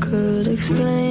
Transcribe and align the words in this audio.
Could 0.00 0.48
explain 0.48 1.03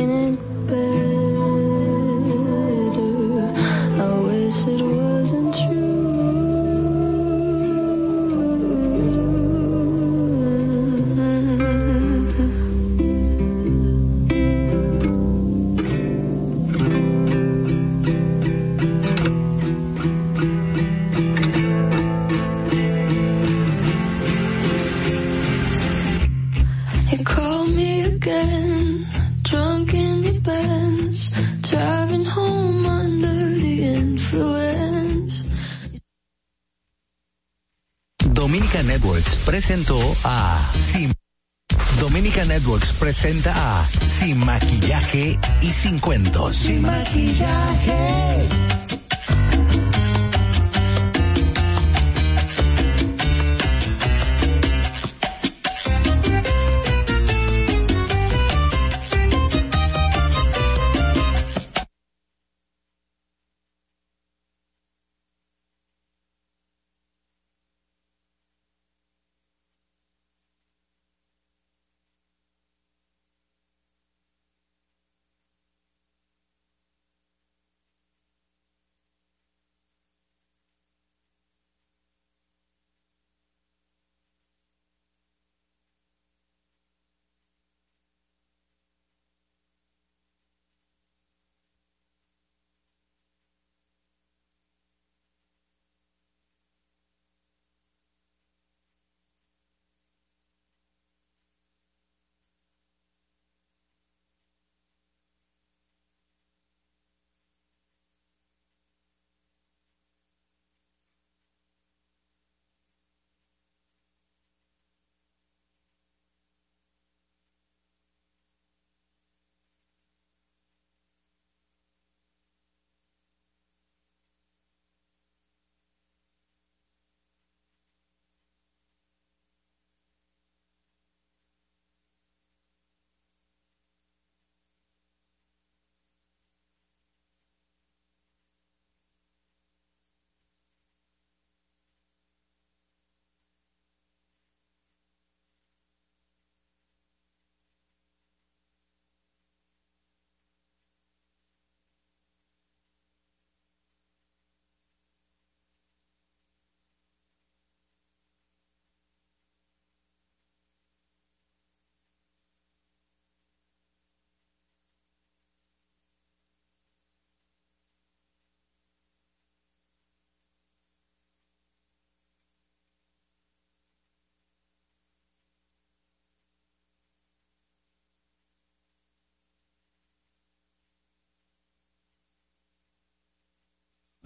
presenta 43.03 43.81
a 43.81 44.07
Sin 44.07 44.37
Maquillaje 44.37 45.37
y 45.59 45.73
Sin 45.73 45.99
Cuentos. 45.99 46.55
Sin 46.55 46.83
Maquillaje. 46.83 48.82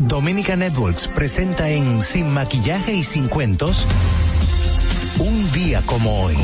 Dominica 0.07 0.55
Networks 0.55 1.09
presenta 1.09 1.69
en 1.69 2.01
Sin 2.01 2.29
Maquillaje 2.29 2.93
y 2.93 3.03
Sin 3.03 3.27
Cuentos 3.27 3.85
un 5.19 5.51
día 5.51 5.81
como 5.85 6.23
hoy. 6.23 6.35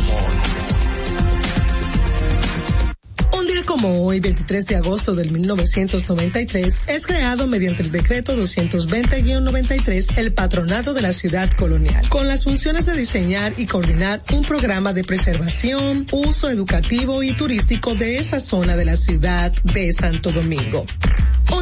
Un 3.32 3.48
día 3.48 3.64
como 3.66 4.06
hoy, 4.06 4.20
23 4.20 4.66
de 4.66 4.76
agosto 4.76 5.16
del 5.16 5.32
1993, 5.32 6.82
es 6.88 7.06
creado 7.06 7.48
mediante 7.48 7.84
el 7.84 7.92
decreto 7.92 8.36
220-93 8.36 10.18
el 10.18 10.34
Patronato 10.34 10.94
de 10.94 11.02
la 11.02 11.14
Ciudad 11.14 11.50
Colonial, 11.52 12.10
con 12.10 12.28
las 12.28 12.44
funciones 12.44 12.86
de 12.86 12.94
diseñar 12.94 13.54
y 13.58 13.66
coordinar 13.66 14.22
un 14.34 14.44
programa 14.44 14.92
de 14.92 15.06
preservación, 15.06 16.06
uso 16.12 16.50
educativo 16.50 17.24
y 17.24 17.32
turístico 17.32 17.96
de 17.96 18.18
esa 18.18 18.42
zona 18.42 18.76
de 18.76 18.86
la 18.86 18.98
ciudad 18.98 19.54
de 19.64 19.94
Santo 19.94 20.32
Domingo. 20.32 20.86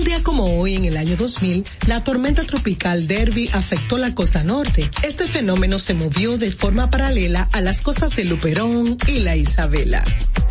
Un 0.02 0.06
día 0.06 0.24
como 0.24 0.58
hoy, 0.58 0.74
en 0.74 0.86
el 0.86 0.98
año 0.98 1.16
2000, 1.16 1.64
la 1.86 2.04
tormenta 2.04 2.44
tropical 2.44 3.06
Derby 3.06 3.52
afectó 3.54 4.00
la 4.00 4.16
costa 4.16 4.44
norte. 4.44 4.90
Este 5.04 5.28
fenómeno 5.28 5.78
se 5.78 5.94
movió 5.94 6.40
de 6.40 6.52
forma 6.52 6.90
paralela 6.90 7.48
a 7.54 7.62
las 7.62 7.82
costas 7.82 8.16
de 8.16 8.26
Luperón 8.26 8.98
y 9.06 9.20
la 9.20 9.36
Isabela. 9.36 10.04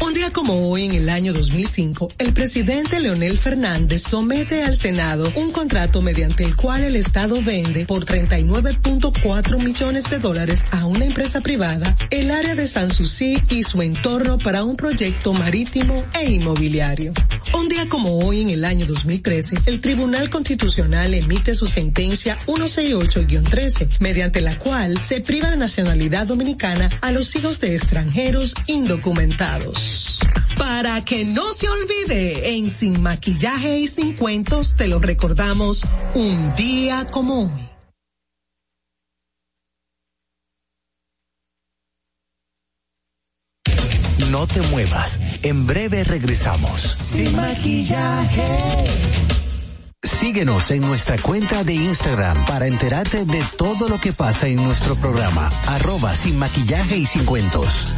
Un 0.02 0.14
día 0.14 0.30
como 0.30 0.70
hoy, 0.70 0.84
en 0.84 0.94
el 0.94 1.08
año 1.08 1.32
2005, 1.32 2.08
el 2.18 2.32
presidente 2.32 3.00
Leonel 3.00 3.38
Fernández 3.38 4.04
somete 4.08 4.62
al 4.62 4.76
Senado 4.76 5.30
un 5.34 5.50
contrato 5.50 6.00
mediante 6.00 6.44
el 6.44 6.54
cual 6.54 6.84
el 6.84 6.94
Estado 6.94 7.42
vende 7.42 7.84
por 7.86 8.06
39.4 8.06 9.62
millones 9.62 10.04
de 10.08 10.18
dólares 10.20 10.64
a 10.70 10.86
una 10.86 11.04
empresa 11.04 11.40
privada 11.40 11.96
el 12.10 12.30
área 12.30 12.54
de 12.54 12.66
Sanssouci 12.66 13.42
y 13.50 13.64
su 13.64 13.82
entorno 13.82 14.38
para 14.38 14.62
un 14.62 14.76
proyecto 14.76 15.32
marítimo 15.32 16.04
e 16.18 16.32
inmobiliario. 16.32 17.12
Un 17.58 17.68
día 17.68 17.88
como 17.88 18.18
hoy, 18.18 18.40
en 18.40 18.50
el 18.50 18.64
año 18.64 18.86
2013, 19.40 19.70
el 19.70 19.80
Tribunal 19.80 20.30
Constitucional 20.30 21.14
emite 21.14 21.54
su 21.54 21.66
sentencia 21.66 22.38
168-13, 22.46 23.88
mediante 24.00 24.41
la 24.41 24.59
cual 24.59 24.98
se 25.03 25.20
priva 25.20 25.50
la 25.50 25.56
nacionalidad 25.56 26.26
dominicana 26.26 26.91
a 27.00 27.10
los 27.10 27.34
hijos 27.36 27.60
de 27.60 27.74
extranjeros 27.74 28.54
indocumentados. 28.66 30.20
Para 30.59 31.04
que 31.04 31.24
no 31.24 31.53
se 31.53 31.68
olvide, 31.68 32.56
en 32.56 32.70
Sin 32.70 33.00
Maquillaje 33.00 33.78
y 33.78 33.88
Sin 33.88 34.15
Cuentos 34.15 34.76
te 34.76 34.88
lo 34.88 34.98
recordamos 34.98 35.84
un 36.15 36.54
día 36.54 37.06
como 37.10 37.44
hoy. 37.44 37.69
No 44.30 44.47
te 44.47 44.62
muevas. 44.62 45.18
En 45.42 45.66
breve 45.66 46.04
regresamos. 46.04 46.82
Sin 46.82 47.34
maquillaje. 47.34 48.44
Síguenos 50.03 50.71
en 50.71 50.82
nuestra 50.82 51.18
cuenta 51.18 51.65
de 51.65 51.74
Instagram 51.74 52.44
para 52.44 52.68
enterarte 52.68 53.24
de 53.24 53.42
todo 53.59 53.88
lo 53.88 53.98
que 53.98 54.12
pasa 54.12 54.47
en 54.47 54.56
nuestro 54.56 54.94
programa. 54.94 55.50
Arroba 55.66 56.15
sin 56.15 56.38
maquillaje 56.38 56.98
y 56.98 57.06
sin 57.06 57.24
cuentos. 57.24 57.88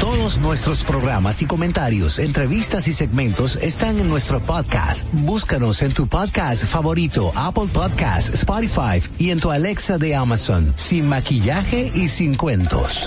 Todos 0.00 0.40
nuestros 0.40 0.82
programas 0.82 1.40
y 1.42 1.46
comentarios, 1.46 2.18
entrevistas 2.18 2.88
y 2.88 2.92
segmentos 2.92 3.56
están 3.56 4.00
en 4.00 4.08
nuestro 4.08 4.42
podcast. 4.42 5.08
Búscanos 5.12 5.82
en 5.82 5.92
tu 5.92 6.08
podcast 6.08 6.64
favorito, 6.64 7.30
Apple 7.36 7.68
Podcast, 7.72 8.34
Spotify 8.34 9.00
y 9.18 9.30
en 9.30 9.38
tu 9.38 9.52
Alexa 9.52 9.98
de 9.98 10.16
Amazon. 10.16 10.74
Sin 10.76 11.08
maquillaje 11.08 11.92
y 11.94 12.08
sin 12.08 12.34
cuentos. 12.34 13.06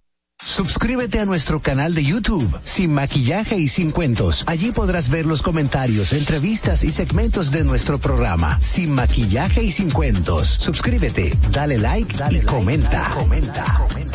Suscríbete 0.45 1.19
a 1.19 1.25
nuestro 1.25 1.61
canal 1.61 1.93
de 1.93 2.03
YouTube, 2.03 2.59
Sin 2.63 2.93
Maquillaje 2.93 3.57
y 3.57 3.67
Sin 3.67 3.91
Cuentos. 3.91 4.43
Allí 4.47 4.71
podrás 4.71 5.09
ver 5.09 5.25
los 5.25 5.41
comentarios, 5.41 6.13
entrevistas 6.13 6.83
y 6.83 6.91
segmentos 6.91 7.51
de 7.51 7.63
nuestro 7.63 7.99
programa, 7.99 8.59
Sin 8.59 8.91
Maquillaje 8.91 9.63
y 9.63 9.71
Sin 9.71 9.91
Cuentos. 9.91 10.47
Suscríbete, 10.47 11.37
dale 11.51 11.77
like 11.77 12.15
y 12.31 12.41
comenta. 12.41 13.09
comenta. 13.13 13.73
comenta. 13.77 14.10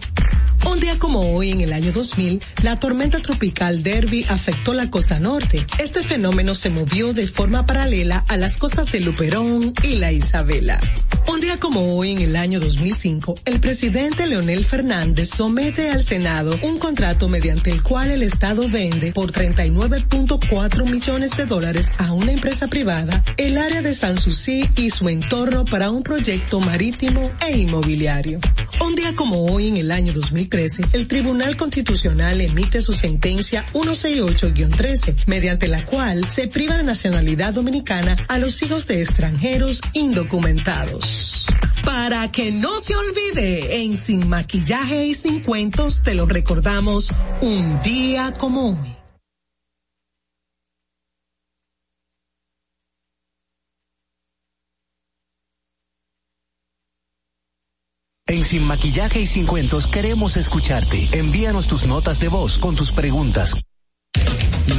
Un 0.70 0.80
día 0.80 0.98
como 0.98 1.34
hoy, 1.36 1.52
en 1.52 1.62
el 1.62 1.74
año 1.74 1.92
2000, 1.92 2.42
la 2.64 2.80
tormenta 2.80 3.20
tropical 3.22 3.84
Derby 3.84 4.26
afectó 4.28 4.74
la 4.74 4.90
costa 4.90 5.20
norte. 5.20 5.66
Este 5.78 6.04
fenómeno 6.04 6.56
se 6.56 6.70
movió 6.70 7.14
de 7.14 7.28
forma 7.28 7.66
paralela 7.66 8.24
a 8.28 8.38
las 8.38 8.58
costas 8.58 8.92
de 8.92 9.02
Luperón 9.02 9.74
y 9.84 9.98
la 9.98 10.12
Isabela. 10.12 10.80
Un 11.28 11.40
día 11.40 11.58
como 11.58 11.96
hoy, 11.96 12.12
en 12.12 12.20
el 12.20 12.36
año 12.36 12.60
2005, 12.60 13.36
el 13.46 13.60
presidente 13.60 14.28
Leonel 14.28 14.66
Fernández 14.66 15.30
somete 15.30 15.90
al 15.90 16.04
Senado 16.04 16.58
un 16.64 16.80
contrato 16.80 17.30
mediante 17.30 17.72
el 17.72 17.82
cual 17.82 18.12
el 18.12 18.24
Estado 18.24 18.68
vende 18.70 19.14
por 19.14 19.32
39.4 19.32 20.90
millones 20.90 21.36
de 21.38 21.46
dólares 21.46 21.92
a 21.98 22.12
una 22.12 22.34
empresa 22.34 22.68
privada 22.68 23.24
el 23.38 23.58
área 23.58 23.82
de 23.82 23.94
Sanssouci 23.94 24.70
y 24.76 24.90
su 24.90 25.08
entorno 25.08 25.66
para 25.66 25.92
un 25.92 26.04
proyecto 26.04 26.60
marítimo 26.60 27.32
e 27.48 27.58
inmobiliario. 27.58 28.40
Un 28.86 28.96
día 28.96 29.16
como 29.16 29.46
hoy, 29.46 29.70
en 29.70 29.78
el 29.78 29.92
año 29.92 30.12
2013, 30.54 30.84
el 30.94 31.08
Tribunal 31.08 31.58
Constitucional 31.58 32.40
emite 32.40 32.82
su 32.82 32.94
sentencia 32.94 33.66
168-13, 33.74 35.26
mediante 35.26 35.68
la 35.68 35.84
cual 35.84 36.30
se 36.30 36.48
priva 36.48 36.78
de 36.78 36.84
nacionalidad 36.84 37.54
dominicana 37.54 38.16
a 38.28 38.38
los 38.38 38.62
hijos 38.62 38.86
de 38.88 39.02
extranjeros 39.02 39.82
indocumentados. 39.94 41.48
Para 41.84 42.32
que 42.32 42.52
no 42.52 42.80
se 42.80 42.96
olvide, 42.96 43.84
en 43.84 43.98
Sin 43.98 44.30
Maquillaje 44.30 45.08
y 45.08 45.16
Sin 45.16 45.42
Cuentos 45.42 46.04
te 46.04 46.14
lo 46.14 46.26
recordamos 46.28 47.12
un 47.42 47.82
día 47.82 48.34
como 48.38 48.70
hoy. 48.70 48.93
En 58.34 58.44
Sin 58.44 58.64
Maquillaje 58.64 59.22
y 59.22 59.28
Sin 59.28 59.46
Cuentos 59.46 59.86
queremos 59.86 60.38
escucharte. 60.38 61.08
Envíanos 61.12 61.68
tus 61.68 61.86
notas 61.86 62.20
de 62.20 62.30
voz 62.30 62.58
con 62.58 62.76
tus 62.76 62.92
preguntas. 62.92 63.56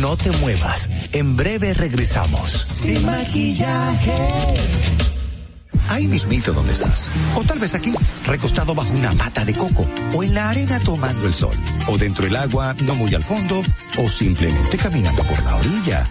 No 0.01 0.17
te 0.17 0.33
muevas. 0.33 0.91
En 1.13 1.37
breve 1.37 1.73
regresamos. 1.73 2.51
Sin 2.51 3.07
maquillaje. 3.07 4.13
Ahí 5.89 6.09
mismito 6.09 6.53
donde 6.53 6.73
estás. 6.73 7.13
O 7.37 7.45
tal 7.45 7.61
vez 7.61 7.77
aquí, 7.77 7.95
recostado 8.27 8.75
bajo 8.75 8.93
una 8.93 9.13
pata 9.13 9.45
de 9.45 9.55
coco. 9.55 9.87
O 10.13 10.25
en 10.25 10.35
la 10.35 10.51
arena 10.51 10.81
tomando 10.81 11.25
el 11.25 11.33
sol. 11.33 11.57
O 11.87 11.97
dentro 11.97 12.25
del 12.25 12.35
agua, 12.35 12.75
no 12.81 12.97
muy 12.97 13.15
al 13.15 13.23
fondo. 13.23 13.63
O 13.99 14.09
simplemente 14.09 14.77
caminando 14.79 15.23
por 15.23 15.41
la 15.45 15.55
orilla. 15.55 16.11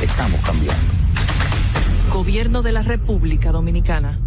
Estamos 0.00 0.40
cambiando. 0.42 0.84
Gobierno 2.12 2.62
de 2.62 2.72
la 2.72 2.82
República 2.82 3.52
Dominicana. 3.52 4.18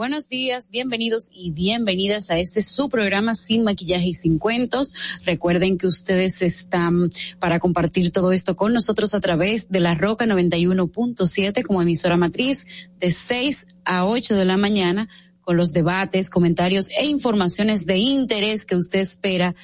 Buenos 0.00 0.30
días, 0.30 0.70
bienvenidos 0.70 1.28
y 1.30 1.50
bienvenidas 1.50 2.30
a 2.30 2.38
este 2.38 2.62
su 2.62 2.88
programa 2.88 3.34
Sin 3.34 3.64
Maquillaje 3.64 4.08
y 4.08 4.14
Sin 4.14 4.38
Cuentos. 4.38 4.94
Recuerden 5.26 5.76
que 5.76 5.86
ustedes 5.86 6.40
están 6.40 7.10
para 7.38 7.58
compartir 7.58 8.10
todo 8.10 8.32
esto 8.32 8.56
con 8.56 8.72
nosotros 8.72 9.12
a 9.12 9.20
través 9.20 9.68
de 9.68 9.80
la 9.80 9.94
Roca 9.94 10.24
91.7 10.24 11.62
como 11.64 11.82
emisora 11.82 12.16
matriz 12.16 12.88
de 12.98 13.10
6 13.10 13.66
a 13.84 14.06
8 14.06 14.36
de 14.36 14.44
la 14.46 14.56
mañana 14.56 15.10
con 15.42 15.58
los 15.58 15.72
debates, 15.72 16.30
comentarios 16.30 16.88
e 16.98 17.04
informaciones 17.04 17.84
de 17.84 17.98
interés 17.98 18.64
que 18.64 18.76
usted 18.76 19.00
espera 19.00 19.54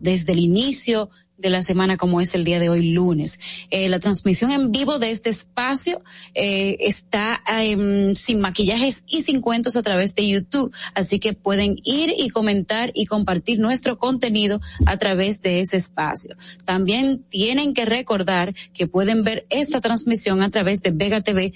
desde 0.00 0.30
el 0.30 0.38
inicio 0.38 1.10
de 1.42 1.50
la 1.50 1.62
semana 1.62 1.96
como 1.96 2.20
es 2.20 2.34
el 2.34 2.44
día 2.44 2.58
de 2.58 2.70
hoy 2.70 2.92
lunes. 2.92 3.38
Eh, 3.70 3.88
la 3.88 4.00
transmisión 4.00 4.50
en 4.50 4.72
vivo 4.72 4.98
de 4.98 5.10
este 5.10 5.28
espacio 5.28 6.00
eh, 6.34 6.76
está 6.80 7.42
eh, 7.52 8.14
sin 8.14 8.40
maquillajes 8.40 9.04
y 9.06 9.22
sin 9.22 9.40
cuentos 9.40 9.76
a 9.76 9.82
través 9.82 10.14
de 10.14 10.28
YouTube, 10.28 10.72
así 10.94 11.18
que 11.18 11.34
pueden 11.34 11.76
ir 11.82 12.14
y 12.16 12.30
comentar 12.30 12.92
y 12.94 13.06
compartir 13.06 13.58
nuestro 13.58 13.98
contenido 13.98 14.60
a 14.86 14.96
través 14.96 15.42
de 15.42 15.60
ese 15.60 15.76
espacio. 15.76 16.36
También 16.64 17.24
tienen 17.28 17.74
que 17.74 17.84
recordar 17.84 18.54
que 18.72 18.86
pueden 18.86 19.24
ver 19.24 19.46
esta 19.50 19.80
transmisión 19.80 20.42
a 20.42 20.50
través 20.50 20.80
de 20.82 20.92
Vega 20.92 21.20
TV 21.20 21.52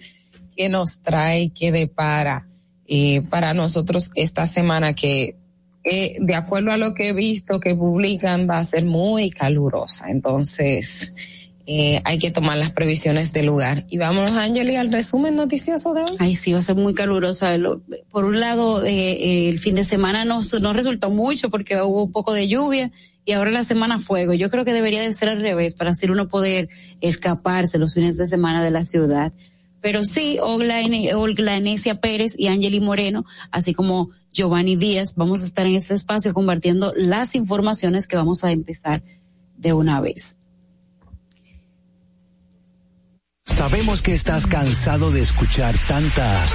qué 0.59 0.69
nos 0.69 1.01
trae, 1.03 1.53
qué 1.53 1.71
depara 1.71 2.49
eh, 2.89 3.23
para 3.31 3.55
nosotros 3.55 4.11
esta 4.17 4.45
semana 4.49 4.93
que 4.93 5.37
eh, 5.85 6.17
de 6.19 6.35
acuerdo 6.35 6.73
a 6.73 6.77
lo 6.77 6.95
que 6.95 7.11
he 7.11 7.13
visto 7.13 7.61
que 7.61 7.77
publican 7.77 8.51
va 8.51 8.59
a 8.59 8.65
ser 8.65 8.85
muy 8.85 9.31
calurosa. 9.31 10.11
Entonces, 10.11 11.13
eh, 11.65 12.01
hay 12.05 12.19
que 12.19 12.33
tomar 12.33 12.59
las 12.59 12.73
previsiones 12.73 13.33
del 13.33 13.47
lugar. 13.47 13.85
Y 13.89 13.99
vámonos, 13.99 14.33
Angeli, 14.33 14.75
al 14.75 14.91
resumen 14.91 15.37
noticioso 15.37 15.95
de 15.95 16.03
hoy. 16.03 16.17
Ay, 16.19 16.35
sí, 16.35 16.53
va 16.53 16.59
a 16.59 16.63
ser 16.63 16.75
muy 16.75 16.93
calurosa. 16.93 17.57
Por 18.11 18.25
un 18.25 18.41
lado, 18.41 18.85
eh, 18.85 19.49
el 19.49 19.61
fin 19.61 19.77
de 19.77 19.85
semana 19.85 20.25
no, 20.25 20.41
no 20.61 20.73
resultó 20.73 21.09
mucho 21.11 21.51
porque 21.51 21.81
hubo 21.81 22.03
un 22.03 22.13
poco 22.13 22.33
de 22.33 22.49
lluvia 22.49 22.91
y 23.25 23.33
ahora 23.33 23.51
la 23.51 23.63
semana 23.63 23.99
fuego. 23.99 24.33
Yo 24.35 24.51
creo 24.51 24.65
que 24.65 24.73
debería 24.73 25.03
de 25.03 25.13
ser 25.13 25.29
al 25.29 25.41
revés 25.41 25.75
para 25.75 25.91
así 25.91 26.07
uno 26.07 26.27
poder 26.27 26.69
escaparse 27.01 27.79
los 27.79 27.95
fines 27.95 28.17
de 28.17 28.27
semana 28.27 28.65
de 28.65 28.71
la 28.71 28.85
ciudad. 28.85 29.33
Pero 29.81 30.05
sí, 30.05 30.39
Olga, 30.41 30.81
Enesia 30.81 32.01
Pérez 32.01 32.35
y 32.37 32.49
Angeli 32.49 32.81
Moreno, 32.81 33.25
así 33.51 33.75
como 33.75 34.11
Giovanni 34.33 34.77
Díaz, 34.77 35.15
vamos 35.17 35.43
a 35.43 35.47
estar 35.47 35.67
en 35.67 35.75
este 35.75 35.95
espacio 35.95 36.35
compartiendo 36.35 36.93
las 36.97 37.35
informaciones 37.35 38.07
que 38.07 38.17
vamos 38.17 38.45
a 38.45 38.53
empezar 38.53 39.03
de 39.57 39.73
una 39.73 40.01
vez. 40.01 40.39
Sabemos 43.45 44.03
que 44.03 44.13
estás 44.13 44.47
cansado 44.47 45.11
de 45.11 45.23
escuchar 45.23 45.75
tantas 45.89 46.55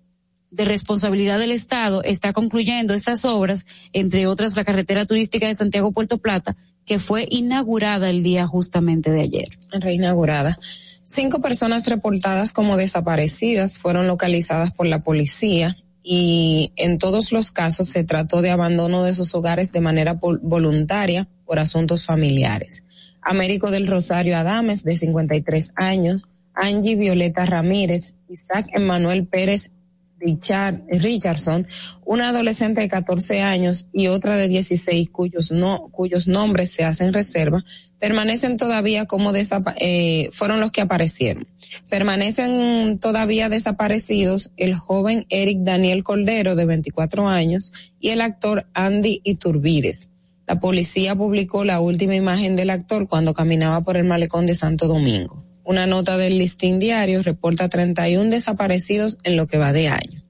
de 0.50 0.64
responsabilidad 0.64 1.38
del 1.38 1.50
Estado 1.50 2.02
está 2.02 2.32
concluyendo 2.32 2.94
estas 2.94 3.26
obras, 3.26 3.66
entre 3.92 4.26
otras 4.26 4.56
la 4.56 4.64
carretera 4.64 5.04
turística 5.04 5.46
de 5.46 5.52
Santiago 5.54 5.92
Puerto 5.92 6.16
Plata, 6.18 6.56
que 6.86 6.98
fue 6.98 7.26
inaugurada 7.30 8.10
el 8.10 8.22
día 8.22 8.46
justamente 8.46 9.10
de 9.10 9.22
ayer. 9.22 9.58
Reinaugurada. 9.72 10.58
Cinco 11.02 11.40
personas 11.40 11.86
reportadas 11.86 12.52
como 12.52 12.76
desaparecidas 12.76 13.78
fueron 13.78 14.06
localizadas 14.06 14.70
por 14.72 14.86
la 14.86 15.00
policía 15.00 15.76
y 16.02 16.72
en 16.76 16.98
todos 16.98 17.32
los 17.32 17.50
casos 17.50 17.88
se 17.88 18.04
trató 18.04 18.42
de 18.42 18.50
abandono 18.50 19.04
de 19.04 19.14
sus 19.14 19.34
hogares 19.34 19.72
de 19.72 19.80
manera 19.80 20.18
voluntaria 20.20 21.28
por 21.46 21.58
asuntos 21.58 22.04
familiares. 22.04 22.84
Américo 23.22 23.70
del 23.70 23.86
Rosario 23.86 24.36
Adames, 24.36 24.84
de 24.84 24.96
53 24.96 25.72
años, 25.76 26.22
Angie 26.54 26.96
Violeta 26.96 27.46
Ramírez, 27.46 28.14
Isaac 28.28 28.68
Emanuel 28.72 29.26
Pérez 29.26 29.72
Richard, 30.18 30.82
Richardson, 30.88 31.66
una 32.04 32.30
adolescente 32.30 32.80
de 32.80 32.88
14 32.88 33.42
años 33.42 33.88
y 33.92 34.06
otra 34.06 34.36
de 34.36 34.48
16 34.48 35.10
cuyos 35.10 35.50
no, 35.50 35.88
cuyos 35.90 36.26
nombres 36.26 36.70
se 36.70 36.84
hacen 36.84 37.12
reserva, 37.12 37.64
permanecen 37.98 38.56
todavía 38.56 39.06
como 39.06 39.32
eh, 39.34 40.30
fueron 40.32 40.60
los 40.60 40.70
que 40.70 40.80
aparecieron. 40.80 41.46
Permanecen 41.88 42.98
todavía 42.98 43.48
desaparecidos 43.48 44.52
el 44.56 44.74
joven 44.74 45.26
Eric 45.28 45.58
Daniel 45.60 46.04
Coldero 46.04 46.54
de 46.56 46.66
24 46.66 47.28
años 47.28 47.72
y 48.00 48.10
el 48.10 48.20
actor 48.20 48.66
Andy 48.74 49.20
Iturbides. 49.24 50.10
La 50.46 50.60
policía 50.60 51.14
publicó 51.14 51.64
la 51.64 51.80
última 51.80 52.14
imagen 52.14 52.54
del 52.56 52.70
actor 52.70 53.08
cuando 53.08 53.32
caminaba 53.32 53.80
por 53.80 53.96
el 53.96 54.04
malecón 54.04 54.46
de 54.46 54.54
Santo 54.54 54.86
Domingo. 54.86 55.42
Una 55.64 55.86
nota 55.86 56.16
del 56.16 56.38
listín 56.38 56.78
diario 56.78 57.22
reporta 57.22 57.68
31 57.68 58.30
desaparecidos 58.30 59.18
en 59.24 59.36
lo 59.36 59.46
que 59.46 59.58
va 59.58 59.72
de 59.72 59.88
año. 59.88 60.22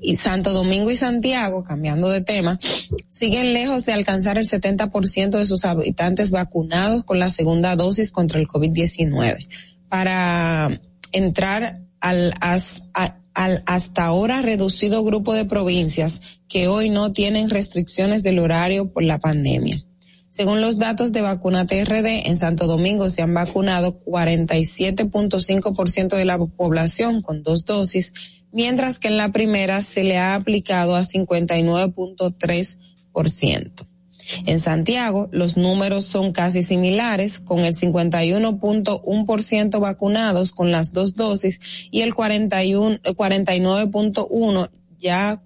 Y 0.00 0.16
Santo 0.16 0.52
Domingo 0.52 0.90
y 0.90 0.96
Santiago, 0.96 1.64
cambiando 1.64 2.10
de 2.10 2.20
tema, 2.20 2.58
siguen 3.08 3.52
lejos 3.52 3.86
de 3.86 3.92
alcanzar 3.92 4.36
el 4.36 4.46
70% 4.46 5.38
de 5.38 5.46
sus 5.46 5.64
habitantes 5.64 6.30
vacunados 6.30 7.04
con 7.04 7.18
la 7.18 7.30
segunda 7.30 7.76
dosis 7.76 8.12
contra 8.12 8.38
el 8.38 8.46
COVID-19. 8.46 9.48
Para 9.88 10.80
entrar 11.12 11.80
al, 12.00 12.34
al 12.42 13.62
hasta 13.66 14.04
ahora 14.04 14.42
reducido 14.42 15.04
grupo 15.04 15.32
de 15.34 15.44
provincias 15.44 16.20
que 16.48 16.66
hoy 16.66 16.90
no 16.90 17.12
tienen 17.12 17.50
restricciones 17.50 18.22
del 18.22 18.40
horario 18.40 18.92
por 18.92 19.04
la 19.04 19.18
pandemia. 19.18 19.84
Según 20.28 20.60
los 20.60 20.78
datos 20.78 21.12
de 21.12 21.22
Vacuna 21.22 21.66
TRD, 21.66 22.26
en 22.26 22.36
Santo 22.38 22.66
Domingo 22.66 23.08
se 23.08 23.22
han 23.22 23.32
vacunado 23.32 23.98
47.5% 24.04 26.16
de 26.16 26.24
la 26.24 26.38
población 26.38 27.22
con 27.22 27.42
dos 27.42 27.64
dosis, 27.64 28.12
mientras 28.52 28.98
que 28.98 29.08
en 29.08 29.16
la 29.16 29.32
primera 29.32 29.80
se 29.82 30.04
le 30.04 30.18
ha 30.18 30.34
aplicado 30.34 30.96
a 30.96 31.02
59.3%. 31.02 33.86
En 34.44 34.58
Santiago, 34.58 35.30
los 35.32 35.56
números 35.56 36.04
son 36.04 36.32
casi 36.32 36.62
similares, 36.62 37.38
con 37.38 37.60
el 37.60 37.74
51.1% 37.74 39.80
vacunados 39.80 40.52
con 40.52 40.70
las 40.70 40.92
dos 40.92 41.14
dosis 41.14 41.88
y 41.90 42.02
el 42.02 42.14
41, 42.14 42.98
49.1 42.98 44.70
ya 44.98 45.42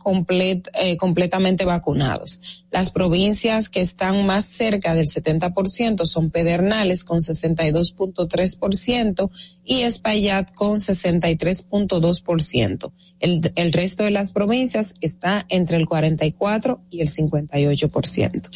eh, 0.75 0.97
completamente 0.97 1.65
vacunados. 1.65 2.65
Las 2.71 2.91
provincias 2.91 3.69
que 3.69 3.81
están 3.81 4.27
más 4.27 4.47
cerca 4.47 4.95
del 4.95 5.07
70% 5.07 6.07
son 6.07 6.31
Pedernales 6.31 7.05
con 7.05 7.21
62.3% 7.21 9.31
y 9.65 9.83
Espaillat 9.83 10.53
con 10.55 10.79
63.2%. 10.79 12.93
El, 13.21 13.53
el 13.55 13.73
resto 13.73 14.03
de 14.05 14.11
las 14.11 14.33
provincias 14.33 14.95
está 15.01 15.47
entre 15.49 15.77
el 15.77 15.87
44 15.87 16.81
y 16.91 17.03
el 17.03 17.11
58%. 17.11 18.49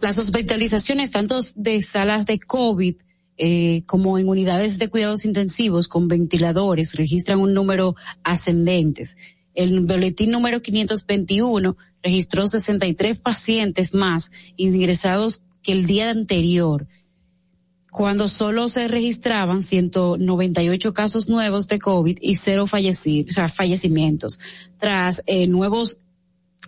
Las 0.00 0.18
hospitalizaciones 0.18 1.12
tanto 1.12 1.38
de 1.54 1.80
salas 1.82 2.26
de 2.26 2.40
COVID 2.40 2.96
eh, 3.38 3.84
como 3.86 4.18
en 4.18 4.28
unidades 4.28 4.78
de 4.78 4.88
cuidados 4.88 5.24
intensivos 5.24 5.88
con 5.88 6.06
ventiladores 6.06 6.94
registran 6.94 7.40
un 7.40 7.54
número 7.54 7.96
ascendentes 8.24 9.16
el 9.54 9.80
boletín 9.80 10.30
número 10.30 10.62
521 10.62 11.76
registró 12.02 12.46
63 12.46 13.18
pacientes 13.20 13.94
más 13.94 14.32
ingresados 14.56 15.42
que 15.62 15.72
el 15.72 15.86
día 15.86 16.10
anterior, 16.10 16.86
cuando 17.90 18.28
solo 18.28 18.68
se 18.68 18.88
registraban 18.88 19.60
198 19.60 20.94
casos 20.94 21.28
nuevos 21.28 21.68
de 21.68 21.78
COVID 21.78 22.18
y 22.20 22.36
cero 22.36 22.66
fallecimientos. 22.66 24.40
Tras 24.78 25.22
eh, 25.26 25.46
nuevos 25.46 25.98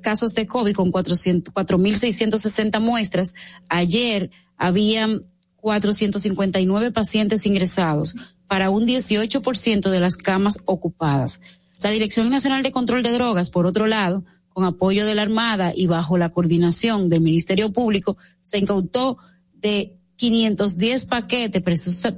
casos 0.03 0.35
de 0.35 0.47
COVID 0.47 0.75
con 0.75 0.92
4.660 0.92 2.81
muestras, 2.81 3.35
ayer 3.68 4.31
habían 4.57 5.25
459 5.57 6.92
pacientes 6.92 7.47
ingresados 7.47 8.14
para 8.47 8.68
un 8.68 8.87
18% 8.87 9.88
de 9.88 10.01
las 10.01 10.16
camas 10.18 10.59
ocupadas. 10.66 11.40
La 11.85 11.90
Dirección 11.90 12.31
Nacional 12.31 12.62
de 12.62 12.73
Control 12.73 13.03
de 13.03 13.12
Drogas, 13.12 13.51
por 13.51 13.66
otro 13.66 13.87
lado, 13.87 14.25
con 14.49 14.64
apoyo 14.64 15.05
de 15.05 15.14
la 15.14 15.20
Armada 15.20 15.75
y 15.77 15.87
bajo 15.87 16.16
la 16.16 16.31
coordinación 16.31 17.11
del 17.11 17.20
Ministerio 17.20 17.75
Público, 17.75 18.16
se 18.40 18.57
incautó 18.57 19.18
de 19.53 19.94
510 20.16 21.05
paquetes 21.05 21.62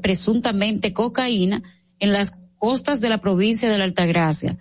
presuntamente 0.00 0.92
cocaína 0.92 1.64
en 1.98 2.12
las 2.12 2.38
costas 2.58 3.00
de 3.00 3.08
la 3.08 3.18
provincia 3.18 3.68
de 3.68 3.76
la 3.76 3.82
Altagracia. 3.82 4.56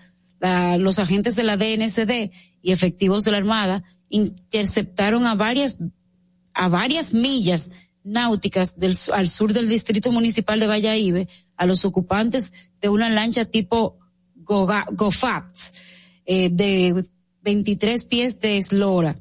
los 0.80 0.98
agentes 0.98 1.36
de 1.36 1.44
la 1.44 1.56
DNCD 1.56 2.32
y 2.64 2.72
efectivos 2.72 3.26
de 3.26 3.32
la 3.32 3.38
Armada 3.38 3.84
interceptaron 4.10 5.28
a 5.28 5.36
varias, 5.36 5.78
a 6.56 6.68
varias 6.68 7.14
millas 7.14 7.70
náuticas 8.04 8.76
al 9.14 9.30
sur 9.30 9.54
del 9.54 9.70
distrito 9.70 10.12
municipal 10.12 10.60
de 10.60 10.66
Valladolid 10.66 11.28
a 11.58 11.68
los 11.68 11.86
ocupantes 11.86 12.54
de 12.82 12.90
una 12.90 13.08
lancha 13.12 13.46
tipo 13.46 14.00
GoFacts 14.46 15.74
eh, 16.26 16.50
de 16.52 17.04
23 17.42 18.06
pies 18.06 18.40
de 18.40 18.58
eslora, 18.58 19.16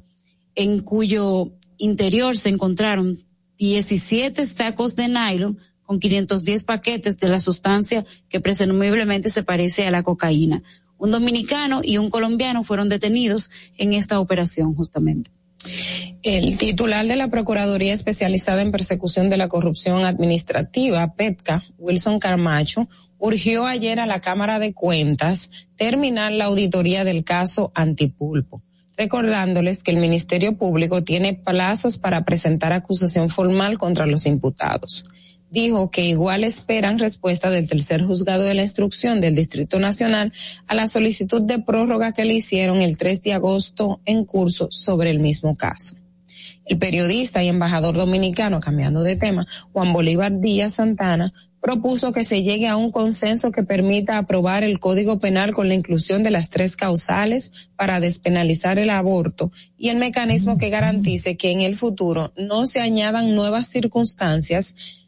en 0.55 0.81
cuyo 0.81 1.51
interior 1.77 2.37
se 2.37 2.49
encontraron 2.49 3.17
17 3.57 4.45
sacos 4.45 4.95
de 4.95 5.07
nylon 5.07 5.59
con 5.83 5.99
510 5.99 6.63
paquetes 6.63 7.17
de 7.17 7.27
la 7.27 7.39
sustancia 7.39 8.05
que 8.27 8.39
presumiblemente 8.39 9.29
se 9.29 9.43
parece 9.43 9.85
a 9.85 9.91
la 9.91 10.03
cocaína. 10.03 10.63
Un 10.97 11.11
dominicano 11.11 11.81
y 11.83 11.97
un 11.97 12.09
colombiano 12.09 12.63
fueron 12.63 12.89
detenidos 12.89 13.51
en 13.77 13.93
esta 13.93 14.19
operación 14.19 14.73
justamente. 14.73 15.31
El 16.23 16.57
titular 16.57 17.05
de 17.05 17.15
la 17.15 17.27
Procuraduría 17.27 17.93
Especializada 17.93 18.61
en 18.61 18.71
Persecución 18.71 19.29
de 19.29 19.37
la 19.37 19.47
Corrupción 19.47 20.05
Administrativa, 20.05 21.13
PETCA, 21.13 21.63
Wilson 21.77 22.19
Carmacho, 22.19 22.89
urgió 23.17 23.65
ayer 23.65 23.99
a 23.99 24.05
la 24.05 24.21
Cámara 24.21 24.59
de 24.59 24.73
Cuentas 24.73 25.49
terminar 25.75 26.31
la 26.31 26.45
auditoría 26.45 27.03
del 27.03 27.23
caso 27.23 27.71
Antipulpo, 27.75 28.63
recordándoles 28.97 29.83
que 29.83 29.91
el 29.91 29.97
Ministerio 29.97 30.57
Público 30.57 31.03
tiene 31.03 31.33
plazos 31.33 31.97
para 31.97 32.25
presentar 32.25 32.73
acusación 32.73 33.29
formal 33.29 33.77
contra 33.77 34.05
los 34.05 34.25
imputados. 34.25 35.03
Dijo 35.55 35.89
que 35.89 36.01
igual 36.01 36.43
esperan 36.43 36.99
respuesta 36.99 37.49
del 37.49 37.69
tercer 37.69 38.03
juzgado 38.03 38.43
de 38.43 38.55
la 38.55 38.63
instrucción 38.63 39.21
del 39.21 39.35
Distrito 39.35 39.79
Nacional 39.79 40.33
a 40.67 40.75
la 40.75 40.89
solicitud 40.89 41.41
de 41.41 41.59
prórroga 41.59 42.11
que 42.11 42.25
le 42.25 42.33
hicieron 42.33 42.81
el 42.81 42.97
3 42.97 43.23
de 43.23 43.31
agosto 43.31 44.01
en 44.03 44.25
curso 44.25 44.67
sobre 44.69 45.11
el 45.11 45.21
mismo 45.21 45.55
caso. 45.55 45.95
El 46.65 46.77
periodista 46.77 47.41
y 47.41 47.47
embajador 47.47 47.95
dominicano, 47.95 48.59
cambiando 48.59 49.01
de 49.01 49.15
tema, 49.15 49.47
Juan 49.71 49.93
Bolívar 49.93 50.41
Díaz 50.41 50.73
Santana, 50.73 51.31
propuso 51.61 52.11
que 52.11 52.25
se 52.25 52.43
llegue 52.43 52.67
a 52.67 52.75
un 52.75 52.91
consenso 52.91 53.51
que 53.51 53.63
permita 53.63 54.17
aprobar 54.17 54.65
el 54.65 54.77
Código 54.79 55.19
Penal 55.19 55.53
con 55.53 55.69
la 55.69 55.75
inclusión 55.75 56.21
de 56.21 56.31
las 56.31 56.49
tres 56.49 56.75
causales 56.75 57.69
para 57.77 58.01
despenalizar 58.01 58.77
el 58.77 58.89
aborto 58.89 59.53
y 59.77 59.87
el 59.87 59.95
mecanismo 59.99 60.57
que 60.57 60.69
garantice 60.69 61.37
que 61.37 61.51
en 61.51 61.61
el 61.61 61.77
futuro 61.77 62.33
no 62.35 62.67
se 62.67 62.81
añadan 62.81 63.35
nuevas 63.35 63.67
circunstancias 63.67 65.04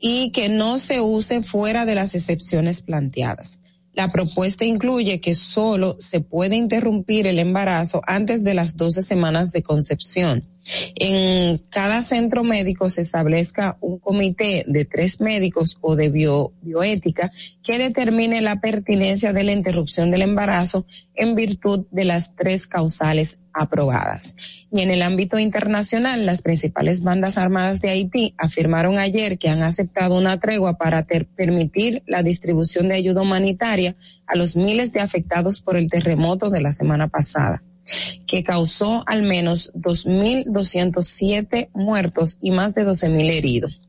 y 0.00 0.32
que 0.32 0.48
no 0.48 0.78
se 0.78 1.00
use 1.00 1.42
fuera 1.42 1.84
de 1.84 1.94
las 1.94 2.14
excepciones 2.14 2.80
planteadas. 2.80 3.60
La 3.92 4.12
propuesta 4.12 4.64
incluye 4.64 5.20
que 5.20 5.34
solo 5.34 5.96
se 5.98 6.20
puede 6.20 6.54
interrumpir 6.54 7.26
el 7.26 7.40
embarazo 7.40 8.00
antes 8.06 8.44
de 8.44 8.54
las 8.54 8.76
12 8.76 9.02
semanas 9.02 9.50
de 9.50 9.62
concepción. 9.62 10.48
En 10.94 11.58
cada 11.70 12.04
centro 12.04 12.44
médico 12.44 12.88
se 12.88 13.02
establezca 13.02 13.78
un 13.80 13.98
comité 13.98 14.64
de 14.68 14.84
tres 14.84 15.20
médicos 15.20 15.76
o 15.80 15.96
de 15.96 16.08
bioética 16.62 17.32
que 17.64 17.78
determine 17.78 18.40
la 18.42 18.60
pertinencia 18.60 19.32
de 19.32 19.42
la 19.42 19.52
interrupción 19.52 20.12
del 20.12 20.22
embarazo 20.22 20.86
en 21.14 21.34
virtud 21.34 21.86
de 21.90 22.04
las 22.04 22.36
tres 22.36 22.68
causales 22.68 23.39
aprobadas. 23.52 24.34
Y 24.70 24.80
en 24.80 24.90
el 24.90 25.02
ámbito 25.02 25.38
internacional, 25.38 26.26
las 26.26 26.42
principales 26.42 27.02
bandas 27.02 27.38
armadas 27.38 27.80
de 27.80 27.90
Haití 27.90 28.34
afirmaron 28.38 28.98
ayer 28.98 29.38
que 29.38 29.48
han 29.48 29.62
aceptado 29.62 30.18
una 30.18 30.38
tregua 30.38 30.74
para 30.74 31.06
permitir 31.36 32.02
la 32.06 32.22
distribución 32.22 32.88
de 32.88 32.94
ayuda 32.94 33.22
humanitaria 33.22 33.96
a 34.26 34.36
los 34.36 34.56
miles 34.56 34.92
de 34.92 35.00
afectados 35.00 35.60
por 35.60 35.76
el 35.76 35.90
terremoto 35.90 36.50
de 36.50 36.60
la 36.60 36.72
semana 36.72 37.08
pasada 37.08 37.62
que 38.26 38.44
causó 38.44 39.02
al 39.06 39.22
menos 39.22 39.72
2.207 39.74 41.70
muertos 41.74 42.38
y 42.40 42.50
más 42.50 42.74
de 42.74 42.86
12.000 42.86 43.32
heridos. 43.32 43.80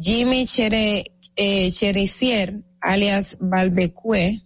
Jimmy 0.00 0.44
Chere, 0.46 1.04
eh, 1.36 1.70
alias 2.80 3.36
Barbecue, 3.40 4.42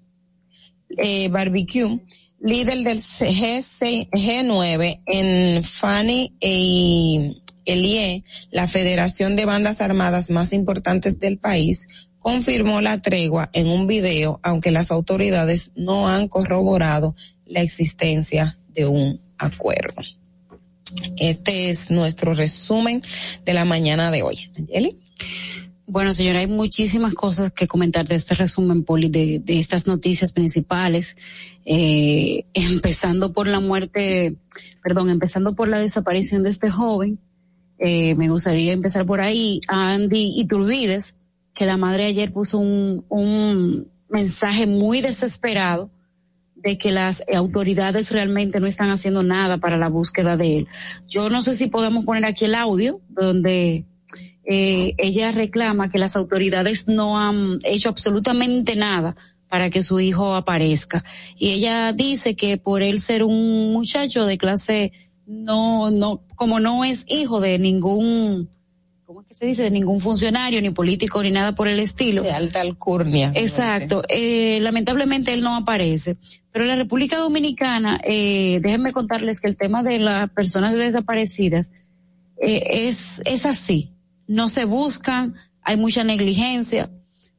eh, 0.96 1.28
Barbecue, 1.28 2.00
líder 2.40 2.84
del 2.84 2.98
G6, 2.98 4.08
G9 4.10 5.02
en 5.06 5.64
Fanny 5.64 6.34
e 6.40 7.34
Elie, 7.64 8.24
la 8.50 8.66
federación 8.66 9.36
de 9.36 9.44
bandas 9.44 9.80
armadas 9.80 10.30
más 10.30 10.52
importantes 10.52 11.20
del 11.20 11.38
país, 11.38 11.88
confirmó 12.18 12.80
la 12.80 13.00
tregua 13.00 13.50
en 13.52 13.68
un 13.68 13.86
video, 13.86 14.40
aunque 14.42 14.70
las 14.70 14.90
autoridades 14.90 15.72
no 15.76 16.08
han 16.08 16.28
corroborado 16.28 17.14
la 17.44 17.60
existencia 17.60 18.58
de 18.68 18.86
un 18.86 19.20
acuerdo. 19.36 20.02
Este 21.18 21.68
es 21.68 21.90
nuestro 21.90 22.34
resumen 22.34 23.02
de 23.44 23.54
la 23.54 23.64
mañana 23.64 24.10
de 24.10 24.22
hoy. 24.22 24.38
Angeli. 24.56 24.98
Bueno, 25.90 26.12
señora, 26.12 26.40
hay 26.40 26.46
muchísimas 26.46 27.14
cosas 27.14 27.50
que 27.50 27.66
comentar 27.66 28.06
de 28.06 28.14
este 28.14 28.34
resumen, 28.34 28.84
Poli, 28.84 29.08
de, 29.08 29.38
de 29.38 29.58
estas 29.58 29.86
noticias 29.86 30.32
principales, 30.32 31.16
eh, 31.64 32.44
empezando 32.52 33.32
por 33.32 33.48
la 33.48 33.58
muerte, 33.58 34.36
perdón, 34.82 35.08
empezando 35.08 35.54
por 35.54 35.66
la 35.66 35.78
desaparición 35.78 36.42
de 36.42 36.50
este 36.50 36.68
joven. 36.68 37.18
Eh, 37.78 38.14
me 38.16 38.28
gustaría 38.28 38.74
empezar 38.74 39.06
por 39.06 39.22
ahí. 39.22 39.62
Andy 39.66 40.34
Iturbides, 40.38 41.16
que 41.54 41.64
la 41.64 41.78
madre 41.78 42.04
ayer 42.04 42.34
puso 42.34 42.58
un, 42.58 43.06
un 43.08 43.90
mensaje 44.10 44.66
muy 44.66 45.00
desesperado 45.00 45.90
de 46.54 46.76
que 46.76 46.92
las 46.92 47.24
autoridades 47.34 48.10
realmente 48.10 48.60
no 48.60 48.66
están 48.66 48.90
haciendo 48.90 49.22
nada 49.22 49.56
para 49.56 49.78
la 49.78 49.88
búsqueda 49.88 50.36
de 50.36 50.58
él. 50.58 50.68
Yo 51.08 51.30
no 51.30 51.42
sé 51.42 51.54
si 51.54 51.68
podemos 51.68 52.04
poner 52.04 52.26
aquí 52.26 52.44
el 52.44 52.56
audio 52.56 53.00
donde 53.08 53.86
eh, 54.50 54.94
ella 54.96 55.30
reclama 55.30 55.90
que 55.90 55.98
las 55.98 56.16
autoridades 56.16 56.88
no 56.88 57.18
han 57.18 57.58
hecho 57.64 57.90
absolutamente 57.90 58.76
nada 58.76 59.14
para 59.46 59.68
que 59.68 59.82
su 59.82 60.00
hijo 60.00 60.34
aparezca. 60.34 61.04
Y 61.36 61.50
ella 61.50 61.92
dice 61.92 62.34
que 62.34 62.56
por 62.56 62.82
él 62.82 62.98
ser 62.98 63.24
un 63.24 63.72
muchacho 63.72 64.24
de 64.24 64.38
clase 64.38 64.92
no, 65.26 65.90
no, 65.90 66.22
como 66.34 66.60
no 66.60 66.84
es 66.84 67.04
hijo 67.08 67.40
de 67.40 67.58
ningún 67.58 68.48
¿cómo 69.04 69.22
es 69.22 69.26
que 69.26 69.34
se 69.34 69.46
dice? 69.46 69.62
De 69.62 69.70
ningún 69.70 70.00
funcionario, 70.00 70.60
ni 70.62 70.70
político, 70.70 71.22
ni 71.22 71.30
nada 71.30 71.54
por 71.54 71.68
el 71.68 71.80
estilo. 71.80 72.22
De 72.22 72.30
alta 72.30 72.60
alcurnia. 72.62 73.32
Exacto. 73.34 74.02
Eh, 74.08 74.58
lamentablemente 74.60 75.32
él 75.32 75.42
no 75.42 75.56
aparece. 75.56 76.16
Pero 76.52 76.64
en 76.64 76.70
la 76.70 76.76
República 76.76 77.18
Dominicana, 77.18 78.00
eh, 78.04 78.60
déjenme 78.62 78.92
contarles 78.92 79.40
que 79.40 79.48
el 79.48 79.56
tema 79.56 79.82
de 79.82 79.98
las 79.98 80.30
personas 80.30 80.74
desaparecidas 80.74 81.72
eh, 82.40 82.86
es, 82.86 83.22
es 83.24 83.46
así. 83.46 83.92
No 84.28 84.48
se 84.48 84.64
buscan, 84.64 85.34
hay 85.62 85.76
mucha 85.76 86.04
negligencia, 86.04 86.90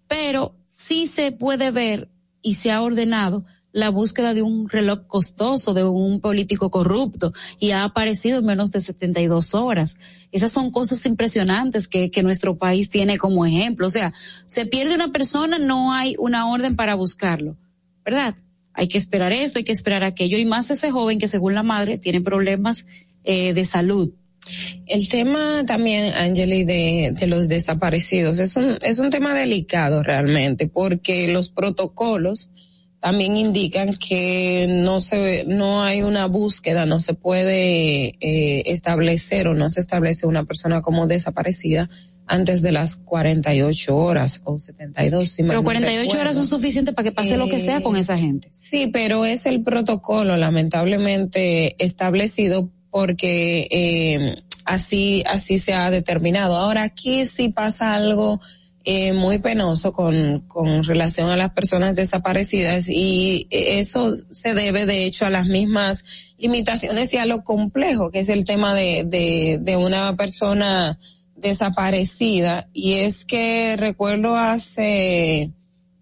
pero 0.08 0.56
sí 0.68 1.08
se 1.08 1.32
puede 1.32 1.72
ver 1.72 2.10
y 2.42 2.56
se 2.56 2.72
ha 2.72 2.82
ordenado 2.82 3.46
la 3.72 3.90
búsqueda 3.90 4.34
de 4.34 4.42
un 4.42 4.68
reloj 4.68 5.06
costoso 5.08 5.74
de 5.74 5.84
un 5.84 6.20
político 6.20 6.72
corrupto 6.72 7.34
y 7.60 7.72
ha 7.72 7.84
aparecido 7.84 8.40
en 8.40 8.46
menos 8.46 8.72
de 8.72 8.82
72 8.82 9.54
horas. 9.54 9.98
Esas 10.32 10.52
son 10.52 10.72
cosas 10.72 11.06
impresionantes 11.06 11.88
que, 11.88 12.10
que 12.10 12.24
nuestro 12.24 12.58
país 12.58 12.90
tiene 12.90 13.18
como 13.18 13.46
ejemplo. 13.46 13.88
O 13.88 13.92
sea, 13.92 14.14
se 14.46 14.66
pierde 14.66 14.96
una 14.96 15.12
persona, 15.12 15.60
no 15.60 15.94
hay 15.94 16.16
una 16.18 16.50
orden 16.50 16.76
para 16.76 16.96
buscarlo, 16.96 17.58
¿verdad? 18.04 18.36
Hay 18.74 18.88
que 18.88 18.98
esperar 18.98 19.32
esto, 19.34 19.60
hay 19.60 19.66
que 19.66 19.72
esperar 19.72 20.04
aquello 20.04 20.38
y 20.38 20.46
más 20.46 20.72
ese 20.72 20.90
joven 20.90 21.20
que 21.20 21.28
según 21.28 21.54
la 21.54 21.64
madre 21.64 21.98
tiene 21.98 22.22
problemas 22.22 22.86
eh, 23.24 23.54
de 23.54 23.66
salud. 23.66 24.12
El 24.86 25.08
tema 25.10 25.64
también, 25.66 26.14
Angeli, 26.16 26.64
de, 26.64 27.14
de 27.14 27.28
los 27.28 27.48
desaparecidos 27.48 28.40
es 28.40 28.56
un, 28.56 28.78
es 28.82 29.00
un 29.00 29.10
tema 29.10 29.34
delicado 29.34 30.04
realmente 30.04 30.68
porque 30.68 31.28
los 31.28 31.50
protocolos 31.50 32.50
también 33.00 33.38
indican 33.38 33.96
que 33.96 34.68
no 34.70 35.00
se 35.00 35.46
no 35.46 35.84
hay 35.84 36.02
una 36.02 36.26
búsqueda, 36.26 36.86
no 36.86 37.00
se 37.00 37.14
puede 37.14 38.16
eh, 38.20 38.64
establecer 38.66 39.48
o 39.48 39.54
no 39.54 39.70
se 39.70 39.80
establece 39.80 40.28
una 40.28 40.44
persona 40.44 40.82
como 40.82 41.08
desaparecida 41.08 41.90
antes 42.28 42.62
de 42.62 42.72
las 42.72 42.96
48 42.98 43.96
horas 43.96 44.42
o 44.44 44.60
72. 44.60 45.30
Si 45.30 45.44
pero 45.44 45.64
48 45.64 46.20
horas 46.20 46.36
son 46.36 46.46
suficientes 46.46 46.94
para 46.94 47.10
que 47.10 47.16
pase 47.16 47.38
lo 47.38 47.48
que 47.48 47.60
sea 47.60 47.82
con 47.82 47.96
esa 47.96 48.18
gente. 48.18 48.50
Sí, 48.52 48.88
pero 48.88 49.26
es 49.26 49.46
el 49.46 49.64
protocolo 49.64 50.38
lamentablemente 50.38 51.76
establecido 51.84 52.70
porque 52.92 53.68
eh, 53.72 54.44
así 54.66 55.24
así 55.28 55.60
se 55.60 55.74
ha 55.74 55.92
determinado. 55.92 56.56
Ahora 56.56 56.84
aquí 56.84 57.26
sí 57.26 57.50
pasa 57.50 57.96
algo 57.96 58.40
eh, 58.86 59.14
muy 59.14 59.40
penoso 59.40 59.92
con, 59.94 60.40
con 60.48 60.84
relación 60.84 61.30
a 61.30 61.36
las 61.36 61.52
personas 61.52 61.96
desaparecidas 61.96 62.88
y 62.90 63.48
eso 63.52 64.14
se 64.32 64.54
debe 64.54 64.86
de 64.86 65.04
hecho 65.04 65.26
a 65.26 65.30
las 65.30 65.48
mismas 65.48 66.34
limitaciones 66.38 67.14
y 67.14 67.18
a 67.18 67.26
lo 67.26 67.44
complejo 67.44 68.10
que 68.10 68.22
es 68.22 68.30
el 68.30 68.46
tema 68.46 68.74
de, 68.74 69.04
de, 69.06 69.60
de 69.62 69.76
una 69.76 70.16
persona 70.16 70.98
desaparecida 71.36 72.70
y 72.74 72.94
es 72.94 73.26
que 73.26 73.76
recuerdo 73.78 74.38
hace 74.38 75.52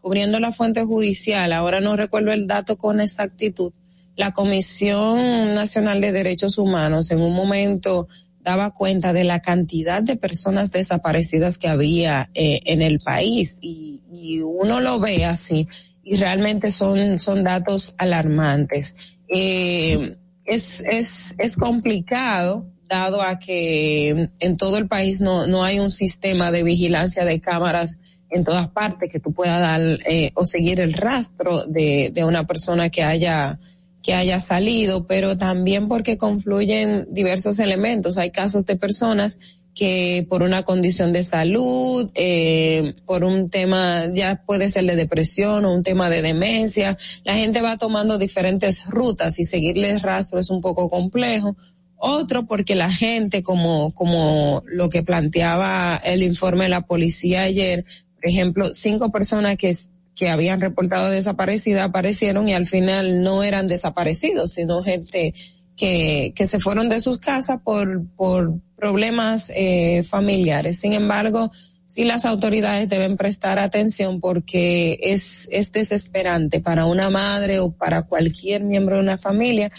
cubriendo 0.08 0.40
la 0.40 0.54
fuente 0.54 0.84
judicial, 0.84 1.52
ahora 1.52 1.82
no 1.82 1.98
recuerdo 1.98 2.32
el 2.32 2.48
dato 2.48 2.78
con 2.78 3.02
exactitud, 3.02 3.74
la 4.18 4.34
Comisión 4.34 5.54
Nacional 5.54 6.02
de 6.02 6.12
Derechos 6.12 6.58
Humanos 6.58 7.12
en 7.12 7.22
un 7.22 7.34
momento 7.34 8.08
daba 8.42 8.72
cuenta 8.72 9.14
de 9.14 9.24
la 9.24 9.42
cantidad 9.42 10.02
de 10.02 10.16
personas 10.16 10.72
desaparecidas 10.72 11.58
que 11.58 11.68
había 11.68 12.30
eh, 12.34 12.62
en 12.66 12.82
el 12.82 13.00
país 13.00 13.60
y, 13.62 14.04
y, 14.12 14.40
uno 14.40 14.80
lo 14.80 15.00
ve 15.00 15.26
así 15.26 15.68
y 16.04 16.16
realmente 16.16 16.72
son, 16.72 17.20
son 17.20 17.44
datos 17.44 17.94
alarmantes. 17.98 18.96
Eh, 19.28 20.18
es, 20.46 20.80
es, 20.80 21.36
es 21.38 21.56
complicado 21.56 22.66
dado 22.88 23.22
a 23.22 23.38
que 23.38 24.30
en 24.40 24.58
todo 24.58 24.78
el 24.78 24.88
país 24.88 25.22
no, 25.22 25.46
no 25.46 25.64
hay 25.64 25.80
un 25.80 25.92
sistema 25.92 26.52
de 26.52 26.64
vigilancia 26.64 27.26
de 27.26 27.42
cámaras 27.42 28.00
en 28.30 28.44
todas 28.44 28.70
partes 28.70 29.12
que 29.12 29.20
tú 29.20 29.34
puedas 29.34 29.60
dar 29.60 29.82
eh, 30.10 30.32
o 30.34 30.46
seguir 30.46 30.80
el 30.80 30.94
rastro 30.94 31.66
de, 31.66 32.12
de 32.14 32.24
una 32.24 32.48
persona 32.48 32.90
que 32.90 33.04
haya 33.04 33.60
que 34.08 34.14
haya 34.14 34.40
salido, 34.40 35.06
pero 35.06 35.36
también 35.36 35.90
porque 35.90 36.18
confluyen 36.18 37.10
diversos 37.12 37.60
elementos. 37.60 38.18
Hay 38.18 38.32
casos 38.32 38.66
de 38.66 38.78
personas 38.78 39.38
que 39.76 40.26
por 40.30 40.44
una 40.44 40.64
condición 40.64 41.12
de 41.12 41.24
salud, 41.24 42.10
eh, 42.16 42.94
por 43.06 43.26
un 43.26 43.50
tema, 43.50 44.06
ya 44.14 44.42
puede 44.46 44.70
ser 44.70 44.86
de 44.86 44.96
depresión 44.96 45.66
o 45.66 45.74
un 45.74 45.84
tema 45.84 46.10
de 46.10 46.22
demencia, 46.22 46.98
la 47.26 47.34
gente 47.34 47.60
va 47.60 47.78
tomando 47.78 48.18
diferentes 48.18 48.86
rutas 48.86 49.40
y 49.40 49.44
seguirles 49.44 50.04
rastro 50.04 50.40
es 50.40 50.52
un 50.52 50.62
poco 50.62 50.90
complejo. 50.90 51.58
Otro 51.98 52.48
porque 52.48 52.76
la 52.76 52.90
gente, 52.90 53.44
como, 53.44 53.94
como 53.94 54.64
lo 54.68 54.88
que 54.88 55.04
planteaba 55.04 55.98
el 55.98 56.24
informe 56.24 56.64
de 56.64 56.70
la 56.70 56.88
policía 56.88 57.42
ayer, 57.42 57.84
por 58.16 58.26
ejemplo, 58.26 58.72
cinco 58.72 59.12
personas 59.12 59.58
que 59.58 59.76
que 60.18 60.30
habían 60.30 60.60
reportado 60.60 61.10
desaparecida 61.10 61.86
aparecieron 61.86 62.50
y 62.50 62.54
al 62.54 62.66
final 62.66 63.22
no 63.22 63.44
eran 63.44 63.68
desaparecidos, 63.68 64.52
sino 64.52 64.82
gente 64.84 65.34
que, 65.78 66.34
que 66.36 66.46
se 66.48 66.60
fueron 66.60 66.90
de 66.90 67.00
sus 67.00 67.20
casas 67.20 67.60
por, 67.64 68.06
por 68.16 68.60
problemas 68.76 69.52
eh, 69.56 70.04
familiares. 70.04 70.80
Sin 70.80 70.94
embargo, 70.94 71.52
sí 71.86 72.04
las 72.04 72.26
autoridades 72.26 72.90
deben 72.90 73.16
prestar 73.16 73.60
atención 73.60 74.20
porque 74.20 74.98
es, 75.02 75.48
es 75.52 75.72
desesperante 75.72 76.62
para 76.62 76.86
una 76.86 77.12
madre 77.12 77.60
o 77.60 77.72
para 77.72 78.02
cualquier 78.02 78.64
miembro 78.64 78.96
de 78.96 79.04
una 79.04 79.20
familia 79.20 79.72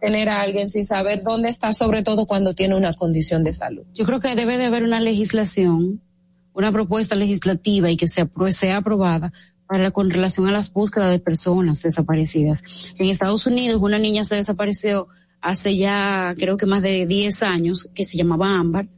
tener 0.00 0.30
a 0.30 0.40
alguien 0.40 0.70
sin 0.70 0.86
saber 0.86 1.22
dónde 1.22 1.50
está, 1.50 1.74
sobre 1.74 2.02
todo 2.02 2.26
cuando 2.26 2.54
tiene 2.54 2.74
una 2.74 2.94
condición 2.94 3.44
de 3.44 3.52
salud. 3.52 3.84
Yo 3.92 4.06
creo 4.06 4.20
que 4.20 4.34
debe 4.34 4.56
de 4.56 4.64
haber 4.64 4.84
una 4.84 5.00
legislación, 5.00 6.02
una 6.54 6.72
propuesta 6.72 7.14
legislativa 7.14 7.90
y 7.90 7.96
que 7.98 8.08
sea, 8.08 8.28
sea 8.50 8.78
aprobada 8.78 9.32
para 9.72 9.90
con 9.90 10.10
relación 10.10 10.46
a 10.48 10.52
las 10.52 10.70
búsquedas 10.70 11.10
de 11.10 11.18
personas 11.18 11.80
desaparecidas. 11.80 12.92
En 12.98 13.08
Estados 13.08 13.46
Unidos 13.46 13.80
una 13.80 13.98
niña 13.98 14.22
se 14.22 14.36
desapareció 14.36 15.08
hace 15.40 15.78
ya 15.78 16.34
creo 16.36 16.58
que 16.58 16.66
más 16.66 16.82
de 16.82 17.06
10 17.06 17.42
años 17.42 17.88
que 17.94 18.04
se 18.04 18.18
llamaba 18.18 18.54
Amber, 18.54 18.90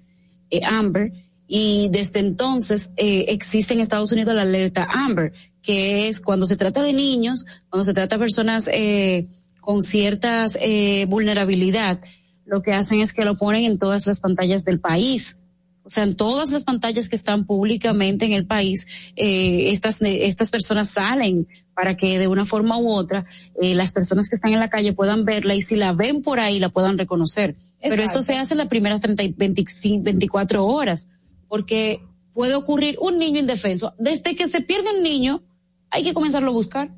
eh, 0.50 0.62
Amber 0.64 1.12
y 1.46 1.90
desde 1.92 2.18
entonces 2.18 2.90
eh, 2.96 3.26
existe 3.28 3.72
en 3.72 3.82
Estados 3.82 4.10
Unidos 4.10 4.34
la 4.34 4.42
alerta 4.42 4.88
Amber, 4.90 5.32
que 5.62 6.08
es 6.08 6.18
cuando 6.18 6.44
se 6.44 6.56
trata 6.56 6.82
de 6.82 6.92
niños, 6.92 7.46
cuando 7.70 7.84
se 7.84 7.94
trata 7.94 8.16
de 8.16 8.20
personas 8.20 8.68
eh, 8.72 9.28
con 9.60 9.80
ciertas 9.80 10.58
eh, 10.60 11.06
vulnerabilidad, 11.08 12.00
lo 12.46 12.62
que 12.62 12.72
hacen 12.72 12.98
es 12.98 13.12
que 13.12 13.24
lo 13.24 13.36
ponen 13.36 13.62
en 13.62 13.78
todas 13.78 14.08
las 14.08 14.18
pantallas 14.18 14.64
del 14.64 14.80
país. 14.80 15.36
O 15.84 15.90
sea, 15.90 16.02
en 16.04 16.16
todas 16.16 16.50
las 16.50 16.64
pantallas 16.64 17.08
que 17.08 17.16
están 17.16 17.44
públicamente 17.44 18.24
en 18.24 18.32
el 18.32 18.46
país, 18.46 18.86
eh, 19.16 19.70
estas, 19.70 20.00
estas 20.00 20.50
personas 20.50 20.88
salen 20.88 21.46
para 21.74 21.96
que 21.96 22.18
de 22.18 22.26
una 22.26 22.46
forma 22.46 22.78
u 22.78 22.90
otra 22.90 23.26
eh, 23.60 23.74
las 23.74 23.92
personas 23.92 24.28
que 24.28 24.36
están 24.36 24.52
en 24.52 24.60
la 24.60 24.70
calle 24.70 24.94
puedan 24.94 25.24
verla 25.24 25.54
y 25.54 25.62
si 25.62 25.76
la 25.76 25.92
ven 25.92 26.22
por 26.22 26.40
ahí 26.40 26.58
la 26.58 26.70
puedan 26.70 26.96
reconocer. 26.96 27.54
Pero 27.82 28.02
esto 28.02 28.22
se 28.22 28.38
hace 28.38 28.54
en 28.54 28.58
las 28.58 28.68
primeras 28.68 29.00
30, 29.00 29.22
25, 29.36 30.04
24 30.04 30.64
horas, 30.64 31.08
porque 31.48 32.00
puede 32.32 32.54
ocurrir 32.54 32.96
un 33.00 33.18
niño 33.18 33.40
indefenso. 33.40 33.94
Desde 33.98 34.34
que 34.34 34.48
se 34.48 34.62
pierde 34.62 34.96
un 34.96 35.02
niño, 35.02 35.42
hay 35.90 36.02
que 36.02 36.14
comenzarlo 36.14 36.48
a 36.48 36.54
buscar. 36.54 36.90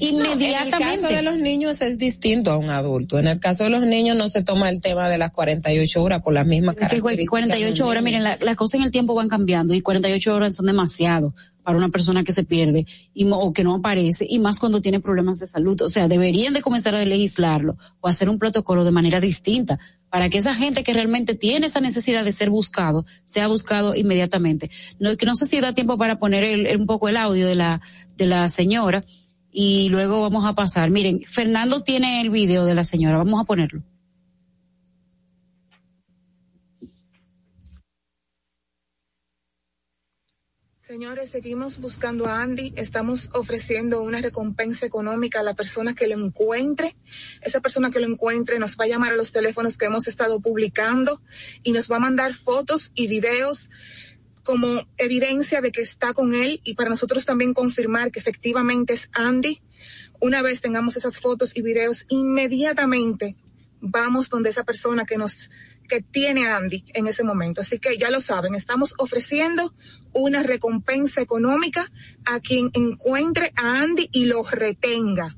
Inmediatamente. 0.00 0.76
en 0.76 0.82
el 0.92 1.00
caso 1.00 1.14
de 1.14 1.22
los 1.22 1.38
niños 1.38 1.80
es 1.80 1.98
distinto 1.98 2.50
a 2.50 2.56
un 2.56 2.70
adulto. 2.70 3.18
En 3.18 3.26
el 3.26 3.40
caso 3.40 3.64
de 3.64 3.70
los 3.70 3.84
niños 3.84 4.16
no 4.16 4.28
se 4.28 4.42
toma 4.42 4.68
el 4.68 4.80
tema 4.80 5.08
de 5.08 5.18
las 5.18 5.30
48 5.30 6.02
horas 6.02 6.22
por 6.22 6.34
las 6.34 6.46
mismas 6.46 6.76
características. 6.76 7.28
48 7.28 7.86
horas, 7.86 8.02
miren, 8.02 8.22
las 8.22 8.40
la 8.40 8.54
cosas 8.54 8.74
en 8.74 8.82
el 8.82 8.90
tiempo 8.90 9.14
van 9.14 9.28
cambiando 9.28 9.74
y 9.74 9.80
48 9.80 10.34
horas 10.34 10.56
son 10.56 10.66
demasiado 10.66 11.34
para 11.64 11.78
una 11.78 11.88
persona 11.88 12.22
que 12.22 12.32
se 12.32 12.44
pierde 12.44 12.86
y, 13.14 13.26
o 13.30 13.52
que 13.52 13.64
no 13.64 13.74
aparece 13.74 14.26
y 14.28 14.38
más 14.38 14.58
cuando 14.58 14.80
tiene 14.80 15.00
problemas 15.00 15.38
de 15.38 15.46
salud. 15.46 15.80
O 15.80 15.88
sea, 15.88 16.06
deberían 16.06 16.52
de 16.52 16.60
comenzar 16.60 16.94
a 16.94 17.04
legislarlo 17.04 17.76
o 18.00 18.08
hacer 18.08 18.28
un 18.28 18.38
protocolo 18.38 18.84
de 18.84 18.90
manera 18.90 19.20
distinta 19.20 19.78
para 20.10 20.28
que 20.28 20.38
esa 20.38 20.54
gente 20.54 20.84
que 20.84 20.92
realmente 20.92 21.34
tiene 21.34 21.66
esa 21.66 21.80
necesidad 21.80 22.24
de 22.24 22.32
ser 22.32 22.50
buscado 22.50 23.04
sea 23.24 23.48
buscado 23.48 23.96
inmediatamente. 23.96 24.70
No, 25.00 25.16
que 25.16 25.26
no 25.26 25.34
sé 25.34 25.46
si 25.46 25.60
da 25.60 25.72
tiempo 25.72 25.98
para 25.98 26.18
poner 26.18 26.44
el, 26.44 26.76
un 26.78 26.86
poco 26.86 27.08
el 27.08 27.16
audio 27.16 27.46
de 27.46 27.54
la, 27.54 27.80
de 28.16 28.26
la 28.26 28.48
señora 28.48 29.02
y 29.56 29.88
luego 29.88 30.20
vamos 30.20 30.44
a 30.44 30.54
pasar. 30.54 30.90
Miren, 30.90 31.22
Fernando 31.22 31.84
tiene 31.84 32.20
el 32.20 32.30
video 32.30 32.64
de 32.64 32.74
la 32.74 32.82
señora, 32.82 33.18
vamos 33.18 33.40
a 33.40 33.44
ponerlo. 33.44 33.82
Señores, 40.80 41.30
seguimos 41.30 41.80
buscando 41.80 42.26
a 42.26 42.42
Andy. 42.42 42.72
Estamos 42.76 43.30
ofreciendo 43.32 44.02
una 44.02 44.20
recompensa 44.20 44.86
económica 44.86 45.40
a 45.40 45.42
la 45.42 45.54
persona 45.54 45.94
que 45.94 46.06
lo 46.06 46.14
encuentre. 46.14 46.94
Esa 47.40 47.60
persona 47.60 47.90
que 47.90 48.00
lo 48.00 48.06
encuentre 48.06 48.58
nos 48.58 48.76
va 48.76 48.84
a 48.84 48.88
llamar 48.88 49.12
a 49.12 49.16
los 49.16 49.32
teléfonos 49.32 49.78
que 49.78 49.86
hemos 49.86 50.06
estado 50.08 50.40
publicando 50.40 51.22
y 51.62 51.72
nos 51.72 51.90
va 51.90 51.96
a 51.96 52.00
mandar 52.00 52.34
fotos 52.34 52.92
y 52.94 53.06
videos 53.06 53.70
como 54.44 54.86
evidencia 54.98 55.60
de 55.60 55.72
que 55.72 55.80
está 55.80 56.12
con 56.12 56.34
él 56.34 56.60
y 56.62 56.74
para 56.74 56.90
nosotros 56.90 57.24
también 57.24 57.54
confirmar 57.54 58.12
que 58.12 58.20
efectivamente 58.20 58.92
es 58.92 59.08
Andy. 59.12 59.60
Una 60.20 60.42
vez 60.42 60.60
tengamos 60.60 60.96
esas 60.96 61.18
fotos 61.18 61.56
y 61.56 61.62
videos, 61.62 62.06
inmediatamente 62.08 63.36
vamos 63.80 64.30
donde 64.30 64.50
esa 64.50 64.64
persona 64.64 65.04
que 65.04 65.18
nos 65.18 65.50
que 65.88 66.00
tiene 66.00 66.48
Andy 66.48 66.84
en 66.94 67.06
ese 67.06 67.24
momento. 67.24 67.60
Así 67.60 67.78
que 67.78 67.98
ya 67.98 68.10
lo 68.10 68.20
saben, 68.20 68.54
estamos 68.54 68.94
ofreciendo 68.98 69.74
una 70.12 70.42
recompensa 70.42 71.20
económica 71.20 71.90
a 72.24 72.40
quien 72.40 72.70
encuentre 72.72 73.52
a 73.56 73.80
Andy 73.80 74.08
y 74.12 74.24
lo 74.26 74.42
retenga. 74.44 75.36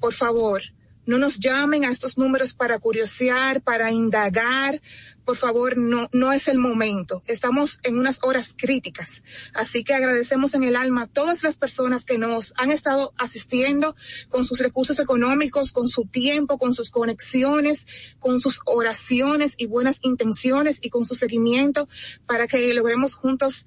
Por 0.00 0.14
favor, 0.14 0.62
no 1.04 1.18
nos 1.18 1.40
llamen 1.40 1.84
a 1.84 1.90
estos 1.90 2.16
números 2.16 2.54
para 2.54 2.78
curiosear, 2.78 3.60
para 3.60 3.90
indagar. 3.90 4.80
Por 5.24 5.36
favor, 5.36 5.78
no, 5.78 6.08
no 6.12 6.32
es 6.32 6.48
el 6.48 6.58
momento. 6.58 7.22
Estamos 7.26 7.78
en 7.82 7.98
unas 7.98 8.18
horas 8.22 8.54
críticas. 8.56 9.22
Así 9.54 9.84
que 9.84 9.94
agradecemos 9.94 10.54
en 10.54 10.64
el 10.64 10.76
alma 10.76 11.02
a 11.02 11.06
todas 11.06 11.42
las 11.42 11.56
personas 11.56 12.04
que 12.04 12.18
nos 12.18 12.52
han 12.56 12.70
estado 12.70 13.12
asistiendo 13.18 13.94
con 14.28 14.44
sus 14.44 14.58
recursos 14.58 14.98
económicos, 14.98 15.72
con 15.72 15.88
su 15.88 16.06
tiempo, 16.06 16.58
con 16.58 16.74
sus 16.74 16.90
conexiones, 16.90 17.86
con 18.18 18.40
sus 18.40 18.60
oraciones 18.64 19.54
y 19.56 19.66
buenas 19.66 19.98
intenciones 20.02 20.78
y 20.82 20.90
con 20.90 21.04
su 21.04 21.14
seguimiento 21.14 21.88
para 22.26 22.46
que 22.46 22.72
logremos 22.74 23.14
juntos 23.14 23.66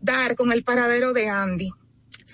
dar 0.00 0.36
con 0.36 0.52
el 0.52 0.64
paradero 0.64 1.12
de 1.12 1.28
Andy. 1.28 1.70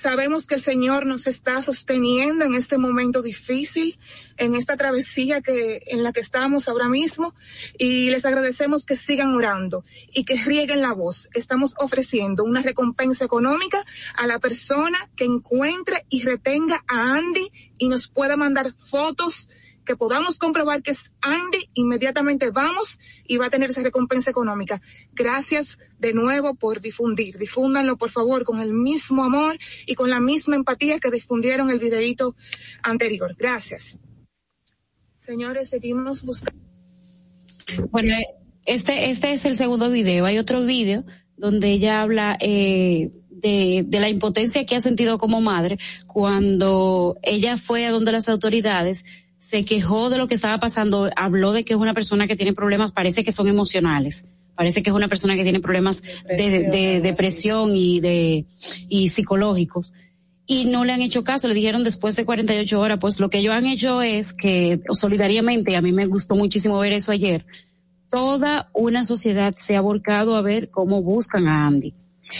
Sabemos 0.04 0.46
que 0.46 0.56
el 0.56 0.60
Señor 0.60 1.06
nos 1.06 1.26
está 1.26 1.62
sosteniendo 1.62 2.44
en 2.44 2.52
este 2.52 2.76
momento 2.76 3.22
difícil, 3.22 3.98
en 4.36 4.54
esta 4.54 4.76
travesía 4.76 5.40
que, 5.40 5.82
en 5.86 6.02
la 6.02 6.12
que 6.12 6.20
estamos 6.20 6.68
ahora 6.68 6.90
mismo, 6.90 7.34
y 7.78 8.10
les 8.10 8.26
agradecemos 8.26 8.84
que 8.84 8.96
sigan 8.96 9.32
orando 9.32 9.82
y 10.12 10.26
que 10.26 10.36
rieguen 10.36 10.82
la 10.82 10.92
voz. 10.92 11.30
Estamos 11.32 11.72
ofreciendo 11.78 12.44
una 12.44 12.60
recompensa 12.60 13.24
económica 13.24 13.82
a 14.14 14.26
la 14.26 14.38
persona 14.40 14.98
que 15.16 15.24
encuentre 15.24 16.04
y 16.10 16.20
retenga 16.22 16.84
a 16.86 17.14
Andy 17.16 17.50
y 17.78 17.88
nos 17.88 18.08
pueda 18.08 18.36
mandar 18.36 18.74
fotos 18.90 19.48
que 19.84 19.96
podamos 19.96 20.38
comprobar 20.38 20.82
que 20.82 20.92
es 20.92 21.12
Andy, 21.20 21.70
inmediatamente 21.74 22.50
vamos 22.50 22.98
y 23.24 23.36
va 23.36 23.46
a 23.46 23.50
tener 23.50 23.70
esa 23.70 23.82
recompensa 23.82 24.30
económica. 24.30 24.80
Gracias 25.12 25.78
de 25.98 26.12
nuevo 26.12 26.54
por 26.54 26.80
difundir. 26.80 27.38
Difúndanlo, 27.38 27.96
por 27.96 28.10
favor, 28.10 28.44
con 28.44 28.60
el 28.60 28.72
mismo 28.72 29.24
amor 29.24 29.58
y 29.86 29.94
con 29.94 30.10
la 30.10 30.20
misma 30.20 30.56
empatía 30.56 30.98
que 30.98 31.10
difundieron 31.10 31.70
el 31.70 31.78
videito 31.78 32.34
anterior. 32.82 33.34
Gracias. 33.38 34.00
Señores, 35.18 35.70
seguimos 35.70 36.22
buscando. 36.22 36.60
Bueno, 37.90 38.14
este, 38.66 39.10
este 39.10 39.32
es 39.32 39.44
el 39.44 39.56
segundo 39.56 39.90
video. 39.90 40.26
Hay 40.26 40.38
otro 40.38 40.64
video 40.64 41.04
donde 41.36 41.70
ella 41.70 42.02
habla 42.02 42.36
eh, 42.40 43.10
de, 43.30 43.84
de 43.86 44.00
la 44.00 44.08
impotencia 44.08 44.64
que 44.64 44.76
ha 44.76 44.80
sentido 44.80 45.18
como 45.18 45.40
madre 45.40 45.78
cuando 46.06 47.16
ella 47.22 47.56
fue 47.56 47.86
a 47.86 47.90
donde 47.90 48.12
las 48.12 48.28
autoridades 48.28 49.04
se 49.48 49.64
quejó 49.66 50.08
de 50.08 50.16
lo 50.16 50.26
que 50.26 50.34
estaba 50.34 50.58
pasando, 50.58 51.10
habló 51.16 51.52
de 51.52 51.64
que 51.64 51.74
es 51.74 51.78
una 51.78 51.92
persona 51.92 52.26
que 52.26 52.34
tiene 52.34 52.54
problemas, 52.54 52.92
parece 52.92 53.22
que 53.24 53.30
son 53.30 53.46
emocionales, 53.46 54.24
parece 54.54 54.82
que 54.82 54.88
es 54.88 54.96
una 54.96 55.08
persona 55.08 55.34
que 55.36 55.42
tiene 55.42 55.60
problemas 55.60 56.02
de, 56.26 57.00
depresión 57.02 57.76
y 57.76 58.00
de 58.00 58.46
y 58.88 59.08
psicológicos. 59.08 59.92
Y 60.46 60.64
no 60.64 60.86
le 60.86 60.94
han 60.94 61.02
hecho 61.02 61.24
caso, 61.24 61.46
le 61.46 61.54
dijeron 61.54 61.84
después 61.84 62.16
de 62.16 62.24
48 62.24 62.80
horas, 62.80 62.98
pues 62.98 63.20
lo 63.20 63.28
que 63.28 63.38
ellos 63.38 63.52
han 63.52 63.66
hecho 63.66 64.00
es 64.00 64.32
que 64.32 64.80
solidariamente, 64.92 65.76
a 65.76 65.82
mí 65.82 65.92
me 65.92 66.06
gustó 66.06 66.34
muchísimo 66.34 66.78
ver 66.78 66.94
eso 66.94 67.12
ayer, 67.12 67.44
toda 68.10 68.70
una 68.72 69.04
sociedad 69.04 69.54
se 69.58 69.76
ha 69.76 69.82
volcado 69.82 70.36
a 70.36 70.42
ver 70.42 70.70
cómo 70.70 71.02
buscan 71.02 71.48
a 71.48 71.66
Andy. 71.66 71.92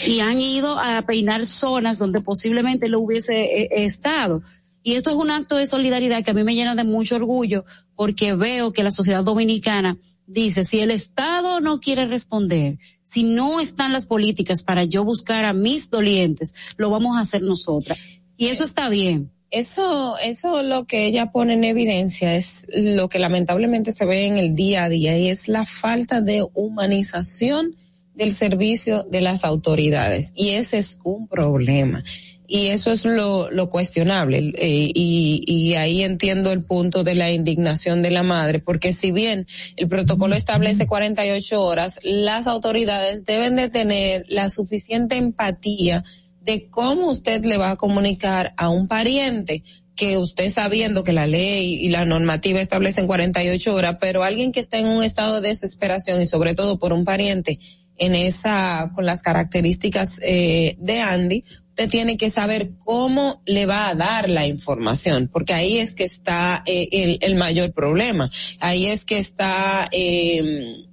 Y 0.07 0.21
han 0.21 0.41
ido 0.41 0.79
a 0.79 1.03
peinar 1.03 1.45
zonas 1.45 1.99
donde 1.99 2.19
posiblemente 2.21 2.89
lo 2.89 2.99
hubiese 2.99 3.43
eh, 3.43 3.69
estado 3.71 4.41
y 4.85 4.93
esto 4.93 5.09
es 5.09 5.15
un 5.15 5.31
acto 5.31 5.55
de 5.55 5.65
solidaridad 5.65 6.23
que 6.23 6.29
a 6.29 6.35
mí 6.35 6.43
me 6.43 6.53
llena 6.53 6.75
de 6.75 6.83
mucho 6.83 7.15
orgullo 7.15 7.65
porque 7.95 8.35
veo 8.35 8.71
que 8.71 8.83
la 8.83 8.91
sociedad 8.91 9.23
dominicana 9.23 9.97
dice, 10.27 10.63
si 10.63 10.79
el 10.79 10.91
Estado 10.91 11.59
no 11.59 11.79
quiere 11.79 12.05
responder, 12.05 12.77
si 13.01 13.23
no 13.23 13.59
están 13.59 13.93
las 13.93 14.05
políticas 14.05 14.61
para 14.61 14.83
yo 14.83 15.03
buscar 15.03 15.43
a 15.43 15.53
mis 15.53 15.89
dolientes, 15.89 16.53
lo 16.77 16.91
vamos 16.91 17.17
a 17.17 17.21
hacer 17.21 17.41
nosotras. 17.41 17.97
Y 18.37 18.49
eso 18.49 18.63
está 18.63 18.87
bien. 18.87 19.31
Eso, 19.49 20.19
eso 20.19 20.61
lo 20.61 20.85
que 20.85 21.07
ella 21.07 21.31
pone 21.31 21.55
en 21.55 21.63
evidencia 21.63 22.35
es 22.35 22.67
lo 22.71 23.09
que 23.09 23.17
lamentablemente 23.17 23.91
se 23.91 24.05
ve 24.05 24.27
en 24.27 24.37
el 24.37 24.53
día 24.53 24.83
a 24.83 24.89
día 24.89 25.17
y 25.17 25.29
es 25.29 25.47
la 25.47 25.65
falta 25.65 26.21
de 26.21 26.45
humanización 26.53 27.75
del 28.13 28.33
servicio 28.33 29.01
de 29.01 29.21
las 29.21 29.43
autoridades. 29.43 30.31
Y 30.35 30.49
ese 30.49 30.77
es 30.77 30.99
un 31.03 31.27
problema 31.27 32.03
y 32.47 32.67
eso 32.67 32.91
es 32.91 33.05
lo, 33.05 33.49
lo 33.51 33.69
cuestionable 33.69 34.53
eh, 34.57 34.91
y, 34.93 35.43
y 35.45 35.75
ahí 35.75 36.03
entiendo 36.03 36.51
el 36.51 36.63
punto 36.63 37.03
de 37.03 37.15
la 37.15 37.31
indignación 37.31 38.01
de 38.01 38.11
la 38.11 38.23
madre 38.23 38.59
porque 38.59 38.93
si 38.93 39.11
bien 39.11 39.47
el 39.75 39.87
protocolo 39.87 40.35
establece 40.35 40.87
48 40.87 41.61
horas 41.61 41.99
las 42.03 42.47
autoridades 42.47 43.25
deben 43.25 43.55
de 43.55 43.69
tener 43.69 44.25
la 44.29 44.49
suficiente 44.49 45.17
empatía 45.17 46.03
de 46.41 46.67
cómo 46.69 47.07
usted 47.07 47.43
le 47.43 47.57
va 47.57 47.71
a 47.71 47.75
comunicar 47.75 48.53
a 48.57 48.69
un 48.69 48.87
pariente 48.87 49.63
que 49.95 50.17
usted 50.17 50.49
sabiendo 50.49 51.03
que 51.03 51.13
la 51.13 51.25
ley 51.25 51.73
y 51.75 51.89
la 51.89 52.05
normativa 52.05 52.59
establecen 52.59 53.07
48 53.07 53.73
horas, 53.73 53.97
pero 53.99 54.23
alguien 54.23 54.51
que 54.51 54.59
está 54.59 54.77
en 54.77 54.87
un 54.87 55.03
estado 55.03 55.41
de 55.41 55.49
desesperación 55.49 56.21
y 56.21 56.25
sobre 56.25 56.53
todo 56.53 56.77
por 56.77 56.91
un 56.91 57.05
pariente 57.05 57.59
en 57.97 58.15
esa, 58.15 58.91
con 58.93 59.05
las 59.05 59.21
características 59.21 60.19
eh, 60.23 60.75
de 60.79 60.99
Andy, 60.99 61.43
usted 61.69 61.89
tiene 61.89 62.17
que 62.17 62.29
saber 62.29 62.71
cómo 62.83 63.41
le 63.45 63.65
va 63.65 63.89
a 63.89 63.95
dar 63.95 64.29
la 64.29 64.47
información, 64.47 65.29
porque 65.31 65.53
ahí 65.53 65.77
es 65.77 65.93
que 65.93 66.03
está 66.03 66.63
eh, 66.65 67.17
el, 67.21 67.35
mayor 67.35 67.73
problema. 67.73 68.29
Ahí 68.59 68.85
es 68.85 69.05
que 69.05 69.17
está 69.17 69.87
eh, 69.91 70.85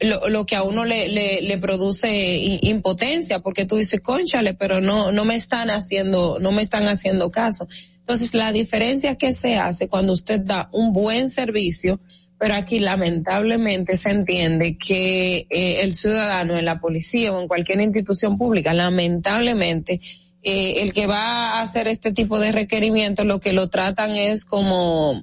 lo, 0.00 0.28
lo 0.28 0.46
que 0.46 0.56
a 0.56 0.62
uno 0.62 0.84
le, 0.84 1.08
le, 1.08 1.40
le 1.42 1.58
produce 1.58 2.58
impotencia, 2.62 3.40
porque 3.40 3.64
tú 3.64 3.76
dices, 3.76 4.00
conchale, 4.00 4.54
pero 4.54 4.80
no, 4.80 5.12
no 5.12 5.24
me 5.24 5.34
están 5.34 5.70
haciendo, 5.70 6.38
no 6.40 6.52
me 6.52 6.62
están 6.62 6.88
haciendo 6.88 7.30
caso. 7.30 7.66
Entonces, 7.98 8.34
la 8.34 8.52
diferencia 8.52 9.16
que 9.16 9.32
se 9.32 9.56
hace 9.56 9.88
cuando 9.88 10.12
usted 10.12 10.40
da 10.40 10.68
un 10.72 10.92
buen 10.92 11.30
servicio, 11.30 12.00
pero 12.42 12.56
aquí 12.56 12.80
lamentablemente 12.80 13.96
se 13.96 14.10
entiende 14.10 14.76
que 14.76 15.46
eh, 15.48 15.82
el 15.82 15.94
ciudadano 15.94 16.58
en 16.58 16.64
la 16.64 16.80
policía 16.80 17.32
o 17.32 17.40
en 17.40 17.46
cualquier 17.46 17.80
institución 17.80 18.36
pública, 18.36 18.74
lamentablemente, 18.74 20.00
eh, 20.42 20.82
el 20.82 20.92
que 20.92 21.06
va 21.06 21.52
a 21.52 21.60
hacer 21.60 21.86
este 21.86 22.10
tipo 22.10 22.40
de 22.40 22.50
requerimientos, 22.50 23.26
lo 23.26 23.38
que 23.38 23.52
lo 23.52 23.68
tratan 23.68 24.16
es 24.16 24.44
como 24.44 25.22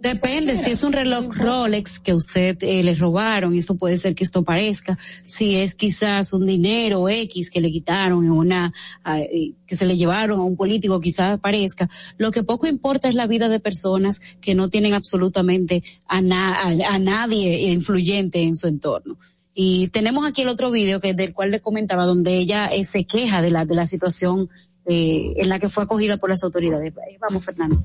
Depende, 0.00 0.56
si 0.56 0.70
es 0.70 0.82
un 0.82 0.94
reloj 0.94 1.26
Rolex 1.36 2.00
que 2.00 2.14
usted 2.14 2.56
eh, 2.62 2.82
le 2.82 2.94
robaron, 2.94 3.54
esto 3.54 3.74
puede 3.74 3.98
ser 3.98 4.14
que 4.14 4.24
esto 4.24 4.42
parezca, 4.42 4.96
si 5.26 5.56
es 5.56 5.74
quizás 5.74 6.32
un 6.32 6.46
dinero 6.46 7.06
X 7.06 7.50
que 7.50 7.60
le 7.60 7.70
quitaron 7.70 8.24
en 8.24 8.30
una, 8.30 8.72
eh, 9.14 9.52
que 9.66 9.76
se 9.76 9.84
le 9.84 9.98
llevaron 9.98 10.40
a 10.40 10.42
un 10.42 10.56
político, 10.56 11.00
quizás 11.00 11.38
parezca, 11.38 11.90
lo 12.16 12.30
que 12.30 12.42
poco 12.42 12.66
importa 12.66 13.10
es 13.10 13.14
la 13.14 13.26
vida 13.26 13.50
de 13.50 13.60
personas 13.60 14.22
que 14.40 14.54
no 14.54 14.70
tienen 14.70 14.94
absolutamente 14.94 15.82
a, 16.08 16.16
a, 16.16 16.98
nadie 16.98 17.70
influyente 17.70 18.42
en 18.42 18.54
su 18.54 18.68
entorno. 18.68 19.18
Y 19.52 19.88
tenemos 19.88 20.26
aquí 20.26 20.40
el 20.40 20.48
otro 20.48 20.70
video 20.70 21.00
que 21.00 21.12
del 21.12 21.34
cual 21.34 21.50
le 21.50 21.60
comentaba, 21.60 22.06
donde 22.06 22.38
ella 22.38 22.68
eh, 22.68 22.86
se 22.86 23.04
queja 23.04 23.42
de 23.42 23.50
la, 23.50 23.66
de 23.66 23.74
la 23.74 23.86
situación 23.86 24.48
eh, 24.86 25.34
en 25.36 25.50
la 25.50 25.58
que 25.58 25.68
fue 25.68 25.84
acogida 25.84 26.16
por 26.16 26.30
las 26.30 26.42
autoridades. 26.42 26.94
Vamos, 27.20 27.44
Fernando. 27.44 27.84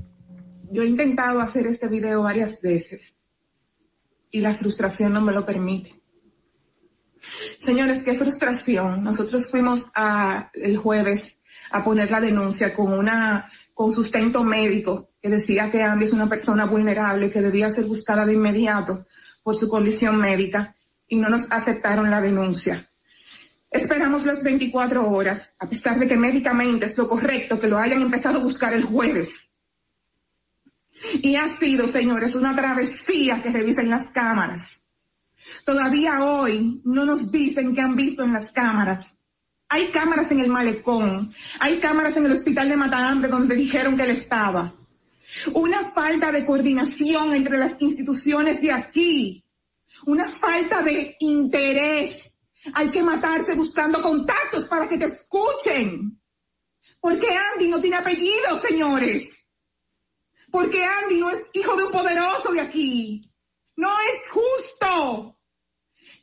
Yo 0.72 0.84
he 0.84 0.88
intentado 0.88 1.42
hacer 1.42 1.68
este 1.68 1.88
video 1.88 2.24
varias 2.24 2.62
veces 2.62 3.18
y 4.32 4.42
la 4.42 4.54
frustración 4.54 5.14
no 5.14 5.22
me 5.22 5.34
lo 5.34 5.46
permite. 5.46 6.02
Señores, 7.60 8.04
qué 8.04 8.14
frustración. 8.14 9.04
Nosotros 9.04 9.50
fuimos 9.50 9.90
a, 9.96 10.52
el 10.54 10.78
jueves 10.78 11.40
a 11.72 11.84
poner 11.84 12.12
la 12.12 12.22
denuncia 12.22 12.74
con 12.74 12.94
una, 12.94 13.50
con 13.74 13.92
sustento 13.92 14.44
médico 14.44 15.12
que 15.22 15.30
decía 15.30 15.72
que 15.72 15.82
Andy 15.82 16.06
es 16.06 16.14
una 16.14 16.30
persona 16.30 16.66
vulnerable 16.66 17.30
que 17.30 17.42
debía 17.42 17.70
ser 17.70 17.86
buscada 17.86 18.26
de 18.26 18.34
inmediato 18.34 19.06
por 19.42 19.56
su 19.56 19.68
condición 19.70 20.18
médica 20.18 20.76
y 21.08 21.18
no 21.18 21.30
nos 21.30 21.52
aceptaron 21.52 22.10
la 22.10 22.22
denuncia. 22.22 22.90
Esperamos 23.72 24.26
las 24.26 24.42
24 24.42 25.10
horas, 25.10 25.54
a 25.60 25.68
pesar 25.68 26.00
de 26.00 26.08
que 26.08 26.16
médicamente 26.16 26.86
es 26.86 26.98
lo 26.98 27.10
correcto 27.10 27.60
que 27.60 27.68
lo 27.68 27.78
hayan 27.78 28.02
empezado 28.02 28.40
a 28.40 28.44
buscar 28.44 28.74
el 28.74 28.84
jueves. 28.84 29.55
Y 31.14 31.36
ha 31.36 31.48
sido, 31.48 31.88
señores, 31.88 32.36
una 32.36 32.56
travesía 32.56 33.42
que 33.42 33.50
revisen 33.50 33.90
las 33.90 34.10
cámaras. 34.12 34.86
Todavía 35.64 36.24
hoy 36.24 36.82
no 36.84 37.06
nos 37.06 37.32
dicen 37.32 37.74
que 37.74 37.82
han 37.82 37.96
visto 37.96 38.24
en 38.24 38.34
las 38.34 38.52
cámaras. 38.52 39.22
Hay 39.70 39.88
cámaras 39.88 40.32
en 40.32 40.40
el 40.40 40.50
malecón, 40.50 41.34
hay 41.60 41.80
cámaras 41.80 42.16
en 42.18 42.26
el 42.26 42.34
hospital 42.34 42.70
de 42.70 42.78
Matahambre 42.78 43.30
donde 43.30 43.56
dijeron 43.56 43.98
que 43.98 44.04
él 44.04 44.12
estaba. 44.12 44.74
Una 45.54 45.90
falta 45.92 46.32
de 46.32 46.46
coordinación 46.46 47.34
entre 47.34 47.58
las 47.58 47.82
instituciones 47.82 48.62
de 48.62 48.72
aquí. 48.72 49.44
Una 50.06 50.30
falta 50.30 50.82
de 50.82 51.16
interés. 51.20 52.32
Hay 52.74 52.90
que 52.90 53.04
matarse 53.04 53.56
buscando 53.56 54.02
contactos 54.02 54.66
para 54.66 54.88
que 54.88 54.98
te 54.98 55.06
escuchen. 55.06 56.20
Porque 57.00 57.28
Andy 57.54 57.68
no 57.68 57.82
tiene 57.82 57.98
apellido, 57.98 58.62
señores 58.62 59.45
porque 60.56 60.86
Andy 60.86 61.20
no 61.20 61.30
es 61.30 61.44
hijo 61.52 61.76
de 61.76 61.84
un 61.84 61.92
poderoso 61.92 62.50
de 62.54 62.62
aquí. 62.62 63.22
No 63.76 63.90
es 64.00 64.32
justo. 64.32 65.38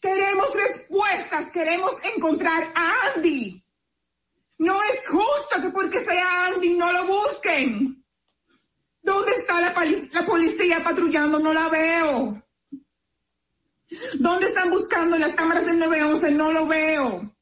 Queremos 0.00 0.48
respuestas, 0.54 1.50
queremos 1.52 1.92
encontrar 2.02 2.72
a 2.74 2.94
Andy. 3.14 3.62
No 4.56 4.82
es 4.84 5.06
justo 5.06 5.60
que 5.60 5.68
porque 5.68 6.02
sea 6.02 6.46
Andy 6.46 6.70
no 6.70 6.90
lo 6.92 7.06
busquen. 7.08 8.02
¿Dónde 9.02 9.32
está 9.32 9.60
la, 9.60 9.74
policía 10.24 10.82
patrullando? 10.82 11.38
No 11.38 11.52
la 11.52 11.68
veo. 11.68 12.42
¿Dónde 14.14 14.46
están 14.46 14.70
buscando 14.70 15.18
las 15.18 15.34
cámaras 15.34 15.66
del 15.66 15.78
911? 15.78 16.30
No 16.30 16.50
lo 16.50 16.66
veo. 16.66 17.36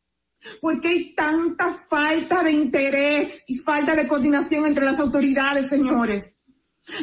¿Por 0.61 0.81
qué 0.81 0.89
hay 0.89 1.15
tanta 1.15 1.73
falta 1.89 2.43
de 2.43 2.51
interés 2.51 3.45
y 3.47 3.59
falta 3.59 3.95
de 3.95 4.09
coordinación 4.09 4.67
entre 4.67 4.85
las 4.85 4.99
autoridades, 4.99 5.69
señores? 5.69 6.40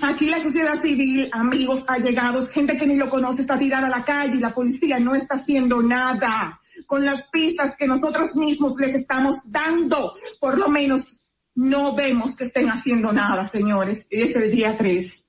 Aquí 0.02 0.28
la 0.28 0.41
sociedad 0.41 0.80
civil, 0.82 1.30
amigos 1.32 1.86
allegados, 1.88 2.52
gente 2.52 2.78
que 2.78 2.86
ni 2.86 2.95
lo 2.95 3.10
conoce 3.10 3.41
está 3.41 3.58
tirada 3.58 3.88
a 3.88 3.89
la 3.89 4.04
calle 4.04 4.36
y 4.36 4.39
la 4.39 4.54
policía 4.54 5.00
no 5.00 5.15
está 5.15 5.36
haciendo 5.36 5.82
nada 5.82 6.60
con 6.86 7.06
las 7.06 7.28
pistas 7.30 7.76
que 7.78 7.88
nosotros 7.88 8.36
mismos 8.36 8.76
les 8.80 8.95
estamos 8.95 9.52
dando. 9.52 10.13
Por 10.39 10.58
lo 10.58 10.69
menos 10.69 11.23
no 11.56 11.95
vemos 11.95 12.36
que 12.36 12.45
estén 12.45 12.69
haciendo 12.69 13.12
nada, 13.12 13.47
señores. 13.47 14.06
Es 14.10 14.36
el 14.36 14.52
día 14.52 14.78
3. 14.78 15.28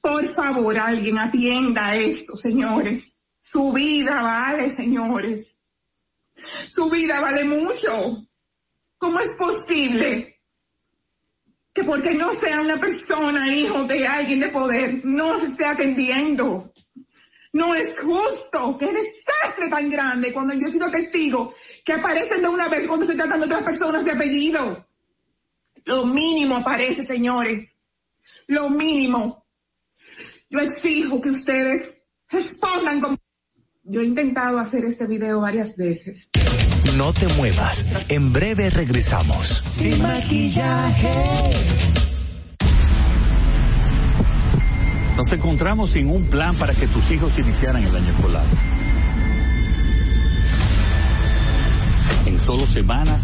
Por 0.00 0.28
favor, 0.28 0.78
alguien 0.78 1.18
atienda 1.18 1.96
esto, 1.96 2.36
señores. 2.36 3.18
Su 3.40 3.72
vida 3.72 4.22
vale, 4.22 4.70
señores. 4.70 5.58
Su 6.68 6.88
vida 6.90 7.20
vale 7.20 7.44
mucho. 7.44 8.26
¿Cómo 8.98 9.20
es 9.20 9.30
posible 9.36 10.33
que 11.74 11.82
porque 11.82 12.14
no 12.14 12.32
sea 12.32 12.60
una 12.60 12.78
persona, 12.78 13.52
hijo 13.52 13.84
de 13.84 14.06
alguien 14.06 14.38
de 14.38 14.48
poder, 14.48 15.04
no 15.04 15.40
se 15.40 15.46
esté 15.46 15.64
atendiendo. 15.66 16.72
No 17.52 17.74
es 17.74 18.00
justo. 18.00 18.78
Qué 18.78 18.86
desastre 18.86 19.68
tan 19.68 19.90
grande 19.90 20.32
cuando 20.32 20.54
yo 20.54 20.68
he 20.68 20.72
sido 20.72 20.88
testigo 20.90 21.54
que 21.84 21.92
aparecen 21.92 22.42
de 22.42 22.48
una 22.48 22.68
vez 22.68 22.86
cuando 22.86 23.06
se 23.06 23.14
tratan 23.16 23.40
de 23.40 23.46
otras 23.46 23.64
personas 23.64 24.04
de 24.04 24.12
apellido. 24.12 24.86
Lo 25.84 26.06
mínimo 26.06 26.56
aparece, 26.56 27.02
señores. 27.02 27.80
Lo 28.46 28.70
mínimo. 28.70 29.44
Yo 30.48 30.60
exijo 30.60 31.20
que 31.20 31.30
ustedes 31.30 32.02
respondan 32.28 33.00
como... 33.00 33.16
Yo 33.82 34.00
he 34.00 34.04
intentado 34.04 34.58
hacer 34.58 34.84
este 34.84 35.06
video 35.06 35.40
varias 35.40 35.76
veces. 35.76 36.30
No 36.96 37.12
te 37.12 37.26
muevas. 37.34 37.86
En 38.08 38.32
breve 38.32 38.70
regresamos. 38.70 39.48
Sin 39.48 40.00
maquillaje. 40.00 41.12
Nos 45.16 45.32
encontramos 45.32 45.90
sin 45.90 46.08
un 46.08 46.24
plan 46.26 46.54
para 46.54 46.72
que 46.72 46.86
tus 46.86 47.10
hijos 47.10 47.36
iniciaran 47.38 47.82
el 47.82 47.96
año 47.96 48.10
escolar. 48.10 48.44
En 52.26 52.38
solo 52.38 52.66
semanas 52.66 53.20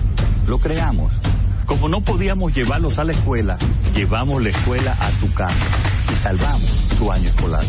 lo 0.49 0.59
creamos. 0.59 1.13
Como 1.67 1.89
no 1.89 2.01
podíamos 2.01 2.53
llevarlos 2.53 2.99
a 2.99 3.05
la 3.05 3.13
escuela, 3.13 3.57
llevamos 3.95 4.43
la 4.43 4.51
escuela 4.51 4.97
a 4.99 5.11
tu 5.21 5.33
casa 5.33 5.67
y 6.13 6.17
salvamos 6.17 6.89
tu 6.99 7.13
año 7.13 7.29
escolar 7.29 7.65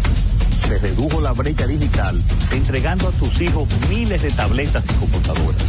se 0.68 0.78
redujo 0.78 1.22
la 1.22 1.34
brecha 1.34 1.68
digital 1.68 2.22
entregando 2.52 3.08
a 3.10 3.12
tus 3.12 3.42
hijos 3.42 3.68
miles 3.90 4.22
de 4.22 4.32
tabletas 4.32 4.86
y 4.90 4.94
computadoras. 4.94 5.62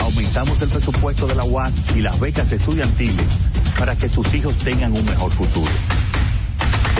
Aumentamos 0.00 0.60
el 0.62 0.68
presupuesto 0.68 1.26
de 1.26 1.34
la 1.34 1.44
UAS 1.44 1.74
y 1.94 2.00
las 2.00 2.18
becas 2.18 2.50
estudiantiles 2.52 3.26
para 3.78 3.96
que 3.96 4.08
tus 4.08 4.32
hijos 4.34 4.56
tengan 4.58 4.92
un 4.92 5.04
mejor 5.04 5.30
futuro. 5.32 5.70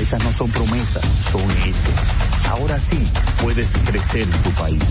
Estas 0.00 0.22
no 0.24 0.32
son 0.32 0.50
promesas, 0.50 1.04
son 1.30 1.50
hechos. 1.62 2.48
Ahora 2.48 2.78
sí 2.80 2.98
puedes 3.42 3.76
crecer 3.84 4.22
en 4.22 4.42
tu 4.42 4.50
país. 4.50 4.82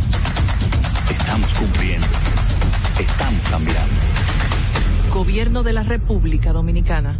Estamos 1.09 1.49
cumpliendo. 1.53 2.07
Estamos 2.99 3.41
cambiando. 3.49 3.95
Gobierno 5.13 5.63
de 5.63 5.73
la 5.73 5.83
República 5.83 6.53
Dominicana. 6.53 7.19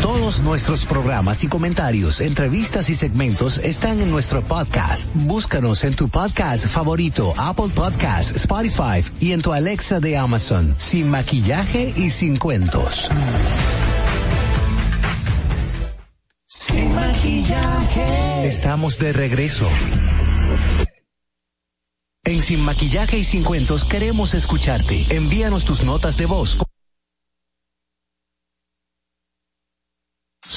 Todos 0.00 0.40
nuestros 0.40 0.84
programas 0.86 1.44
y 1.44 1.48
comentarios, 1.48 2.20
entrevistas 2.20 2.90
y 2.90 2.94
segmentos 2.94 3.58
están 3.58 4.00
en 4.00 4.10
nuestro 4.10 4.42
podcast. 4.42 5.10
Búscanos 5.14 5.84
en 5.84 5.94
tu 5.94 6.08
podcast 6.08 6.66
favorito, 6.66 7.32
Apple 7.36 7.68
Podcast, 7.74 8.34
Spotify 8.36 9.04
y 9.20 9.32
en 9.32 9.42
tu 9.42 9.52
Alexa 9.52 10.00
de 10.00 10.16
Amazon, 10.16 10.74
sin 10.78 11.08
maquillaje 11.08 11.94
y 11.96 12.10
sin 12.10 12.38
cuentos. 12.38 13.08
Sin 16.44 16.94
maquillaje. 16.94 18.46
Estamos 18.48 18.98
de 18.98 19.12
regreso. 19.12 19.68
En 22.24 22.40
Sin 22.40 22.60
Maquillaje 22.60 23.18
y 23.18 23.24
Sin 23.24 23.42
Cuentos 23.42 23.84
queremos 23.84 24.34
escucharte. 24.34 25.06
Envíanos 25.10 25.64
tus 25.64 25.82
notas 25.82 26.16
de 26.16 26.26
voz. 26.26 26.56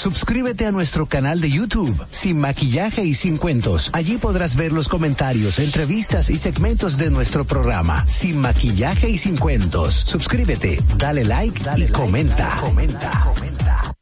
Suscríbete 0.06 0.68
a 0.68 0.72
nuestro 0.72 1.08
canal 1.08 1.42
de 1.42 1.50
YouTube, 1.50 2.06
Sin 2.12 2.38
Maquillaje 2.40 3.04
y 3.04 3.16
Sin 3.16 3.38
Cuentos. 3.38 3.90
Allí 3.92 4.18
podrás 4.18 4.56
ver 4.56 4.72
los 4.72 4.88
comentarios, 4.88 5.58
entrevistas 5.58 6.30
y 6.30 6.38
segmentos 6.38 7.00
de 7.00 7.10
nuestro 7.10 7.44
programa, 7.44 8.06
Sin 8.06 8.38
Maquillaje 8.38 9.10
y 9.10 9.18
Sin 9.18 9.36
Cuentos. 9.36 9.96
Suscríbete, 9.96 10.84
dale 11.00 11.24
like, 11.24 11.60
dale 11.64 11.86
y 11.86 11.88
comenta. 11.88 12.56
comenta. 12.62 13.20
comenta. 13.24 13.94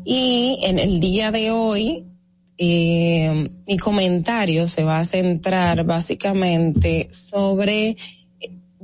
Y 0.04 0.58
en 0.64 0.80
el 0.80 1.00
día 1.00 1.30
de 1.32 1.52
hoy, 1.52 2.08
eh, 2.58 3.48
mi 3.68 3.78
comentario 3.78 4.68
se 4.68 4.84
va 4.84 4.98
a 5.00 5.06
centrar 5.06 5.84
básicamente 5.84 7.10
sobre 7.12 7.96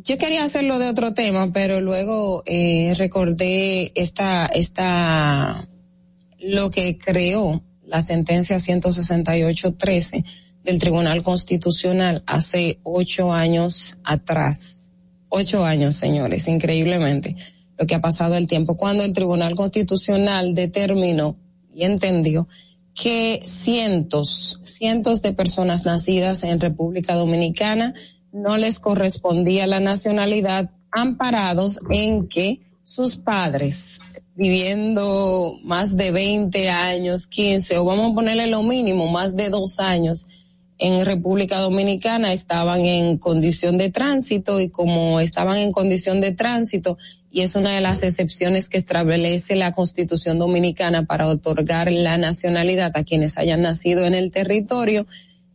yo 0.03 0.17
quería 0.17 0.43
hacerlo 0.43 0.79
de 0.79 0.89
otro 0.89 1.13
tema, 1.13 1.51
pero 1.51 1.81
luego 1.81 2.43
eh, 2.45 2.93
recordé 2.97 3.91
esta, 3.95 4.45
esta, 4.47 5.67
lo 6.39 6.69
que 6.69 6.97
creó 6.97 7.63
la 7.85 8.03
sentencia 8.03 8.57
168-13 8.57 10.23
del 10.63 10.79
Tribunal 10.79 11.23
Constitucional 11.23 12.23
hace 12.27 12.79
ocho 12.83 13.33
años 13.33 13.97
atrás. 14.03 14.87
Ocho 15.29 15.63
años, 15.63 15.95
señores, 15.95 16.47
increíblemente 16.47 17.35
lo 17.77 17.85
que 17.87 17.95
ha 17.95 18.01
pasado 18.01 18.35
el 18.35 18.47
tiempo, 18.47 18.75
cuando 18.75 19.03
el 19.03 19.13
Tribunal 19.13 19.55
Constitucional 19.55 20.53
determinó 20.53 21.37
y 21.73 21.83
entendió 21.85 22.47
que 22.93 23.39
cientos, 23.43 24.59
cientos 24.63 25.21
de 25.21 25.31
personas 25.31 25.85
nacidas 25.85 26.43
en 26.43 26.59
República 26.59 27.15
Dominicana 27.15 27.93
no 28.31 28.57
les 28.57 28.79
correspondía 28.79 29.67
la 29.67 29.79
nacionalidad 29.79 30.71
amparados 30.91 31.79
en 31.89 32.27
que 32.27 32.59
sus 32.83 33.15
padres 33.15 33.99
viviendo 34.35 35.57
más 35.63 35.97
de 35.97 36.11
20 36.11 36.69
años, 36.69 37.27
15 37.27 37.77
o 37.77 37.83
vamos 37.83 38.11
a 38.11 38.15
ponerle 38.15 38.47
lo 38.47 38.63
mínimo, 38.63 39.11
más 39.11 39.35
de 39.35 39.49
dos 39.49 39.79
años 39.79 40.27
en 40.77 41.05
República 41.05 41.59
Dominicana 41.59 42.31
estaban 42.31 42.85
en 42.85 43.17
condición 43.17 43.77
de 43.77 43.89
tránsito 43.89 44.61
y 44.61 44.69
como 44.69 45.19
estaban 45.19 45.57
en 45.57 45.73
condición 45.73 46.21
de 46.21 46.31
tránsito 46.31 46.97
y 47.29 47.41
es 47.41 47.55
una 47.55 47.75
de 47.75 47.81
las 47.81 48.01
excepciones 48.01 48.69
que 48.69 48.77
establece 48.77 49.55
la 49.55 49.73
Constitución 49.73 50.39
Dominicana 50.39 51.03
para 51.03 51.27
otorgar 51.27 51.91
la 51.91 52.17
nacionalidad 52.17 52.93
a 52.95 53.03
quienes 53.03 53.37
hayan 53.37 53.61
nacido 53.61 54.05
en 54.05 54.15
el 54.15 54.31
territorio, 54.31 55.05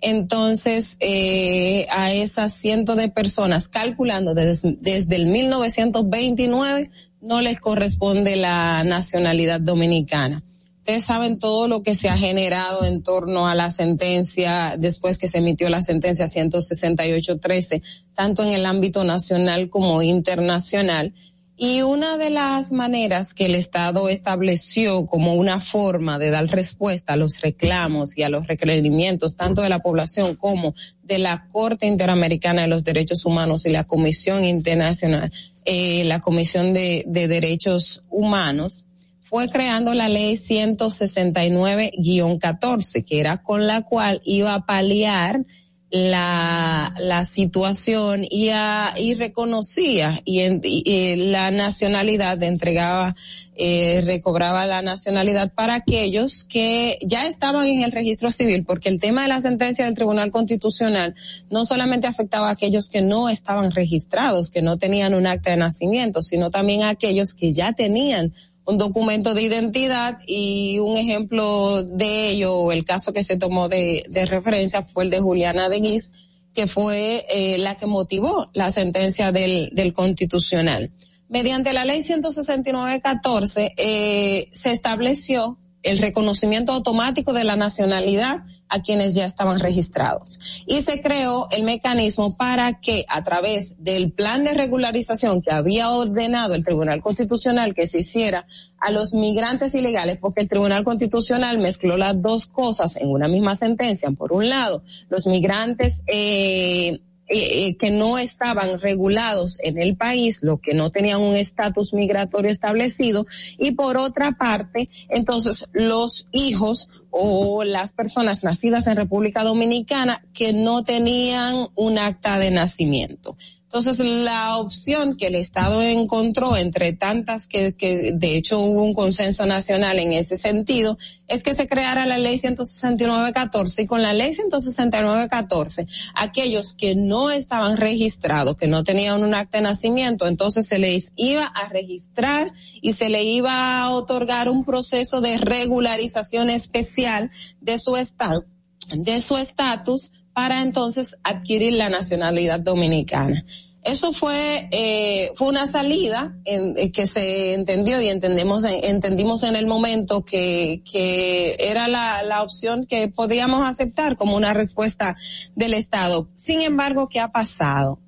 entonces 0.04 0.96
eh, 1.00 1.86
a 1.90 2.12
esas 2.12 2.52
cientos 2.52 2.96
de 2.96 3.08
personas, 3.08 3.68
calculando 3.68 4.34
desde, 4.34 4.76
desde 4.80 5.16
el 5.16 5.26
1929, 5.26 6.90
no 7.22 7.40
les 7.40 7.58
corresponde 7.58 8.36
la 8.36 8.84
nacionalidad 8.84 9.60
dominicana. 9.60 10.44
Ustedes 10.84 11.04
saben 11.04 11.38
todo 11.38 11.66
lo 11.66 11.82
que 11.82 11.94
se 11.94 12.10
ha 12.10 12.18
generado 12.18 12.84
en 12.84 13.02
torno 13.02 13.48
a 13.48 13.54
la 13.54 13.70
sentencia, 13.70 14.76
después 14.78 15.16
que 15.16 15.28
se 15.28 15.38
emitió 15.38 15.70
la 15.70 15.80
sentencia 15.80 16.26
168-13, 16.26 17.80
tanto 18.14 18.42
en 18.42 18.50
el 18.50 18.66
ámbito 18.66 19.02
nacional 19.02 19.70
como 19.70 20.02
internacional. 20.02 21.14
Y 21.56 21.82
una 21.82 22.16
de 22.16 22.30
las 22.30 22.72
maneras 22.72 23.32
que 23.32 23.46
el 23.46 23.54
Estado 23.54 24.08
estableció 24.08 25.06
como 25.06 25.34
una 25.34 25.60
forma 25.60 26.18
de 26.18 26.30
dar 26.30 26.48
respuesta 26.48 27.12
a 27.12 27.16
los 27.16 27.40
reclamos 27.40 28.18
y 28.18 28.24
a 28.24 28.28
los 28.28 28.48
requerimientos 28.48 29.36
tanto 29.36 29.62
de 29.62 29.68
la 29.68 29.78
población 29.78 30.34
como 30.34 30.74
de 31.04 31.18
la 31.18 31.46
Corte 31.52 31.86
Interamericana 31.86 32.62
de 32.62 32.68
los 32.68 32.82
Derechos 32.82 33.24
Humanos 33.24 33.66
y 33.66 33.70
la 33.70 33.84
Comisión 33.84 34.44
Internacional, 34.44 35.32
eh, 35.64 36.02
la 36.04 36.20
Comisión 36.20 36.74
de, 36.74 37.04
de 37.06 37.28
Derechos 37.28 38.02
Humanos, 38.10 38.84
fue 39.22 39.48
creando 39.48 39.94
la 39.94 40.08
ley 40.08 40.34
169-14, 40.34 43.04
que 43.04 43.20
era 43.20 43.42
con 43.42 43.68
la 43.68 43.82
cual 43.82 44.20
iba 44.24 44.54
a 44.54 44.66
paliar 44.66 45.44
la, 45.90 46.92
la 46.98 47.24
situación 47.24 48.24
y, 48.28 48.50
y 48.96 49.14
reconocía 49.14 50.20
y, 50.24 50.40
en, 50.40 51.32
la 51.32 51.50
nacionalidad, 51.52 52.42
entregaba, 52.42 53.14
eh, 53.54 54.02
recobraba 54.04 54.66
la 54.66 54.82
nacionalidad 54.82 55.52
para 55.52 55.74
aquellos 55.74 56.44
que 56.44 56.98
ya 57.00 57.26
estaban 57.26 57.66
en 57.66 57.82
el 57.82 57.92
registro 57.92 58.32
civil, 58.32 58.64
porque 58.64 58.88
el 58.88 58.98
tema 58.98 59.22
de 59.22 59.28
la 59.28 59.40
sentencia 59.40 59.84
del 59.84 59.94
Tribunal 59.94 60.32
Constitucional 60.32 61.14
no 61.50 61.64
solamente 61.64 62.08
afectaba 62.08 62.48
a 62.48 62.52
aquellos 62.52 62.88
que 62.88 63.00
no 63.00 63.28
estaban 63.28 63.70
registrados, 63.70 64.50
que 64.50 64.62
no 64.62 64.78
tenían 64.78 65.14
un 65.14 65.26
acta 65.28 65.50
de 65.50 65.58
nacimiento, 65.58 66.22
sino 66.22 66.50
también 66.50 66.82
a 66.82 66.88
aquellos 66.88 67.34
que 67.34 67.52
ya 67.52 67.72
tenían 67.72 68.32
un 68.66 68.78
documento 68.78 69.34
de 69.34 69.42
identidad 69.42 70.18
y 70.26 70.78
un 70.78 70.96
ejemplo 70.96 71.82
de 71.82 72.30
ello, 72.30 72.72
el 72.72 72.84
caso 72.84 73.12
que 73.12 73.22
se 73.22 73.36
tomó 73.36 73.68
de, 73.68 74.04
de 74.08 74.26
referencia 74.26 74.82
fue 74.82 75.04
el 75.04 75.10
de 75.10 75.20
Juliana 75.20 75.68
Denis, 75.68 76.10
que 76.54 76.66
fue 76.66 77.26
eh, 77.28 77.58
la 77.58 77.76
que 77.76 77.86
motivó 77.86 78.50
la 78.54 78.72
sentencia 78.72 79.32
del, 79.32 79.70
del 79.72 79.92
constitucional. 79.92 80.92
Mediante 81.28 81.72
la 81.72 81.84
ley 81.84 82.02
169-14 82.02 83.72
eh, 83.76 84.48
se 84.52 84.70
estableció 84.70 85.58
el 85.84 85.98
reconocimiento 85.98 86.72
automático 86.72 87.32
de 87.32 87.44
la 87.44 87.56
nacionalidad 87.56 88.42
a 88.68 88.80
quienes 88.80 89.14
ya 89.14 89.26
estaban 89.26 89.60
registrados. 89.60 90.64
Y 90.66 90.80
se 90.80 91.00
creó 91.00 91.46
el 91.50 91.62
mecanismo 91.62 92.36
para 92.36 92.80
que 92.80 93.04
a 93.08 93.22
través 93.22 93.76
del 93.78 94.10
plan 94.10 94.42
de 94.44 94.54
regularización 94.54 95.42
que 95.42 95.52
había 95.52 95.90
ordenado 95.90 96.54
el 96.54 96.64
Tribunal 96.64 97.02
Constitucional 97.02 97.74
que 97.74 97.86
se 97.86 97.98
hiciera 97.98 98.46
a 98.78 98.90
los 98.90 99.14
migrantes 99.14 99.74
ilegales, 99.74 100.18
porque 100.20 100.40
el 100.40 100.48
Tribunal 100.48 100.84
Constitucional 100.84 101.58
mezcló 101.58 101.96
las 101.96 102.20
dos 102.20 102.46
cosas 102.46 102.96
en 102.96 103.08
una 103.08 103.28
misma 103.28 103.54
sentencia. 103.54 104.10
Por 104.10 104.32
un 104.32 104.48
lado, 104.48 104.82
los 105.08 105.26
migrantes 105.26 106.02
eh, 106.06 107.00
eh, 107.26 107.68
eh, 107.68 107.76
que 107.76 107.90
no 107.90 108.18
estaban 108.18 108.80
regulados 108.80 109.58
en 109.62 109.80
el 109.80 109.96
país, 109.96 110.42
lo 110.42 110.58
que 110.58 110.74
no 110.74 110.90
tenían 110.90 111.20
un 111.20 111.36
estatus 111.36 111.94
migratorio 111.94 112.50
establecido, 112.50 113.26
y 113.58 113.72
por 113.72 113.96
otra 113.96 114.32
parte, 114.32 114.90
entonces 115.08 115.66
los 115.72 116.28
hijos 116.32 116.88
o 117.10 117.64
las 117.64 117.92
personas 117.92 118.44
nacidas 118.44 118.86
en 118.86 118.96
República 118.96 119.42
Dominicana 119.42 120.24
que 120.34 120.52
no 120.52 120.84
tenían 120.84 121.68
un 121.74 121.98
acta 121.98 122.38
de 122.38 122.50
nacimiento. 122.50 123.36
Entonces, 123.74 123.98
la 123.98 124.56
opción 124.58 125.16
que 125.16 125.26
el 125.26 125.34
Estado 125.34 125.82
encontró 125.82 126.56
entre 126.56 126.92
tantas 126.92 127.48
que, 127.48 127.74
que 127.74 128.12
de 128.14 128.36
hecho 128.36 128.60
hubo 128.60 128.84
un 128.84 128.94
consenso 128.94 129.46
nacional 129.46 129.98
en 129.98 130.12
ese 130.12 130.36
sentido, 130.36 130.96
es 131.26 131.42
que 131.42 131.56
se 131.56 131.66
creara 131.66 132.06
la 132.06 132.18
ley 132.18 132.36
169-14 132.36 133.82
y 133.82 133.86
con 133.86 134.00
la 134.00 134.12
ley 134.12 134.30
169-14, 134.30 135.88
aquellos 136.14 136.74
que 136.74 136.94
no 136.94 137.32
estaban 137.32 137.76
registrados, 137.76 138.54
que 138.54 138.68
no 138.68 138.84
tenían 138.84 139.24
un 139.24 139.34
acta 139.34 139.58
de 139.58 139.62
nacimiento, 139.62 140.28
entonces 140.28 140.68
se 140.68 140.78
les 140.78 141.12
iba 141.16 141.44
a 141.44 141.68
registrar 141.68 142.52
y 142.80 142.92
se 142.92 143.08
le 143.08 143.24
iba 143.24 143.80
a 143.80 143.90
otorgar 143.90 144.48
un 144.48 144.64
proceso 144.64 145.20
de 145.20 145.36
regularización 145.38 146.48
especial 146.48 147.32
de 147.60 147.76
su 147.78 147.96
estado 147.96 148.44
de 148.92 149.20
su 149.20 149.36
estatus 149.36 150.12
para 150.34 150.60
entonces 150.60 151.16
adquirir 151.22 151.74
la 151.74 151.88
nacionalidad 151.88 152.60
dominicana. 152.60 153.44
Eso 153.82 154.12
fue 154.12 154.68
eh, 154.70 155.30
fue 155.34 155.48
una 155.48 155.66
salida 155.66 156.34
en, 156.46 156.74
eh, 156.78 156.90
que 156.90 157.06
se 157.06 157.52
entendió 157.52 158.00
y 158.00 158.08
entendemos 158.08 158.64
entendimos 158.64 159.42
en 159.42 159.56
el 159.56 159.66
momento 159.66 160.24
que 160.24 160.82
que 160.90 161.56
era 161.58 161.86
la, 161.86 162.22
la 162.22 162.42
opción 162.42 162.86
que 162.86 163.08
podíamos 163.08 163.62
aceptar 163.62 164.16
como 164.16 164.36
una 164.36 164.54
respuesta 164.54 165.16
del 165.54 165.74
Estado. 165.74 166.28
Sin 166.34 166.62
embargo, 166.62 167.08
¿qué 167.08 167.20
ha 167.20 167.30
pasado? 167.30 168.00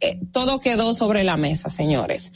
Eh, 0.00 0.18
todo 0.32 0.60
quedó 0.60 0.94
sobre 0.94 1.24
la 1.24 1.36
mesa, 1.36 1.68
señores. 1.68 2.32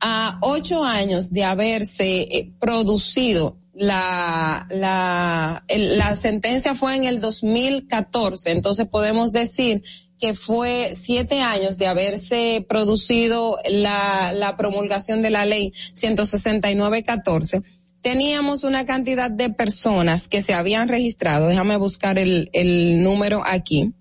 A 0.00 0.38
ocho 0.40 0.82
años 0.82 1.30
de 1.30 1.44
haberse 1.44 2.22
eh, 2.22 2.52
producido 2.58 3.58
la, 3.74 4.66
la, 4.70 5.64
la 5.68 6.16
sentencia 6.16 6.74
fue 6.74 6.96
en 6.96 7.04
el 7.04 7.20
2014, 7.20 8.50
entonces 8.50 8.86
podemos 8.86 9.32
decir 9.32 9.82
que 10.18 10.34
fue 10.34 10.92
siete 10.96 11.40
años 11.40 11.78
de 11.78 11.86
haberse 11.86 12.64
producido 12.68 13.58
la, 13.68 14.32
la 14.32 14.56
promulgación 14.56 15.22
de 15.22 15.30
la 15.30 15.46
ley 15.46 15.72
169-14 15.94 17.62
teníamos 18.02 18.64
una 18.64 18.84
cantidad 18.84 19.30
de 19.30 19.48
personas 19.50 20.28
que 20.28 20.42
se 20.42 20.52
habían 20.54 20.88
registrado, 20.88 21.46
déjame 21.46 21.76
buscar 21.76 22.18
el, 22.18 22.50
el 22.52 23.00
número 23.02 23.42
aquí, 23.46 23.92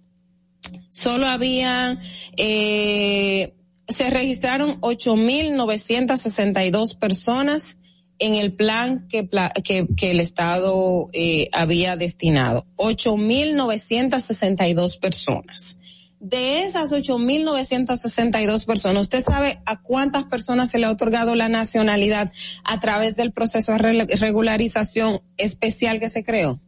solo 0.90 1.28
había, 1.28 1.98
eh, 2.36 3.54
se 3.88 4.10
registraron 4.10 4.82
8.962 4.82 6.98
personas 6.98 7.78
en 8.22 8.36
el 8.36 8.54
plan 8.54 9.06
que, 9.10 9.28
que, 9.64 9.88
que 9.98 10.12
el 10.12 10.20
Estado 10.20 11.10
eh, 11.12 11.50
había 11.52 11.98
destinado. 11.98 12.68
8.962 12.78 15.00
personas. 15.00 15.76
De 16.20 16.62
esas 16.62 16.92
8.962 16.92 18.66
personas, 18.66 19.02
¿usted 19.02 19.24
sabe 19.24 19.60
a 19.66 19.82
cuántas 19.82 20.26
personas 20.26 20.70
se 20.70 20.78
le 20.78 20.86
ha 20.86 20.92
otorgado 20.92 21.34
la 21.34 21.50
nacionalidad 21.50 22.32
a 22.64 22.80
través 22.80 23.16
del 23.16 23.32
proceso 23.32 23.72
de 23.72 24.06
regularización 24.06 25.24
especial 25.38 26.00
que 26.00 26.12
se 26.12 26.24
creó? 26.24 26.62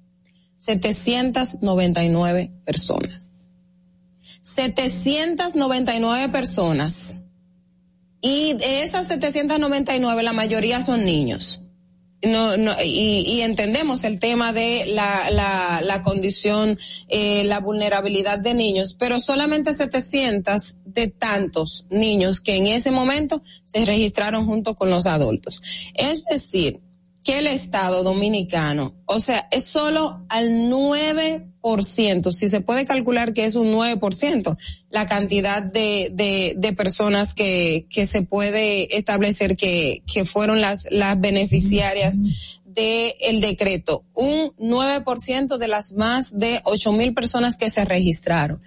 799 0.57 2.51
personas. 2.65 3.47
799 4.41 6.29
personas 6.29 7.22
y 8.23 8.53
de 8.53 8.83
esas 8.83 9.07
799 9.07 10.23
la 10.23 10.31
mayoría 10.31 10.81
son 10.81 11.05
niños. 11.05 11.61
No, 12.25 12.55
no, 12.55 12.71
y, 12.81 13.25
y 13.27 13.41
entendemos 13.41 14.05
el 14.05 14.17
tema 14.17 14.53
de 14.53 14.85
la, 14.85 15.29
la, 15.29 15.81
la 15.83 16.03
condición, 16.03 16.79
eh, 17.09 17.43
la 17.43 17.59
vulnerabilidad 17.59 18.39
de 18.39 18.53
niños, 18.53 18.95
pero 18.97 19.19
solamente 19.19 19.73
700 19.73 20.77
de 20.85 21.09
tantos 21.09 21.85
niños 21.89 22.39
que 22.39 22.55
en 22.55 22.67
ese 22.67 22.91
momento 22.91 23.41
se 23.65 23.85
registraron 23.85 24.45
junto 24.45 24.75
con 24.75 24.89
los 24.89 25.05
adultos. 25.05 25.61
Es 25.95 26.23
decir, 26.23 26.79
que 27.23 27.39
el 27.39 27.47
Estado 27.47 28.03
dominicano, 28.03 28.93
o 29.05 29.19
sea, 29.19 29.47
es 29.51 29.63
solo 29.63 30.25
al 30.27 30.69
9%, 30.69 32.31
si 32.33 32.49
se 32.49 32.59
puede 32.59 32.85
calcular 32.85 33.33
que 33.33 33.45
es 33.45 33.55
un 33.55 33.67
9%, 33.67 34.57
la 34.89 35.05
cantidad 35.05 35.63
de, 35.63 36.09
de, 36.13 36.53
de 36.57 36.73
personas 36.73 37.33
que, 37.33 37.87
que 37.89 38.05
se 38.05 38.23
puede 38.23 38.97
establecer 38.97 39.55
que, 39.55 40.03
que 40.11 40.25
fueron 40.25 40.59
las, 40.59 40.87
las 40.91 41.19
beneficiarias 41.19 42.17
del 42.65 43.13
el 43.21 43.39
decreto. 43.39 44.03
Un 44.13 44.53
9% 44.57 45.57
de 45.57 45.67
las 45.67 45.93
más 45.93 46.37
de 46.37 46.59
8 46.65 46.91
mil 46.91 47.13
personas 47.13 47.55
que 47.55 47.69
se 47.69 47.85
registraron. 47.85 48.61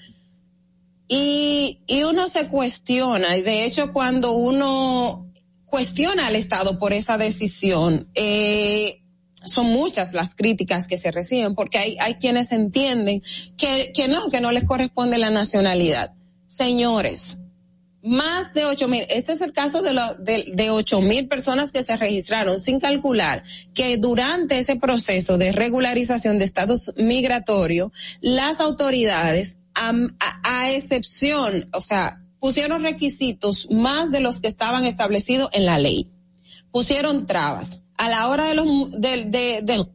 Y, 1.09 1.81
y 1.87 2.03
uno 2.03 2.27
se 2.27 2.49
cuestiona, 2.49 3.37
y 3.37 3.43
de 3.43 3.65
hecho 3.65 3.93
cuando 3.93 4.33
uno 4.33 5.26
cuestiona 5.67 6.27
al 6.29 6.37
Estado 6.37 6.79
por 6.79 6.93
esa 6.93 7.19
decisión. 7.19 8.09
Eh, 8.15 9.03
son 9.45 9.67
muchas 9.67 10.13
las 10.13 10.35
críticas 10.35 10.87
que 10.87 10.97
se 10.97 11.11
reciben 11.11 11.55
porque 11.55 11.79
hay, 11.79 11.97
hay 12.01 12.15
quienes 12.15 12.53
entienden 12.53 13.23
que, 13.57 13.93
que 13.95 14.09
no, 14.09 14.29
que 14.29 14.41
no 14.41 14.51
les 14.51 14.65
corresponde 14.65 15.19
la 15.19 15.31
nacionalidad. 15.31 16.15
Señores, 16.49 17.39
más 18.03 18.55
de 18.55 18.65
ocho 18.65 18.87
mil, 18.87 19.05
este 19.11 19.33
es 19.33 19.41
el 19.41 19.53
caso 19.53 19.83
de, 19.83 19.93
lo, 19.93 20.15
de, 20.15 20.53
de 20.55 20.71
ocho 20.71 21.01
mil 21.01 21.27
personas 21.29 21.73
que 21.73 21.83
se 21.83 21.97
registraron 21.97 22.61
sin 22.61 22.79
calcular 22.79 23.43
que 23.75 23.97
durante 23.97 24.59
ese 24.59 24.77
proceso 24.77 25.39
de 25.39 25.53
regularización 25.53 26.39
de 26.39 26.45
estatus 26.45 26.93
migratorio, 26.97 27.93
las 28.21 28.61
autoridades, 28.61 29.59
a 29.75 30.71
excepción, 30.71 31.69
o 31.73 31.81
sea, 31.81 32.23
pusieron 32.47 32.85
requisitos 32.85 33.67
más 33.73 34.13
de 34.13 34.21
los 34.21 34.41
que 34.41 34.47
estaban 34.47 34.85
establecidos 34.85 35.51
en 35.53 35.67
la 35.67 35.81
ley. 35.81 36.13
Pusieron 36.71 37.27
trabas. 37.27 37.83
A 37.97 38.09
la 38.09 38.29
hora 38.29 38.45
de 38.45 38.55
los, 38.55 38.93
de, 38.93 39.25
de, 39.25 39.89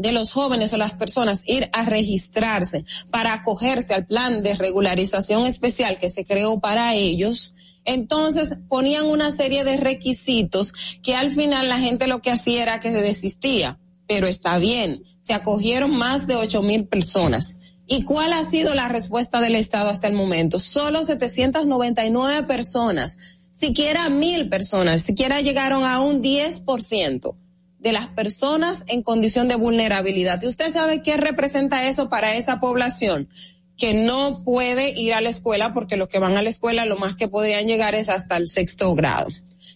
de, 0.00 0.12
los 0.12 0.32
jóvenes 0.32 0.74
o 0.74 0.76
las 0.76 0.92
personas 0.92 1.48
ir 1.48 1.70
a 1.72 1.86
registrarse 1.86 2.84
para 3.10 3.32
acogerse 3.32 3.94
al 3.94 4.04
plan 4.04 4.42
de 4.42 4.54
regularización 4.54 5.46
especial 5.46 5.98
que 5.98 6.10
se 6.10 6.26
creó 6.26 6.60
para 6.60 6.94
ellos, 6.94 7.54
entonces 7.86 8.58
ponían 8.68 9.06
una 9.06 9.32
serie 9.32 9.64
de 9.64 9.78
requisitos 9.78 10.98
que 11.02 11.16
al 11.16 11.32
final 11.32 11.70
la 11.70 11.78
gente 11.78 12.06
lo 12.06 12.20
que 12.20 12.32
hacía 12.32 12.64
era 12.64 12.80
que 12.80 12.92
se 12.92 13.00
desistía. 13.00 13.80
Pero 14.06 14.26
está 14.26 14.58
bien, 14.58 15.04
se 15.22 15.32
acogieron 15.32 15.96
más 15.96 16.26
de 16.26 16.36
ocho 16.36 16.60
mil 16.60 16.86
personas. 16.86 17.56
¿Y 17.86 18.04
cuál 18.04 18.32
ha 18.32 18.44
sido 18.44 18.74
la 18.74 18.88
respuesta 18.88 19.40
del 19.40 19.56
Estado 19.56 19.90
hasta 19.90 20.08
el 20.08 20.14
momento? 20.14 20.58
Solo 20.58 21.04
799 21.04 22.44
personas, 22.44 23.18
siquiera 23.52 24.08
mil 24.08 24.48
personas, 24.48 25.02
siquiera 25.02 25.40
llegaron 25.42 25.84
a 25.84 26.00
un 26.00 26.22
10% 26.22 27.36
de 27.78 27.92
las 27.92 28.08
personas 28.08 28.84
en 28.86 29.02
condición 29.02 29.48
de 29.48 29.56
vulnerabilidad. 29.56 30.42
¿Y 30.42 30.46
usted 30.46 30.72
sabe 30.72 31.02
qué 31.02 31.18
representa 31.18 31.86
eso 31.86 32.08
para 32.08 32.36
esa 32.36 32.58
población? 32.58 33.28
Que 33.76 33.92
no 33.92 34.42
puede 34.44 34.98
ir 34.98 35.12
a 35.12 35.20
la 35.20 35.28
escuela 35.28 35.74
porque 35.74 35.98
los 35.98 36.08
que 36.08 36.18
van 36.18 36.38
a 36.38 36.42
la 36.42 36.48
escuela 36.48 36.86
lo 36.86 36.96
más 36.96 37.16
que 37.16 37.28
podrían 37.28 37.66
llegar 37.66 37.94
es 37.94 38.08
hasta 38.08 38.38
el 38.38 38.48
sexto 38.48 38.94
grado. 38.94 39.28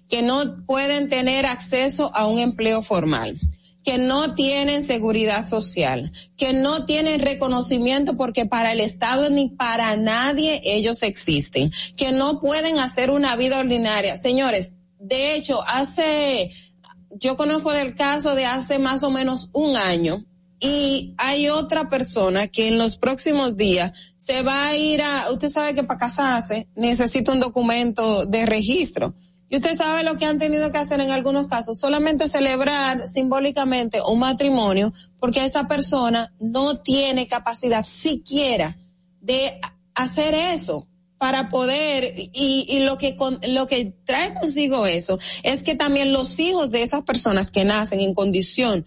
Que 0.09 0.23
no 0.23 0.65
pueden 0.65 1.11
tener 1.11 1.45
acceso 1.45 2.11
a 2.15 2.27
un 2.27 2.39
empleo 2.39 2.81
formal 2.81 3.39
que 3.89 3.97
no 3.97 4.35
tienen 4.35 4.83
seguridad 4.85 5.43
social, 5.43 6.13
que 6.37 6.53
no 6.53 6.85
tienen 6.85 7.23
reconocimiento 7.23 8.19
porque 8.19 8.45
para 8.45 8.73
el 8.73 8.81
Estado 8.81 9.31
ni 9.31 9.49
para 9.49 9.97
nadie 9.97 10.61
ellos 10.63 11.03
existen, 11.03 11.73
que 11.97 12.13
no 12.13 12.39
pueden 12.39 12.79
hacer 12.79 13.11
una 13.11 13.35
vida 13.35 13.59
ordinaria. 13.59 14.19
Señores, 14.19 14.75
de 15.01 15.35
hecho, 15.35 15.63
hace 15.67 16.51
yo 17.13 17.39
conozco 17.39 17.73
del 17.73 17.95
caso 17.95 18.35
de 18.35 18.45
hace 18.45 18.79
más 18.79 19.03
o 19.05 19.11
menos 19.11 19.49
un 19.55 19.75
año 19.79 20.23
y 20.61 21.15
hay 21.17 21.49
otra 21.49 21.89
persona 21.89 22.47
que 22.47 22.69
en 22.69 22.77
los 22.77 22.99
próximos 22.99 23.57
días 23.57 23.93
se 24.19 24.43
va 24.43 24.69
a 24.69 24.77
ir 24.77 25.01
a, 25.01 25.31
usted 25.33 25.49
sabe 25.49 25.75
que 25.75 25.85
para 25.85 25.99
casarse 25.99 26.69
necesita 26.77 27.33
un 27.33 27.41
documento 27.41 28.27
de 28.27 28.45
registro. 28.45 29.15
Y 29.51 29.57
usted 29.57 29.77
sabe 29.77 30.03
lo 30.03 30.17
que 30.17 30.27
han 30.27 30.39
tenido 30.39 30.71
que 30.71 30.79
hacer 30.79 31.01
en 31.01 31.11
algunos 31.11 31.47
casos, 31.47 31.79
solamente 31.79 32.29
celebrar 32.29 33.03
simbólicamente 33.05 34.01
un 34.03 34.19
matrimonio 34.19 34.93
porque 35.19 35.45
esa 35.45 35.67
persona 35.67 36.35
no 36.39 36.79
tiene 36.81 37.27
capacidad 37.27 37.85
siquiera 37.87 38.77
de 39.21 39.59
hacer 39.95 40.35
eso 40.35 40.87
para 41.17 41.49
poder 41.49 42.15
y, 42.15 42.81
lo 42.81 42.99
que 42.99 43.17
con, 43.17 43.41
lo 43.49 43.67
que 43.67 43.93
trae 44.05 44.35
consigo 44.35 44.87
eso 44.87 45.19
es 45.43 45.63
que 45.65 45.75
también 45.75 46.13
los 46.13 46.39
hijos 46.39 46.71
de 46.71 46.83
esas 46.83 47.03
personas 47.03 47.51
que 47.51 47.65
nacen 47.65 48.01
en 48.01 48.15
condición 48.15 48.85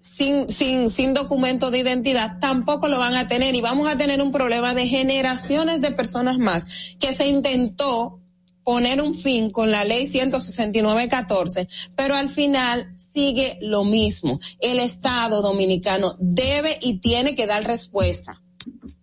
sin, 0.00 0.48
sin, 0.48 0.88
sin 0.88 1.12
documento 1.12 1.70
de 1.70 1.80
identidad 1.80 2.38
tampoco 2.40 2.88
lo 2.88 2.98
van 2.98 3.14
a 3.14 3.28
tener. 3.28 3.54
Y 3.54 3.60
vamos 3.60 3.88
a 3.88 3.96
tener 3.96 4.20
un 4.20 4.32
problema 4.32 4.74
de 4.74 4.88
generaciones 4.88 5.80
de 5.80 5.92
personas 5.92 6.38
más 6.38 6.96
que 6.98 7.12
se 7.12 7.28
intentó 7.28 8.21
poner 8.64 9.00
un 9.00 9.14
fin 9.14 9.50
con 9.50 9.70
la 9.70 9.84
ley 9.84 10.06
169-14, 10.06 11.68
pero 11.96 12.14
al 12.14 12.30
final 12.30 12.88
sigue 12.96 13.58
lo 13.60 13.84
mismo. 13.84 14.40
El 14.60 14.80
Estado 14.80 15.42
dominicano 15.42 16.16
debe 16.18 16.78
y 16.80 16.98
tiene 16.98 17.34
que 17.34 17.46
dar 17.46 17.64
respuesta 17.64 18.42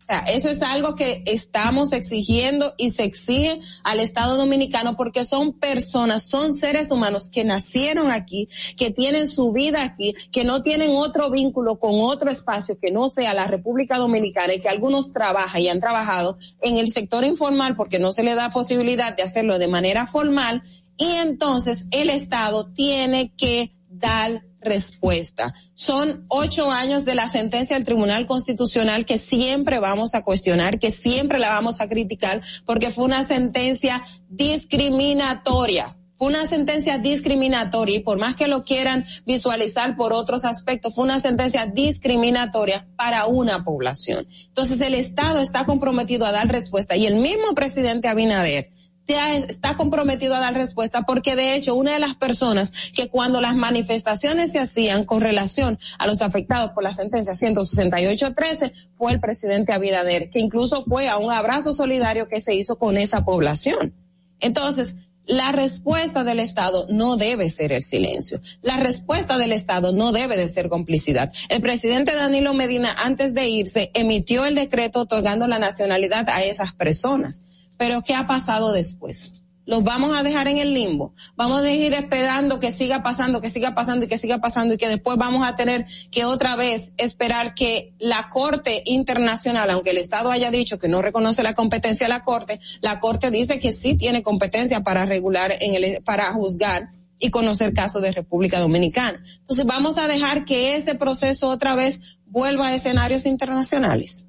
sea, 0.09 0.19
eso 0.33 0.49
es 0.49 0.61
algo 0.63 0.95
que 0.95 1.23
estamos 1.25 1.93
exigiendo 1.93 2.73
y 2.77 2.89
se 2.89 3.03
exige 3.03 3.59
al 3.83 3.99
Estado 3.99 4.37
Dominicano 4.37 4.95
porque 4.95 5.23
son 5.23 5.53
personas, 5.53 6.27
son 6.27 6.55
seres 6.55 6.91
humanos 6.91 7.29
que 7.29 7.43
nacieron 7.43 8.11
aquí, 8.11 8.47
que 8.77 8.91
tienen 8.91 9.27
su 9.27 9.51
vida 9.51 9.83
aquí, 9.83 10.15
que 10.31 10.43
no 10.43 10.63
tienen 10.63 10.91
otro 10.91 11.29
vínculo 11.29 11.79
con 11.79 11.91
otro 12.01 12.31
espacio 12.31 12.79
que 12.79 12.91
no 12.91 13.09
sea 13.09 13.33
la 13.33 13.47
República 13.47 13.97
Dominicana 13.97 14.53
y 14.53 14.59
que 14.59 14.69
algunos 14.69 15.13
trabajan 15.13 15.61
y 15.61 15.69
han 15.69 15.79
trabajado 15.79 16.37
en 16.61 16.77
el 16.77 16.89
sector 16.89 17.23
informal 17.23 17.75
porque 17.75 17.99
no 17.99 18.11
se 18.11 18.23
le 18.23 18.35
da 18.35 18.49
posibilidad 18.49 19.15
de 19.15 19.23
hacerlo 19.23 19.59
de 19.59 19.67
manera 19.67 20.07
formal. 20.07 20.63
Y 20.97 21.11
entonces 21.11 21.85
el 21.91 22.09
Estado 22.09 22.71
tiene 22.73 23.31
que 23.37 23.78
dar 23.99 24.43
respuesta. 24.61 25.53
Son 25.73 26.25
ocho 26.27 26.71
años 26.71 27.05
de 27.05 27.15
la 27.15 27.29
sentencia 27.29 27.75
del 27.75 27.85
Tribunal 27.85 28.25
Constitucional 28.25 29.05
que 29.05 29.17
siempre 29.17 29.79
vamos 29.79 30.15
a 30.15 30.23
cuestionar, 30.23 30.79
que 30.79 30.91
siempre 30.91 31.39
la 31.39 31.49
vamos 31.49 31.79
a 31.79 31.87
criticar, 31.87 32.41
porque 32.65 32.91
fue 32.91 33.05
una 33.05 33.25
sentencia 33.25 34.03
discriminatoria. 34.29 35.95
Fue 36.17 36.27
una 36.27 36.47
sentencia 36.47 36.97
discriminatoria 36.97 37.95
y 37.95 37.99
por 37.99 38.19
más 38.19 38.35
que 38.35 38.49
lo 38.49 38.65
quieran 38.65 39.05
visualizar 39.25 39.95
por 39.95 40.11
otros 40.11 40.43
aspectos, 40.43 40.93
fue 40.93 41.05
una 41.05 41.21
sentencia 41.21 41.65
discriminatoria 41.65 42.85
para 42.97 43.25
una 43.25 43.63
población. 43.63 44.27
Entonces 44.47 44.81
el 44.81 44.95
Estado 44.95 45.39
está 45.39 45.65
comprometido 45.65 46.25
a 46.25 46.33
dar 46.33 46.49
respuesta 46.49 46.97
y 46.97 47.05
el 47.05 47.15
mismo 47.15 47.53
presidente 47.55 48.09
Abinader 48.09 48.69
está 49.13 49.75
comprometido 49.75 50.35
a 50.35 50.39
dar 50.39 50.53
respuesta 50.53 51.03
porque 51.03 51.35
de 51.35 51.55
hecho 51.55 51.75
una 51.75 51.93
de 51.93 51.99
las 51.99 52.15
personas 52.15 52.71
que 52.93 53.09
cuando 53.09 53.41
las 53.41 53.55
manifestaciones 53.55 54.51
se 54.51 54.59
hacían 54.59 55.05
con 55.05 55.21
relación 55.21 55.79
a 55.97 56.07
los 56.07 56.21
afectados 56.21 56.71
por 56.71 56.83
la 56.83 56.93
sentencia 56.93 57.33
168-13 57.33 58.73
fue 58.97 59.11
el 59.11 59.19
presidente 59.19 59.73
Abinader, 59.73 60.29
que 60.29 60.39
incluso 60.39 60.83
fue 60.83 61.07
a 61.07 61.17
un 61.17 61.31
abrazo 61.31 61.73
solidario 61.73 62.27
que 62.27 62.41
se 62.41 62.55
hizo 62.55 62.77
con 62.77 62.97
esa 62.97 63.25
población. 63.25 63.93
Entonces, 64.39 64.95
la 65.29 65.51
respuesta 65.51 66.23
del 66.23 66.39
Estado 66.39 66.87
no 66.89 67.15
debe 67.15 67.49
ser 67.49 67.71
el 67.71 67.83
silencio. 67.83 68.41
La 68.63 68.77
respuesta 68.77 69.37
del 69.37 69.51
Estado 69.51 69.93
no 69.93 70.11
debe 70.11 70.35
de 70.35 70.47
ser 70.47 70.69
complicidad. 70.69 71.31
El 71.49 71.61
presidente 71.61 72.15
Danilo 72.15 72.55
Medina, 72.55 72.95
antes 73.03 73.35
de 73.35 73.47
irse, 73.47 73.91
emitió 73.93 74.45
el 74.45 74.55
decreto 74.55 75.01
otorgando 75.01 75.47
la 75.47 75.59
nacionalidad 75.59 76.27
a 76.29 76.43
esas 76.43 76.73
personas. 76.73 77.43
Pero 77.79 78.01
¿qué 78.01 78.13
ha 78.13 78.27
pasado 78.27 78.73
después? 78.73 79.31
Los 79.65 79.83
vamos 79.83 80.17
a 80.17 80.21
dejar 80.21 80.49
en 80.49 80.57
el 80.57 80.73
limbo. 80.73 81.13
Vamos 81.37 81.59
a 81.59 81.61
seguir 81.61 81.93
esperando 81.93 82.59
que 82.59 82.73
siga 82.73 83.03
pasando, 83.03 83.39
que 83.39 83.49
siga 83.49 83.73
pasando 83.73 84.03
y 84.03 84.09
que 84.09 84.17
siga 84.17 84.39
pasando 84.39 84.73
y 84.73 84.77
que 84.77 84.89
después 84.89 85.17
vamos 85.17 85.47
a 85.47 85.55
tener 85.55 85.85
que 86.11 86.25
otra 86.25 86.57
vez 86.57 86.91
esperar 86.97 87.55
que 87.55 87.93
la 87.97 88.29
Corte 88.29 88.83
Internacional, 88.85 89.69
aunque 89.69 89.91
el 89.91 89.97
Estado 89.97 90.29
haya 90.29 90.51
dicho 90.51 90.77
que 90.77 90.89
no 90.89 91.01
reconoce 91.01 91.41
la 91.41 91.53
competencia 91.53 92.05
de 92.05 92.09
la 92.09 92.19
Corte, 92.19 92.59
la 92.81 92.99
Corte 92.99 93.31
dice 93.31 93.59
que 93.59 93.71
sí 93.71 93.95
tiene 93.95 94.23
competencia 94.23 94.81
para 94.81 95.05
regular 95.05 95.55
en 95.61 95.73
el, 95.73 96.03
para 96.03 96.33
juzgar 96.33 96.89
y 97.17 97.29
conocer 97.29 97.73
casos 97.73 98.01
de 98.01 98.11
República 98.11 98.59
Dominicana. 98.59 99.23
Entonces 99.39 99.65
vamos 99.65 99.97
a 99.97 100.09
dejar 100.09 100.43
que 100.43 100.75
ese 100.75 100.95
proceso 100.95 101.47
otra 101.47 101.75
vez 101.75 102.01
vuelva 102.25 102.67
a 102.67 102.75
escenarios 102.75 103.25
internacionales. 103.25 104.25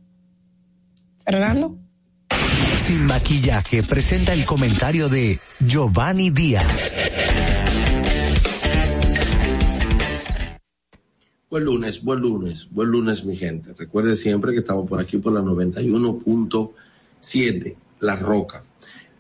Fernando 1.25 1.80
sin 2.91 3.07
maquillaje 3.07 3.83
presenta 3.85 4.33
el 4.33 4.45
comentario 4.45 5.09
de 5.09 5.39
Giovanni 5.61 6.31
Díaz. 6.31 6.93
Buen 11.49 11.65
lunes, 11.65 12.03
buen 12.03 12.19
lunes, 12.19 12.69
buen 12.69 12.89
lunes 12.89 13.25
mi 13.25 13.37
gente. 13.37 13.75
Recuerde 13.79 14.17
siempre 14.17 14.51
que 14.51 14.59
estamos 14.59 14.89
por 14.89 14.99
aquí 14.99 15.19
por 15.19 15.33
la 15.33 15.41
91.7, 15.41 17.77
La 18.01 18.17
Roca. 18.17 18.65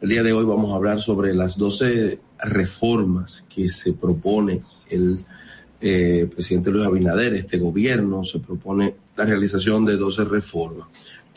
El 0.01 0.09
día 0.09 0.25
de 0.25 0.33
hoy 0.33 0.45
vamos 0.45 0.73
a 0.73 0.75
hablar 0.75 0.99
sobre 0.99 1.33
las 1.33 1.57
12 1.57 2.18
reformas 2.41 3.47
que 3.49 3.68
se 3.68 3.93
propone 3.93 4.62
el 4.89 5.25
eh, 5.81 6.29
presidente 6.29 6.73
Luis 6.73 6.87
Abinader, 6.87 7.35
este 7.35 7.59
gobierno, 7.59 8.25
se 8.25 8.41
propone 8.41 8.97
la 9.16 9.27
realización 9.27 9.85
de 9.85 9.97
12 9.97 10.25
reformas. 10.25 10.89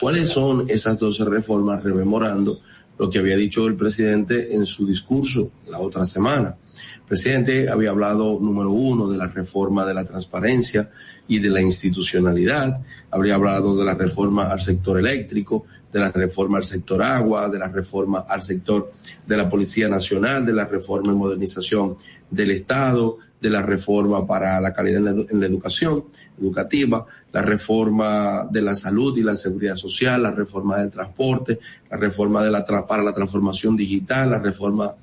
¿Cuáles 0.04 0.28
son 0.28 0.66
esas 0.68 0.98
12 0.98 1.24
reformas? 1.24 1.82
Rememorando 1.82 2.60
lo 2.98 3.08
que 3.08 3.20
había 3.20 3.38
dicho 3.38 3.66
el 3.66 3.74
presidente 3.74 4.54
en 4.54 4.66
su 4.66 4.86
discurso 4.86 5.52
la 5.70 5.78
otra 5.78 6.04
semana. 6.04 6.58
El 6.96 7.08
presidente 7.08 7.70
había 7.70 7.88
hablado, 7.88 8.38
número 8.38 8.70
uno, 8.70 9.08
de 9.08 9.16
la 9.16 9.28
reforma 9.28 9.86
de 9.86 9.94
la 9.94 10.04
transparencia 10.04 10.90
y 11.26 11.38
de 11.38 11.48
la 11.48 11.62
institucionalidad. 11.62 12.82
Habría 13.10 13.36
hablado 13.36 13.78
de 13.78 13.84
la 13.86 13.94
reforma 13.94 14.50
al 14.50 14.60
sector 14.60 14.98
eléctrico, 14.98 15.64
de 15.90 16.00
la 16.00 16.10
reforma 16.10 16.58
al 16.58 16.64
sector 16.64 17.02
agua, 17.02 17.48
de 17.48 17.60
la 17.60 17.68
reforma 17.68 18.26
al 18.28 18.42
sector 18.42 18.92
de 19.26 19.36
la 19.38 19.48
Policía 19.48 19.88
Nacional, 19.88 20.44
de 20.44 20.52
la 20.52 20.66
reforma 20.66 21.12
en 21.12 21.18
modernización 21.18 21.96
del 22.30 22.50
Estado, 22.50 23.16
de 23.44 23.50
la 23.50 23.62
reforma 23.62 24.26
para 24.26 24.58
la 24.60 24.72
calidad 24.72 25.06
en 25.30 25.40
la, 25.40 25.46
educación 25.46 26.04
educativa, 26.40 27.06
la 27.34 27.42
reforma 27.42 28.46
de 28.48 28.62
la 28.62 28.76
salud 28.76 29.18
y 29.18 29.22
la 29.24 29.34
seguridad 29.34 29.74
social, 29.74 30.22
la 30.22 30.30
reforma 30.30 30.78
del 30.78 30.88
transporte, 30.88 31.58
la 31.90 31.96
reforma 31.96 32.44
de 32.44 32.50
la 32.52 32.64
para 32.64 33.02
la 33.02 33.12
transformación 33.12 33.76
digital, 33.76 34.30
la 34.30 34.38
reforma 34.38 34.94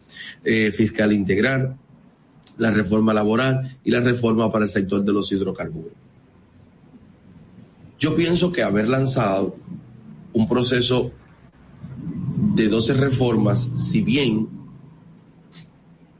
eh, 0.41 0.71
fiscal 0.71 1.11
integral, 1.11 1.75
la 2.57 2.71
reforma 2.71 3.13
laboral 3.13 3.77
y 3.83 3.91
la 3.91 3.99
reforma 3.99 4.49
para 4.49 4.63
el 4.63 4.69
sector 4.69 5.03
de 5.03 5.11
los 5.11 5.29
hidrocarburos. 5.29 5.91
Yo 7.99 8.15
pienso 8.15 8.49
que 8.49 8.63
haber 8.63 8.87
lanzado 8.87 9.57
un 10.31 10.47
proceso 10.47 11.11
de 12.55 12.69
12 12.69 12.93
reformas, 12.93 13.71
si 13.75 14.01
bien 14.01 14.47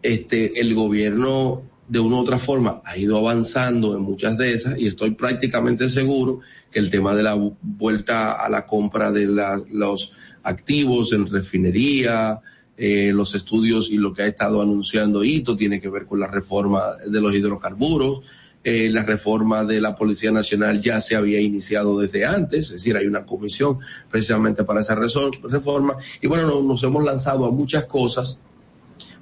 este, 0.02 0.60
el 0.60 0.76
gobierno 0.76 1.71
de 1.92 2.00
una 2.00 2.16
u 2.16 2.20
otra 2.20 2.38
forma 2.38 2.80
ha 2.86 2.98
ido 2.98 3.18
avanzando 3.18 3.98
en 3.98 4.02
muchas 4.02 4.38
de 4.38 4.54
esas 4.54 4.80
y 4.80 4.88
estoy 4.88 5.12
prácticamente 5.12 5.90
seguro 5.90 6.40
que 6.72 6.80
el 6.80 6.90
tema 6.90 7.14
de 7.14 7.22
la 7.22 7.38
vuelta 7.62 8.32
a 8.32 8.48
la 8.48 8.66
compra 8.66 9.12
de 9.12 9.26
los 9.26 10.14
activos 10.44 11.12
en 11.12 11.28
refinería, 11.28 12.40
eh, 12.78 13.12
los 13.14 13.36
estudios 13.36 13.92
y 13.92 13.98
lo 13.98 14.14
que 14.14 14.22
ha 14.22 14.26
estado 14.26 14.62
anunciando 14.62 15.22
Hito 15.22 15.58
tiene 15.58 15.82
que 15.82 15.90
ver 15.90 16.06
con 16.06 16.22
la 16.22 16.28
reforma 16.28 16.96
de 17.06 17.20
los 17.20 17.34
hidrocarburos. 17.34 18.22
Eh, 18.64 18.90
la 18.90 19.04
reforma 19.04 19.66
de 19.66 19.82
la 19.82 19.94
Policía 19.94 20.32
Nacional 20.32 20.80
ya 20.80 21.02
se 21.02 21.18
había 21.18 21.42
iniciado 21.42 22.00
desde 22.00 22.24
antes, 22.26 22.66
es 22.68 22.72
decir, 22.72 22.96
hay 22.96 23.06
una 23.06 23.26
comisión 23.26 23.80
precisamente 24.10 24.64
para 24.64 24.80
esa 24.80 24.96
reforma. 24.96 25.98
Y 26.22 26.28
bueno, 26.28 26.62
nos 26.62 26.82
hemos 26.84 27.04
lanzado 27.04 27.46
a 27.46 27.52
muchas 27.52 27.84
cosas, 27.84 28.42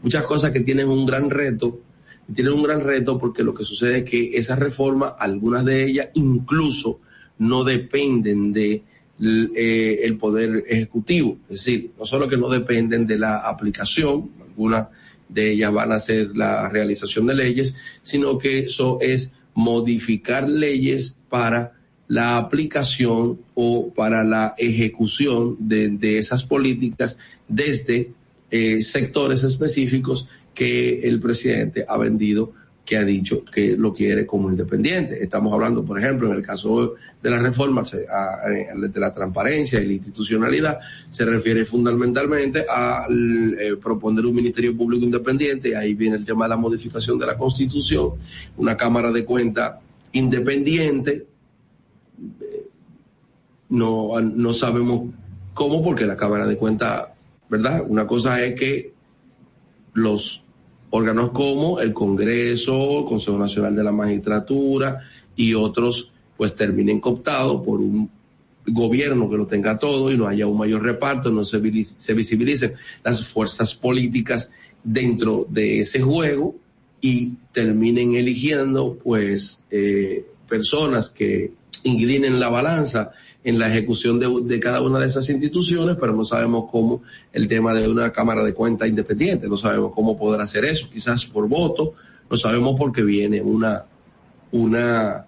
muchas 0.04 0.24
cosas 0.24 0.52
que 0.52 0.60
tienen 0.60 0.88
un 0.88 1.08
gran 1.08 1.32
reto 1.32 1.80
tienen 2.34 2.54
un 2.54 2.64
gran 2.64 2.82
reto 2.82 3.18
porque 3.18 3.44
lo 3.44 3.54
que 3.54 3.64
sucede 3.64 4.00
es 4.00 4.04
que 4.04 4.38
esas 4.38 4.60
reformas, 4.60 5.14
algunas 5.20 5.66
de 5.66 5.86
ellas 5.86 6.10
incluso 6.14 7.00
no 7.40 7.64
dependen 7.64 8.54
de 8.54 8.84
eh, 9.22 10.00
el 10.04 10.18
poder 10.18 10.64
ejecutivo, 10.68 11.38
es 11.50 11.66
decir, 11.66 11.92
no 11.98 12.06
solo 12.06 12.28
que 12.28 12.38
no 12.38 12.50
dependen 12.50 13.06
de 13.06 13.18
la 13.18 13.38
aplicación, 13.38 14.30
algunas 14.42 14.88
de 15.28 15.52
ellas 15.52 15.72
van 15.72 15.92
a 15.92 16.00
ser 16.00 16.36
la 16.36 16.70
realización 16.70 17.28
de 17.28 17.36
leyes, 17.36 17.76
sino 18.02 18.38
que 18.38 18.60
eso 18.60 18.98
es 19.02 19.32
modificar 19.54 20.50
leyes 20.50 21.18
para 21.30 21.74
la 22.08 22.38
aplicación 22.38 23.40
o 23.54 23.94
para 23.94 24.24
la 24.24 24.56
ejecución 24.58 25.56
de, 25.60 26.18
esas 26.18 26.44
políticas 26.44 27.18
desde 27.48 28.12
eh, 28.50 28.82
sectores 28.82 29.44
específicos 29.44 30.28
que 30.60 31.00
el 31.08 31.22
presidente 31.22 31.86
ha 31.88 31.98
vendido 31.98 32.52
que 32.84 32.98
ha 32.98 33.06
dicho 33.06 33.46
que 33.46 33.78
lo 33.78 33.94
quiere 33.94 34.26
como 34.26 34.50
independiente. 34.50 35.24
Estamos 35.24 35.54
hablando, 35.54 35.86
por 35.86 35.98
ejemplo, 35.98 36.28
en 36.30 36.36
el 36.36 36.42
caso 36.42 36.96
de 37.24 37.30
la 37.30 37.40
reforma 37.40 37.84
de 37.84 39.00
la 39.00 39.14
transparencia 39.14 39.80
y 39.80 39.86
la 39.86 39.94
institucionalidad, 39.94 40.80
se 41.10 41.24
refiere 41.24 41.64
fundamentalmente 41.64 42.66
a 42.70 43.08
eh, 43.10 43.78
proponer 43.82 44.26
un 44.26 44.36
Ministerio 44.36 44.76
Público 44.76 45.06
Independiente, 45.06 45.78
ahí 45.78 45.94
viene 45.94 46.18
el 46.18 46.26
tema 46.26 46.44
de 46.44 46.50
la 46.50 46.58
modificación 46.58 47.18
de 47.18 47.28
la 47.28 47.38
Constitución, 47.38 48.16
una 48.58 48.76
Cámara 48.76 49.14
de 49.14 49.24
Cuenta 49.24 49.80
independiente, 50.12 51.26
no, 53.70 54.20
no 54.20 54.54
sabemos 54.54 55.14
cómo, 55.54 55.82
porque 55.82 56.06
la 56.06 56.18
Cámara 56.18 56.46
de 56.46 56.58
Cuenta, 56.58 57.14
¿verdad? 57.48 57.86
Una 57.88 58.06
cosa 58.06 58.44
es 58.44 58.56
que 58.56 59.00
los 59.94 60.46
órganos 60.92 61.32
como 61.32 61.80
el 61.80 61.94
Congreso, 61.94 63.00
el 63.00 63.06
Consejo 63.06 63.38
Nacional 63.38 63.76
de 63.76 63.84
la 63.84 63.92
Magistratura 63.92 65.00
y 65.36 65.54
otros, 65.54 66.12
pues 66.38 66.56
terminen 66.56 67.00
cooptados 67.00 67.64
por 67.66 67.80
un 67.80 68.10
gobierno 68.66 69.30
que 69.30 69.38
lo 69.38 69.48
tenga 69.48 69.78
todo 69.78 70.12
y 70.12 70.18
no 70.18 70.28
haya 70.28 70.48
un 70.48 70.58
mayor 70.58 70.84
reparto, 70.84 71.32
no 71.32 71.44
se, 71.44 71.60
visibilicen 71.60 72.74
las 73.04 73.26
fuerzas 73.26 73.74
políticas 73.76 74.52
dentro 74.84 75.46
de 75.50 75.80
ese 75.80 76.02
juego 76.02 76.56
y 77.02 77.34
terminen 77.52 78.16
eligiendo 78.16 78.98
pues 79.02 79.66
eh, 79.72 80.26
personas 80.48 81.10
que 81.10 81.54
inclinen 81.84 82.40
la 82.40 82.50
balanza 82.50 83.12
en 83.44 83.58
la 83.58 83.70
ejecución 83.70 84.20
de, 84.20 84.60
cada 84.60 84.82
una 84.82 85.00
de 85.00 85.08
esas 85.08 85.30
instituciones, 85.30 85.96
pero 86.00 86.14
no 86.14 86.24
sabemos 86.24 86.66
cómo 86.70 87.02
el 87.32 87.48
tema 87.48 87.74
de 87.74 87.88
una 87.88 88.12
Cámara 88.12 88.44
de 88.44 88.54
Cuentas 88.54 88.90
independiente, 88.90 89.48
no 89.48 89.56
sabemos 89.56 89.94
cómo 89.94 90.18
poder 90.18 90.42
hacer 90.42 90.66
eso, 90.66 90.90
quizás 90.92 91.26
por 91.26 91.48
voto, 91.48 91.94
no 92.30 92.38
sabemos 92.38 92.76
porque 92.78 93.02
viene 93.02 93.42
una, 93.42 93.86
una 94.52 95.26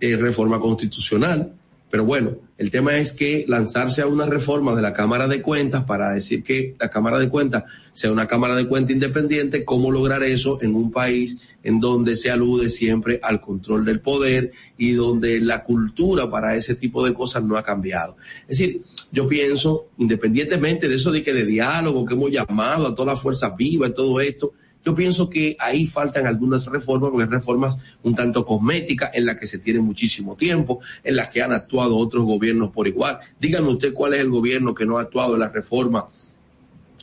eh, 0.00 0.16
reforma 0.16 0.60
constitucional 0.60 1.55
pero 1.88 2.04
bueno, 2.04 2.36
el 2.58 2.70
tema 2.70 2.96
es 2.96 3.12
que 3.12 3.44
lanzarse 3.46 4.02
a 4.02 4.06
una 4.06 4.26
reforma 4.26 4.74
de 4.74 4.82
la 4.82 4.92
Cámara 4.92 5.28
de 5.28 5.40
Cuentas 5.40 5.84
para 5.84 6.10
decir 6.10 6.42
que 6.42 6.74
la 6.80 6.88
Cámara 6.88 7.18
de 7.18 7.28
Cuentas 7.28 7.64
sea 7.92 8.10
una 8.10 8.26
Cámara 8.26 8.56
de 8.56 8.66
Cuentas 8.66 8.94
independiente, 8.94 9.64
¿cómo 9.64 9.92
lograr 9.92 10.22
eso 10.24 10.60
en 10.62 10.74
un 10.74 10.90
país 10.90 11.40
en 11.62 11.78
donde 11.78 12.16
se 12.16 12.30
alude 12.30 12.70
siempre 12.70 13.20
al 13.22 13.40
control 13.40 13.84
del 13.84 14.00
poder 14.00 14.50
y 14.76 14.94
donde 14.94 15.40
la 15.40 15.62
cultura 15.62 16.28
para 16.28 16.56
ese 16.56 16.74
tipo 16.74 17.06
de 17.06 17.14
cosas 17.14 17.44
no 17.44 17.56
ha 17.56 17.62
cambiado? 17.62 18.16
Es 18.48 18.58
decir, 18.58 18.82
yo 19.12 19.28
pienso, 19.28 19.90
independientemente 19.98 20.88
de 20.88 20.96
eso 20.96 21.12
de 21.12 21.22
que 21.22 21.32
de 21.32 21.46
diálogo 21.46 22.04
que 22.04 22.14
hemos 22.14 22.30
llamado 22.30 22.88
a 22.88 22.94
todas 22.94 23.14
las 23.14 23.22
fuerzas 23.22 23.56
vivas 23.56 23.90
y 23.90 23.94
todo 23.94 24.20
esto, 24.20 24.52
yo 24.86 24.94
pienso 24.94 25.28
que 25.28 25.56
ahí 25.58 25.88
faltan 25.88 26.28
algunas 26.28 26.64
reformas, 26.66 27.10
porque 27.10 27.26
reformas 27.26 27.76
un 28.04 28.14
tanto 28.14 28.46
cosméticas, 28.46 29.10
en 29.14 29.26
las 29.26 29.36
que 29.36 29.48
se 29.48 29.58
tiene 29.58 29.80
muchísimo 29.80 30.36
tiempo, 30.36 30.78
en 31.02 31.16
las 31.16 31.26
que 31.26 31.42
han 31.42 31.52
actuado 31.52 31.96
otros 31.96 32.24
gobiernos 32.24 32.70
por 32.70 32.86
igual. 32.86 33.18
Díganme 33.40 33.70
usted 33.70 33.92
cuál 33.92 34.14
es 34.14 34.20
el 34.20 34.30
gobierno 34.30 34.76
que 34.76 34.86
no 34.86 34.98
ha 34.98 35.00
actuado 35.00 35.34
en 35.34 35.40
la 35.40 35.48
reforma 35.48 36.06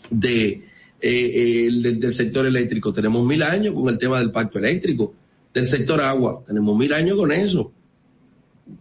de, 0.10 0.64
eh, 1.02 1.70
del, 1.74 2.14
sector 2.14 2.46
eléctrico. 2.46 2.94
Tenemos 2.94 3.26
mil 3.26 3.44
años 3.44 3.74
con 3.74 3.90
el 3.90 3.98
tema 3.98 4.18
del 4.18 4.32
pacto 4.32 4.60
eléctrico. 4.60 5.14
Del 5.54 5.66
sector 5.66 6.00
agua, 6.00 6.42
tenemos 6.48 6.78
mil 6.78 6.94
años 6.94 7.18
con 7.18 7.34
eso. 7.34 7.74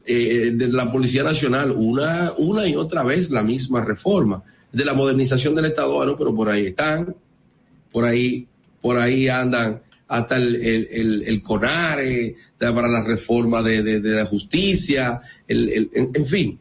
Eh, 0.06 0.52
de 0.54 0.68
la 0.68 0.92
Policía 0.92 1.24
Nacional, 1.24 1.72
una, 1.72 2.34
una 2.38 2.68
y 2.68 2.76
otra 2.76 3.02
vez 3.02 3.30
la 3.30 3.42
misma 3.42 3.84
reforma. 3.84 4.44
De 4.70 4.84
la 4.84 4.94
modernización 4.94 5.56
del 5.56 5.64
Estado, 5.64 5.92
bueno, 5.92 6.16
pero 6.16 6.32
por 6.32 6.48
ahí 6.48 6.66
están. 6.66 7.16
Por 7.90 8.04
ahí 8.04 8.46
por 8.82 8.98
ahí 8.98 9.28
andan 9.28 9.80
hasta 10.08 10.36
el, 10.36 10.56
el, 10.56 11.22
el, 11.26 11.42
CONARE 11.42 12.36
para 12.58 12.88
la 12.88 13.02
reforma 13.02 13.62
de, 13.62 14.00
la 14.00 14.26
justicia, 14.26 15.22
el, 15.48 15.90
en, 15.94 16.26
fin. 16.26 16.58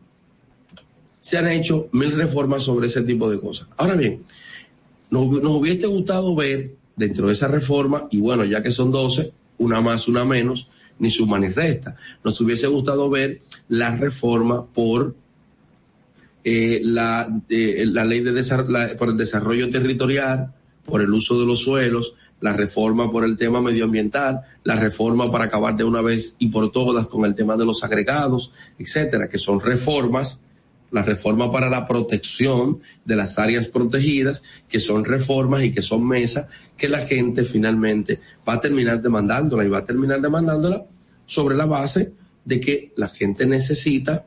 Se 1.19 1.38
han 1.38 1.49
hecho 1.49 1.89
mil 1.91 2.11
reformas 2.11 2.63
sobre 2.63 2.88
ese 2.88 3.01
tipo 3.01 3.30
de 3.30 3.41
cosas. 3.41 3.67
Ahora 3.76 3.95
bien, 3.95 4.22
nos, 5.09 5.28
nos 5.28 5.51
hubiese 5.51 5.88
gustado 5.88 6.34
ver 6.34 6.76
dentro 6.95 7.28
de 7.28 7.34
esa 7.34 7.49
reforma, 7.49 8.07
y 8.09 8.22
bueno, 8.22 8.45
ya 8.45 8.63
que 8.63 8.72
son 8.72 8.89
12, 8.89 9.34
una 9.57 9.82
más, 9.82 10.07
una 10.07 10.24
menos, 10.24 10.69
ni 10.99 11.09
suma 11.09 11.38
ni 11.38 11.49
resta. 11.49 11.97
Nos 12.24 12.39
hubiese 12.39 12.67
gustado 12.67 13.09
ver 13.09 13.41
la 13.67 13.95
reforma 13.95 14.65
por 14.65 15.15
eh, 16.43 16.80
la, 16.84 17.28
la 17.49 18.05
ley 18.05 18.22
de 18.22 18.95
por 18.97 19.09
el 19.09 19.17
desarrollo 19.17 19.69
territorial, 19.69 20.53
por 20.86 21.01
el 21.01 21.13
uso 21.13 21.39
de 21.39 21.45
los 21.45 21.59
suelos, 21.59 22.15
la 22.41 22.53
reforma 22.53 23.11
por 23.11 23.23
el 23.23 23.38
tema 23.38 23.61
medioambiental, 23.61 24.41
la 24.63 24.75
reforma 24.75 25.32
para 25.32 25.45
acabar 25.45 25.75
de 25.75 25.84
una 25.84 26.01
vez 26.01 26.36
y 26.39 26.47
por 26.47 26.71
todas 26.71 27.07
con 27.07 27.25
el 27.25 27.36
tema 27.36 27.55
de 27.55 27.65
los 27.65 27.84
agregados, 27.84 28.51
etcétera, 28.79 29.29
que 29.29 29.38
son 29.38 29.59
reformas, 29.59 30.43
la 30.89 31.03
reforma 31.03 31.51
para 31.51 31.69
la 31.69 31.88
protección 31.88 32.79
de 33.05 33.15
las 33.15 33.39
áreas 33.39 33.67
protegidas, 33.67 34.43
que 34.67 34.79
son 34.79 35.05
reformas 35.05 35.63
y 35.63 35.71
que 35.71 35.82
son 35.82 36.05
mesas 36.05 36.47
que 36.75 36.89
la 36.89 37.07
gente 37.07 37.43
finalmente 37.45 38.19
va 38.47 38.53
a 38.53 38.59
terminar 38.59 39.01
demandándola 39.01 39.63
y 39.63 39.69
va 39.69 39.79
a 39.79 39.86
terminar 39.86 40.19
demandándola 40.19 40.84
sobre 41.25 41.55
la 41.55 41.65
base 41.65 42.11
de 42.43 42.59
que 42.59 42.91
la 42.97 43.07
gente 43.07 43.45
necesita 43.45 44.25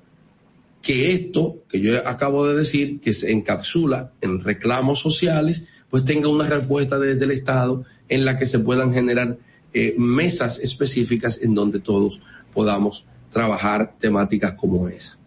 que 0.81 1.13
esto 1.13 1.65
que 1.69 1.81
yo 1.81 2.07
acabo 2.07 2.47
de 2.47 2.57
decir, 2.57 3.01
que 3.01 3.13
se 3.13 3.33
encapsula 3.33 4.13
en 4.21 4.43
reclamos 4.43 5.01
sociales, 5.01 5.65
pues 5.91 6.05
tenga 6.05 6.29
una 6.29 6.47
respuesta 6.47 6.99
desde 6.99 7.25
el 7.25 7.31
Estado 7.31 7.85
en 8.09 8.25
la 8.25 8.37
que 8.37 8.47
se 8.47 8.59
puedan 8.59 8.93
generar 8.93 9.39
eh, 9.73 9.95
mesas 9.99 10.59
específicas 10.61 11.41
en 11.43 11.55
donde 11.55 11.81
todos 11.81 12.21
podamos 12.53 13.07
trabajar 13.31 13.95
temáticas 13.99 14.55
como 14.55 14.89
esa. 14.89 15.19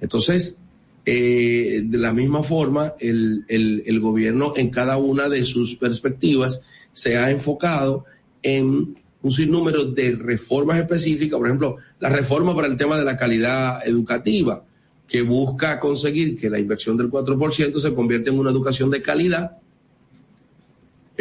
Entonces, 0.00 0.60
eh, 1.06 1.82
de 1.84 1.98
la 1.98 2.12
misma 2.12 2.42
forma, 2.42 2.94
el, 3.00 3.44
el, 3.48 3.82
el, 3.86 4.00
gobierno 4.00 4.52
en 4.56 4.70
cada 4.70 4.98
una 4.98 5.28
de 5.28 5.44
sus 5.44 5.76
perspectivas 5.76 6.60
se 6.92 7.16
ha 7.16 7.30
enfocado 7.30 8.04
en 8.42 8.96
un 9.22 9.32
sinnúmero 9.32 9.84
de 9.84 10.12
reformas 10.12 10.78
específicas, 10.78 11.38
por 11.38 11.46
ejemplo, 11.46 11.76
la 12.00 12.08
reforma 12.08 12.54
para 12.54 12.68
el 12.68 12.76
tema 12.76 12.98
de 12.98 13.04
la 13.04 13.16
calidad 13.16 13.86
educativa, 13.86 14.64
que 15.06 15.22
busca 15.22 15.80
conseguir 15.80 16.38
que 16.38 16.48
la 16.48 16.58
inversión 16.58 16.96
del 16.96 17.10
4% 17.10 17.78
se 17.78 17.94
convierta 17.94 18.30
en 18.30 18.38
una 18.38 18.50
educación 18.50 18.90
de 18.90 19.02
calidad 19.02 19.58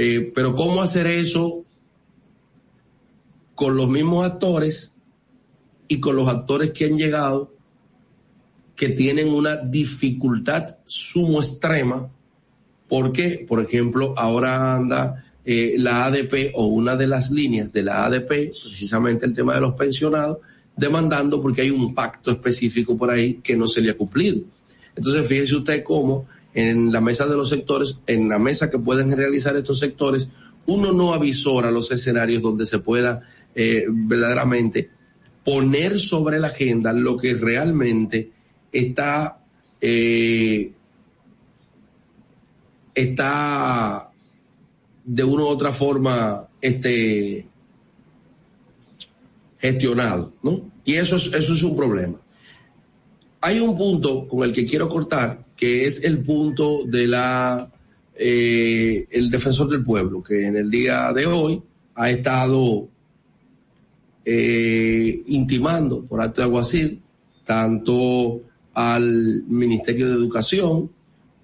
eh, 0.02 0.32
pero 0.34 0.56
¿cómo 0.56 0.82
hacer 0.82 1.08
eso 1.08 1.66
con 3.54 3.76
los 3.76 3.90
mismos 3.90 4.26
actores 4.26 4.94
y 5.90 6.00
con 6.00 6.16
los 6.16 6.30
actores 6.30 6.72
que 6.72 6.86
han 6.86 6.98
llegado 6.98 7.54
que 8.78 8.88
tienen 8.88 9.28
una 9.28 9.58
dificultad 9.58 10.78
sumo 10.86 11.42
extrema? 11.42 12.10
Porque, 12.88 13.46
por 13.46 13.62
ejemplo, 13.62 14.14
ahora 14.16 14.78
anda 14.78 15.26
eh, 15.44 15.76
la 15.78 16.06
ADP 16.06 16.54
o 16.54 16.68
una 16.68 16.96
de 16.96 17.08
las 17.08 17.30
líneas 17.30 17.74
de 17.74 17.84
la 17.84 18.06
ADP, 18.06 18.54
precisamente 18.64 19.26
el 19.26 19.34
tema 19.34 19.56
de 19.56 19.60
los 19.60 19.74
pensionados, 19.74 20.38
demandando 20.78 21.42
porque 21.42 21.64
hay 21.64 21.72
un 21.72 21.94
pacto 21.94 22.32
específico 22.32 22.98
por 22.98 23.12
ahí 23.12 23.42
que 23.44 23.58
no 23.58 23.68
se 23.68 23.82
le 23.82 23.90
ha 23.90 23.98
cumplido. 23.98 24.44
Entonces, 24.96 25.28
fíjese 25.28 25.58
usted 25.58 25.84
cómo 25.84 26.26
en 26.54 26.92
la 26.92 27.02
mesa 27.02 27.28
de 27.28 27.36
los 27.36 27.50
sectores, 27.50 28.00
en 28.08 28.30
la 28.30 28.40
mesa 28.40 28.70
que 28.70 28.80
pueden 28.80 29.16
realizar 29.16 29.56
estos 29.56 29.80
sectores, 29.80 30.30
uno 30.66 30.92
no 30.92 31.14
avisora 31.14 31.72
los 31.72 31.92
escenarios 31.92 32.42
donde 32.42 32.66
se 32.66 32.80
pueda 32.80 33.22
eh, 33.56 33.86
verdaderamente 33.90 34.90
poner 35.44 35.98
sobre 35.98 36.40
la 36.40 36.48
agenda 36.48 36.94
lo 36.94 37.18
que 37.18 37.34
realmente 37.34 38.32
está 38.72 39.40
eh, 39.82 40.72
está 42.94 44.12
de 45.06 45.24
una 45.24 45.44
u 45.44 45.48
otra 45.48 45.72
forma 45.72 46.48
este 46.62 47.48
gestionado, 49.58 50.34
¿no? 50.44 50.72
Y 50.86 50.96
eso 50.96 51.16
es, 51.16 51.28
eso 51.34 51.54
es 51.54 51.64
un 51.64 51.76
problema. 51.76 52.20
Hay 53.42 53.60
un 53.60 53.78
punto 53.78 54.28
con 54.28 54.44
el 54.44 54.54
que 54.54 54.66
quiero 54.66 54.90
cortar, 54.90 55.46
que 55.60 55.86
es 55.86 56.04
el 56.04 56.20
punto 56.20 56.86
de 56.86 57.08
la 57.08 57.70
eh, 58.16 59.08
el 59.12 59.30
defensor 59.30 59.70
del 59.70 59.84
pueblo, 59.84 60.24
que 60.24 60.46
en 60.46 60.56
el 60.56 60.72
día 60.72 61.12
de 61.12 61.26
hoy 61.26 61.62
ha 61.96 62.10
estado 62.10 62.88
eh, 64.24 65.22
intimando 65.28 66.04
por 66.06 66.22
acto 66.22 66.42
de 66.42 66.48
aguacil 66.48 67.02
tanto 67.44 68.42
al 68.74 69.44
Ministerio 69.48 70.08
de 70.08 70.16
Educación 70.16 70.90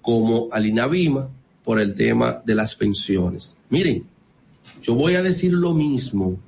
como 0.00 0.48
al 0.50 0.64
INAVIMA 0.64 1.28
por 1.62 1.80
el 1.80 1.94
tema 1.94 2.40
de 2.44 2.54
las 2.54 2.74
pensiones. 2.74 3.58
Miren, 3.68 4.04
yo 4.82 4.94
voy 4.94 5.14
a 5.14 5.22
decir 5.22 5.52
lo 5.52 5.74
mismo 5.74 6.38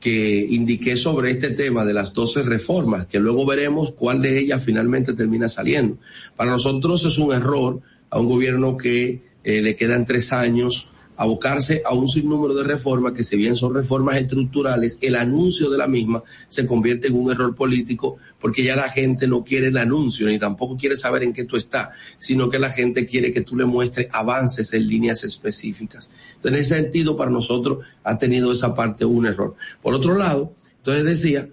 que 0.00 0.46
indiqué 0.50 0.96
sobre 0.96 1.32
este 1.32 1.50
tema 1.50 1.84
de 1.84 1.94
las 1.94 2.12
12 2.12 2.42
reformas, 2.42 3.06
que 3.06 3.18
luego 3.18 3.44
veremos 3.44 3.92
cuál 3.92 4.22
de 4.22 4.38
ellas 4.38 4.62
finalmente 4.64 5.12
termina 5.12 5.48
saliendo. 5.48 5.98
Para 6.36 6.52
nosotros 6.52 7.04
es 7.04 7.18
un 7.18 7.32
error 7.32 7.80
a 8.10 8.20
un 8.20 8.26
gobierno 8.26 8.76
que 8.76 9.22
eh, 9.42 9.60
le 9.60 9.74
quedan 9.76 10.06
tres 10.06 10.32
años 10.32 10.88
abocarse 11.18 11.82
a 11.84 11.94
un 11.94 12.08
sinnúmero 12.08 12.54
de 12.54 12.62
reformas 12.62 13.12
que 13.12 13.24
si 13.24 13.36
bien 13.36 13.56
son 13.56 13.74
reformas 13.74 14.18
estructurales, 14.18 14.98
el 15.02 15.16
anuncio 15.16 15.68
de 15.68 15.76
la 15.76 15.88
misma 15.88 16.22
se 16.46 16.64
convierte 16.64 17.08
en 17.08 17.16
un 17.16 17.32
error 17.32 17.56
político 17.56 18.18
porque 18.40 18.62
ya 18.62 18.76
la 18.76 18.88
gente 18.88 19.26
no 19.26 19.42
quiere 19.42 19.66
el 19.66 19.76
anuncio 19.76 20.28
ni 20.28 20.38
tampoco 20.38 20.76
quiere 20.76 20.96
saber 20.96 21.24
en 21.24 21.32
qué 21.32 21.44
tú 21.44 21.56
estás, 21.56 21.88
sino 22.18 22.48
que 22.48 22.60
la 22.60 22.70
gente 22.70 23.04
quiere 23.04 23.32
que 23.32 23.40
tú 23.40 23.56
le 23.56 23.64
muestres 23.64 24.06
avances 24.12 24.72
en 24.74 24.86
líneas 24.86 25.24
específicas. 25.24 26.08
En 26.44 26.54
ese 26.54 26.76
sentido, 26.76 27.16
para 27.16 27.30
nosotros 27.30 27.78
ha 28.04 28.18
tenido 28.18 28.52
esa 28.52 28.74
parte 28.74 29.04
un 29.04 29.26
error. 29.26 29.54
Por 29.82 29.94
otro 29.94 30.16
lado, 30.16 30.52
entonces 30.76 31.04
decía 31.04 31.48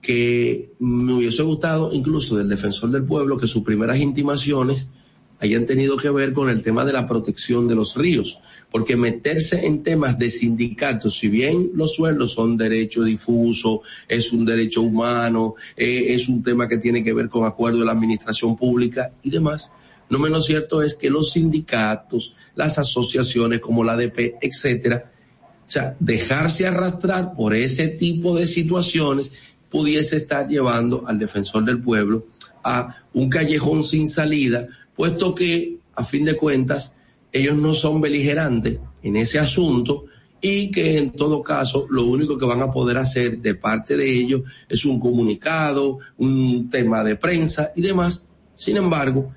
que 0.00 0.72
me 0.80 1.14
hubiese 1.14 1.42
gustado 1.42 1.90
incluso 1.92 2.36
del 2.36 2.48
defensor 2.48 2.90
del 2.90 3.04
pueblo 3.04 3.36
que 3.36 3.46
sus 3.46 3.62
primeras 3.62 3.98
intimaciones 3.98 4.88
hayan 5.42 5.66
tenido 5.66 5.96
que 5.96 6.08
ver 6.10 6.32
con 6.32 6.48
el 6.48 6.62
tema 6.62 6.84
de 6.84 6.92
la 6.92 7.06
protección 7.06 7.66
de 7.66 7.74
los 7.74 7.96
ríos, 7.96 8.38
porque 8.70 8.96
meterse 8.96 9.66
en 9.66 9.82
temas 9.82 10.16
de 10.16 10.30
sindicatos, 10.30 11.18
si 11.18 11.28
bien 11.28 11.72
los 11.74 11.94
sueldos 11.94 12.32
son 12.32 12.56
derecho 12.56 13.02
difuso, 13.02 13.82
es 14.08 14.32
un 14.32 14.44
derecho 14.44 14.82
humano, 14.82 15.56
eh, 15.76 16.14
es 16.14 16.28
un 16.28 16.44
tema 16.44 16.68
que 16.68 16.78
tiene 16.78 17.02
que 17.02 17.12
ver 17.12 17.28
con 17.28 17.44
acuerdo 17.44 17.80
de 17.80 17.86
la 17.86 17.92
administración 17.92 18.56
pública 18.56 19.12
y 19.24 19.30
demás, 19.30 19.72
no 20.12 20.18
menos 20.18 20.44
cierto 20.44 20.82
es 20.82 20.94
que 20.94 21.08
los 21.08 21.32
sindicatos, 21.32 22.34
las 22.54 22.78
asociaciones 22.78 23.60
como 23.60 23.82
la 23.82 23.94
ADP, 23.94 24.34
etcétera, 24.42 25.10
o 25.66 25.70
sea, 25.70 25.96
dejarse 26.00 26.66
arrastrar 26.66 27.34
por 27.34 27.54
ese 27.54 27.88
tipo 27.88 28.36
de 28.36 28.46
situaciones 28.46 29.32
pudiese 29.70 30.16
estar 30.16 30.46
llevando 30.46 31.02
al 31.06 31.18
defensor 31.18 31.64
del 31.64 31.80
pueblo 31.80 32.26
a 32.62 32.94
un 33.14 33.30
callejón 33.30 33.82
sin 33.82 34.06
salida 34.06 34.68
puesto 34.94 35.34
que, 35.34 35.78
a 35.94 36.04
fin 36.04 36.26
de 36.26 36.36
cuentas, 36.36 36.92
ellos 37.32 37.56
no 37.56 37.72
son 37.72 38.02
beligerantes 38.02 38.80
en 39.02 39.16
ese 39.16 39.38
asunto 39.38 40.04
y 40.42 40.70
que 40.70 40.98
en 40.98 41.12
todo 41.12 41.42
caso 41.42 41.86
lo 41.88 42.04
único 42.04 42.36
que 42.36 42.44
van 42.44 42.60
a 42.60 42.70
poder 42.70 42.98
hacer 42.98 43.38
de 43.38 43.54
parte 43.54 43.96
de 43.96 44.12
ellos 44.12 44.42
es 44.68 44.84
un 44.84 45.00
comunicado, 45.00 46.00
un 46.18 46.68
tema 46.68 47.02
de 47.02 47.16
prensa 47.16 47.72
y 47.74 47.80
demás. 47.80 48.26
Sin 48.56 48.76
embargo, 48.76 49.32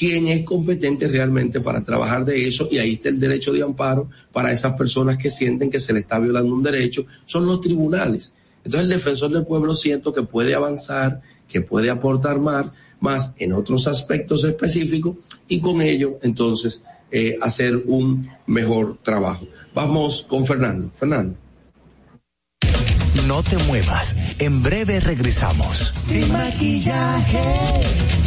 ¿quién 0.00 0.28
es 0.28 0.44
competente 0.44 1.06
realmente 1.08 1.60
para 1.60 1.84
trabajar 1.84 2.24
de 2.24 2.48
eso? 2.48 2.66
Y 2.70 2.78
ahí 2.78 2.94
está 2.94 3.10
el 3.10 3.20
derecho 3.20 3.52
de 3.52 3.62
amparo 3.62 4.08
para 4.32 4.50
esas 4.50 4.72
personas 4.72 5.18
que 5.18 5.28
sienten 5.28 5.68
que 5.68 5.78
se 5.78 5.92
le 5.92 6.00
está 6.00 6.18
violando 6.18 6.54
un 6.54 6.62
derecho, 6.62 7.04
son 7.26 7.44
los 7.44 7.60
tribunales. 7.60 8.32
Entonces 8.64 8.80
el 8.80 8.88
defensor 8.88 9.30
del 9.30 9.44
pueblo 9.44 9.74
siento 9.74 10.10
que 10.10 10.22
puede 10.22 10.54
avanzar, 10.54 11.20
que 11.46 11.60
puede 11.60 11.90
aportar 11.90 12.40
más, 12.40 12.64
más 12.98 13.34
en 13.36 13.52
otros 13.52 13.86
aspectos 13.86 14.42
específicos 14.44 15.16
y 15.48 15.60
con 15.60 15.82
ello 15.82 16.18
entonces 16.22 16.82
eh, 17.10 17.36
hacer 17.42 17.76
un 17.76 18.26
mejor 18.46 18.96
trabajo. 19.02 19.46
Vamos 19.74 20.24
con 20.26 20.46
Fernando. 20.46 20.90
Fernando. 20.94 21.36
No 23.26 23.42
te 23.42 23.58
muevas. 23.58 24.16
En 24.38 24.62
breve 24.62 24.98
regresamos. 24.98 25.76
Sin 25.76 26.32
maquillaje. 26.32 28.19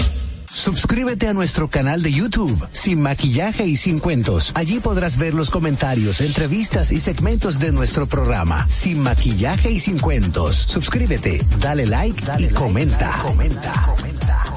Suscríbete 0.54 1.28
a 1.28 1.34
nuestro 1.34 1.68
canal 1.68 2.04
de 2.04 2.14
YouTube, 2.14 2.68
Sin 2.72 3.02
Maquillaje 3.02 3.66
y 3.66 3.76
Sin 3.76 4.00
Cuentos. 4.00 4.52
Allí 4.56 4.80
podrás 4.80 5.18
ver 5.18 5.34
los 5.34 5.50
comentarios, 5.50 6.22
entrevistas 6.22 6.92
y 6.92 7.00
segmentos 7.00 7.60
de 7.60 7.72
nuestro 7.72 8.06
programa, 8.06 8.68
Sin 8.70 9.00
Maquillaje 9.00 9.72
y 9.72 9.80
Sin 9.80 9.98
Cuentos. 9.98 10.56
Suscríbete, 10.56 11.44
dale 11.60 11.88
like 11.88 12.24
y 12.38 12.48
comenta. 12.50 13.18
comenta. 13.24 13.82
comenta 13.82 14.54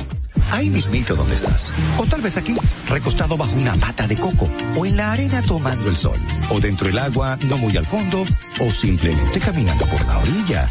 ahí 0.52 0.70
mismito 0.70 1.14
donde 1.14 1.34
estás. 1.34 1.72
O 1.98 2.06
tal 2.06 2.22
vez 2.22 2.36
aquí, 2.36 2.56
recostado 2.88 3.36
bajo 3.36 3.54
una 3.56 3.74
pata 3.76 4.06
de 4.06 4.16
coco, 4.16 4.48
o 4.76 4.86
en 4.86 4.96
la 4.96 5.12
arena 5.12 5.42
tomando 5.42 5.88
el 5.88 5.96
sol, 5.96 6.18
o 6.50 6.60
dentro 6.60 6.86
del 6.86 6.98
agua, 6.98 7.38
no 7.48 7.58
muy 7.58 7.76
al 7.76 7.86
fondo, 7.86 8.24
o 8.60 8.70
simplemente 8.70 9.40
caminando 9.40 9.84
por 9.86 10.04
la 10.06 10.18
orilla. 10.18 10.70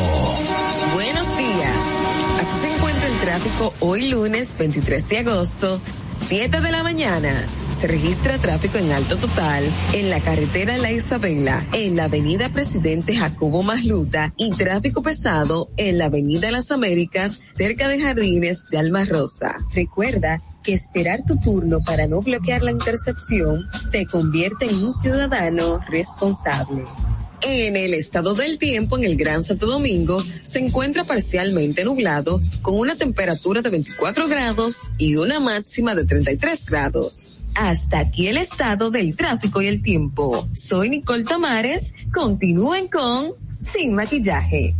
Tráfico 3.31 3.73
hoy 3.79 4.09
lunes 4.09 4.57
23 4.59 5.07
de 5.07 5.19
agosto, 5.19 5.79
7 6.27 6.59
de 6.59 6.69
la 6.69 6.83
mañana. 6.83 7.47
Se 7.79 7.87
registra 7.87 8.37
tráfico 8.39 8.77
en 8.77 8.91
alto 8.91 9.15
total 9.15 9.63
en 9.93 10.09
la 10.09 10.19
carretera 10.19 10.77
La 10.77 10.91
Isabela, 10.91 11.65
en 11.71 11.95
la 11.95 12.05
avenida 12.05 12.49
Presidente 12.49 13.15
Jacobo 13.15 13.63
Masluta 13.63 14.33
y 14.35 14.51
tráfico 14.51 15.01
pesado 15.01 15.69
en 15.77 15.97
la 15.97 16.07
avenida 16.07 16.51
Las 16.51 16.71
Américas, 16.71 17.41
cerca 17.53 17.87
de 17.87 18.01
Jardines 18.01 18.65
de 18.69 18.79
Alma 18.79 19.05
Rosa. 19.05 19.55
Recuerda 19.73 20.41
que 20.61 20.73
esperar 20.73 21.21
tu 21.25 21.37
turno 21.37 21.79
para 21.79 22.07
no 22.07 22.19
bloquear 22.19 22.63
la 22.63 22.71
intercepción 22.71 23.65
te 23.93 24.07
convierte 24.07 24.65
en 24.65 24.75
un 24.83 24.91
ciudadano 24.91 25.79
responsable. 25.89 26.83
En 27.43 27.75
el 27.75 27.95
estado 27.95 28.35
del 28.35 28.59
tiempo 28.59 28.97
en 28.97 29.03
el 29.03 29.15
Gran 29.15 29.43
Santo 29.43 29.65
Domingo 29.65 30.23
se 30.43 30.59
encuentra 30.59 31.03
parcialmente 31.03 31.83
nublado 31.83 32.39
con 32.61 32.77
una 32.77 32.95
temperatura 32.95 33.61
de 33.61 33.69
24 33.71 34.27
grados 34.27 34.91
y 34.99 35.15
una 35.15 35.39
máxima 35.39 35.95
de 35.95 36.05
33 36.05 36.65
grados. 36.65 37.43
Hasta 37.55 37.99
aquí 37.99 38.27
el 38.27 38.37
estado 38.37 38.91
del 38.91 39.15
tráfico 39.15 39.61
y 39.61 39.67
el 39.67 39.81
tiempo. 39.81 40.47
Soy 40.53 40.89
Nicole 40.89 41.23
Tamares. 41.23 41.95
Continúen 42.13 42.87
con 42.87 43.33
Sin 43.57 43.95
Maquillaje. 43.95 44.75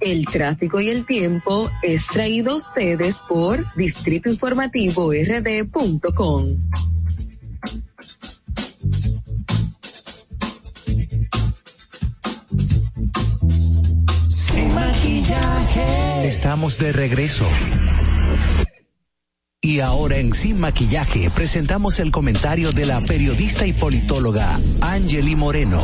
El 0.00 0.26
tráfico 0.26 0.80
y 0.80 0.90
el 0.90 1.06
tiempo 1.06 1.70
es 1.82 2.06
traído 2.06 2.52
a 2.52 2.56
ustedes 2.56 3.22
por 3.28 3.64
Distrito 3.76 4.28
Informativo 4.28 5.12
RD.com. 5.12 6.56
Estamos 16.24 16.78
de 16.78 16.92
regreso. 16.92 17.46
Y 19.60 19.80
ahora 19.80 20.16
en 20.16 20.32
Sin 20.32 20.58
Maquillaje 20.58 21.30
presentamos 21.30 22.00
el 22.00 22.10
comentario 22.10 22.72
de 22.72 22.86
la 22.86 23.00
periodista 23.00 23.66
y 23.66 23.72
politóloga 23.72 24.58
Angeli 24.80 25.36
Moreno. 25.36 25.82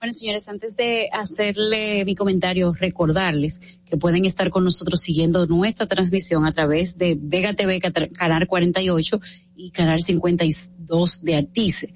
Bueno, 0.00 0.14
señores, 0.14 0.48
antes 0.48 0.76
de 0.76 1.08
hacerle 1.12 2.04
mi 2.06 2.14
comentario, 2.14 2.72
recordarles 2.72 3.60
que 3.84 3.98
pueden 3.98 4.24
estar 4.24 4.48
con 4.48 4.64
nosotros 4.64 5.00
siguiendo 5.00 5.46
nuestra 5.46 5.86
transmisión 5.86 6.46
a 6.46 6.52
través 6.52 6.96
de 6.96 7.18
Vega 7.20 7.52
TV, 7.52 7.80
Canal 7.80 8.46
48 8.46 9.20
y 9.56 9.70
Canal 9.70 10.00
52 10.00 11.22
de 11.22 11.36
Artice. 11.36 11.92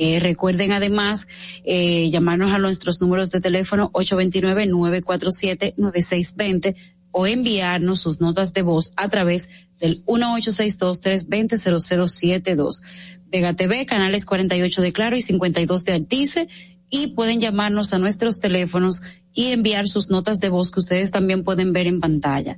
Eh, 0.00 0.20
recuerden 0.20 0.70
además 0.70 1.26
eh, 1.64 2.08
llamarnos 2.08 2.52
a 2.52 2.58
nuestros 2.58 3.00
números 3.00 3.32
de 3.32 3.40
teléfono 3.40 3.90
829-947-9620 3.94 6.76
o 7.10 7.26
enviarnos 7.26 7.98
sus 7.98 8.20
notas 8.20 8.54
de 8.54 8.62
voz 8.62 8.92
a 8.94 9.08
través 9.08 9.50
del 9.80 10.04
1862-320-0072. 10.04 12.82
Vega 13.26 13.54
TV, 13.54 13.86
canales 13.86 14.24
48 14.24 14.82
de 14.82 14.92
Claro 14.92 15.16
y 15.16 15.22
52 15.22 15.84
de 15.84 15.92
Altice 15.92 16.46
y 16.88 17.08
pueden 17.08 17.40
llamarnos 17.40 17.92
a 17.92 17.98
nuestros 17.98 18.38
teléfonos 18.38 19.02
y 19.34 19.46
enviar 19.46 19.88
sus 19.88 20.10
notas 20.10 20.38
de 20.38 20.48
voz 20.48 20.70
que 20.70 20.78
ustedes 20.78 21.10
también 21.10 21.42
pueden 21.42 21.72
ver 21.72 21.88
en 21.88 21.98
pantalla. 21.98 22.56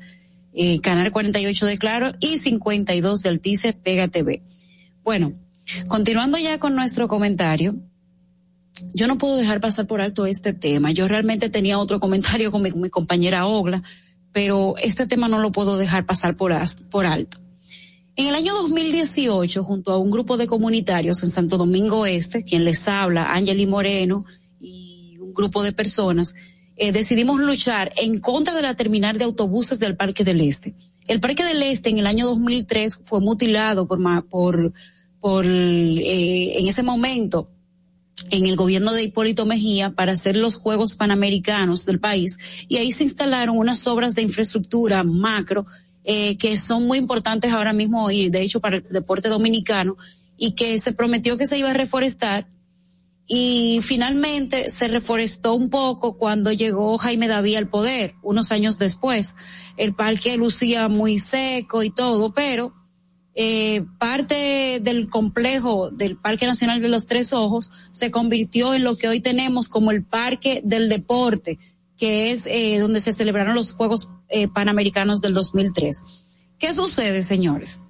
Eh, 0.53 0.82
canal 0.82 1.11
48 1.11 1.64
de 1.64 1.78
Claro 1.78 2.12
y 2.20 2.36
52 2.36 3.22
de 3.22 3.30
Altice 3.30 3.72
Pega 3.72 4.09
TV. 4.09 4.43
Bueno, 5.03 5.32
continuando 5.89 6.39
ya 6.39 6.59
con 6.59 6.75
nuestro 6.75 7.09
comentario, 7.09 7.77
yo 8.95 9.07
no 9.07 9.18
puedo 9.18 9.37
dejar 9.37 9.61
pasar 9.61 9.87
por 9.87 10.01
alto 10.01 10.27
este 10.27 10.53
tema. 10.53 10.91
Yo 10.93 11.09
realmente 11.09 11.51
tenía 11.51 11.79
otro 11.79 12.01
comentario 12.01 12.51
con 12.51 12.62
mi, 12.62 12.91
compañera 12.91 13.47
Ogla, 13.47 13.83
pero 14.33 14.75
este 14.83 15.07
tema 15.07 15.29
no 15.29 15.41
lo 15.41 15.53
puedo 15.53 15.77
dejar 15.77 16.07
pasar 16.07 16.37
por, 16.37 16.53
alto. 16.53 17.39
En 18.16 18.27
el 18.27 18.35
año 18.35 18.55
2018, 18.55 19.64
junto 19.64 19.93
a 19.93 19.99
un 19.99 20.11
grupo 20.11 20.37
de 20.37 20.47
comunitarios 20.47 21.23
en 21.23 21.31
Santo 21.31 21.57
Domingo 21.57 22.07
Este, 22.07 22.45
quien 22.45 22.64
les 22.64 22.87
habla, 22.89 23.31
Angeli 23.33 23.66
Moreno 23.66 24.25
y 24.61 25.18
un 25.18 25.33
grupo 25.33 25.62
de 25.62 25.73
personas, 25.73 26.35
eh, 26.77 26.93
decidimos 26.93 27.41
luchar 27.41 27.93
en 27.97 28.21
contra 28.21 28.55
de 28.55 28.62
la 28.62 28.75
terminal 28.75 29.18
de 29.18 29.25
autobuses 29.25 29.79
del 29.79 29.97
Parque 29.97 30.25
del 30.25 30.41
Este. 30.41 30.75
El 31.07 31.21
Parque 31.21 31.45
del 31.45 31.62
Este 31.62 31.91
en 31.91 31.99
el 31.99 32.07
año 32.07 32.27
2003 32.27 33.01
fue 33.05 33.21
mutilado 33.21 33.87
por, 33.87 33.99
por, 34.29 34.73
por 35.21 35.47
eh, 35.47 36.59
en 36.59 36.66
ese 36.66 36.83
momento 36.83 37.51
en 38.31 38.47
el 38.47 38.57
gobierno 38.57 38.93
de 38.93 39.05
Hipólito 39.05 39.47
Mejía 39.47 39.91
para 39.91 40.12
hacer 40.12 40.37
los 40.37 40.57
Juegos 40.57 40.95
Panamericanos 40.95 41.87
del 41.87 42.01
país 42.01 42.39
y 42.68 42.77
ahí 42.77 42.93
se 42.93 43.05
instalaron 43.05 43.57
unas 43.57 43.87
obras 43.87 44.14
de 44.14 44.23
infraestructura 44.23 45.05
macro 45.05 45.66
eh, 46.05 46.37
que 46.39 46.57
son 46.57 46.87
muy 46.87 46.99
importantes 46.99 47.53
ahora 47.53 47.73
mismo 47.73 48.11
y 48.11 48.31
de 48.31 48.43
hecho 48.43 48.61
para 48.61 48.77
el 48.77 48.85
deporte 48.91 49.29
dominicano 49.29 49.97
y 50.37 50.53
que 50.53 50.79
se 50.79 50.93
prometió 50.93 51.37
que 51.37 51.47
se 51.47 51.59
iba 51.59 51.71
a 51.71 51.75
reforestar 51.75 52.47
y 53.33 53.79
finalmente 53.83 54.73
se 54.73 54.89
reforestó 54.89 55.55
un 55.55 55.71
poco 55.71 56.18
cuando 56.18 56.51
llegó 56.51 56.99
Jaime 56.99 57.29
David 57.29 57.59
al 57.59 57.68
poder, 57.68 58.16
unos 58.23 58.51
años 58.51 58.77
después. 58.77 59.37
El 59.77 59.95
parque 59.95 60.37
lucía 60.37 60.89
muy 60.89 61.21
seco 61.21 61.85
y 61.85 61.91
todo, 61.91 62.35
pero 62.35 62.75
eh, 63.43 63.86
parte 63.97 64.80
del 64.82 65.09
complejo 65.09 65.91
del 65.91 66.18
Parque 66.18 66.45
Nacional 66.45 66.82
de 66.82 66.91
los 66.91 67.07
Tres 67.07 67.32
Ojos 67.32 67.70
se 67.91 68.11
convirtió 68.11 68.74
en 68.74 68.84
lo 68.84 68.99
que 68.99 69.09
hoy 69.09 69.20
tenemos 69.20 69.70
como 69.70 69.93
el 69.93 70.05
Parque 70.05 70.61
del 70.62 70.91
Deporte, 70.91 71.59
que 71.97 72.32
es 72.32 72.45
eh, 72.45 72.78
donde 72.80 73.01
se 73.01 73.14
celebraron 73.14 73.55
los 73.55 73.72
Juegos 73.72 74.11
eh, 74.28 74.47
Panamericanos 74.47 75.22
del 75.22 75.32
2003. 75.32 76.03
¿Qué 76.59 76.74
sucede, 76.74 77.22
señores? 77.22 77.80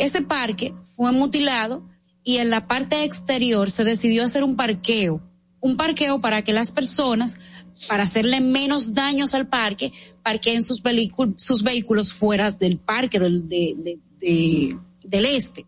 Ese 0.00 0.22
parque 0.22 0.74
fue 0.82 1.12
mutilado 1.12 1.88
y 2.24 2.38
en 2.38 2.50
la 2.50 2.66
parte 2.66 3.04
exterior 3.04 3.70
se 3.70 3.84
decidió 3.84 4.24
hacer 4.24 4.42
un 4.42 4.56
parqueo, 4.56 5.22
un 5.60 5.76
parqueo 5.76 6.20
para 6.20 6.42
que 6.42 6.52
las 6.52 6.72
personas, 6.72 7.38
para 7.86 8.02
hacerle 8.02 8.40
menos 8.40 8.92
daños 8.92 9.34
al 9.34 9.46
parque, 9.46 9.92
parqueen 10.24 10.64
sus, 10.64 10.82
sus 11.36 11.62
vehículos 11.62 12.12
fuera 12.12 12.50
del 12.50 12.78
parque 12.78 13.20
del, 13.20 13.46
del 14.24 15.26
este. 15.26 15.66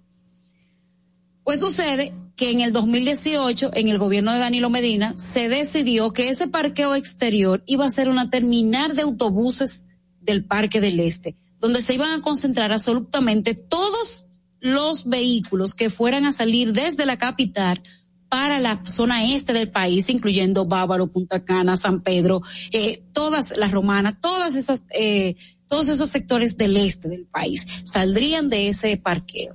Pues 1.45 1.61
sucede 1.61 2.15
que 2.37 2.51
en 2.51 2.61
el 2.61 2.73
2018, 2.73 3.71
en 3.75 3.89
el 3.89 3.99
gobierno 3.99 4.33
de 4.33 4.39
Danilo 4.39 4.69
Medina, 4.69 5.17
se 5.17 5.49
decidió 5.49 6.13
que 6.13 6.29
ese 6.29 6.49
parqueo 6.49 6.95
exterior 6.95 7.63
iba 7.67 7.87
a 7.87 7.91
ser 7.91 8.09
una 8.09 8.29
terminal 8.29 8.95
de 8.95 9.03
autobuses 9.03 9.85
del 10.21 10.45
Parque 10.45 10.81
del 10.81 11.01
Este, 11.01 11.37
donde 11.61 11.81
se 11.81 11.95
iban 11.95 12.13
a 12.13 12.23
concentrar 12.23 12.73
absolutamente 12.73 13.55
todos 13.55 14.29
los 14.61 15.07
vehículos 15.07 15.75
que 15.75 15.89
fueran 15.91 16.27
a 16.27 16.33
salir 16.33 16.73
desde 16.73 17.07
la 17.07 17.17
capital 17.17 17.83
para 18.29 18.59
la 18.61 18.83
zona 18.85 19.25
este 19.33 19.53
del 19.53 19.71
país, 19.71 20.11
incluyendo 20.11 20.67
Bávaro, 20.67 21.07
Punta 21.07 21.45
Cana, 21.45 21.77
San 21.77 22.03
Pedro, 22.03 22.43
eh, 22.73 23.03
todas 23.13 23.57
las 23.57 23.71
romanas, 23.71 24.17
todas 24.21 24.57
esas, 24.57 24.85
eh, 24.91 25.37
todos 25.69 25.89
esos 25.89 26.11
sectores 26.11 26.57
del 26.57 26.77
este 26.77 27.09
del 27.09 27.27
país 27.27 27.67
saldrían 27.85 28.49
de 28.49 28.69
ese 28.69 28.97
parqueo 28.97 29.55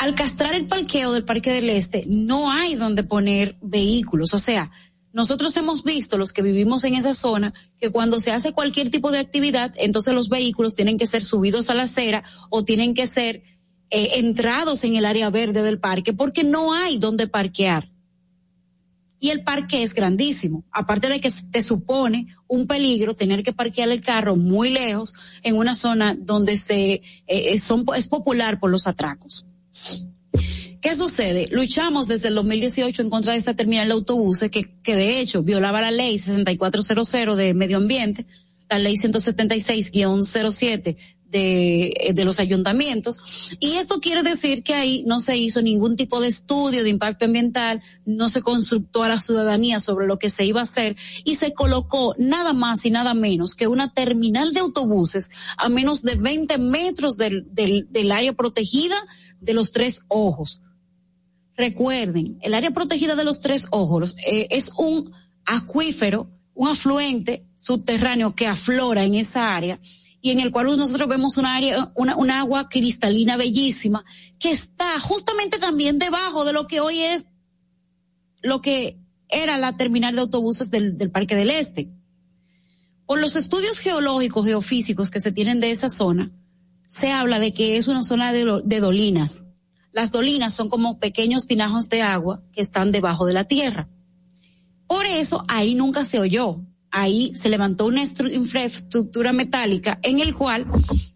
al 0.00 0.14
castrar 0.14 0.54
el 0.54 0.66
parqueo 0.66 1.12
del 1.12 1.26
Parque 1.26 1.52
del 1.52 1.68
Este, 1.68 2.04
no 2.08 2.50
hay 2.50 2.74
donde 2.74 3.02
poner 3.02 3.56
vehículos. 3.60 4.32
O 4.32 4.38
sea, 4.38 4.70
nosotros 5.12 5.54
hemos 5.56 5.84
visto, 5.84 6.16
los 6.16 6.32
que 6.32 6.40
vivimos 6.40 6.84
en 6.84 6.94
esa 6.94 7.12
zona, 7.12 7.52
que 7.78 7.90
cuando 7.90 8.18
se 8.18 8.32
hace 8.32 8.52
cualquier 8.52 8.88
tipo 8.88 9.10
de 9.10 9.18
actividad, 9.18 9.74
entonces 9.76 10.14
los 10.14 10.30
vehículos 10.30 10.74
tienen 10.74 10.96
que 10.96 11.04
ser 11.04 11.22
subidos 11.22 11.68
a 11.68 11.74
la 11.74 11.82
acera 11.82 12.24
o 12.48 12.64
tienen 12.64 12.94
que 12.94 13.06
ser 13.06 13.42
eh, 13.90 14.12
entrados 14.14 14.84
en 14.84 14.94
el 14.94 15.04
área 15.04 15.28
verde 15.28 15.62
del 15.62 15.78
parque 15.78 16.14
porque 16.14 16.44
no 16.44 16.72
hay 16.72 16.96
donde 16.96 17.28
parquear. 17.28 17.86
Y 19.20 19.30
el 19.30 19.44
parque 19.44 19.82
es 19.82 19.94
grandísimo. 19.94 20.64
Aparte 20.72 21.08
de 21.08 21.20
que 21.20 21.30
te 21.50 21.62
supone 21.62 22.26
un 22.48 22.66
peligro 22.66 23.14
tener 23.14 23.42
que 23.42 23.52
parquear 23.52 23.90
el 23.90 24.00
carro 24.00 24.34
muy 24.34 24.70
lejos 24.70 25.14
en 25.42 25.56
una 25.56 25.74
zona 25.74 26.16
donde 26.18 26.56
se 26.56 27.02
eh, 27.26 27.58
son, 27.58 27.84
es 27.94 28.08
popular 28.08 28.58
por 28.58 28.70
los 28.70 28.86
atracos. 28.86 29.44
¿Qué 30.80 30.96
sucede? 30.96 31.48
Luchamos 31.50 32.08
desde 32.08 32.28
el 32.28 32.34
2018 32.36 33.02
en 33.02 33.10
contra 33.10 33.34
de 33.34 33.38
esta 33.38 33.54
terminal 33.54 33.88
de 33.88 33.92
autobuses 33.92 34.50
que, 34.50 34.78
que 34.82 34.96
de 34.96 35.20
hecho 35.20 35.42
violaba 35.42 35.82
la 35.82 35.90
ley 35.90 36.18
6400 36.18 37.36
de 37.36 37.52
medio 37.52 37.76
ambiente, 37.76 38.24
la 38.70 38.78
ley 38.78 38.94
176-07 38.94 40.96
de, 41.30 42.12
de 42.14 42.24
los 42.24 42.40
ayuntamientos. 42.40 43.56
Y 43.60 43.74
esto 43.74 44.00
quiere 44.00 44.22
decir 44.22 44.62
que 44.62 44.74
ahí 44.74 45.04
no 45.06 45.20
se 45.20 45.36
hizo 45.36 45.62
ningún 45.62 45.96
tipo 45.96 46.20
de 46.20 46.28
estudio 46.28 46.82
de 46.82 46.90
impacto 46.90 47.24
ambiental, 47.24 47.82
no 48.04 48.28
se 48.28 48.42
consultó 48.42 49.02
a 49.02 49.08
la 49.08 49.20
ciudadanía 49.20 49.80
sobre 49.80 50.06
lo 50.06 50.18
que 50.18 50.30
se 50.30 50.44
iba 50.44 50.60
a 50.60 50.64
hacer 50.64 50.96
y 51.24 51.36
se 51.36 51.52
colocó 51.52 52.14
nada 52.18 52.52
más 52.52 52.84
y 52.84 52.90
nada 52.90 53.14
menos 53.14 53.54
que 53.54 53.68
una 53.68 53.92
terminal 53.92 54.52
de 54.52 54.60
autobuses 54.60 55.30
a 55.56 55.68
menos 55.68 56.02
de 56.02 56.16
20 56.16 56.58
metros 56.58 57.16
del, 57.16 57.46
del, 57.52 57.86
del 57.90 58.12
área 58.12 58.32
protegida 58.32 58.96
de 59.40 59.54
los 59.54 59.72
tres 59.72 60.02
ojos. 60.08 60.60
Recuerden, 61.56 62.38
el 62.40 62.54
área 62.54 62.70
protegida 62.70 63.16
de 63.16 63.24
los 63.24 63.40
tres 63.40 63.66
ojos 63.70 64.16
eh, 64.26 64.48
es 64.50 64.72
un 64.76 65.12
acuífero, 65.44 66.30
un 66.54 66.68
afluente 66.68 67.46
subterráneo 67.56 68.34
que 68.34 68.46
aflora 68.46 69.04
en 69.04 69.14
esa 69.14 69.54
área 69.54 69.78
y 70.22 70.30
en 70.30 70.40
el 70.40 70.50
cual 70.50 70.66
nosotros 70.66 71.08
vemos 71.08 71.36
una 71.36 71.56
área, 71.56 71.92
una, 71.94 72.16
un 72.16 72.30
agua 72.30 72.68
cristalina 72.68 73.36
bellísima 73.36 74.04
que 74.38 74.50
está 74.50 74.98
justamente 75.00 75.58
también 75.58 75.98
debajo 75.98 76.44
de 76.44 76.52
lo 76.52 76.66
que 76.66 76.80
hoy 76.80 77.00
es 77.00 77.26
lo 78.42 78.60
que 78.60 78.98
era 79.28 79.58
la 79.58 79.76
terminal 79.76 80.14
de 80.14 80.22
autobuses 80.22 80.70
del, 80.70 80.98
del 80.98 81.10
Parque 81.10 81.36
del 81.36 81.50
Este. 81.50 81.88
Por 83.06 83.20
los 83.20 83.36
estudios 83.36 83.78
geológicos, 83.78 84.46
geofísicos 84.46 85.10
que 85.10 85.20
se 85.20 85.32
tienen 85.32 85.60
de 85.60 85.70
esa 85.70 85.88
zona, 85.88 86.30
se 86.86 87.10
habla 87.12 87.38
de 87.38 87.52
que 87.52 87.76
es 87.76 87.88
una 87.88 88.02
zona 88.02 88.32
de, 88.32 88.60
de 88.64 88.80
dolinas 88.80 89.44
las 89.92 90.12
dolinas 90.12 90.54
son 90.54 90.68
como 90.68 90.98
pequeños 90.98 91.46
tinajos 91.46 91.88
de 91.88 92.02
agua 92.02 92.42
que 92.52 92.60
están 92.60 92.92
debajo 92.92 93.26
de 93.26 93.34
la 93.34 93.44
tierra. 93.44 93.88
Por 94.86 95.04
eso 95.06 95.44
ahí 95.48 95.74
nunca 95.74 96.04
se 96.04 96.18
oyó. 96.18 96.60
Ahí 96.90 97.32
se 97.34 97.48
levantó 97.48 97.86
una 97.86 98.02
infraestructura 98.02 99.32
metálica 99.32 99.98
en 100.02 100.20
el 100.20 100.34
cual 100.34 100.66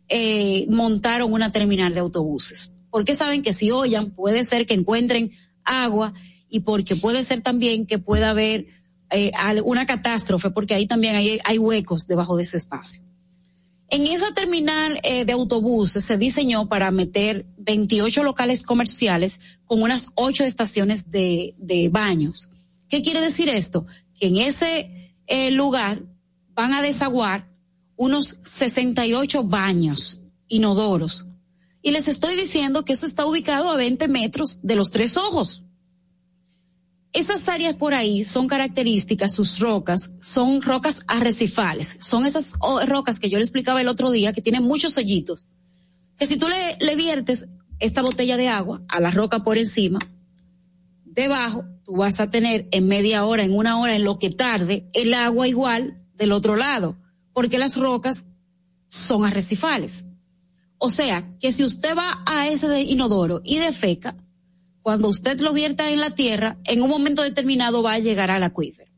eh, 0.09 0.67
montaron 0.69 1.33
una 1.33 1.51
terminal 1.51 1.95
de 1.95 2.01
autobuses. 2.01 2.73
Porque 2.91 3.15
saben 3.15 3.43
que 3.43 3.53
si 3.53 3.71
oyan 3.71 4.11
puede 4.11 4.45
ser 4.45 4.67
que 4.67 4.75
encuentren 4.75 5.33
agua 5.65 6.15
y 6.49 6.61
porque 6.61 6.95
puede 6.95 7.25
ser 7.25 7.41
también 7.41 7.87
que 7.87 7.99
pueda 7.99 8.31
haber 8.31 8.67
eh, 9.11 9.33
una 9.65 9.87
catástrofe 9.87 10.51
porque 10.51 10.75
ahí 10.75 10.87
también 10.87 11.41
hay, 11.45 11.59
huecos 11.59 12.07
debajo 12.07 12.37
de 12.37 12.45
ese 12.45 12.57
espacio. 12.57 13.03
En 13.89 14.07
esa 14.07 14.33
terminal 14.35 15.01
eh, 15.03 15.25
de 15.25 15.33
autobuses 15.33 16.05
se 16.05 16.17
diseñó 16.17 16.69
para 16.69 16.91
meter 16.91 17.47
28 17.59 18.23
locales 18.23 18.63
comerciales 18.63 19.41
con 19.67 19.83
unas 19.83 20.11
8 20.15 20.45
estaciones 20.45 21.11
de, 21.11 21.55
de 21.59 21.89
baños. 21.89 22.51
¿Qué 22.89 23.03
quiere 23.03 23.21
decir 23.21 23.49
esto? 23.49 23.87
Que 24.19 24.29
en 24.29 24.37
ese 24.39 25.04
eh, 25.27 25.51
lugar 25.51 26.03
van 26.55 26.73
a 26.73 26.83
desaguar 26.83 27.49
unos 27.97 28.39
68 28.43 29.45
baños 29.45 30.21
inodoros. 30.49 31.27
Y 31.83 31.91
les 31.91 32.09
estoy 32.09 32.37
diciendo 32.37 32.85
que 32.85 32.95
eso 32.95 33.07
está 33.07 33.27
ubicado 33.27 33.71
a 33.71 33.77
20 33.77 34.09
metros 34.09 34.61
de 34.63 34.77
los 34.77 34.91
tres 34.91 35.17
ojos. 35.17 35.63
Esas 37.13 37.49
áreas 37.49 37.75
por 37.75 37.95
ahí 37.95 38.25
son 38.25 38.49
características, 38.49 39.35
sus 39.35 39.61
rocas, 39.61 40.11
son 40.21 40.63
rocas 40.63 41.03
arrecifales. 41.07 41.97
Son 42.01 42.27
esas 42.27 42.55
rocas 42.87 43.21
que 43.21 43.31
yo 43.31 43.39
le 43.39 43.45
explicaba 43.45 43.81
el 43.81 43.89
otro 43.89 44.11
día 44.11 44.33
que 44.33 44.43
tienen 44.43 44.65
muchos 44.65 44.97
hoyitos. 44.97 45.49
Que 46.19 46.27
si 46.27 46.37
tú 46.37 46.47
le 46.49 46.97
viertes 46.97 47.49
esta 47.79 48.03
botella 48.03 48.37
de 48.37 48.49
agua 48.49 48.83
a 48.89 49.01
la 49.01 49.11
roca 49.11 49.45
por 49.45 49.59
encima, 49.59 50.01
debajo 51.05 51.65
tú 51.85 51.97
vas 51.97 52.21
a 52.21 52.31
tener 52.31 52.69
en 52.73 52.89
media 52.89 53.25
hora, 53.25 53.45
en 53.45 53.55
una 53.55 53.79
hora, 53.79 53.95
en 53.95 54.05
lo 54.05 54.19
que 54.19 54.31
tarde, 54.31 54.89
el 54.95 55.15
agua 55.15 55.47
igual 55.47 56.03
del 56.15 56.33
otro 56.33 56.57
lado, 56.57 56.97
porque 57.33 57.59
las 57.59 57.77
rocas 57.77 58.27
son 58.89 59.25
arrecifales. 59.25 60.07
O 60.79 60.91
sea, 60.91 61.37
que 61.41 61.53
si 61.53 61.63
usted 61.63 61.97
va 61.97 62.23
a 62.27 62.49
ese 62.49 62.69
de 62.69 62.83
inodoro 62.83 63.41
y 63.45 63.59
defeca, 63.59 64.17
cuando 64.83 65.09
usted 65.09 65.41
lo 65.41 65.53
vierta 65.53 65.91
en 65.91 66.01
la 66.01 66.15
tierra, 66.15 66.59
en 66.65 66.83
un 66.83 66.91
momento 66.91 67.23
determinado 67.23 67.83
va 67.83 67.95
a 67.95 67.99
llegar 67.99 68.31
al 68.31 68.43
acuífero. 68.43 68.93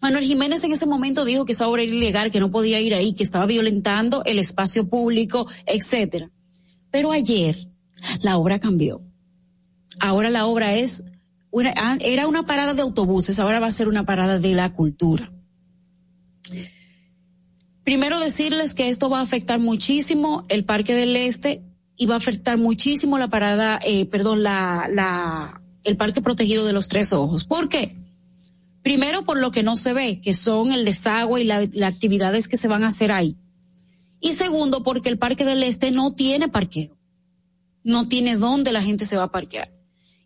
Manuel 0.00 0.24
Jiménez 0.24 0.64
en 0.64 0.72
ese 0.72 0.86
momento 0.86 1.24
dijo 1.24 1.44
que 1.44 1.52
esa 1.52 1.68
obra 1.68 1.82
era 1.82 1.92
ilegal, 1.92 2.30
que 2.30 2.40
no 2.40 2.50
podía 2.50 2.80
ir 2.80 2.94
ahí, 2.94 3.12
que 3.12 3.22
estaba 3.22 3.46
violentando 3.46 4.24
el 4.24 4.38
espacio 4.38 4.88
público, 4.88 5.46
etcétera. 5.66 6.30
Pero 6.90 7.12
ayer 7.12 7.68
la 8.22 8.38
obra 8.38 8.58
cambió. 8.58 9.00
Ahora 10.00 10.30
la 10.30 10.46
obra 10.46 10.74
es 10.74 11.04
ah, 11.76 11.98
era 12.00 12.26
una 12.26 12.44
parada 12.44 12.74
de 12.74 12.82
autobuses, 12.82 13.38
ahora 13.38 13.60
va 13.60 13.66
a 13.66 13.72
ser 13.72 13.88
una 13.88 14.04
parada 14.04 14.38
de 14.38 14.54
la 14.54 14.72
cultura. 14.72 15.32
Primero 17.84 18.20
decirles 18.20 18.74
que 18.74 18.88
esto 18.88 19.10
va 19.10 19.18
a 19.18 19.22
afectar 19.22 19.58
muchísimo 19.58 20.44
el 20.48 20.64
Parque 20.64 20.94
del 20.94 21.16
Este 21.16 21.62
y 21.96 22.06
va 22.06 22.14
a 22.14 22.18
afectar 22.18 22.56
muchísimo 22.56 23.18
la 23.18 23.28
parada, 23.28 23.78
eh, 23.84 24.06
perdón, 24.06 24.42
la, 24.42 24.88
la, 24.92 25.60
el 25.84 25.96
parque 25.96 26.22
protegido 26.22 26.64
de 26.64 26.72
los 26.72 26.88
tres 26.88 27.12
ojos. 27.12 27.44
¿Por 27.44 27.68
qué? 27.68 27.96
Primero 28.82 29.24
por 29.24 29.38
lo 29.38 29.50
que 29.50 29.62
no 29.62 29.76
se 29.76 29.92
ve, 29.92 30.20
que 30.20 30.34
son 30.34 30.72
el 30.72 30.84
desagüe 30.84 31.42
y 31.42 31.44
las 31.44 31.68
actividades 31.82 32.48
que 32.48 32.56
se 32.56 32.68
van 32.68 32.84
a 32.84 32.88
hacer 32.88 33.12
ahí. 33.12 33.36
Y 34.20 34.32
segundo, 34.32 34.82
porque 34.82 35.08
el 35.08 35.18
Parque 35.18 35.44
del 35.44 35.62
Este 35.62 35.90
no 35.90 36.12
tiene 36.12 36.48
parqueo. 36.48 36.96
No 37.82 38.08
tiene 38.08 38.36
dónde 38.36 38.72
la 38.72 38.82
gente 38.82 39.06
se 39.06 39.16
va 39.16 39.24
a 39.24 39.30
parquear. 39.30 39.70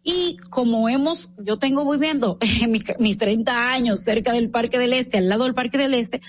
Y 0.07 0.37
como 0.51 0.91
hemos, 0.91 1.31
yo 1.39 1.59
tengo 1.59 1.91
viviendo 1.91 2.39
mis, 2.69 2.85
mis 2.99 3.19
30 3.19 3.73
años 3.73 4.01
cerca 4.01 4.33
del 4.33 4.51
Parque 4.51 4.79
del 4.79 4.93
Este, 4.93 5.19
al 5.19 5.31
lado 5.31 5.45
del 5.45 5.55
Parque 5.55 5.79
del 5.79 5.95
Este, 5.95 6.21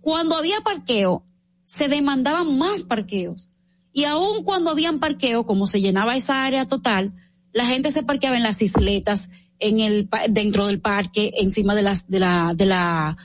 cuando 0.00 0.36
había 0.36 0.60
parqueo, 0.60 1.24
se 1.64 1.88
demandaban 1.88 2.56
más 2.56 2.82
parqueos. 2.82 3.50
Y 3.92 4.04
aun 4.04 4.44
cuando 4.44 4.70
habían 4.70 5.00
parqueo, 5.00 5.46
como 5.46 5.66
se 5.66 5.80
llenaba 5.80 6.16
esa 6.16 6.44
área 6.44 6.66
total, 6.66 7.12
la 7.52 7.66
gente 7.66 7.90
se 7.90 8.02
parqueaba 8.02 8.36
en 8.36 8.42
las 8.42 8.62
isletas, 8.62 9.28
en 9.58 9.80
el, 9.80 10.08
dentro 10.30 10.66
del 10.66 10.80
parque, 10.80 11.32
encima 11.38 11.74
de 11.74 11.82
las, 11.82 12.08
de 12.08 12.20
la, 12.20 12.52
de 12.54 12.66
la, 12.66 13.16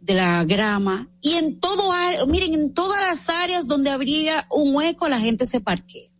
de 0.00 0.14
la 0.14 0.44
grama. 0.44 1.08
Y 1.20 1.34
en 1.34 1.60
todo, 1.60 1.92
miren, 2.26 2.54
en 2.54 2.74
todas 2.74 3.00
las 3.00 3.28
áreas 3.28 3.66
donde 3.66 3.90
habría 3.90 4.46
un 4.50 4.74
hueco, 4.74 5.08
la 5.08 5.20
gente 5.20 5.46
se 5.46 5.60
parquea. 5.60 6.10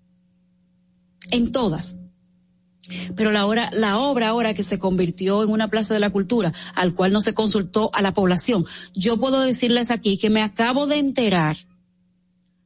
En 1.30 1.53
todas. 1.53 1.99
Pero 3.16 3.32
la 3.32 3.47
obra, 3.47 3.70
la 3.72 3.99
obra 3.99 4.28
ahora 4.28 4.55
que 4.55 4.62
se 4.62 4.78
convirtió 4.78 5.43
en 5.43 5.51
una 5.51 5.68
plaza 5.68 5.95
de 5.95 6.01
la 6.01 6.11
cultura, 6.11 6.53
al 6.74 6.95
cual 6.95 7.12
no 7.12 7.20
se 7.20 7.35
consultó 7.35 7.91
a 7.95 8.03
la 8.03 8.12
población. 8.12 8.64
Yo 8.95 9.18
puedo 9.18 9.41
decirles 9.41 9.91
aquí 9.91 10.18
que 10.18 10.30
me 10.30 10.43
acabo 10.43 10.87
de 10.87 10.99
enterar 10.99 11.57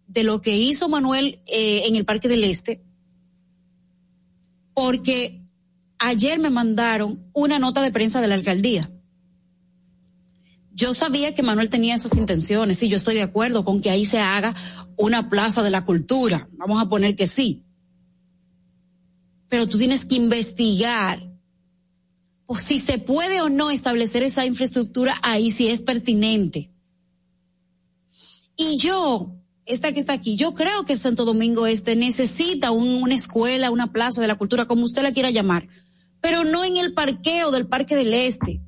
de 0.07 0.25
lo 0.25 0.41
que 0.41 0.57
hizo 0.57 0.89
Manuel 0.89 1.41
eh, 1.47 1.83
en 1.87 1.97
el 1.97 2.05
Parque 2.05 2.29
del 2.29 2.45
Este, 2.45 2.83
porque 4.75 5.41
ayer 5.99 6.39
me 6.39 6.51
mandaron 6.51 7.31
una 7.33 7.59
nota 7.59 7.83
de 7.83 7.93
prensa 7.93 8.21
de 8.21 8.29
la 8.29 8.35
alcaldía. 8.35 8.91
Yo 10.73 10.95
sabía 10.95 11.35
que 11.35 11.43
Manuel 11.43 11.71
tenía 11.71 11.97
esas 11.97 12.17
intenciones 12.17 12.81
y 12.83 12.89
yo 12.89 12.97
estoy 12.97 13.15
de 13.15 13.23
acuerdo 13.23 13.65
con 13.65 13.81
que 13.81 13.91
ahí 13.91 14.05
se 14.05 14.21
haga 14.21 14.55
una 14.97 15.29
plaza 15.29 15.63
de 15.63 15.71
la 15.71 15.85
cultura. 15.85 16.49
Vamos 16.53 16.81
a 16.81 16.89
poner 16.89 17.17
que 17.17 17.27
sí. 17.27 17.65
Pero 19.49 19.67
tú 19.67 19.79
tienes 19.79 20.05
que 20.05 20.17
investigar 20.17 21.29
si 22.57 22.79
se 22.79 22.99
puede 22.99 23.41
o 23.41 23.49
no 23.49 23.71
establecer 23.71 24.23
esa 24.23 24.47
infraestructura 24.47 25.17
ahí 25.23 25.51
si 25.51 25.69
es 25.69 25.83
pertinente. 25.83 26.71
Y 28.57 28.77
yo 28.77 29.39
esta 29.69 29.93
que 29.93 30.01
está 30.01 30.15
aquí, 30.15 30.37
yo 30.37 30.55
creo 30.55 30.87
que 30.87 30.97
Santo 30.97 31.27
Domingo 31.27 31.67
Este 31.67 31.95
necesita 31.95 32.71
una 32.71 33.15
escuela, 33.15 33.71
una 33.71 33.93
plaza 33.93 34.23
de 34.23 34.27
la 34.27 34.37
cultura, 34.37 34.65
como 34.65 34.85
usted 34.85 35.03
la 35.03 35.13
quiera 35.13 35.31
llamar, 35.31 35.69
pero 36.23 36.43
no 36.43 36.65
en 36.65 36.79
el 36.79 36.95
parqueo 36.95 37.51
del 37.51 37.69
Parque 37.69 37.95
del 37.95 38.15
Este, 38.15 38.63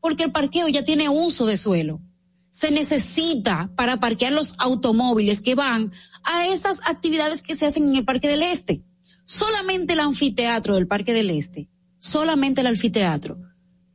porque 0.00 0.24
el 0.24 0.32
parqueo 0.32 0.66
ya 0.68 0.82
tiene 0.82 1.10
uso 1.10 1.44
de 1.44 1.58
suelo. 1.58 2.00
Se 2.48 2.70
necesita 2.70 3.70
para 3.76 3.98
parquear 3.98 4.32
los 4.32 4.54
automóviles 4.56 5.42
que 5.42 5.54
van 5.54 5.92
a 6.24 6.46
esas 6.46 6.80
actividades 6.84 7.42
que 7.42 7.54
se 7.54 7.66
hacen 7.66 7.84
en 7.90 7.96
el 7.96 8.04
Parque 8.06 8.28
del 8.28 8.42
Este. 8.42 8.82
Solamente 9.26 9.94
el 9.94 10.00
anfiteatro 10.00 10.76
del 10.76 10.86
Parque 10.86 11.12
del 11.12 11.30
Este, 11.30 11.68
solamente 11.98 12.60
el 12.60 12.68
anfiteatro, 12.68 13.36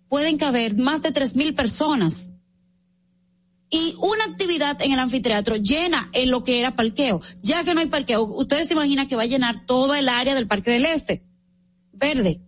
pueden 0.10 0.38
caber 0.38 0.78
más 0.78 1.02
de 1.02 1.14
tres 1.14 1.38
mil 1.38 1.56
personas. 1.56 2.28
Y 3.70 3.96
una 4.00 4.26
actividad 4.26 4.82
en 4.82 4.92
el 4.92 5.00
anfiteatro 5.00 5.56
llena 5.56 6.10
en 6.12 6.32
lo 6.32 6.44
que 6.44 6.60
era 6.60 6.76
parqueo. 6.76 7.22
Ya 7.42 7.64
que 7.64 7.74
no 7.74 7.80
hay 7.80 7.88
parqueo, 7.88 8.24
ustedes 8.24 8.68
se 8.68 8.74
imaginan 8.74 9.08
que 9.08 9.16
va 9.16 9.24
a 9.24 9.28
llenar 9.28 9.66
toda 9.66 9.98
el 9.98 10.10
área 10.10 10.36
del 10.36 10.48
Parque 10.48 10.72
del 10.72 10.84
Este. 10.86 11.24
Verde. 11.94 12.42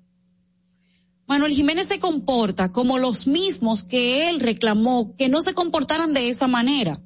Manuel 1.25 1.53
Jiménez 1.53 1.87
se 1.87 2.01
comporta 2.01 2.73
como 2.73 2.97
los 2.97 3.27
mismos 3.27 3.85
que 3.85 4.29
él 4.29 4.41
reclamó 4.41 5.15
que 5.15 5.29
no 5.29 5.39
se 5.41 5.53
comportaran 5.53 6.13
de 6.13 6.27
esa 6.27 6.47
manera. 6.47 6.99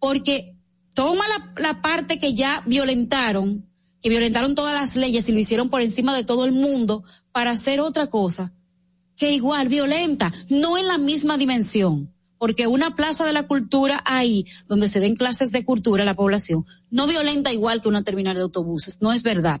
Porque 0.00 0.56
toma 0.94 1.24
la, 1.28 1.52
la 1.58 1.82
parte 1.82 2.18
que 2.18 2.32
ya 2.32 2.62
violentaron, 2.64 3.67
que 4.00 4.08
violentaron 4.08 4.54
todas 4.54 4.74
las 4.74 4.96
leyes 4.96 5.28
y 5.28 5.32
lo 5.32 5.38
hicieron 5.38 5.68
por 5.68 5.82
encima 5.82 6.14
de 6.14 6.24
todo 6.24 6.44
el 6.44 6.52
mundo 6.52 7.04
para 7.32 7.50
hacer 7.50 7.80
otra 7.80 8.08
cosa 8.08 8.52
que 9.16 9.32
igual 9.32 9.68
violenta, 9.68 10.32
no 10.48 10.78
en 10.78 10.86
la 10.86 10.96
misma 10.96 11.36
dimensión, 11.36 12.14
porque 12.38 12.68
una 12.68 12.94
plaza 12.94 13.24
de 13.24 13.32
la 13.32 13.48
cultura 13.48 14.00
ahí, 14.04 14.46
donde 14.68 14.88
se 14.88 15.00
den 15.00 15.16
clases 15.16 15.50
de 15.50 15.64
cultura 15.64 16.04
a 16.04 16.06
la 16.06 16.14
población, 16.14 16.64
no 16.90 17.08
violenta 17.08 17.52
igual 17.52 17.82
que 17.82 17.88
una 17.88 18.04
terminal 18.04 18.36
de 18.36 18.42
autobuses, 18.42 19.02
no 19.02 19.12
es 19.12 19.24
verdad. 19.24 19.60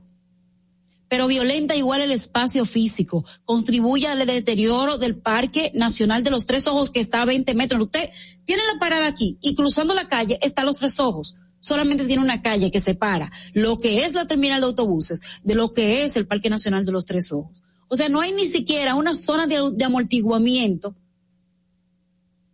Pero 1.08 1.26
violenta 1.26 1.74
igual 1.74 2.02
el 2.02 2.12
espacio 2.12 2.66
físico, 2.66 3.24
contribuye 3.44 4.06
al 4.06 4.24
deterioro 4.26 4.96
del 4.98 5.16
Parque 5.16 5.72
Nacional 5.74 6.22
de 6.22 6.30
los 6.30 6.46
Tres 6.46 6.68
Ojos 6.68 6.90
que 6.90 7.00
está 7.00 7.22
a 7.22 7.24
20 7.24 7.52
metros. 7.54 7.82
Usted 7.82 8.10
tiene 8.44 8.62
la 8.72 8.78
parada 8.78 9.08
aquí 9.08 9.38
y 9.40 9.54
cruzando 9.54 9.94
la 9.94 10.08
calle 10.08 10.38
está 10.42 10.64
Los 10.64 10.76
Tres 10.76 11.00
Ojos 11.00 11.34
solamente 11.60 12.04
tiene 12.04 12.22
una 12.22 12.42
calle 12.42 12.70
que 12.70 12.80
separa 12.80 13.30
lo 13.52 13.78
que 13.78 14.04
es 14.04 14.14
la 14.14 14.26
terminal 14.26 14.60
de 14.60 14.66
autobuses 14.66 15.20
de 15.42 15.54
lo 15.54 15.72
que 15.72 16.02
es 16.02 16.16
el 16.16 16.26
Parque 16.26 16.50
Nacional 16.50 16.84
de 16.84 16.92
los 16.92 17.06
Tres 17.06 17.32
Ojos. 17.32 17.64
O 17.88 17.96
sea, 17.96 18.08
no 18.08 18.20
hay 18.20 18.32
ni 18.32 18.46
siquiera 18.46 18.94
una 18.94 19.14
zona 19.14 19.46
de, 19.46 19.84
amortiguamiento 19.84 20.94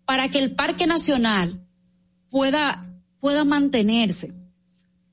para 0.05 0.29
que 0.29 0.39
el 0.39 0.55
Parque 0.55 0.87
Nacional 0.87 1.67
pueda, 2.31 2.89
pueda 3.21 3.45
mantenerse. 3.45 4.33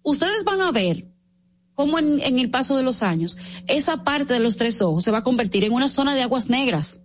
Ustedes 0.03 0.43
van 0.43 0.61
a 0.61 0.71
ver 0.71 1.07
cómo 1.73 1.97
en, 1.97 2.39
el 2.39 2.49
paso 2.51 2.77
de 2.77 2.83
los 2.83 3.01
años 3.01 3.37
esa 3.67 4.03
parte 4.03 4.33
de 4.33 4.39
los 4.39 4.57
tres 4.57 4.81
ojos 4.81 5.03
se 5.03 5.11
va 5.11 5.19
a 5.19 5.23
convertir 5.23 5.63
en 5.63 5.73
una 5.73 5.87
zona 5.87 6.13
de 6.13 6.21
aguas 6.21 6.49
negras. 6.49 7.01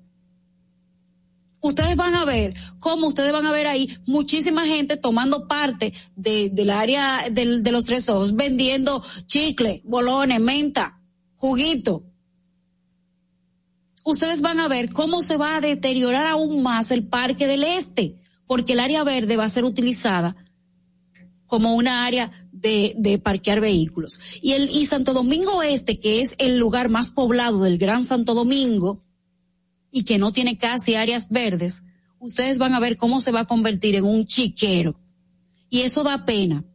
Ustedes 1.61 1.97
van 1.97 2.15
a 2.15 2.25
ver 2.25 2.55
cómo 2.79 3.09
ustedes 3.09 3.33
van 3.33 3.47
a 3.47 3.53
ver 3.53 3.67
ahí 3.67 3.97
muchísima 4.07 4.67
gente 4.67 4.97
tomando 4.97 5.49
parte 5.49 5.93
de, 6.15 6.51
del 6.51 6.71
área 6.71 7.29
de, 7.31 7.73
los 7.73 7.85
tres 7.85 8.09
ojos, 8.09 8.37
vendiendo 8.37 9.03
chicle, 9.27 9.83
bolones, 9.85 10.41
menta, 10.41 11.01
juguito, 11.37 12.05
ustedes 14.05 14.43
van 14.43 14.61
a 14.61 14.69
ver 14.69 14.93
cómo 14.93 15.23
se 15.23 15.37
va 15.37 15.57
a 15.57 15.61
deteriorar 15.61 16.27
aún 16.27 16.63
más 16.63 16.91
el 16.91 17.07
Parque 17.07 17.47
del 17.47 17.65
Este, 17.65 18.17
porque 18.47 18.75
el 18.75 18.81
área 18.81 19.03
verde 19.03 19.37
va 19.37 19.45
a 19.45 19.49
ser 19.49 19.65
utilizada 19.65 20.37
como 21.47 21.75
una 21.75 22.05
área 22.05 22.31
de, 22.53 22.95
de 22.97 23.19
parquear 23.19 23.61
vehículos. 23.61 24.21
Y 24.43 24.53
el, 24.53 24.71
y 24.71 24.87
Santo 24.87 25.13
Domingo 25.13 25.63
Este, 25.63 25.99
que 25.99 26.21
es 26.21 26.35
el 26.39 26.59
lugar 26.59 26.89
más 26.89 27.11
poblado 27.11 27.63
del 27.63 27.79
Gran 27.79 28.05
Santo 28.05 28.35
Domingo, 28.35 29.06
y 29.97 30.05
que 30.05 30.19
no 30.19 30.31
tiene 30.31 30.59
casi 30.59 30.95
áreas 30.95 31.31
verdes, 31.31 31.83
ustedes 32.19 32.59
van 32.59 32.75
a 32.75 32.81
ver 32.81 32.99
cómo 32.99 33.23
se 33.23 33.33
va 33.33 33.41
a 33.41 33.45
convertir 33.47 33.95
en 33.95 34.05
un 34.05 34.27
chiquero. 34.27 35.01
Y 35.71 35.81
eso 35.81 36.05
da 36.05 36.27
pena. 36.27 36.67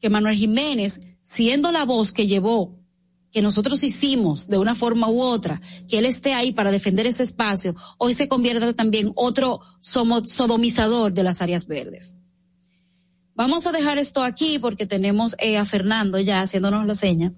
Que 0.00 0.10
Manuel 0.10 0.34
Jiménez, 0.34 0.98
siendo 1.22 1.70
la 1.70 1.84
voz 1.84 2.10
que 2.10 2.26
llevó 2.26 2.76
que 3.30 3.40
nosotros 3.40 3.84
hicimos 3.84 4.48
de 4.48 4.58
una 4.58 4.74
forma 4.74 5.08
u 5.08 5.20
otra, 5.20 5.60
que 5.88 5.98
él 5.98 6.06
esté 6.06 6.34
ahí 6.34 6.50
para 6.52 6.72
defender 6.72 7.06
ese 7.06 7.22
espacio, 7.22 7.76
hoy 7.98 8.14
se 8.14 8.26
convierte 8.26 8.74
también 8.74 9.12
otro 9.14 9.60
sodomizador 9.78 11.12
de 11.12 11.22
las 11.22 11.40
áreas 11.40 11.68
verdes. 11.68 12.16
Vamos 13.36 13.64
a 13.68 13.70
dejar 13.70 13.98
esto 13.98 14.24
aquí 14.24 14.58
porque 14.58 14.86
tenemos 14.86 15.36
eh, 15.38 15.56
a 15.56 15.64
Fernando 15.64 16.18
ya 16.18 16.40
haciéndonos 16.40 16.84
la 16.84 16.96
seña, 16.96 17.32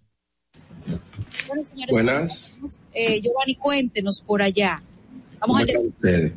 Bueno, 1.48 1.66
señores, 1.66 1.94
Buenas. 1.94 2.58
Eh, 2.94 3.22
Giovanni, 3.22 3.56
cuéntenos 3.56 4.20
por 4.20 4.42
allá. 4.42 4.84
Vamos 5.40 5.62
a 5.62 5.80
ustedes? 5.80 6.34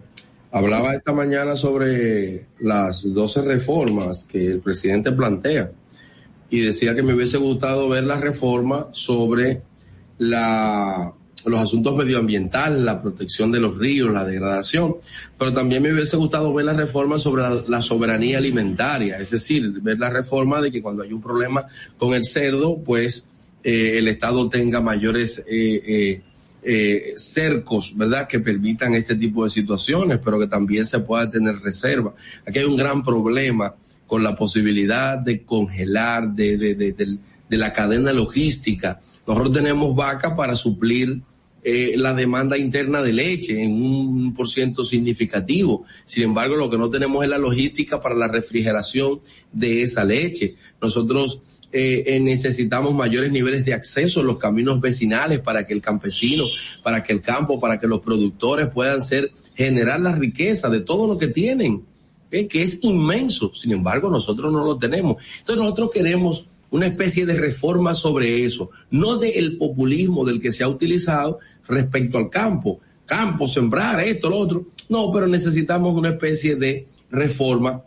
Hablaba 0.52 0.94
esta 0.94 1.12
mañana 1.12 1.56
sobre 1.56 2.46
las 2.60 3.12
12 3.12 3.42
reformas 3.42 4.22
que 4.22 4.52
el 4.52 4.60
presidente 4.60 5.10
plantea 5.10 5.72
y 6.48 6.60
decía 6.60 6.94
que 6.94 7.02
me 7.02 7.12
hubiese 7.12 7.38
gustado 7.38 7.88
ver 7.88 8.04
la 8.04 8.20
reforma 8.20 8.86
sobre 8.92 9.62
la, 10.18 11.12
los 11.46 11.60
asuntos 11.60 11.96
medioambientales, 11.96 12.82
la 12.82 13.00
protección 13.02 13.50
de 13.52 13.60
los 13.60 13.76
ríos, 13.76 14.12
la 14.12 14.24
degradación, 14.24 14.96
pero 15.38 15.52
también 15.52 15.82
me 15.82 15.92
hubiese 15.92 16.16
gustado 16.16 16.52
ver 16.52 16.66
la 16.66 16.72
reforma 16.72 17.18
sobre 17.18 17.42
la, 17.68 17.82
soberanía 17.82 18.38
alimentaria, 18.38 19.18
es 19.18 19.30
decir, 19.30 19.80
ver 19.80 19.98
la 19.98 20.10
reforma 20.10 20.60
de 20.60 20.70
que 20.70 20.82
cuando 20.82 21.02
hay 21.02 21.12
un 21.12 21.22
problema 21.22 21.66
con 21.98 22.14
el 22.14 22.24
cerdo, 22.24 22.78
pues 22.78 23.28
eh, 23.64 23.98
el 23.98 24.08
Estado 24.08 24.48
tenga 24.48 24.80
mayores 24.80 25.38
eh, 25.40 25.82
eh, 25.86 26.22
eh, 26.64 27.14
cercos, 27.16 27.96
¿verdad?, 27.96 28.28
que 28.28 28.38
permitan 28.38 28.94
este 28.94 29.16
tipo 29.16 29.42
de 29.42 29.50
situaciones, 29.50 30.20
pero 30.24 30.38
que 30.38 30.46
también 30.46 30.86
se 30.86 31.00
pueda 31.00 31.28
tener 31.28 31.56
reserva. 31.60 32.14
Aquí 32.46 32.60
hay 32.60 32.64
un 32.64 32.76
gran 32.76 33.02
problema 33.02 33.74
con 34.06 34.22
la 34.22 34.36
posibilidad 34.36 35.18
de 35.18 35.42
congelar, 35.42 36.32
de, 36.32 36.56
de, 36.56 36.74
de, 36.76 36.92
de 36.92 37.56
la 37.56 37.72
cadena 37.72 38.12
logística. 38.12 39.00
Nosotros 39.26 39.52
tenemos 39.52 39.94
vaca 39.96 40.36
para 40.36 40.54
suplir 40.54 41.22
eh, 41.64 41.94
la 41.96 42.12
demanda 42.12 42.58
interna 42.58 43.02
de 43.02 43.12
leche 43.12 43.62
en 43.62 43.80
un 43.80 44.34
por 44.34 44.48
ciento 44.48 44.82
significativo. 44.82 45.84
Sin 46.04 46.24
embargo, 46.24 46.56
lo 46.56 46.68
que 46.68 46.78
no 46.78 46.90
tenemos 46.90 47.22
es 47.22 47.30
la 47.30 47.38
logística 47.38 48.00
para 48.00 48.14
la 48.14 48.28
refrigeración 48.28 49.20
de 49.52 49.82
esa 49.82 50.04
leche. 50.04 50.56
Nosotros 50.80 51.40
eh, 51.70 52.18
necesitamos 52.20 52.92
mayores 52.94 53.32
niveles 53.32 53.64
de 53.64 53.74
acceso 53.74 54.20
a 54.20 54.24
los 54.24 54.38
caminos 54.38 54.80
vecinales 54.80 55.40
para 55.40 55.66
que 55.66 55.72
el 55.72 55.80
campesino, 55.80 56.44
para 56.82 57.02
que 57.02 57.12
el 57.12 57.22
campo, 57.22 57.60
para 57.60 57.80
que 57.80 57.86
los 57.86 58.00
productores 58.00 58.68
puedan 58.68 59.00
ser, 59.00 59.32
generar 59.54 60.00
la 60.00 60.14
riqueza 60.14 60.68
de 60.68 60.80
todo 60.80 61.06
lo 61.06 61.16
que 61.16 61.28
tienen, 61.28 61.84
¿eh? 62.30 62.48
que 62.48 62.62
es 62.62 62.82
inmenso. 62.82 63.54
Sin 63.54 63.72
embargo, 63.72 64.10
nosotros 64.10 64.52
no 64.52 64.64
lo 64.64 64.76
tenemos. 64.78 65.16
Entonces 65.38 65.62
nosotros 65.62 65.90
queremos 65.94 66.48
una 66.72 66.86
especie 66.86 67.26
de 67.26 67.34
reforma 67.34 67.94
sobre 67.94 68.44
eso, 68.44 68.70
no 68.90 69.16
del 69.16 69.58
populismo 69.58 70.24
del 70.24 70.40
que 70.40 70.52
se 70.52 70.64
ha 70.64 70.68
utilizado 70.68 71.38
respecto 71.66 72.18
al 72.18 72.28
campo. 72.28 72.80
Campo, 73.04 73.46
sembrar, 73.46 74.00
esto, 74.00 74.30
lo 74.30 74.38
otro. 74.38 74.66
No, 74.88 75.12
pero 75.12 75.26
necesitamos 75.26 75.94
una 75.94 76.10
especie 76.10 76.56
de 76.56 76.86
reforma 77.10 77.82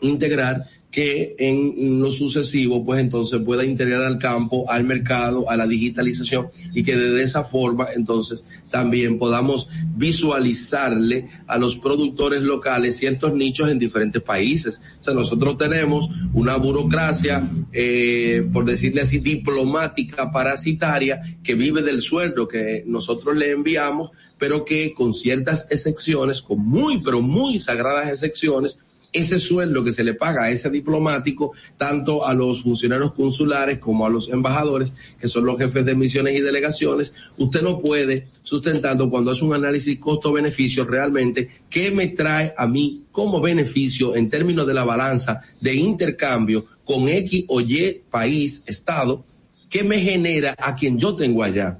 integral 0.00 0.66
que 0.90 1.36
en 1.38 2.00
lo 2.00 2.10
sucesivo, 2.10 2.84
pues 2.84 3.00
entonces 3.00 3.40
pueda 3.44 3.64
integrar 3.64 4.02
al 4.02 4.18
campo, 4.18 4.68
al 4.68 4.84
mercado, 4.84 5.48
a 5.48 5.56
la 5.56 5.66
digitalización 5.66 6.48
y 6.74 6.82
que 6.82 6.96
de 6.96 7.22
esa 7.22 7.44
forma 7.44 7.86
entonces 7.94 8.44
también 8.70 9.18
podamos 9.18 9.68
visualizarle 9.94 11.28
a 11.46 11.58
los 11.58 11.76
productores 11.76 12.42
locales 12.42 12.96
ciertos 12.96 13.34
nichos 13.34 13.70
en 13.70 13.78
diferentes 13.78 14.22
países. 14.22 14.80
O 15.00 15.02
sea, 15.02 15.14
nosotros 15.14 15.58
tenemos 15.58 16.08
una 16.34 16.56
burocracia, 16.56 17.48
eh, 17.72 18.46
por 18.52 18.64
decirle 18.64 19.02
así, 19.02 19.18
diplomática, 19.18 20.32
parasitaria, 20.32 21.20
que 21.42 21.54
vive 21.54 21.82
del 21.82 22.02
sueldo 22.02 22.48
que 22.48 22.82
nosotros 22.86 23.36
le 23.36 23.50
enviamos, 23.50 24.10
pero 24.38 24.64
que 24.64 24.92
con 24.94 25.14
ciertas 25.14 25.66
excepciones, 25.70 26.40
con 26.42 26.58
muy, 26.58 27.00
pero 27.02 27.20
muy 27.20 27.58
sagradas 27.58 28.08
excepciones, 28.08 28.80
ese 29.12 29.38
sueldo 29.38 29.82
que 29.82 29.92
se 29.92 30.04
le 30.04 30.14
paga 30.14 30.44
a 30.44 30.50
ese 30.50 30.70
diplomático, 30.70 31.52
tanto 31.76 32.26
a 32.26 32.34
los 32.34 32.62
funcionarios 32.62 33.12
consulares 33.12 33.78
como 33.78 34.06
a 34.06 34.10
los 34.10 34.28
embajadores, 34.28 34.94
que 35.18 35.28
son 35.28 35.44
los 35.44 35.58
jefes 35.58 35.84
de 35.84 35.94
misiones 35.94 36.38
y 36.38 36.42
delegaciones, 36.42 37.12
usted 37.38 37.62
no 37.62 37.80
puede 37.80 38.28
sustentando 38.42 39.10
cuando 39.10 39.30
hace 39.30 39.44
un 39.44 39.54
análisis 39.54 39.98
costo-beneficio 39.98 40.84
realmente 40.84 41.48
qué 41.68 41.90
me 41.90 42.08
trae 42.08 42.54
a 42.56 42.66
mí 42.66 43.04
como 43.10 43.40
beneficio 43.40 44.14
en 44.14 44.30
términos 44.30 44.66
de 44.66 44.74
la 44.74 44.84
balanza 44.84 45.42
de 45.60 45.74
intercambio 45.74 46.66
con 46.84 47.08
X 47.08 47.44
o 47.48 47.60
Y 47.60 48.02
país, 48.10 48.64
Estado, 48.66 49.24
qué 49.68 49.84
me 49.84 50.00
genera 50.00 50.54
a 50.58 50.74
quien 50.74 50.98
yo 50.98 51.14
tengo 51.14 51.42
allá. 51.42 51.78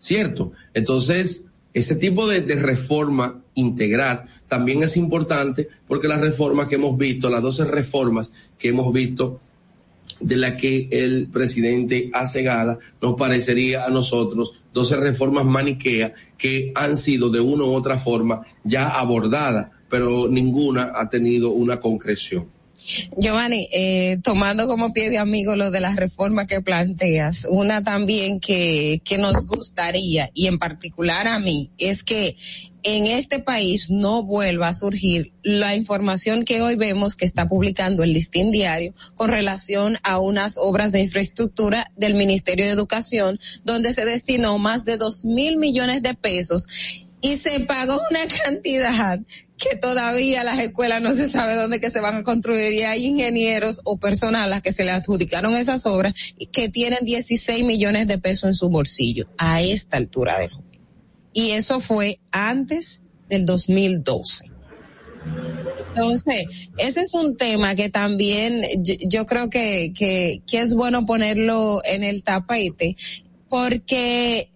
¿Cierto? 0.00 0.52
Entonces, 0.74 1.46
ese 1.74 1.96
tipo 1.96 2.26
de, 2.28 2.40
de, 2.40 2.56
reforma 2.56 3.42
integral 3.54 4.26
también 4.48 4.82
es 4.82 4.96
importante 4.96 5.68
porque 5.86 6.08
las 6.08 6.20
reformas 6.20 6.66
que 6.68 6.76
hemos 6.76 6.96
visto, 6.96 7.30
las 7.30 7.42
12 7.42 7.66
reformas 7.66 8.32
que 8.58 8.68
hemos 8.68 8.92
visto 8.92 9.40
de 10.20 10.36
la 10.36 10.56
que 10.56 10.88
el 10.90 11.28
presidente 11.28 12.10
hace 12.12 12.42
gala, 12.42 12.78
nos 13.00 13.14
parecería 13.14 13.84
a 13.84 13.90
nosotros 13.90 14.64
12 14.72 14.96
reformas 14.96 15.44
maniqueas 15.44 16.12
que 16.36 16.72
han 16.74 16.96
sido 16.96 17.30
de 17.30 17.40
una 17.40 17.64
u 17.64 17.74
otra 17.74 17.98
forma 17.98 18.42
ya 18.64 18.88
abordadas, 18.88 19.70
pero 19.88 20.28
ninguna 20.28 20.92
ha 20.94 21.08
tenido 21.08 21.50
una 21.50 21.78
concreción. 21.78 22.57
Giovanni, 23.16 23.68
eh, 23.72 24.18
tomando 24.22 24.66
como 24.66 24.92
pie 24.92 25.10
de 25.10 25.18
amigo 25.18 25.56
lo 25.56 25.70
de 25.70 25.80
las 25.80 25.96
reformas 25.96 26.46
que 26.46 26.60
planteas, 26.60 27.46
una 27.48 27.82
también 27.82 28.40
que, 28.40 29.00
que 29.04 29.18
nos 29.18 29.46
gustaría, 29.46 30.30
y 30.34 30.46
en 30.46 30.58
particular 30.58 31.28
a 31.28 31.38
mí, 31.38 31.70
es 31.78 32.02
que 32.02 32.36
en 32.82 33.06
este 33.06 33.40
país 33.40 33.90
no 33.90 34.22
vuelva 34.22 34.68
a 34.68 34.74
surgir 34.74 35.32
la 35.42 35.74
información 35.74 36.44
que 36.44 36.62
hoy 36.62 36.76
vemos 36.76 37.16
que 37.16 37.24
está 37.24 37.48
publicando 37.48 38.02
el 38.02 38.12
listín 38.12 38.50
diario 38.50 38.94
con 39.14 39.30
relación 39.30 39.98
a 40.02 40.18
unas 40.18 40.56
obras 40.58 40.92
de 40.92 41.00
infraestructura 41.00 41.90
del 41.96 42.14
Ministerio 42.14 42.64
de 42.64 42.70
Educación, 42.70 43.38
donde 43.64 43.92
se 43.92 44.04
destinó 44.04 44.58
más 44.58 44.84
de 44.84 44.96
dos 44.96 45.24
mil 45.24 45.56
millones 45.56 46.02
de 46.02 46.14
pesos 46.14 46.66
y 47.20 47.36
se 47.36 47.60
pagó 47.60 48.00
una 48.10 48.20
cantidad 48.44 49.20
que 49.58 49.76
todavía 49.76 50.44
las 50.44 50.58
escuelas 50.60 51.02
no 51.02 51.14
se 51.14 51.28
sabe 51.28 51.54
dónde 51.54 51.80
que 51.80 51.90
se 51.90 52.00
van 52.00 52.16
a 52.16 52.22
construir 52.22 52.72
y 52.72 52.82
hay 52.82 53.04
ingenieros 53.04 53.80
o 53.84 53.98
personas 53.98 54.42
a 54.42 54.46
las 54.46 54.62
que 54.62 54.72
se 54.72 54.84
le 54.84 54.92
adjudicaron 54.92 55.54
esas 55.56 55.84
obras 55.86 56.14
que 56.52 56.68
tienen 56.68 57.00
16 57.04 57.64
millones 57.64 58.06
de 58.06 58.18
pesos 58.18 58.44
en 58.44 58.54
su 58.54 58.68
bolsillo 58.68 59.28
a 59.36 59.60
esta 59.60 59.96
altura 59.96 60.38
del 60.38 60.50
y 61.32 61.50
eso 61.52 61.78
fue 61.78 62.18
antes 62.32 63.00
del 63.28 63.46
2012. 63.46 64.50
Entonces, 65.94 66.70
ese 66.78 67.00
es 67.00 67.14
un 67.14 67.36
tema 67.36 67.74
que 67.74 67.88
también 67.88 68.62
yo, 68.78 68.94
yo 69.08 69.26
creo 69.26 69.48
que, 69.48 69.92
que, 69.96 70.42
que 70.46 70.60
es 70.60 70.74
bueno 70.74 71.06
ponerlo 71.06 71.80
en 71.84 72.02
el 72.02 72.22
tapete 72.22 72.96
porque 73.48 74.50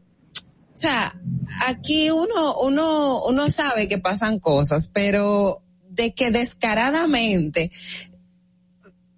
sea, 0.82 1.18
aquí 1.66 2.10
uno, 2.10 2.58
uno, 2.60 3.24
uno 3.24 3.48
sabe 3.48 3.88
que 3.88 3.98
pasan 3.98 4.38
cosas, 4.38 4.90
pero 4.92 5.62
de 5.88 6.14
que 6.14 6.30
descaradamente 6.30 7.70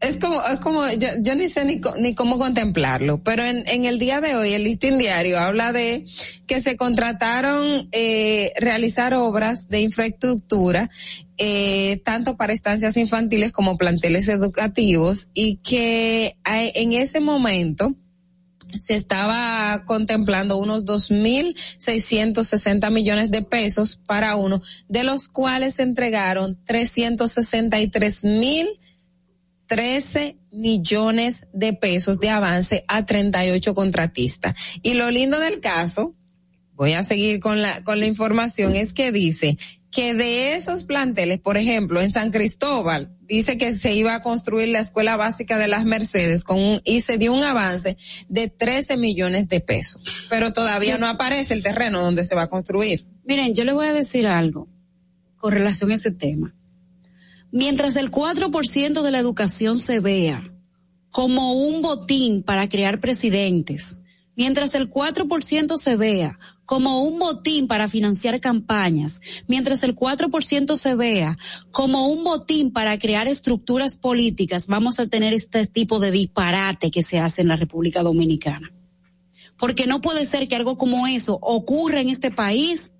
es 0.01 0.19
como, 0.19 0.43
es 0.43 0.59
como, 0.59 0.87
yo, 0.91 1.09
yo 1.21 1.35
ni 1.35 1.49
sé 1.49 1.65
ni, 1.65 1.81
ni, 1.99 2.15
cómo 2.15 2.39
contemplarlo, 2.39 3.23
pero 3.23 3.45
en, 3.45 3.67
en 3.67 3.85
el 3.85 3.99
día 3.99 4.21
de 4.21 4.37
hoy 4.37 4.53
el 4.53 4.65
listín 4.65 4.99
diario 4.99 5.39
habla 5.39 5.73
de 5.73 6.05
que 6.47 6.61
se 6.61 6.77
contrataron 6.77 7.89
eh, 7.93 8.53
realizar 8.59 9.15
obras 9.15 9.69
de 9.69 9.81
infraestructura, 9.81 10.91
eh, 11.39 12.03
tanto 12.05 12.37
para 12.37 12.53
estancias 12.53 12.97
infantiles 12.97 13.53
como 13.53 13.77
planteles 13.77 14.29
educativos 14.29 15.29
y 15.33 15.57
que 15.57 16.37
en 16.45 16.93
ese 16.93 17.21
momento, 17.21 17.95
se 18.79 18.95
estaba 18.95 19.85
contemplando 19.87 20.57
unos 20.57 20.85
dos 20.85 21.11
mil 21.11 21.57
seiscientos 21.79 22.49
sesenta 22.49 22.91
millones 22.91 23.31
de 23.31 23.43
pesos 23.43 24.01
para 24.07 24.37
uno, 24.37 24.63
de 24.89 25.05
los 25.05 25.29
cuales 25.29 25.75
se 25.75 25.83
entregaron 25.83 26.59
trescientos 26.65 27.33
sesenta 27.33 27.81
y 27.81 27.89
tres 27.89 28.25
mil 28.25 28.69
trece 29.67 30.37
millones 30.51 31.47
de 31.53 31.73
pesos 31.73 32.21
de 32.21 32.31
avance 32.31 32.85
a 32.89 33.07
38 33.07 33.75
contratistas. 33.75 34.55
Y 34.83 34.95
lo 34.95 35.11
lindo 35.11 35.39
del 35.41 35.61
caso, 35.61 36.15
voy 36.75 36.93
a 36.93 37.03
seguir 37.03 37.41
con 37.41 37.63
la, 37.63 37.83
con 37.83 37.99
la 37.99 38.07
información, 38.07 38.75
es 38.75 38.93
que 38.93 39.13
dice 39.13 39.57
que 39.91 40.15
de 40.15 40.55
esos 40.55 40.85
planteles, 40.85 41.41
por 41.41 41.57
ejemplo, 41.57 42.01
en 42.01 42.11
San 42.11 42.31
Cristóbal, 42.31 43.14
dice 43.27 43.59
que 43.59 43.77
se 43.77 43.95
iba 43.95 44.15
a 44.15 44.23
construir 44.23 44.69
la 44.69 44.81
escuela 44.81 45.17
básica 45.17 45.59
de 45.59 45.69
las 45.69 45.85
Mercedes 45.85 46.45
con 46.45 46.59
un, 46.59 46.81
y 46.85 47.01
se 47.01 47.19
dio 47.19 47.33
un 47.33 47.43
avance 47.43 47.97
de 48.29 48.49
13 48.49 48.97
millones 48.97 49.49
de 49.49 49.61
pesos. 49.61 50.03
Pero 50.29 50.53
todavía 50.53 50.99
no 50.99 51.07
aparece 51.07 51.55
el 51.55 51.63
terreno 51.63 52.03
donde 52.03 52.25
se 52.25 52.35
va 52.35 52.43
a 52.43 52.49
construir. 52.49 53.07
Miren, 53.25 53.55
yo 53.55 53.65
le 53.65 53.73
voy 53.73 53.87
a 53.87 53.93
decir 53.93 54.27
algo 54.27 54.69
con 55.37 55.53
relación 55.53 55.91
a 55.91 55.95
ese 55.95 56.11
tema. 56.11 56.55
Mientras 57.51 57.97
el 57.97 58.11
4% 58.11 59.03
de 59.03 59.11
la 59.11 59.19
educación 59.19 59.77
se 59.77 60.01
vea 60.01 60.51
como 61.11 61.53
un 61.53 61.83
botín 61.83 62.43
para 62.43 62.69
crear 62.69 62.99
presidentes, 62.99 63.99
mientras 64.35 64.75
el 64.75 64.91
4% 64.91 65.77
se 65.77 65.97
vea 65.97 66.39
como 66.67 67.03
un 67.03 67.19
botín 67.19 67.69
para 67.69 67.89
financiar 67.89 68.41
campañas, 68.41 69.21
mientras 69.47 69.83
el 69.83 69.95
4% 69.95 70.77
se 70.77 70.95
vea 70.95 71.37
como 71.71 72.09
un 72.09 72.25
botín 72.25 72.73
para 72.73 72.99
crear 72.99 73.29
estructuras 73.29 73.97
políticas, 73.97 74.67
vamos 74.67 74.99
a 75.01 75.07
tener 75.07 75.33
este 75.33 75.67
tipo 75.67 75.99
de 75.99 76.11
disparate 76.11 76.91
que 76.91 77.03
se 77.03 77.19
hace 77.19 77.43
en 77.43 77.49
la 77.49 77.57
República 77.57 78.03
Dominicana. 78.03 78.73
Porque 79.57 79.87
no 79.87 80.01
puede 80.01 80.27
ser 80.27 80.49
que 80.49 80.57
algo 80.57 80.79
como 80.79 81.07
eso 81.07 81.39
ocurra 81.41 82.01
en 82.01 82.09
este 82.09 82.31
país. 82.31 82.93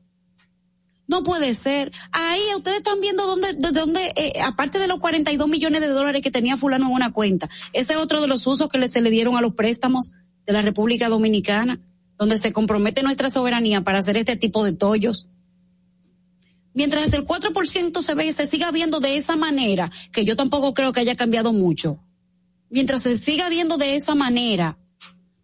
No 1.07 1.23
puede 1.23 1.55
ser. 1.55 1.93
Ahí 2.13 2.41
ustedes 2.57 2.79
están 2.79 3.01
viendo 3.01 3.27
dónde, 3.27 3.55
de 3.55 3.71
dónde, 3.73 4.13
eh, 4.17 4.41
aparte 4.43 4.79
de 4.79 4.87
los 4.87 4.99
42 4.99 5.49
millones 5.49 5.81
de 5.81 5.89
dólares 5.89 6.23
que 6.23 6.31
tenía 6.31 6.57
fulano 6.57 6.87
en 6.87 6.93
una 6.93 7.13
cuenta, 7.13 7.51
ese 7.73 7.95
es 7.95 7.99
otro 7.99 8.21
de 8.21 8.29
los 8.29 8.47
usos 8.47 8.69
que 8.69 8.89
se 8.89 9.03
le 9.03 9.11
dieron 9.11 9.37
a 9.37 9.41
los 9.41 9.55
préstamos 9.55 10.13
de 10.47 10.53
la 10.53 10.63
República 10.63 11.09
Dominicana 11.09 11.81
donde 12.25 12.39
se 12.39 12.55
compromete 12.55 13.03
nuestra 13.03 13.29
soberanía 13.29 13.83
para 13.83 13.99
hacer 13.99 14.17
este 14.17 14.35
tipo 14.37 14.65
de 14.65 14.73
tollos. 14.73 15.29
Mientras 16.73 17.13
el 17.13 17.27
4% 17.27 18.01
se 18.01 18.15
ve 18.15 18.27
y 18.27 18.33
se 18.33 18.47
siga 18.47 18.71
viendo 18.71 18.99
de 18.99 19.17
esa 19.17 19.37
manera, 19.37 19.91
que 20.11 20.25
yo 20.25 20.35
tampoco 20.35 20.73
creo 20.73 20.95
que 20.95 21.01
haya 21.01 21.17
cambiado 21.17 21.53
mucho, 21.53 22.03
mientras 22.71 23.03
se 23.03 23.19
siga 23.19 23.51
viendo 23.51 23.77
de 23.77 23.95
esa 23.95 24.15
manera, 24.15 24.79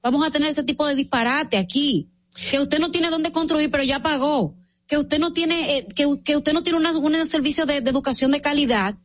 vamos 0.03 0.27
a 0.27 0.31
tener 0.31 0.49
ese 0.49 0.63
tipo 0.63 0.87
de 0.87 0.95
disparate 0.95 1.59
aquí, 1.59 2.09
que 2.51 2.59
usted 2.59 2.79
no 2.79 2.91
tiene 2.91 3.11
dónde 3.11 3.31
construir, 3.31 3.71
pero 3.71 3.85
ya 3.85 4.01
pagó, 4.01 4.55
que 4.87 4.97
usted 4.97 5.19
no 5.19 5.35
tiene, 5.35 5.77
eh, 5.77 5.87
que, 5.95 6.07
usted 6.07 6.55
no 6.55 6.63
tiene 6.63 6.79
un 6.79 7.27
servicio 7.27 7.67
de 7.67 7.77
educación 7.77 8.31
de 8.31 8.41
calidad, 8.41 8.97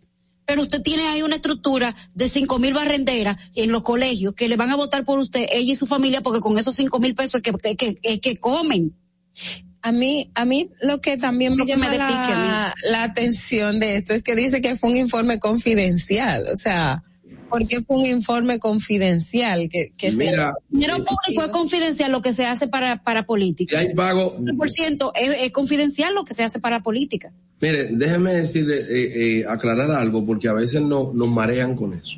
pero 0.45 0.61
usted 0.61 0.81
tiene 0.81 1.07
ahí 1.07 1.21
una 1.21 1.35
estructura 1.35 1.95
de 2.13 2.29
cinco 2.29 2.59
mil 2.59 2.73
barrenderas 2.73 3.37
en 3.55 3.71
los 3.71 3.83
colegios 3.83 4.33
que 4.35 4.47
le 4.47 4.57
van 4.57 4.71
a 4.71 4.75
votar 4.75 5.03
por 5.05 5.19
usted, 5.19 5.47
ella 5.51 5.71
y 5.71 5.75
su 5.75 5.87
familia, 5.87 6.21
porque 6.21 6.39
con 6.39 6.57
esos 6.57 6.75
cinco 6.75 6.99
mil 6.99 7.15
pesos 7.15 7.35
es 7.35 7.41
que, 7.41 7.75
que, 7.75 7.95
que, 7.95 8.19
que, 8.19 8.37
comen. 8.37 8.95
A 9.81 9.91
mí, 9.91 10.31
a 10.33 10.45
mí 10.45 10.69
lo 10.81 11.01
que 11.01 11.17
también 11.17 11.55
me 11.55 11.65
llama 11.65 11.93
la, 11.95 12.73
la, 12.89 13.03
atención 13.03 13.79
de 13.79 13.97
esto 13.97 14.13
es 14.13 14.23
que 14.23 14.35
dice 14.35 14.61
que 14.61 14.75
fue 14.75 14.89
un 14.89 14.97
informe 14.97 15.39
confidencial, 15.39 16.47
o 16.51 16.55
sea, 16.55 17.03
¿por 17.49 17.67
qué 17.67 17.81
fue 17.81 17.97
un 17.97 18.05
informe 18.05 18.59
confidencial? 18.59 19.69
Que, 19.69 19.91
que 19.95 20.11
Mira, 20.11 20.53
se, 20.53 20.75
dinero 20.75 20.97
público 20.97 21.45
es 21.45 21.51
confidencial 21.51 22.11
lo 22.11 22.21
que 22.21 22.33
se 22.33 22.45
hace 22.45 22.67
para, 22.67 23.03
para 23.03 23.25
política. 23.25 23.79
hay 23.79 23.93
pago. 23.93 24.37
Por 24.57 24.69
ciento 24.69 25.11
es, 25.15 25.29
es 25.39 25.51
confidencial 25.51 26.15
lo 26.15 26.25
que 26.25 26.33
se 26.33 26.43
hace 26.43 26.59
para 26.59 26.81
política. 26.81 27.31
Mire, 27.61 27.89
déjeme 27.91 28.33
decirle, 28.33 28.77
eh, 28.77 29.39
eh, 29.39 29.45
aclarar 29.47 29.91
algo, 29.91 30.25
porque 30.25 30.47
a 30.47 30.53
veces 30.53 30.81
no, 30.81 31.11
nos 31.13 31.29
marean 31.29 31.75
con 31.75 31.93
eso. 31.93 32.17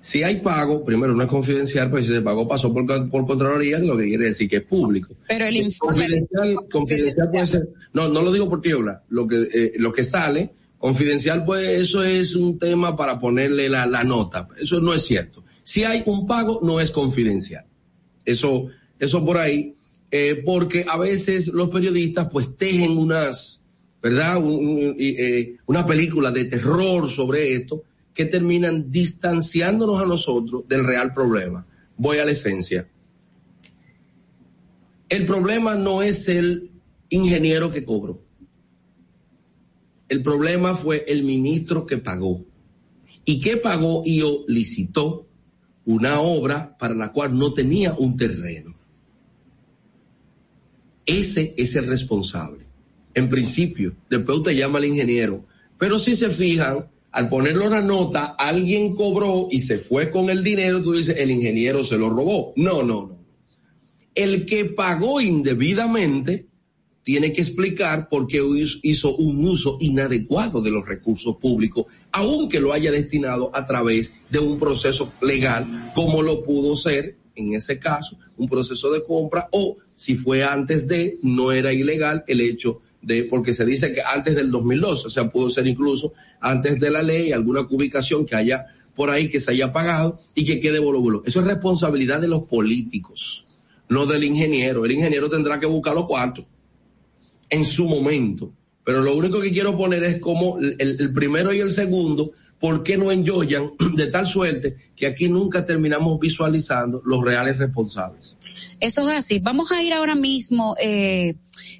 Si 0.00 0.22
hay 0.22 0.36
pago, 0.36 0.84
primero 0.84 1.14
no 1.14 1.22
es 1.22 1.28
confidencial, 1.28 1.90
pues 1.90 2.06
si 2.06 2.14
el 2.14 2.22
pago 2.22 2.46
pasó 2.46 2.72
por, 2.72 2.86
por 3.10 3.26
Contraloría, 3.26 3.78
lo 3.78 3.96
que 3.96 4.06
quiere 4.06 4.26
decir 4.26 4.48
que 4.48 4.56
es 4.56 4.64
público. 4.64 5.14
Pero 5.26 5.46
el 5.46 5.56
informe. 5.56 5.98
Confidencial, 5.98 6.56
confidencial 6.70 7.30
puede 7.30 7.46
ser. 7.46 7.68
No, 7.92 8.08
no 8.08 8.22
lo 8.22 8.32
digo 8.32 8.48
por 8.48 8.62
tiola. 8.62 9.02
Lo 9.08 9.26
que, 9.26 9.48
eh, 9.52 9.72
lo 9.78 9.92
que 9.92 10.04
sale, 10.04 10.52
confidencial, 10.78 11.44
pues 11.44 11.80
eso 11.80 12.04
es 12.04 12.36
un 12.36 12.58
tema 12.58 12.96
para 12.96 13.18
ponerle 13.18 13.68
la, 13.68 13.86
la 13.86 14.04
nota. 14.04 14.48
Eso 14.60 14.80
no 14.80 14.94
es 14.94 15.02
cierto. 15.02 15.44
Si 15.62 15.84
hay 15.84 16.02
un 16.06 16.26
pago, 16.26 16.60
no 16.62 16.80
es 16.80 16.90
confidencial. 16.90 17.66
Eso, 18.24 18.68
eso 18.98 19.24
por 19.24 19.38
ahí. 19.38 19.74
Eh, 20.10 20.42
porque 20.46 20.86
a 20.88 20.96
veces 20.96 21.48
los 21.48 21.68
periodistas, 21.68 22.28
pues 22.32 22.56
tejen 22.56 22.96
unas 22.96 23.60
¿verdad? 24.08 24.38
Un, 24.38 24.54
un, 24.54 24.96
eh, 24.98 25.56
una 25.66 25.84
película 25.84 26.30
de 26.30 26.44
terror 26.46 27.08
sobre 27.08 27.52
esto 27.52 27.82
que 28.14 28.24
terminan 28.24 28.90
distanciándonos 28.90 30.00
a 30.00 30.06
nosotros 30.06 30.66
del 30.66 30.84
real 30.84 31.12
problema. 31.12 31.66
Voy 31.96 32.18
a 32.18 32.24
la 32.24 32.32
esencia. 32.32 32.88
El 35.08 35.26
problema 35.26 35.74
no 35.74 36.02
es 36.02 36.28
el 36.28 36.70
ingeniero 37.10 37.70
que 37.70 37.84
cobró. 37.84 38.22
El 40.08 40.22
problema 40.22 40.74
fue 40.74 41.04
el 41.06 41.22
ministro 41.22 41.86
que 41.86 41.98
pagó. 41.98 42.44
y 43.24 43.40
que 43.40 43.58
pagó 43.58 44.02
y 44.06 44.22
licitó 44.48 45.26
una 45.84 46.20
obra 46.20 46.78
para 46.78 46.94
la 46.94 47.12
cual 47.12 47.36
no 47.36 47.52
tenía 47.52 47.92
un 47.92 48.16
terreno. 48.16 48.74
Ese 51.04 51.54
es 51.58 51.76
el 51.76 51.88
responsable. 51.88 52.67
En 53.18 53.28
principio, 53.28 53.96
después 54.08 54.38
usted 54.38 54.52
llama 54.52 54.78
al 54.78 54.84
ingeniero, 54.84 55.44
pero 55.76 55.98
si 55.98 56.14
se 56.14 56.30
fijan, 56.30 56.88
al 57.10 57.28
ponerlo 57.28 57.66
una 57.66 57.80
nota, 57.80 58.36
alguien 58.38 58.94
cobró 58.94 59.48
y 59.50 59.58
se 59.58 59.78
fue 59.78 60.08
con 60.12 60.30
el 60.30 60.44
dinero, 60.44 60.80
tú 60.80 60.92
dices, 60.92 61.16
el 61.18 61.32
ingeniero 61.32 61.82
se 61.82 61.98
lo 61.98 62.10
robó. 62.10 62.52
No, 62.54 62.84
no, 62.84 63.08
no. 63.08 63.18
El 64.14 64.46
que 64.46 64.66
pagó 64.66 65.20
indebidamente 65.20 66.46
tiene 67.02 67.32
que 67.32 67.40
explicar 67.40 68.08
por 68.08 68.28
qué 68.28 68.40
hizo 68.84 69.16
un 69.16 69.44
uso 69.48 69.78
inadecuado 69.80 70.60
de 70.60 70.70
los 70.70 70.86
recursos 70.86 71.38
públicos, 71.38 71.86
aunque 72.12 72.60
lo 72.60 72.72
haya 72.72 72.92
destinado 72.92 73.50
a 73.52 73.66
través 73.66 74.12
de 74.30 74.38
un 74.38 74.60
proceso 74.60 75.12
legal, 75.22 75.90
como 75.92 76.22
lo 76.22 76.44
pudo 76.44 76.76
ser 76.76 77.16
en 77.34 77.52
ese 77.54 77.80
caso, 77.80 78.16
un 78.36 78.48
proceso 78.48 78.92
de 78.92 79.04
compra, 79.04 79.48
o 79.50 79.78
si 79.96 80.14
fue 80.14 80.44
antes 80.44 80.86
de, 80.86 81.18
no 81.22 81.50
era 81.50 81.72
ilegal 81.72 82.22
el 82.28 82.40
hecho 82.40 82.82
porque 83.30 83.52
se 83.52 83.64
dice 83.64 83.92
que 83.92 84.02
antes 84.02 84.34
del 84.36 84.50
2012, 84.50 85.06
o 85.06 85.10
sea, 85.10 85.30
pudo 85.30 85.50
ser 85.50 85.66
incluso 85.66 86.12
antes 86.40 86.78
de 86.78 86.90
la 86.90 87.02
ley, 87.02 87.32
alguna 87.32 87.60
ubicación 87.62 88.24
que 88.26 88.36
haya 88.36 88.66
por 88.98 89.10
ahí 89.10 89.28
que 89.28 89.38
se 89.38 89.52
haya 89.52 89.72
pagado 89.72 90.18
y 90.34 90.44
que 90.44 90.58
quede 90.58 90.80
bolo 90.80 91.22
Eso 91.24 91.38
es 91.38 91.46
responsabilidad 91.46 92.20
de 92.20 92.26
los 92.26 92.48
políticos, 92.48 93.46
no 93.88 94.06
del 94.06 94.24
ingeniero. 94.24 94.84
El 94.84 94.90
ingeniero 94.90 95.30
tendrá 95.30 95.60
que 95.60 95.66
buscar 95.66 95.94
los 95.94 96.06
cuartos 96.06 96.44
en 97.48 97.64
su 97.64 97.88
momento. 97.88 98.52
Pero 98.82 99.02
lo 99.02 99.14
único 99.14 99.40
que 99.40 99.52
quiero 99.52 99.76
poner 99.76 100.02
es 100.02 100.18
como 100.18 100.58
el, 100.58 101.12
primero 101.12 101.52
y 101.52 101.60
el 101.60 101.70
segundo, 101.70 102.32
¿por 102.58 102.82
qué 102.82 102.96
no 102.96 103.12
enjoyan 103.12 103.70
de 103.94 104.08
tal 104.08 104.26
suerte 104.26 104.74
que 104.96 105.06
aquí 105.06 105.28
nunca 105.28 105.64
terminamos 105.64 106.18
visualizando 106.18 107.00
los 107.04 107.24
reales 107.24 107.56
responsables? 107.56 108.36
Eso 108.80 109.08
es 109.08 109.18
así. 109.18 109.38
Vamos 109.38 109.70
a 109.70 109.80
ir 109.80 109.92
ahora 109.92 110.16
mismo 110.16 110.74
eh, 110.82 111.36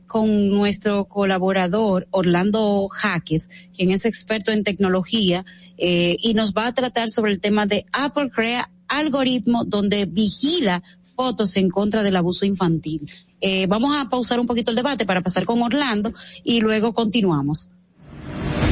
con 0.09 0.49
nuestro 0.49 1.05
colaborador 1.05 2.09
Orlando 2.11 2.89
Jaques, 2.89 3.49
quien 3.73 3.93
es 3.93 4.05
experto 4.05 4.51
en 4.51 4.65
tecnología 4.65 5.45
eh, 5.77 6.17
y 6.19 6.35
nos 6.35 6.55
va 6.55 6.67
a 6.67 6.75
tratar 6.75 7.11
sobre 7.11 7.31
el 7.31 7.41
tema 7.41 7.67
de 7.67 7.87
Apple 7.93 8.31
crea 8.35 8.71
algoritmo 8.89 9.65
donde 9.65 10.07
vigila 10.07 10.83
fotos 11.15 11.57
en 11.57 11.69
contra 11.69 12.03
del 12.03 12.17
abuso 12.17 12.47
infantil. 12.47 13.09
Eh, 13.41 13.67
vamos 13.69 13.97
a 13.97 14.09
pausar 14.09 14.41
un 14.41 14.47
poquito 14.47 14.71
el 14.71 14.77
debate 14.77 15.07
para 15.07 15.21
pasar 15.21 15.45
con 15.45 15.63
Orlando 15.63 16.13
y 16.43 16.61
luego 16.61 16.95
continuamos. 16.95 17.71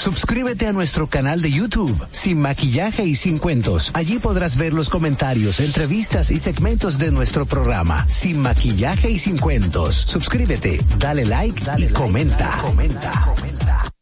Suscríbete 0.00 0.66
a 0.66 0.72
nuestro 0.72 1.10
canal 1.10 1.42
de 1.42 1.52
YouTube, 1.52 1.94
Sin 2.10 2.40
Maquillaje 2.40 3.04
y 3.04 3.14
Sin 3.14 3.36
Cuentos. 3.38 3.90
Allí 3.92 4.18
podrás 4.18 4.56
ver 4.56 4.72
los 4.72 4.88
comentarios, 4.88 5.60
entrevistas 5.60 6.30
y 6.30 6.38
segmentos 6.38 6.98
de 6.98 7.10
nuestro 7.10 7.44
programa, 7.44 8.08
Sin 8.08 8.40
Maquillaje 8.40 9.10
y 9.10 9.18
Sin 9.18 9.36
Cuentos. 9.36 9.96
Suscríbete, 9.96 10.82
dale 10.98 11.26
like, 11.26 11.62
dale 11.66 11.84
y 11.84 11.92
comenta. 11.92 12.56
comenta. 12.62 13.24
comenta. 13.26 13.92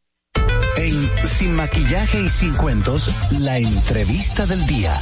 En 0.76 1.10
Sin 1.26 1.56
Maquillaje 1.56 2.20
y 2.20 2.28
Sin 2.28 2.54
Cuentos, 2.54 3.12
la 3.40 3.58
entrevista 3.58 4.46
del 4.46 4.64
día. 4.68 4.94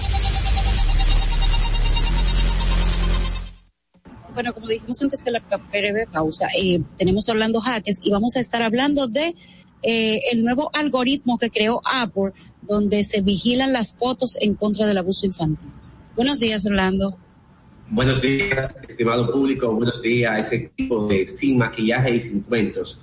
Bueno, 4.32 4.54
como 4.54 4.66
dijimos 4.66 5.00
antes 5.02 5.22
de 5.24 5.30
la 5.30 5.42
breve 5.70 6.06
pausa, 6.06 6.48
eh, 6.58 6.80
tenemos 6.96 7.28
Orlando 7.28 7.60
Jaques 7.60 8.00
y 8.02 8.10
vamos 8.10 8.34
a 8.36 8.40
estar 8.40 8.62
hablando 8.62 9.08
de 9.08 9.34
eh, 9.88 10.20
el 10.32 10.42
nuevo 10.42 10.68
algoritmo 10.74 11.38
que 11.38 11.48
creó 11.48 11.80
Apple, 11.84 12.32
donde 12.62 13.04
se 13.04 13.22
vigilan 13.22 13.72
las 13.72 13.96
fotos 13.96 14.36
en 14.40 14.54
contra 14.54 14.84
del 14.84 14.98
abuso 14.98 15.26
infantil. 15.26 15.70
Buenos 16.16 16.40
días, 16.40 16.66
Orlando. 16.66 17.16
Buenos 17.88 18.20
días, 18.20 18.72
estimado 18.88 19.30
público. 19.30 19.72
Buenos 19.72 20.02
días 20.02 20.32
a 20.32 20.38
ese 20.40 20.56
equipo 20.56 21.06
de 21.06 21.28
Sin 21.28 21.58
Maquillaje 21.58 22.16
y 22.16 22.20
Sin 22.20 22.40
Cuentos. 22.40 23.00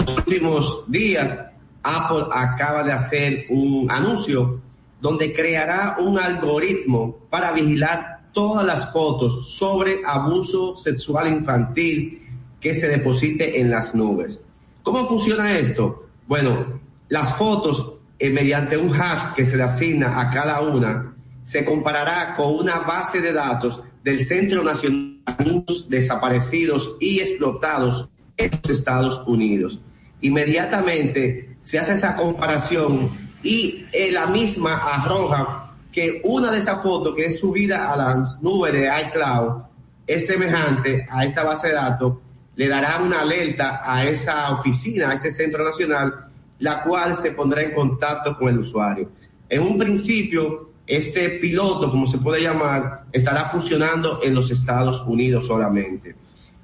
En 0.00 0.04
los 0.04 0.18
últimos 0.18 0.84
días, 0.86 1.34
Apple 1.82 2.26
acaba 2.30 2.84
de 2.84 2.92
hacer 2.92 3.46
un 3.48 3.90
anuncio 3.90 4.60
donde 5.00 5.32
creará 5.32 5.96
un 5.98 6.18
algoritmo 6.18 7.20
para 7.30 7.52
vigilar 7.52 8.28
todas 8.34 8.66
las 8.66 8.92
fotos 8.92 9.48
sobre 9.56 10.02
abuso 10.04 10.76
sexual 10.76 11.28
infantil 11.28 12.20
que 12.60 12.74
se 12.74 12.88
deposite 12.88 13.58
en 13.58 13.70
las 13.70 13.94
nubes. 13.94 14.44
¿Cómo 14.82 15.08
funciona 15.08 15.56
esto? 15.56 16.07
Bueno, 16.28 16.78
las 17.08 17.36
fotos, 17.36 17.94
eh, 18.18 18.28
mediante 18.28 18.76
un 18.76 18.94
hash 18.94 19.32
que 19.34 19.46
se 19.46 19.56
le 19.56 19.62
asigna 19.62 20.20
a 20.20 20.30
cada 20.30 20.60
una, 20.60 21.14
se 21.42 21.64
comparará 21.64 22.36
con 22.36 22.54
una 22.54 22.80
base 22.80 23.22
de 23.22 23.32
datos 23.32 23.82
del 24.04 24.26
Centro 24.26 24.62
Nacional 24.62 25.22
de 25.38 25.84
Desaparecidos 25.88 26.96
y 27.00 27.20
Explotados 27.20 28.10
en 28.36 28.50
los 28.50 28.78
Estados 28.78 29.22
Unidos. 29.26 29.80
Inmediatamente 30.20 31.56
se 31.62 31.78
hace 31.78 31.94
esa 31.94 32.14
comparación 32.14 33.10
y 33.42 33.86
eh, 33.90 34.12
la 34.12 34.26
misma 34.26 34.76
arroja 34.76 35.72
que 35.90 36.20
una 36.24 36.50
de 36.50 36.58
esas 36.58 36.82
fotos 36.82 37.14
que 37.14 37.24
es 37.24 37.38
subida 37.38 37.88
a 37.90 37.96
las 37.96 38.42
nubes 38.42 38.74
de 38.74 38.90
iCloud 39.06 39.62
es 40.06 40.26
semejante 40.26 41.08
a 41.10 41.24
esta 41.24 41.42
base 41.42 41.68
de 41.68 41.74
datos 41.74 42.18
le 42.58 42.66
dará 42.66 43.00
una 43.00 43.20
alerta 43.20 43.82
a 43.84 44.04
esa 44.04 44.50
oficina, 44.50 45.10
a 45.10 45.14
ese 45.14 45.30
centro 45.30 45.64
nacional, 45.64 46.26
la 46.58 46.82
cual 46.82 47.16
se 47.16 47.30
pondrá 47.30 47.62
en 47.62 47.70
contacto 47.70 48.36
con 48.36 48.48
el 48.48 48.58
usuario. 48.58 49.08
En 49.48 49.62
un 49.62 49.78
principio, 49.78 50.72
este 50.84 51.38
piloto, 51.38 51.88
como 51.88 52.10
se 52.10 52.18
puede 52.18 52.42
llamar, 52.42 53.04
estará 53.12 53.48
funcionando 53.50 54.18
en 54.24 54.34
los 54.34 54.50
Estados 54.50 55.04
Unidos 55.06 55.46
solamente. 55.46 56.16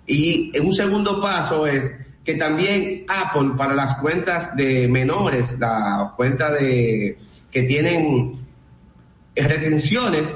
Y 0.04 0.50
un 0.58 0.74
segundo 0.74 1.20
paso 1.20 1.64
es 1.64 1.92
que 2.24 2.34
también 2.34 3.04
Apple 3.06 3.52
para 3.56 3.72
las 3.72 3.96
cuentas 3.98 4.56
de 4.56 4.88
menores, 4.88 5.56
la 5.60 6.12
cuenta 6.16 6.50
de 6.50 7.16
que 7.52 7.62
tienen 7.62 8.44
retenciones, 9.36 10.34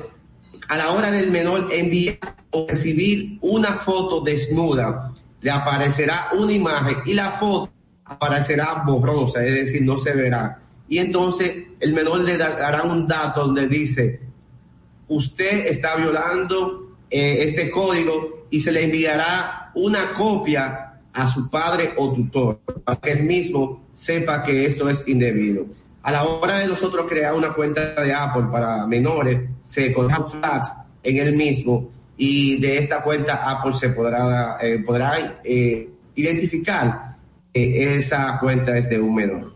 a 0.69 0.77
la 0.77 0.93
hora 0.93 1.11
del 1.11 1.33
menor 1.33 1.69
enviar 1.73 2.37
o 2.53 2.69
recibir 2.69 3.39
una 3.41 3.73
foto 3.73 4.21
desnuda 4.21 5.15
le 5.41 5.51
aparecerá 5.51 6.29
una 6.33 6.53
imagen 6.53 6.99
y 7.07 7.15
la 7.15 7.33
foto 7.33 7.73
aparecerá 8.05 8.83
borrosa, 8.87 9.45
es 9.45 9.55
decir, 9.55 9.83
no 9.83 9.99
se 9.99 10.13
verá. 10.13 10.61
Y 10.89 10.99
entonces 10.99 11.67
el 11.79 11.93
menor 11.93 12.21
le 12.21 12.37
dará 12.37 12.83
un 12.83 13.07
dato 13.07 13.47
donde 13.47 13.69
dice, 13.69 14.21
usted 15.09 15.67
está 15.67 15.97
violando 15.97 16.97
eh, 17.11 17.37
este 17.41 17.71
código 17.71 18.47
y 18.51 18.61
se 18.61 18.73
le 18.73 18.85
enviará 18.85 19.71
una 19.75 20.15
copia 20.15 21.01
a 21.13 21.27
su 21.27 21.51
padre 21.51 21.93
o 21.97 22.13
tutor, 22.13 22.61
para 22.85 23.01
que 23.01 23.13
él 23.13 23.25
mismo 23.25 23.89
sepa 23.93 24.43
que 24.43 24.65
esto 24.65 24.89
es 24.89 25.07
indebido. 25.07 25.67
A 26.03 26.13
la 26.13 26.25
hora 26.25 26.61
de 26.61 26.67
nosotros 26.67 27.07
crear 27.09 27.35
una 27.35 27.53
cuenta 27.53 27.93
de 28.03 28.13
Apple 28.13 28.47
para 28.51 28.87
menores, 28.87 29.41
se 29.61 29.93
coloca 29.93 30.25
flags 30.31 30.73
en 31.03 31.17
el 31.19 31.35
mismo 31.35 31.91
y 32.19 32.59
de 32.59 32.79
esta 32.79 33.03
cuenta 33.03 33.35
Apple 33.49 33.73
se 33.79 33.91
podrá, 33.91 34.59
eh, 34.61 34.81
podrá 34.85 35.41
eh, 35.45 35.89
identificar 36.17 37.17
que 37.55 37.97
esa 37.97 38.39
cuenta 38.41 38.77
es 38.77 38.91
de 38.91 39.01
un 39.01 39.15
menor. 39.15 39.55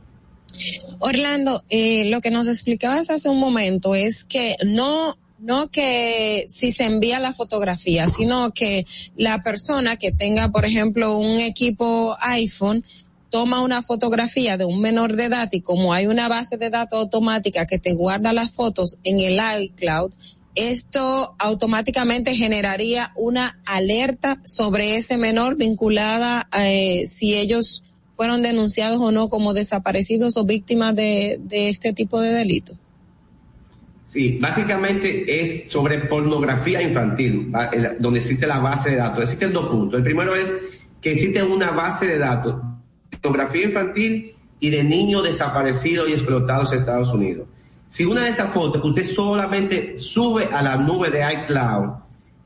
Orlando, 1.00 1.64
eh, 1.68 2.08
lo 2.08 2.20
que 2.20 2.30
nos 2.30 2.46
explicabas 2.46 3.10
hace 3.10 3.28
un 3.28 3.40
momento 3.40 3.94
es 3.94 4.24
que 4.24 4.56
no 4.64 5.18
no 5.42 5.72
que 5.72 6.46
si 6.48 6.70
se 6.70 6.84
envía 6.84 7.18
la 7.18 7.32
fotografía, 7.32 8.06
sino 8.06 8.52
que 8.52 8.86
la 9.16 9.42
persona 9.42 9.96
que 9.96 10.12
tenga, 10.12 10.50
por 10.50 10.64
ejemplo, 10.64 11.18
un 11.18 11.40
equipo 11.40 12.16
iPhone 12.20 12.84
toma 13.28 13.60
una 13.60 13.82
fotografía 13.82 14.56
de 14.56 14.64
un 14.64 14.80
menor 14.80 15.16
de 15.16 15.24
edad 15.24 15.48
y 15.50 15.62
como 15.62 15.94
hay 15.94 16.06
una 16.06 16.28
base 16.28 16.58
de 16.58 16.70
datos 16.70 17.00
automática 17.00 17.66
que 17.66 17.80
te 17.80 17.92
guarda 17.92 18.32
las 18.32 18.52
fotos 18.52 18.98
en 19.02 19.18
el 19.18 19.40
iCloud, 19.62 20.12
esto 20.54 21.34
automáticamente 21.38 22.34
generaría 22.34 23.12
una 23.16 23.60
alerta 23.64 24.40
sobre 24.44 24.96
ese 24.96 25.16
menor 25.16 25.56
vinculada 25.56 26.48
a 26.50 26.68
eh, 26.68 27.06
si 27.06 27.34
ellos 27.34 27.82
fueron 28.16 28.42
denunciados 28.42 29.00
o 29.00 29.10
no 29.10 29.28
como 29.28 29.54
desaparecidos 29.54 30.36
o 30.36 30.44
víctimas 30.44 30.94
de, 30.94 31.40
este 31.50 31.92
tipo 31.92 32.20
de 32.20 32.32
delito. 32.32 32.74
Sí, 34.04 34.38
básicamente 34.40 35.64
es 35.64 35.72
sobre 35.72 35.98
pornografía 36.00 36.82
infantil, 36.82 37.50
donde 37.98 38.18
existe 38.18 38.46
la 38.46 38.58
base 38.58 38.90
de 38.90 38.96
datos. 38.96 39.24
Existen 39.24 39.52
dos 39.52 39.68
puntos. 39.68 39.98
El 39.98 40.04
primero 40.04 40.36
es 40.36 40.52
que 41.00 41.12
existe 41.12 41.42
una 41.42 41.70
base 41.70 42.06
de 42.06 42.18
datos, 42.18 42.62
pornografía 43.22 43.64
infantil 43.64 44.34
y 44.60 44.70
de 44.70 44.84
niños 44.84 45.24
desaparecidos 45.24 46.08
y 46.08 46.12
explotados 46.12 46.72
en 46.72 46.80
Estados 46.80 47.12
Unidos. 47.12 47.48
Si 47.92 48.06
una 48.06 48.24
de 48.24 48.30
esas 48.30 48.50
fotos 48.54 48.80
que 48.80 48.88
usted 48.88 49.04
solamente 49.04 49.98
sube 49.98 50.48
a 50.50 50.62
la 50.62 50.76
nube 50.76 51.10
de 51.10 51.30
iCloud 51.30 51.90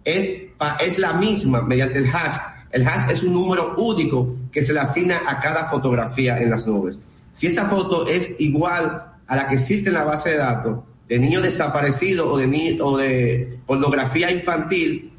es, 0.03 0.43
es 0.81 0.99
la 0.99 1.13
misma 1.13 1.63
mediante 1.63 2.01
el 2.01 2.09
hash, 2.09 2.37
el 2.73 2.85
hash 2.85 3.13
es 3.13 3.23
un 3.23 3.35
número 3.35 3.77
único 3.77 4.35
que 4.51 4.63
se 4.63 4.73
le 4.73 4.81
asigna 4.81 5.21
a 5.25 5.39
cada 5.39 5.67
fotografía 5.67 6.37
en 6.41 6.51
las 6.51 6.67
nubes. 6.67 6.99
Si 7.33 7.47
esa 7.47 7.69
foto 7.69 8.09
es 8.09 8.29
igual 8.41 9.05
a 9.25 9.37
la 9.37 9.47
que 9.47 9.55
existe 9.55 9.89
en 9.89 9.95
la 9.95 10.03
base 10.03 10.31
de 10.31 10.39
datos 10.39 10.81
de 11.09 11.17
niños 11.21 11.45
desaparecidos 11.45 12.27
o 12.27 12.39
de, 12.39 12.79
o 12.83 12.97
de 12.97 13.61
pornografía 13.65 14.33
infantil, 14.33 15.13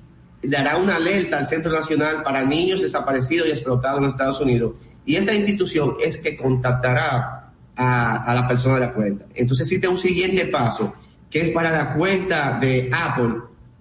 dará 0.44 0.76
una 0.76 0.98
alerta 0.98 1.38
al 1.38 1.48
Centro 1.48 1.72
Nacional 1.72 2.22
para 2.24 2.44
Niños 2.44 2.82
Desaparecidos 2.82 3.48
y 3.48 3.52
Explotados 3.52 4.04
en 4.04 4.10
Estados 4.10 4.42
Unidos. 4.42 4.74
Y 5.06 5.16
esta 5.16 5.34
institución 5.34 5.96
es 6.04 6.18
que 6.18 6.36
contactará 6.36 7.47
a, 7.78 8.34
la 8.34 8.48
persona 8.48 8.76
de 8.76 8.82
la 8.82 8.94
cuenta. 8.94 9.26
Entonces 9.36 9.68
existe 9.68 9.88
un 9.88 9.98
siguiente 9.98 10.46
paso, 10.46 10.94
que 11.30 11.42
es 11.42 11.50
para 11.52 11.72
la 11.72 11.94
cuenta 11.94 12.58
de 12.60 12.90
Apple 12.92 13.36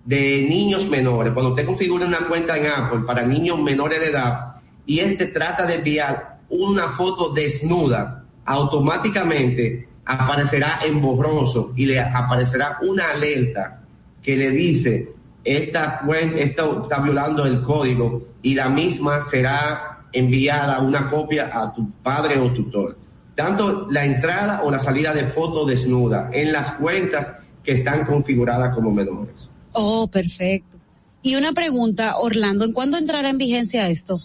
de 0.04 0.46
niños 0.48 0.88
menores. 0.88 1.32
Cuando 1.32 1.50
usted 1.50 1.66
configura 1.66 2.06
una 2.06 2.28
cuenta 2.28 2.56
en 2.56 2.66
Apple 2.66 3.00
para 3.06 3.22
niños 3.22 3.58
menores 3.60 4.00
de 4.00 4.06
edad 4.06 4.56
y 4.84 5.00
este 5.00 5.26
trata 5.26 5.64
de 5.64 5.76
enviar 5.76 6.38
una 6.48 6.88
foto 6.90 7.30
desnuda, 7.32 8.24
automáticamente 8.44 9.88
aparecerá 10.04 10.80
en 10.84 11.00
borroso 11.00 11.72
y 11.74 11.86
le 11.86 11.98
aparecerá 11.98 12.78
una 12.82 13.10
alerta 13.10 13.82
que 14.22 14.36
le 14.36 14.50
dice 14.50 15.16
esta 15.46 16.00
cuenta 16.00 16.38
está 16.38 16.98
violando 17.00 17.46
el 17.46 17.62
código 17.62 18.26
y 18.42 18.54
la 18.54 18.68
misma 18.68 19.20
será 19.20 20.00
enviada 20.12 20.80
una 20.80 21.08
copia 21.08 21.50
a 21.52 21.72
tu 21.72 21.88
padre 22.02 22.38
o 22.38 22.52
tutor. 22.52 22.96
Tanto 23.36 23.86
la 23.90 24.04
entrada 24.04 24.62
o 24.64 24.70
la 24.70 24.78
salida 24.78 25.12
de 25.12 25.26
foto 25.26 25.64
desnuda 25.64 26.30
en 26.32 26.52
las 26.52 26.72
cuentas 26.72 27.32
que 27.62 27.72
están 27.72 28.04
configuradas 28.04 28.74
como 28.74 28.90
menores. 28.90 29.50
Oh, 29.72 30.08
perfecto. 30.08 30.78
Y 31.22 31.36
una 31.36 31.52
pregunta, 31.52 32.16
Orlando, 32.16 32.64
¿en 32.64 32.72
cuándo 32.72 32.96
entrará 32.96 33.28
en 33.28 33.36
vigencia 33.36 33.88
esto? 33.88 34.20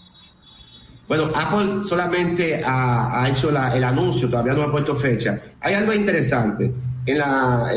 Bueno, 1.08 1.30
Apple 1.34 1.84
solamente 1.84 2.62
ha, 2.64 3.28
hecho 3.28 3.50
el 3.50 3.84
anuncio, 3.84 4.30
todavía 4.30 4.54
no 4.54 4.62
ha 4.62 4.70
puesto 4.70 4.96
fecha. 4.96 5.42
Hay 5.60 5.74
algo 5.74 5.92
interesante. 5.92 6.72
En 7.04 7.18
la, 7.18 7.68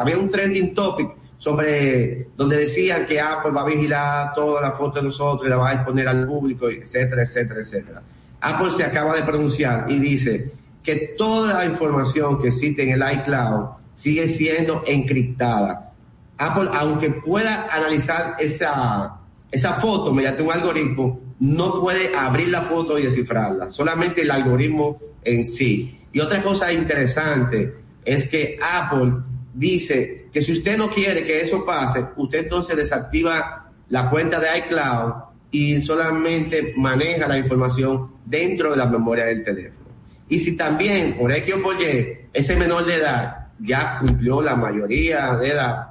había 0.00 0.16
un 0.16 0.30
trending 0.30 0.74
topic 0.74 1.08
sobre 1.36 2.28
donde 2.36 2.58
decían 2.58 3.04
que 3.06 3.20
Apple 3.20 3.50
va 3.50 3.62
a 3.62 3.66
vigilar 3.66 4.34
toda 4.34 4.62
la 4.62 4.72
foto 4.72 5.00
de 5.00 5.06
nosotros 5.06 5.46
y 5.46 5.50
la 5.50 5.56
va 5.56 5.70
a 5.70 5.72
exponer 5.74 6.08
al 6.08 6.26
público, 6.26 6.68
etcétera, 6.70 7.22
etcétera, 7.22 7.60
etcétera. 7.60 8.02
Apple 8.40 8.72
se 8.74 8.84
acaba 8.84 9.14
de 9.14 9.22
pronunciar 9.22 9.90
y 9.90 9.98
dice 9.98 10.52
que 10.82 11.14
toda 11.18 11.54
la 11.54 11.66
información 11.66 12.40
que 12.40 12.48
existe 12.48 12.82
en 12.82 12.90
el 12.90 13.12
iCloud 13.18 13.68
sigue 13.94 14.28
siendo 14.28 14.84
encriptada. 14.86 15.92
Apple, 16.38 16.70
aunque 16.72 17.10
pueda 17.10 17.68
analizar 17.70 18.36
esa, 18.38 19.18
esa 19.50 19.74
foto 19.74 20.14
mediante 20.14 20.42
un 20.42 20.52
algoritmo, 20.52 21.20
no 21.40 21.80
puede 21.80 22.14
abrir 22.14 22.48
la 22.48 22.62
foto 22.62 22.98
y 22.98 23.02
descifrarla, 23.02 23.70
solamente 23.72 24.22
el 24.22 24.30
algoritmo 24.30 24.98
en 25.22 25.46
sí. 25.46 26.00
Y 26.12 26.20
otra 26.20 26.42
cosa 26.42 26.72
interesante 26.72 27.74
es 28.04 28.28
que 28.28 28.58
Apple 28.62 29.14
dice 29.52 30.28
que 30.32 30.40
si 30.40 30.52
usted 30.52 30.78
no 30.78 30.88
quiere 30.88 31.24
que 31.24 31.42
eso 31.42 31.64
pase, 31.64 32.04
usted 32.16 32.44
entonces 32.44 32.76
desactiva 32.76 33.70
la 33.88 34.08
cuenta 34.08 34.38
de 34.38 34.58
iCloud 34.58 35.12
y 35.50 35.82
solamente 35.82 36.74
maneja 36.76 37.26
la 37.26 37.38
información 37.38 38.12
dentro 38.24 38.70
de 38.70 38.76
la 38.76 38.86
memoria 38.86 39.24
del 39.24 39.44
teléfono. 39.44 39.88
Y 40.28 40.38
si 40.38 40.56
también, 40.56 41.16
por 41.16 41.32
X 41.32 41.54
o 41.54 41.62
por 41.62 41.76
ese 41.80 42.56
menor 42.56 42.84
de 42.84 42.96
edad 42.96 43.48
ya 43.58 43.98
cumplió 44.00 44.42
la 44.42 44.54
mayoría 44.54 45.34
de 45.36 45.48
edad, 45.48 45.88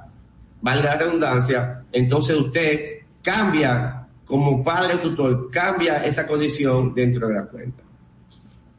valga 0.60 0.94
la 0.94 0.96
redundancia, 0.96 1.82
entonces 1.92 2.36
usted 2.36 2.98
cambia 3.22 4.06
como 4.24 4.62
padre 4.62 4.94
o 4.94 5.00
tutor, 5.00 5.50
cambia 5.50 6.04
esa 6.04 6.26
condición 6.26 6.94
dentro 6.94 7.28
de 7.28 7.34
la 7.34 7.46
cuenta. 7.46 7.82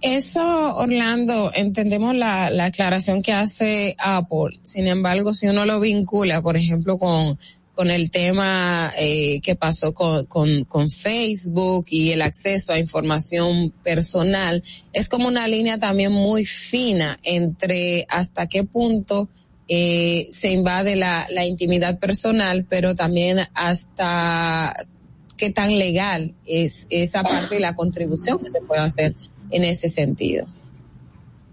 Eso, 0.01 0.77
Orlando, 0.77 1.51
entendemos 1.53 2.15
la, 2.15 2.45
aclaración 2.63 3.21
que 3.21 3.33
hace 3.33 3.95
Apple. 3.99 4.59
Sin 4.61 4.87
embargo, 4.87 5.33
si 5.33 5.47
uno 5.47 5.65
lo 5.65 5.81
vincula, 5.81 6.41
por 6.41 6.55
ejemplo, 6.55 6.97
con, 6.97 7.37
con 7.79 7.91
el 7.91 8.11
tema 8.11 8.91
eh, 8.97 9.39
que 9.39 9.55
pasó 9.55 9.93
con, 9.93 10.25
con, 10.25 10.91
Facebook 10.91 11.85
y 11.87 12.11
el 12.11 12.21
acceso 12.21 12.73
a 12.73 12.77
información 12.77 13.71
personal, 13.71 14.61
es 14.91 15.07
como 15.07 15.29
una 15.29 15.47
línea 15.47 15.77
también 15.77 16.11
muy 16.11 16.43
fina 16.43 17.17
entre 17.23 18.05
hasta 18.09 18.47
qué 18.47 18.65
punto 18.65 19.29
eh, 19.69 20.27
se 20.29 20.51
invade 20.51 20.97
la, 20.97 21.25
la 21.29 21.45
intimidad 21.45 21.99
personal, 21.99 22.65
pero 22.67 22.97
también 22.97 23.47
hasta 23.53 24.75
qué 25.37 25.49
tan 25.49 25.79
legal 25.79 26.33
es 26.45 26.85
esa 26.89 27.23
parte 27.23 27.55
de 27.55 27.61
la 27.61 27.75
contribución 27.75 28.39
que 28.39 28.49
se 28.49 28.59
puede 28.59 28.81
hacer 28.81 29.15
en 29.51 29.63
ese 29.63 29.87
sentido? 29.87 30.45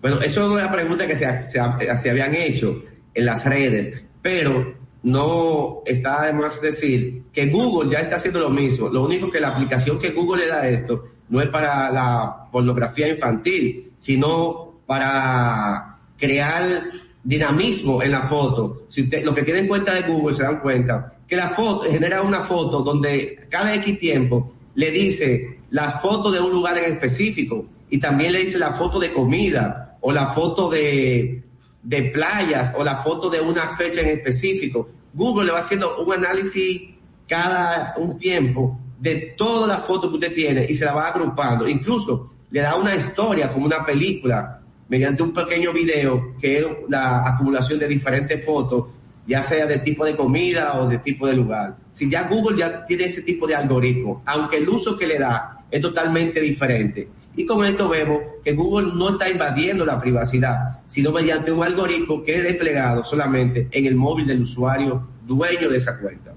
Bueno, 0.02 0.20
eso 0.22 0.44
es 0.44 0.52
una 0.60 0.72
pregunta 0.72 1.06
que 1.06 1.14
se, 1.14 1.48
se, 1.48 2.10
habían 2.10 2.34
hecho 2.34 2.82
en 3.14 3.24
las 3.24 3.44
redes, 3.44 4.02
pero 4.22 4.85
no 5.06 5.82
está 5.86 6.22
además 6.22 6.60
decir 6.60 7.22
que 7.32 7.46
Google 7.46 7.92
ya 7.92 8.00
está 8.00 8.16
haciendo 8.16 8.40
lo 8.40 8.50
mismo. 8.50 8.88
Lo 8.88 9.04
único 9.04 9.30
que 9.30 9.38
la 9.38 9.50
aplicación 9.50 10.00
que 10.00 10.10
Google 10.10 10.42
le 10.42 10.48
da 10.48 10.62
a 10.62 10.68
esto 10.68 11.04
no 11.28 11.40
es 11.40 11.48
para 11.48 11.92
la 11.92 12.48
pornografía 12.50 13.06
infantil, 13.08 13.92
sino 13.98 14.80
para 14.84 15.98
crear 16.18 16.82
dinamismo 17.22 18.02
en 18.02 18.10
la 18.10 18.22
foto. 18.22 18.86
Si 18.88 19.02
usted, 19.02 19.24
lo 19.24 19.32
que 19.32 19.44
tiene 19.44 19.60
en 19.60 19.68
cuenta 19.68 19.94
de 19.94 20.02
Google 20.02 20.34
se 20.34 20.42
dan 20.42 20.58
cuenta 20.58 21.14
que 21.28 21.36
la 21.36 21.50
foto 21.50 21.88
genera 21.88 22.22
una 22.22 22.40
foto 22.40 22.80
donde 22.80 23.46
cada 23.48 23.76
X 23.76 24.00
tiempo 24.00 24.54
le 24.74 24.90
dice 24.90 25.60
las 25.70 26.02
fotos 26.02 26.32
de 26.32 26.40
un 26.40 26.50
lugar 26.50 26.78
en 26.78 26.90
específico 26.90 27.64
y 27.90 27.98
también 27.98 28.32
le 28.32 28.40
dice 28.40 28.58
la 28.58 28.72
foto 28.72 28.98
de 28.98 29.12
comida 29.12 29.98
o 30.00 30.10
la 30.10 30.26
foto 30.28 30.68
de, 30.68 31.44
de 31.86 32.02
playas 32.10 32.72
o 32.76 32.82
la 32.82 32.96
foto 32.96 33.30
de 33.30 33.40
una 33.40 33.76
fecha 33.76 34.00
en 34.00 34.08
específico. 34.08 34.88
Google 35.14 35.46
le 35.46 35.52
va 35.52 35.60
haciendo 35.60 36.02
un 36.02 36.12
análisis 36.12 36.90
cada 37.28 37.94
un 37.96 38.18
tiempo 38.18 38.76
de 38.98 39.34
todas 39.36 39.68
las 39.68 39.86
fotos 39.86 40.10
que 40.10 40.16
usted 40.16 40.34
tiene 40.34 40.66
y 40.68 40.74
se 40.74 40.84
la 40.84 40.94
va 40.94 41.08
agrupando. 41.08 41.68
Incluso 41.68 42.30
le 42.50 42.60
da 42.60 42.74
una 42.74 42.96
historia 42.96 43.52
como 43.52 43.66
una 43.66 43.86
película 43.86 44.60
mediante 44.88 45.22
un 45.22 45.32
pequeño 45.32 45.72
video 45.72 46.34
que 46.40 46.58
es 46.58 46.66
la 46.88 47.24
acumulación 47.24 47.78
de 47.78 47.86
diferentes 47.86 48.44
fotos, 48.44 48.86
ya 49.24 49.40
sea 49.44 49.66
de 49.66 49.78
tipo 49.78 50.04
de 50.04 50.16
comida 50.16 50.80
o 50.80 50.88
de 50.88 50.98
tipo 50.98 51.28
de 51.28 51.34
lugar. 51.34 51.76
Si 51.94 52.10
ya 52.10 52.24
Google 52.28 52.58
ya 52.58 52.84
tiene 52.84 53.04
ese 53.04 53.22
tipo 53.22 53.46
de 53.46 53.54
algoritmo, 53.54 54.22
aunque 54.26 54.56
el 54.56 54.68
uso 54.68 54.98
que 54.98 55.06
le 55.06 55.20
da 55.20 55.64
es 55.70 55.80
totalmente 55.80 56.40
diferente. 56.40 57.08
Y 57.36 57.44
con 57.44 57.64
esto 57.66 57.88
vemos 57.88 58.20
que 58.42 58.54
Google 58.54 58.92
no 58.94 59.10
está 59.10 59.28
invadiendo 59.28 59.84
la 59.84 60.00
privacidad, 60.00 60.80
sino 60.88 61.12
mediante 61.12 61.52
un 61.52 61.62
algoritmo 61.62 62.22
que 62.22 62.36
es 62.36 62.42
desplegado 62.42 63.04
solamente 63.04 63.68
en 63.70 63.86
el 63.86 63.94
móvil 63.94 64.26
del 64.26 64.42
usuario 64.42 65.06
dueño 65.26 65.68
de 65.68 65.76
esa 65.76 65.98
cuenta. 65.98 66.32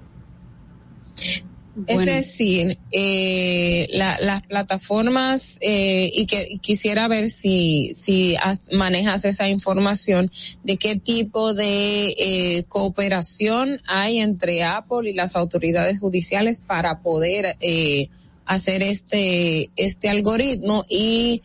Es 1.87 2.05
decir, 2.05 2.77
eh, 2.91 3.87
las 3.91 4.41
plataformas, 4.43 5.57
eh, 5.61 6.09
y 6.13 6.25
que 6.25 6.57
quisiera 6.61 7.07
ver 7.07 7.29
si, 7.29 7.93
si 7.93 8.35
manejas 8.71 9.25
esa 9.25 9.47
información 9.47 10.31
de 10.63 10.77
qué 10.77 10.95
tipo 10.97 11.53
de 11.53 12.15
eh, 12.17 12.63
cooperación 12.67 13.81
hay 13.87 14.19
entre 14.19 14.63
Apple 14.63 15.09
y 15.09 15.13
las 15.13 15.35
autoridades 15.35 15.99
judiciales 15.99 16.61
para 16.61 17.01
poder 17.01 17.55
eh, 17.61 18.09
hacer 18.49 18.81
este, 18.81 19.69
este 19.75 20.09
algoritmo 20.09 20.83
y 20.89 21.43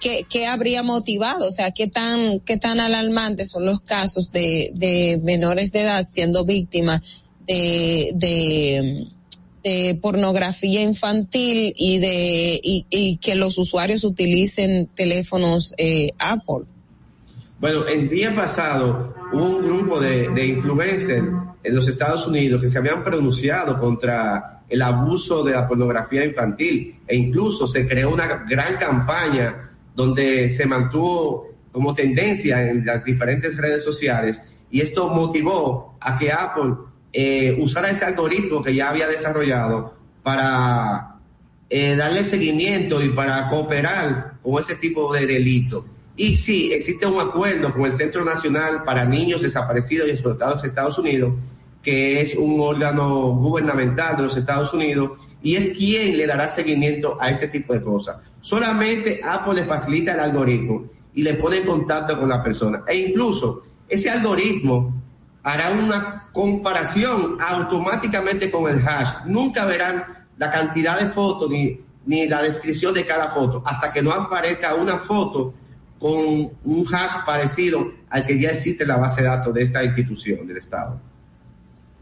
qué, 0.00 0.24
qué 0.28 0.46
habría 0.46 0.82
motivado, 0.82 1.46
o 1.46 1.50
sea, 1.50 1.70
qué 1.70 1.86
tan, 1.86 2.40
qué 2.40 2.56
tan 2.56 2.80
alarmantes 2.80 3.50
son 3.50 3.66
los 3.66 3.82
casos 3.82 4.32
de, 4.32 4.70
de 4.74 5.20
menores 5.22 5.70
de 5.70 5.82
edad 5.82 6.06
siendo 6.08 6.46
víctimas 6.46 7.24
de, 7.46 9.06
de, 9.62 9.94
pornografía 10.00 10.80
infantil 10.80 11.74
y 11.76 11.98
de 11.98 12.58
y, 12.62 12.86
y, 12.88 13.18
que 13.18 13.34
los 13.34 13.58
usuarios 13.58 14.02
utilicen 14.04 14.88
teléfonos 14.94 15.74
eh, 15.76 16.12
Apple. 16.18 16.64
Bueno, 17.60 17.86
el 17.86 18.08
día 18.08 18.34
pasado 18.34 19.14
hubo 19.32 19.58
un 19.58 19.66
grupo 19.66 20.00
de, 20.00 20.30
de 20.30 20.46
influencers 20.46 21.26
en 21.64 21.76
los 21.76 21.86
Estados 21.86 22.26
Unidos 22.26 22.62
que 22.62 22.68
se 22.68 22.78
habían 22.78 23.04
pronunciado 23.04 23.78
contra 23.78 24.55
el 24.68 24.82
abuso 24.82 25.44
de 25.44 25.52
la 25.52 25.66
pornografía 25.66 26.24
infantil 26.24 27.00
e 27.06 27.16
incluso 27.16 27.68
se 27.68 27.86
creó 27.86 28.12
una 28.12 28.44
gran 28.48 28.76
campaña 28.76 29.70
donde 29.94 30.50
se 30.50 30.66
mantuvo 30.66 31.48
como 31.72 31.94
tendencia 31.94 32.68
en 32.68 32.84
las 32.84 33.04
diferentes 33.04 33.56
redes 33.56 33.84
sociales 33.84 34.40
y 34.70 34.80
esto 34.80 35.08
motivó 35.08 35.96
a 36.00 36.18
que 36.18 36.32
Apple 36.32 36.74
eh, 37.12 37.56
usara 37.60 37.90
ese 37.90 38.04
algoritmo 38.04 38.62
que 38.62 38.74
ya 38.74 38.90
había 38.90 39.06
desarrollado 39.06 39.94
para 40.22 41.16
eh, 41.70 41.96
darle 41.96 42.24
seguimiento 42.24 43.02
y 43.02 43.10
para 43.10 43.48
cooperar 43.48 44.34
con 44.42 44.62
ese 44.62 44.76
tipo 44.76 45.12
de 45.14 45.26
delito. 45.26 45.84
Y 46.16 46.36
sí, 46.36 46.72
existe 46.72 47.06
un 47.06 47.20
acuerdo 47.20 47.72
con 47.72 47.86
el 47.86 47.96
Centro 47.96 48.24
Nacional 48.24 48.84
para 48.84 49.04
Niños 49.04 49.42
Desaparecidos 49.42 50.08
y 50.08 50.12
Explotados 50.12 50.62
de 50.62 50.68
Estados 50.68 50.98
Unidos, 50.98 51.34
que 51.86 52.20
es 52.20 52.34
un 52.34 52.58
órgano 52.58 53.28
gubernamental 53.34 54.16
de 54.16 54.24
los 54.24 54.36
Estados 54.36 54.74
Unidos 54.74 55.12
y 55.40 55.54
es 55.54 55.68
quien 55.78 56.16
le 56.16 56.26
dará 56.26 56.48
seguimiento 56.48 57.16
a 57.20 57.30
este 57.30 57.46
tipo 57.46 57.74
de 57.74 57.80
cosas. 57.80 58.16
Solamente 58.40 59.20
Apple 59.22 59.54
le 59.54 59.64
facilita 59.64 60.14
el 60.14 60.18
algoritmo 60.18 60.86
y 61.14 61.22
le 61.22 61.34
pone 61.34 61.58
en 61.58 61.64
contacto 61.64 62.18
con 62.18 62.28
la 62.28 62.42
persona. 62.42 62.82
E 62.88 62.96
incluso 62.96 63.62
ese 63.88 64.10
algoritmo 64.10 65.00
hará 65.44 65.70
una 65.70 66.28
comparación 66.32 67.38
automáticamente 67.40 68.50
con 68.50 68.68
el 68.68 68.84
hash. 68.84 69.24
Nunca 69.26 69.64
verán 69.64 70.26
la 70.38 70.50
cantidad 70.50 70.98
de 70.98 71.10
fotos 71.10 71.48
ni, 71.48 71.80
ni 72.04 72.26
la 72.26 72.42
descripción 72.42 72.92
de 72.94 73.06
cada 73.06 73.28
foto 73.28 73.62
hasta 73.64 73.92
que 73.92 74.02
no 74.02 74.10
aparezca 74.10 74.74
una 74.74 74.98
foto 74.98 75.54
con 76.00 76.18
un 76.64 76.86
hash 76.92 77.24
parecido 77.24 77.92
al 78.10 78.26
que 78.26 78.40
ya 78.40 78.50
existe 78.50 78.82
en 78.82 78.88
la 78.88 78.96
base 78.96 79.22
de 79.22 79.28
datos 79.28 79.54
de 79.54 79.62
esta 79.62 79.84
institución 79.84 80.44
del 80.48 80.56
Estado. 80.56 81.00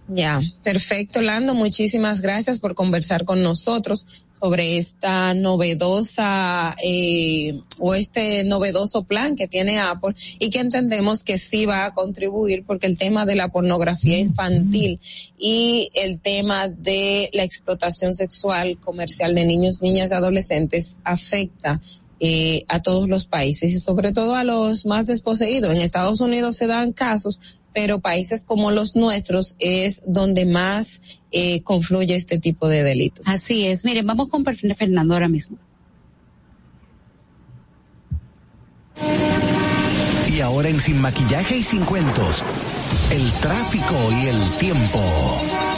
Ya, 0.06 0.43
perfecto, 0.62 1.22
Lando. 1.22 1.55
Muchísimas 1.55 2.20
gracias 2.20 2.59
por 2.59 2.74
conversar 2.74 3.24
con 3.24 3.43
nosotros 3.43 4.06
sobre 4.32 4.76
esta 4.76 5.32
novedosa 5.32 6.76
eh, 6.85 7.59
o 7.78 7.94
este 7.94 8.44
novedoso 8.44 9.05
plan 9.05 9.35
que 9.35 9.48
tiene 9.48 9.81
Apple 9.81 10.14
y 10.39 10.51
que 10.51 10.59
entendemos 10.59 11.24
que 11.24 11.39
sí 11.39 11.64
va 11.64 11.86
a 11.86 11.94
contribuir 11.94 12.64
porque 12.66 12.86
el 12.86 12.98
tema 12.98 13.24
de 13.24 13.36
la 13.36 13.48
pornografía 13.48 14.18
infantil 14.18 15.01
y 15.39 15.90
el 15.94 16.20
tema 16.20 16.68
de 16.68 17.31
la 17.32 17.44
explotación 17.44 18.12
sexual 18.12 18.78
comercial 18.78 19.35
de 19.35 19.47
niños, 19.47 19.81
niñas 19.81 20.10
y 20.10 20.14
adolescentes 20.14 20.98
afecta 21.02 21.81
eh, 22.20 22.64
a 22.68 22.81
todos 22.81 23.09
los 23.09 23.26
países 23.26 23.72
y 23.72 23.78
sobre 23.81 24.12
todo 24.12 24.35
a 24.35 24.44
los 24.44 24.86
más 24.86 25.06
desposeídos. 25.06 25.74
En 25.74 25.81
Estados 25.81 26.20
Unidos 26.20 26.56
se 26.56 26.66
dan 26.66 26.93
casos, 26.93 27.40
pero 27.74 28.01
países 28.01 28.44
como 28.46 28.70
los 28.70 28.96
nuestros 28.96 29.56
es 29.59 30.02
donde 30.06 30.46
más 30.46 31.02
eh, 31.32 31.60
confluye 31.62 32.14
este 32.14 32.38
tipo 32.38 32.68
de 32.68 32.82
delitos. 32.84 33.26
Así 33.28 33.66
es. 33.66 33.84
Miren, 33.84 34.06
vamos 34.06 34.28
con 34.30 34.44
Fernando 34.44 35.14
ahora 35.14 35.28
mismo. 35.28 35.59
Y 40.32 40.40
ahora 40.40 40.68
en 40.68 40.80
Sin 40.80 41.01
Maquillaje 41.01 41.59
y 41.59 41.62
Sin 41.62 41.84
Cuentos, 41.84 42.42
el 43.12 43.30
tráfico 43.40 43.94
y 44.22 44.26
el 44.28 44.51
tiempo. 44.59 45.73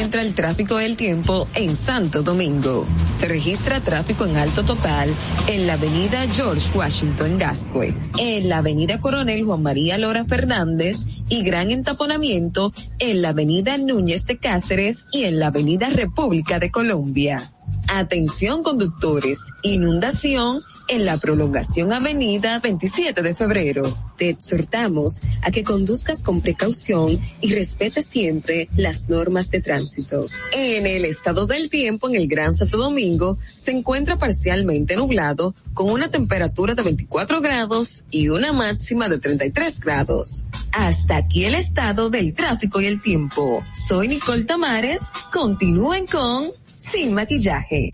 Encuentra 0.00 0.22
el 0.22 0.34
tráfico 0.34 0.76
del 0.78 0.96
tiempo 0.96 1.46
en 1.54 1.76
Santo 1.76 2.22
Domingo. 2.22 2.86
Se 3.14 3.28
registra 3.28 3.80
tráfico 3.80 4.24
en 4.24 4.38
alto 4.38 4.64
total 4.64 5.14
en 5.46 5.66
la 5.66 5.74
avenida 5.74 6.26
George 6.32 6.70
Washington 6.74 7.36
Gascue, 7.36 7.92
en 8.18 8.48
la 8.48 8.58
avenida 8.58 8.98
Coronel 8.98 9.44
Juan 9.44 9.62
María 9.62 9.98
Lora 9.98 10.24
Fernández 10.24 11.00
y 11.28 11.42
gran 11.42 11.70
entaponamiento 11.70 12.72
en 12.98 13.20
la 13.20 13.30
avenida 13.30 13.76
Núñez 13.76 14.24
de 14.24 14.38
Cáceres 14.38 15.04
y 15.12 15.24
en 15.24 15.38
la 15.38 15.48
avenida 15.48 15.90
República 15.90 16.58
de 16.58 16.70
Colombia. 16.70 17.52
Atención 17.86 18.62
conductores, 18.62 19.52
inundación 19.62 20.62
en 20.90 21.04
la 21.04 21.18
prolongación 21.18 21.92
Avenida 21.92 22.58
27 22.58 23.22
de 23.22 23.34
Febrero. 23.34 23.96
Te 24.16 24.28
exhortamos 24.28 25.22
a 25.40 25.50
que 25.52 25.62
conduzcas 25.62 26.22
con 26.22 26.40
precaución 26.40 27.16
y 27.40 27.54
respete 27.54 28.02
siempre 28.02 28.68
las 28.76 29.08
normas 29.08 29.50
de 29.50 29.60
tránsito. 29.60 30.26
En 30.52 30.86
el 30.86 31.04
estado 31.04 31.46
del 31.46 31.70
tiempo 31.70 32.08
en 32.08 32.16
el 32.16 32.26
Gran 32.26 32.56
Santo 32.56 32.76
Domingo 32.76 33.38
se 33.46 33.70
encuentra 33.70 34.18
parcialmente 34.18 34.96
nublado 34.96 35.54
con 35.74 35.90
una 35.90 36.10
temperatura 36.10 36.74
de 36.74 36.82
24 36.82 37.40
grados 37.40 38.04
y 38.10 38.28
una 38.28 38.52
máxima 38.52 39.08
de 39.08 39.18
33 39.18 39.78
grados. 39.78 40.44
Hasta 40.72 41.18
aquí 41.18 41.44
el 41.44 41.54
estado 41.54 42.10
del 42.10 42.34
tráfico 42.34 42.80
y 42.80 42.86
el 42.86 43.00
tiempo. 43.00 43.62
Soy 43.88 44.08
Nicole 44.08 44.42
Tamares. 44.42 45.12
Continúen 45.32 46.06
con 46.06 46.50
Sin 46.76 47.14
Maquillaje. 47.14 47.92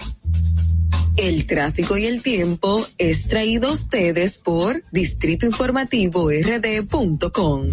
El 1.16 1.46
tráfico 1.46 1.96
y 1.96 2.06
el 2.06 2.22
tiempo 2.22 2.86
es 2.98 3.28
traído 3.28 3.68
a 3.68 3.72
ustedes 3.72 4.38
por 4.38 4.82
Distrito 4.92 5.46
Informativo 5.46 6.28
RD.com. 6.30 7.68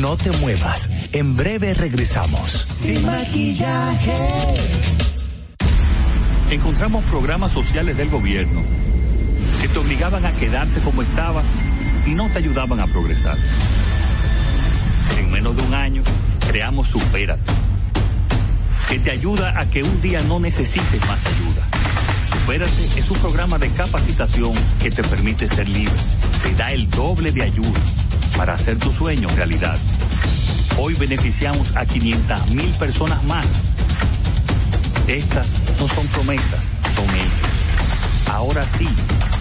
No 0.00 0.16
te 0.16 0.30
muevas. 0.30 0.88
En 1.12 1.36
breve 1.36 1.74
regresamos. 1.74 2.50
Sin 2.50 3.04
maquillaje. 3.04 4.16
Encontramos 6.50 7.04
programas 7.04 7.52
sociales 7.52 7.96
del 7.96 8.08
gobierno 8.08 8.62
que 9.60 9.68
te 9.68 9.78
obligaban 9.78 10.24
a 10.24 10.32
quedarte 10.32 10.80
como 10.80 11.02
estabas 11.02 11.46
y 12.06 12.10
no 12.14 12.28
te 12.30 12.38
ayudaban 12.38 12.80
a 12.80 12.86
progresar. 12.86 13.36
En 15.18 15.30
menos 15.30 15.56
de 15.56 15.62
un 15.62 15.74
año, 15.74 16.02
creamos 16.46 16.88
Supérate 16.88 17.77
que 18.88 18.98
te 18.98 19.10
ayuda 19.10 19.58
a 19.58 19.66
que 19.68 19.82
un 19.82 20.00
día 20.00 20.22
no 20.22 20.40
necesites 20.40 21.00
más 21.06 21.24
ayuda. 21.24 21.66
Supérate 22.32 22.98
es 22.98 23.10
un 23.10 23.18
programa 23.18 23.58
de 23.58 23.70
capacitación 23.70 24.52
que 24.80 24.90
te 24.90 25.02
permite 25.02 25.48
ser 25.48 25.68
libre, 25.68 25.94
te 26.42 26.54
da 26.54 26.72
el 26.72 26.88
doble 26.90 27.32
de 27.32 27.42
ayuda 27.42 27.80
para 28.36 28.54
hacer 28.54 28.78
tu 28.78 28.92
sueño 28.92 29.28
realidad. 29.36 29.78
Hoy 30.78 30.94
beneficiamos 30.94 31.74
a 31.76 31.84
500 31.84 32.50
mil 32.52 32.70
personas 32.72 33.22
más. 33.24 33.46
Estas 35.06 35.46
no 35.80 35.88
son 35.88 36.06
promesas, 36.08 36.74
son 36.94 37.08
hechos. 37.16 38.30
Ahora 38.30 38.62
sí 38.78 38.86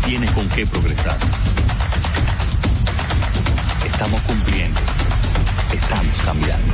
tienes 0.06 0.32
con 0.32 0.48
qué 0.50 0.66
progresar. 0.66 1.18
Estamos 3.86 4.22
cumpliendo. 4.22 4.80
Estamos 5.74 6.16
cambiando. 6.26 6.74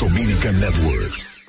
Dominican 0.00 0.58
Networks. 0.60 1.44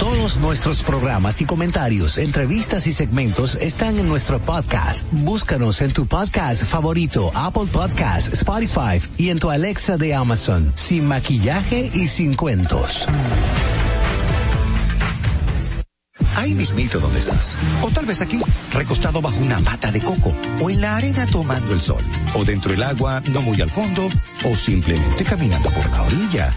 Todos 0.00 0.38
nuestros 0.38 0.82
programas 0.82 1.40
y 1.40 1.44
comentarios, 1.46 2.18
entrevistas 2.18 2.86
y 2.86 2.92
segmentos 2.92 3.54
están 3.56 3.98
en 3.98 4.08
nuestro 4.08 4.40
podcast. 4.40 5.08
Búscanos 5.12 5.80
en 5.82 5.92
tu 5.92 6.06
podcast 6.06 6.62
favorito, 6.64 7.30
Apple 7.34 7.66
Podcast, 7.70 8.32
Spotify 8.32 9.00
y 9.16 9.30
en 9.30 9.38
tu 9.38 9.50
Alexa 9.50 9.96
de 9.96 10.14
Amazon, 10.14 10.72
sin 10.74 11.06
maquillaje 11.06 11.90
y 11.94 12.08
sin 12.08 12.34
cuentos. 12.34 13.06
Ahí 16.36 16.54
mismito 16.54 17.00
donde 17.00 17.18
estás. 17.18 17.56
O 17.82 17.90
tal 17.90 18.06
vez 18.06 18.20
aquí, 18.20 18.40
recostado 18.72 19.20
bajo 19.22 19.38
una 19.38 19.58
mata 19.60 19.90
de 19.90 20.00
coco. 20.00 20.34
O 20.60 20.70
en 20.70 20.80
la 20.80 20.96
arena 20.96 21.26
tomando 21.26 21.72
el 21.72 21.80
sol. 21.80 22.02
O 22.34 22.44
dentro 22.44 22.70
del 22.70 22.82
agua, 22.82 23.22
no 23.32 23.42
muy 23.42 23.60
al 23.60 23.70
fondo. 23.70 24.08
O 24.44 24.54
simplemente 24.54 25.24
caminando 25.24 25.70
por 25.70 25.90
la 25.90 26.02
orilla. 26.02 26.52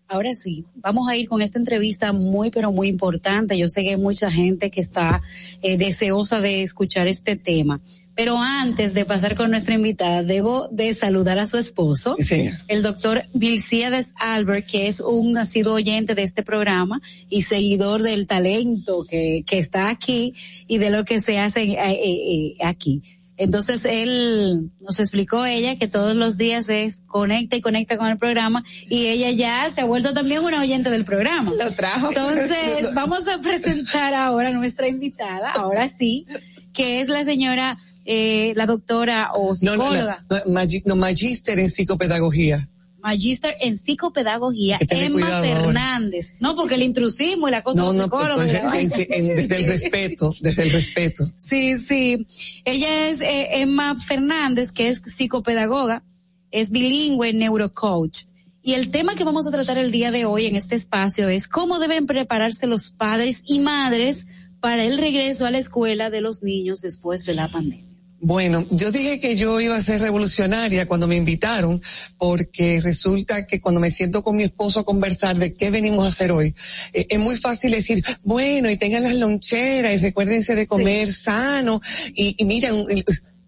Ahora 0.09 0.35
sí, 0.35 0.65
vamos 0.74 1.09
a 1.09 1.15
ir 1.15 1.28
con 1.28 1.40
esta 1.40 1.61
entrevista 1.61 2.12
muy, 2.12 2.51
pero 2.51 2.73
muy 2.73 2.89
importante. 2.89 3.57
Yo 3.57 3.69
sé 3.69 3.82
que 3.82 3.90
hay 3.90 3.97
mucha 3.97 4.28
gente 4.28 4.73
que 4.73 4.81
está 4.81 5.23
eh, 5.62 5.77
deseosa 5.77 6.40
de 6.40 6.65
escuchar 6.65 7.07
este 7.07 7.36
tema. 7.36 7.81
Pero 8.15 8.39
antes 8.39 8.93
de 8.93 9.05
pasar 9.05 9.35
con 9.35 9.51
nuestra 9.51 9.74
invitada, 9.74 10.23
debo 10.23 10.69
de 10.70 10.93
saludar 10.95 11.39
a 11.39 11.47
su 11.47 11.57
esposo, 11.57 12.16
sí. 12.19 12.51
el 12.69 12.82
doctor 12.82 13.24
Vilciades 13.32 14.12
Albert, 14.16 14.66
que 14.66 14.89
es 14.89 15.01
un 15.01 15.32
nacido 15.32 15.74
oyente 15.74 16.15
de 16.15 16.23
este 16.23 16.43
programa 16.43 17.01
y 17.28 17.43
seguidor 17.43 18.03
del 18.03 18.27
talento 18.27 19.05
que, 19.09 19.45
que 19.47 19.59
está 19.59 19.89
aquí 19.89 20.35
y 20.66 20.78
de 20.78 20.91
lo 20.91 21.05
que 21.05 21.20
se 21.20 21.39
hace 21.39 21.62
eh, 21.62 21.77
eh, 21.78 21.97
eh, 22.05 22.57
aquí. 22.65 23.03
Entonces 23.41 23.87
él 23.87 24.70
nos 24.81 25.01
explicó 25.01 25.47
ella 25.47 25.77
que 25.77 25.89
todos 25.89 26.15
los 26.15 26.37
días 26.37 26.69
es 26.69 27.01
conecta 27.07 27.57
y 27.57 27.62
conecta 27.62 27.97
con 27.97 28.09
el 28.09 28.19
programa 28.19 28.62
y 28.87 29.07
ella 29.07 29.31
ya 29.31 29.70
se 29.70 29.81
ha 29.81 29.87
vuelto 29.87 30.12
también 30.12 30.45
una 30.45 30.61
oyente 30.61 30.91
del 30.91 31.07
programa. 31.07 31.51
Lo 31.53 31.70
trajo. 31.70 32.09
Entonces 32.09 32.91
vamos 32.95 33.27
a 33.27 33.41
presentar 33.41 34.12
ahora 34.12 34.51
a 34.51 34.53
nuestra 34.53 34.89
invitada, 34.89 35.53
ahora 35.53 35.89
sí, 35.89 36.27
que 36.74 37.01
es 37.01 37.09
la 37.09 37.24
señora 37.24 37.78
eh, 38.12 38.55
la 38.57 38.66
doctora 38.66 39.28
o 39.35 39.55
psicóloga. 39.55 40.19
No, 40.28 40.39
no, 40.39 40.45
no, 40.45 40.53
magi 40.53 40.82
no, 40.85 40.97
magíster 40.97 41.61
en 41.61 41.70
psicopedagogía. 41.70 42.69
Magíster 43.01 43.55
en 43.61 43.78
psicopedagogía, 43.78 44.81
Emma 44.89 45.28
Fernández. 45.41 46.35
No, 46.41 46.57
porque 46.57 46.74
el 46.74 46.82
intrusismo 46.82 47.47
y 47.47 47.53
la 47.53 47.62
cosa 47.62 47.82
no, 47.82 47.93
no, 47.93 48.03
psicóloga. 48.03 48.45
En, 48.45 48.91
en, 48.93 49.07
en, 49.11 49.37
desde 49.37 49.57
el 49.59 49.66
respeto, 49.66 50.35
desde 50.41 50.65
el 50.65 50.70
respeto. 50.70 51.31
Sí, 51.39 51.78
sí. 51.78 52.27
Ella 52.65 53.09
es 53.09 53.20
eh, 53.20 53.61
Emma 53.61 53.97
Fernández, 54.01 54.73
que 54.73 54.89
es 54.89 55.03
psicopedagoga, 55.07 56.03
es 56.51 56.73
bilingüe, 56.73 57.32
neurocoach. 57.32 58.24
Y 58.61 58.73
el 58.73 58.91
tema 58.91 59.15
que 59.15 59.23
vamos 59.23 59.47
a 59.47 59.53
tratar 59.53 59.78
el 59.78 59.93
día 59.93 60.11
de 60.11 60.24
hoy 60.24 60.47
en 60.47 60.57
este 60.57 60.74
espacio 60.74 61.28
es 61.28 61.47
cómo 61.47 61.78
deben 61.78 62.09
prepararse 62.09 62.66
los 62.66 62.91
padres 62.91 63.45
y 63.47 63.61
madres 63.61 64.27
para 64.59 64.85
el 64.85 64.99
regreso 64.99 65.47
a 65.47 65.53
la 65.53 65.59
escuela 65.59 66.11
de 66.11 66.20
los 66.20 66.43
niños 66.43 66.81
después 66.81 67.24
de 67.24 67.35
la 67.35 67.49
pandemia. 67.49 67.90
Bueno, 68.23 68.67
yo 68.71 68.91
dije 68.91 69.19
que 69.19 69.35
yo 69.35 69.61
iba 69.61 69.77
a 69.77 69.81
ser 69.81 70.01
revolucionaria 70.01 70.87
cuando 70.87 71.07
me 71.07 71.17
invitaron, 71.17 71.81
porque 72.19 72.81
resulta 72.83 73.47
que 73.47 73.61
cuando 73.61 73.81
me 73.81 73.91
siento 73.91 74.23
con 74.23 74.37
mi 74.37 74.43
esposo 74.43 74.81
a 74.81 74.85
conversar 74.85 75.39
de 75.39 75.55
qué 75.55 75.71
venimos 75.71 76.05
a 76.05 76.09
hacer 76.09 76.31
hoy, 76.31 76.55
eh, 76.93 77.07
es 77.09 77.19
muy 77.19 77.37
fácil 77.37 77.71
decir, 77.71 78.05
bueno, 78.23 78.69
y 78.69 78.77
tengan 78.77 79.05
las 79.05 79.15
loncheras 79.15 79.95
y 79.95 79.99
recuérdense 79.99 80.55
de 80.55 80.67
comer 80.67 81.11
sí. 81.11 81.23
sano 81.23 81.81
y, 82.15 82.35
y 82.37 82.45
miren, 82.45 82.85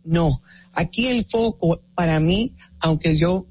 no, 0.05 0.43
aquí 0.73 1.09
el 1.09 1.27
foco 1.27 1.83
para 1.95 2.19
mí, 2.19 2.55
aunque 2.81 3.17
yo 3.19 3.47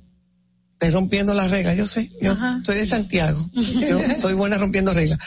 estoy 0.73 0.89
rompiendo 0.89 1.35
las 1.35 1.51
reglas, 1.51 1.77
yo 1.77 1.85
sé, 1.85 2.09
yo 2.19 2.31
Ajá. 2.31 2.61
soy 2.65 2.77
de 2.77 2.87
Santiago, 2.87 3.47
yo 3.53 4.13
soy 4.19 4.33
buena 4.33 4.57
rompiendo 4.57 4.91
reglas. 4.91 5.19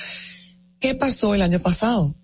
¿Qué 0.80 0.96
pasó 0.96 1.36
el 1.36 1.42
año 1.42 1.60
pasado? 1.60 2.14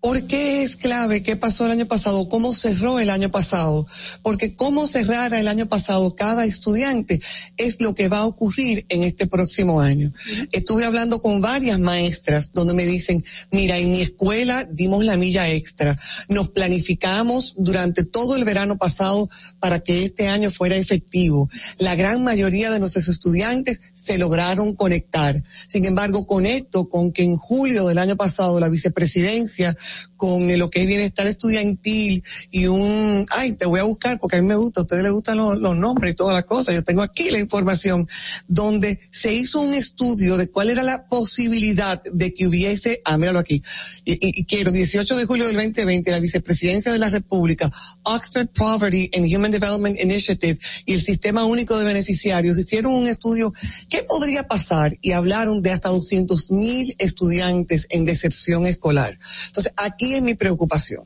¿Por 0.00 0.26
qué 0.26 0.62
es 0.62 0.76
clave 0.76 1.22
qué 1.22 1.36
pasó 1.36 1.66
el 1.66 1.72
año 1.72 1.86
pasado? 1.86 2.28
¿Cómo 2.28 2.54
cerró 2.54 3.00
el 3.00 3.10
año 3.10 3.30
pasado? 3.30 3.86
Porque 4.22 4.54
cómo 4.54 4.86
cerrara 4.86 5.40
el 5.40 5.48
año 5.48 5.66
pasado 5.66 6.14
cada 6.14 6.44
estudiante 6.44 7.20
es 7.56 7.80
lo 7.80 7.94
que 7.94 8.08
va 8.08 8.18
a 8.18 8.26
ocurrir 8.26 8.86
en 8.88 9.02
este 9.02 9.26
próximo 9.26 9.80
año. 9.80 10.12
Estuve 10.52 10.84
hablando 10.84 11.20
con 11.20 11.40
varias 11.40 11.80
maestras 11.80 12.52
donde 12.52 12.74
me 12.74 12.86
dicen, 12.86 13.24
mira, 13.50 13.78
en 13.78 13.90
mi 13.90 14.02
escuela 14.02 14.68
dimos 14.70 15.04
la 15.04 15.16
milla 15.16 15.50
extra. 15.50 15.98
Nos 16.28 16.50
planificamos 16.50 17.54
durante 17.56 18.04
todo 18.04 18.36
el 18.36 18.44
verano 18.44 18.76
pasado 18.76 19.28
para 19.58 19.80
que 19.80 20.04
este 20.04 20.28
año 20.28 20.50
fuera 20.50 20.76
efectivo. 20.76 21.48
La 21.78 21.96
gran 21.96 22.22
mayoría 22.22 22.70
de 22.70 22.78
nuestros 22.78 23.08
estudiantes 23.08 23.80
se 23.94 24.18
lograron 24.18 24.74
conectar. 24.74 25.42
Sin 25.68 25.84
embargo, 25.84 26.26
conecto 26.26 26.88
con 26.88 27.12
que 27.12 27.24
en 27.24 27.36
julio 27.36 27.86
del 27.86 27.98
año 27.98 28.16
pasado 28.16 28.60
la 28.60 28.68
vicepresidencia 28.68 29.76
con 30.16 30.58
lo 30.58 30.70
que 30.70 30.82
es 30.82 30.86
bienestar 30.86 31.26
estudiantil 31.26 32.22
y 32.50 32.66
un, 32.66 33.26
ay, 33.30 33.52
te 33.52 33.66
voy 33.66 33.80
a 33.80 33.84
buscar 33.84 34.18
porque 34.18 34.36
a 34.36 34.42
mí 34.42 34.48
me 34.48 34.56
gusta, 34.56 34.80
a 34.80 34.84
ustedes 34.84 35.02
les 35.02 35.12
gustan 35.12 35.38
los, 35.38 35.76
nombres 35.76 36.12
y 36.12 36.14
todas 36.14 36.34
las 36.34 36.44
cosas, 36.44 36.74
yo 36.74 36.84
tengo 36.84 37.02
aquí 37.02 37.30
la 37.30 37.38
información, 37.38 38.08
donde 38.48 38.98
se 39.10 39.32
hizo 39.32 39.60
un 39.60 39.74
estudio 39.74 40.36
de 40.36 40.48
cuál 40.48 40.70
era 40.70 40.82
la 40.82 41.06
posibilidad 41.06 42.02
de 42.12 42.32
que 42.32 42.46
hubiese, 42.46 43.02
ah, 43.04 43.18
míralo 43.18 43.38
aquí, 43.38 43.62
y, 44.04 44.40
y 44.40 44.44
quiero, 44.44 44.70
18 44.70 45.16
de 45.16 45.24
julio 45.26 45.46
del 45.46 45.56
2020, 45.56 46.10
la 46.10 46.20
vicepresidencia 46.20 46.92
de 46.92 46.98
la 46.98 47.10
República, 47.10 47.70
Oxford 48.04 48.48
Poverty 48.48 49.10
and 49.14 49.26
Human 49.26 49.50
Development 49.50 49.98
Initiative 50.00 50.58
y 50.84 50.94
el 50.94 51.02
Sistema 51.02 51.44
Único 51.44 51.78
de 51.78 51.84
Beneficiarios 51.84 52.58
hicieron 52.58 52.94
un 52.94 53.06
estudio, 53.06 53.52
¿qué 53.88 54.02
podría 54.02 54.44
pasar? 54.44 54.96
Y 55.00 55.12
hablaron 55.12 55.62
de 55.62 55.72
hasta 55.72 55.88
200 55.88 56.50
mil 56.50 56.94
estudiantes 56.98 57.86
en 57.90 58.04
deserción 58.04 58.66
escolar. 58.66 59.18
Entonces, 59.46 59.72
aquí 59.76 60.14
es 60.14 60.22
mi 60.22 60.34
preocupación. 60.34 61.04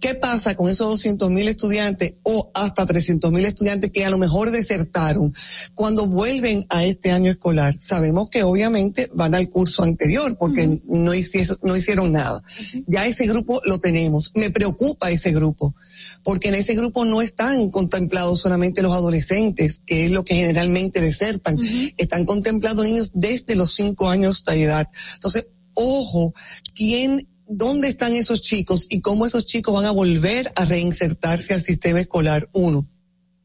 ¿Qué 0.00 0.14
pasa 0.14 0.54
con 0.54 0.68
esos 0.68 0.88
200 0.88 1.30
mil 1.30 1.48
estudiantes 1.48 2.14
o 2.22 2.50
hasta 2.54 2.86
300 2.86 3.30
mil 3.30 3.44
estudiantes 3.44 3.90
que 3.90 4.04
a 4.04 4.10
lo 4.10 4.18
mejor 4.18 4.50
desertaron 4.50 5.34
cuando 5.74 6.06
vuelven 6.06 6.66
a 6.68 6.84
este 6.84 7.10
año 7.10 7.30
escolar? 7.30 7.76
Sabemos 7.78 8.30
que 8.30 8.42
obviamente 8.42 9.10
van 9.14 9.34
al 9.34 9.48
curso 9.48 9.82
anterior 9.82 10.36
porque 10.38 10.66
uh 10.66 10.70
-huh. 10.70 10.82
no, 10.86 11.14
hicieron, 11.14 11.58
no 11.62 11.76
hicieron 11.76 12.12
nada. 12.12 12.38
Uh 12.38 12.62
-huh. 12.62 12.84
Ya 12.86 13.06
ese 13.06 13.26
grupo 13.26 13.60
lo 13.64 13.78
tenemos. 13.78 14.32
Me 14.34 14.50
preocupa 14.50 15.10
ese 15.10 15.32
grupo 15.32 15.74
porque 16.22 16.48
en 16.48 16.54
ese 16.54 16.74
grupo 16.74 17.04
no 17.04 17.22
están 17.22 17.70
contemplados 17.70 18.40
solamente 18.40 18.82
los 18.82 18.92
adolescentes, 18.92 19.82
que 19.86 20.06
es 20.06 20.10
lo 20.10 20.24
que 20.24 20.34
generalmente 20.34 21.00
desertan. 21.00 21.56
Uh 21.56 21.62
-huh. 21.62 21.94
Están 21.98 22.24
contemplados 22.24 22.84
niños 22.84 23.10
desde 23.14 23.54
los 23.54 23.74
cinco 23.74 24.08
años 24.08 24.44
de 24.44 24.62
edad. 24.62 24.88
Entonces, 25.14 25.46
ojo, 25.74 26.32
¿quién 26.74 27.28
dónde 27.48 27.88
están 27.88 28.12
esos 28.12 28.42
chicos 28.42 28.86
y 28.88 29.00
cómo 29.00 29.26
esos 29.26 29.46
chicos 29.46 29.74
van 29.74 29.84
a 29.84 29.90
volver 29.90 30.52
a 30.56 30.64
reinsertarse 30.64 31.54
al 31.54 31.62
sistema 31.62 32.00
escolar. 32.00 32.48
Uno. 32.52 32.86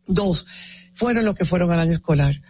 Dos, 0.08 0.46
fueron 0.94 1.26
los 1.26 1.36
que 1.36 1.46
fueron 1.46 1.72
al 1.72 1.80
año 1.80 1.94
escolar. 1.94 2.42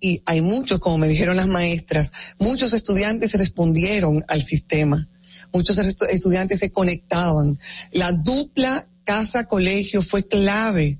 Y 0.00 0.22
hay 0.26 0.40
muchos, 0.40 0.80
como 0.80 0.98
me 0.98 1.08
dijeron 1.08 1.36
las 1.36 1.46
maestras, 1.46 2.12
muchos 2.38 2.72
estudiantes 2.72 3.32
respondieron 3.34 4.22
al 4.28 4.42
sistema. 4.42 5.08
Muchos 5.52 5.78
estudiantes 5.78 6.58
se 6.58 6.70
conectaban. 6.70 7.58
La 7.92 8.12
dupla 8.12 8.88
casa-colegio 9.04 10.02
fue 10.02 10.26
clave. 10.26 10.98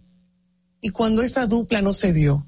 Y 0.80 0.90
cuando 0.90 1.22
esa 1.22 1.46
dupla 1.46 1.82
no 1.82 1.92
se 1.92 2.12
dio, 2.12 2.46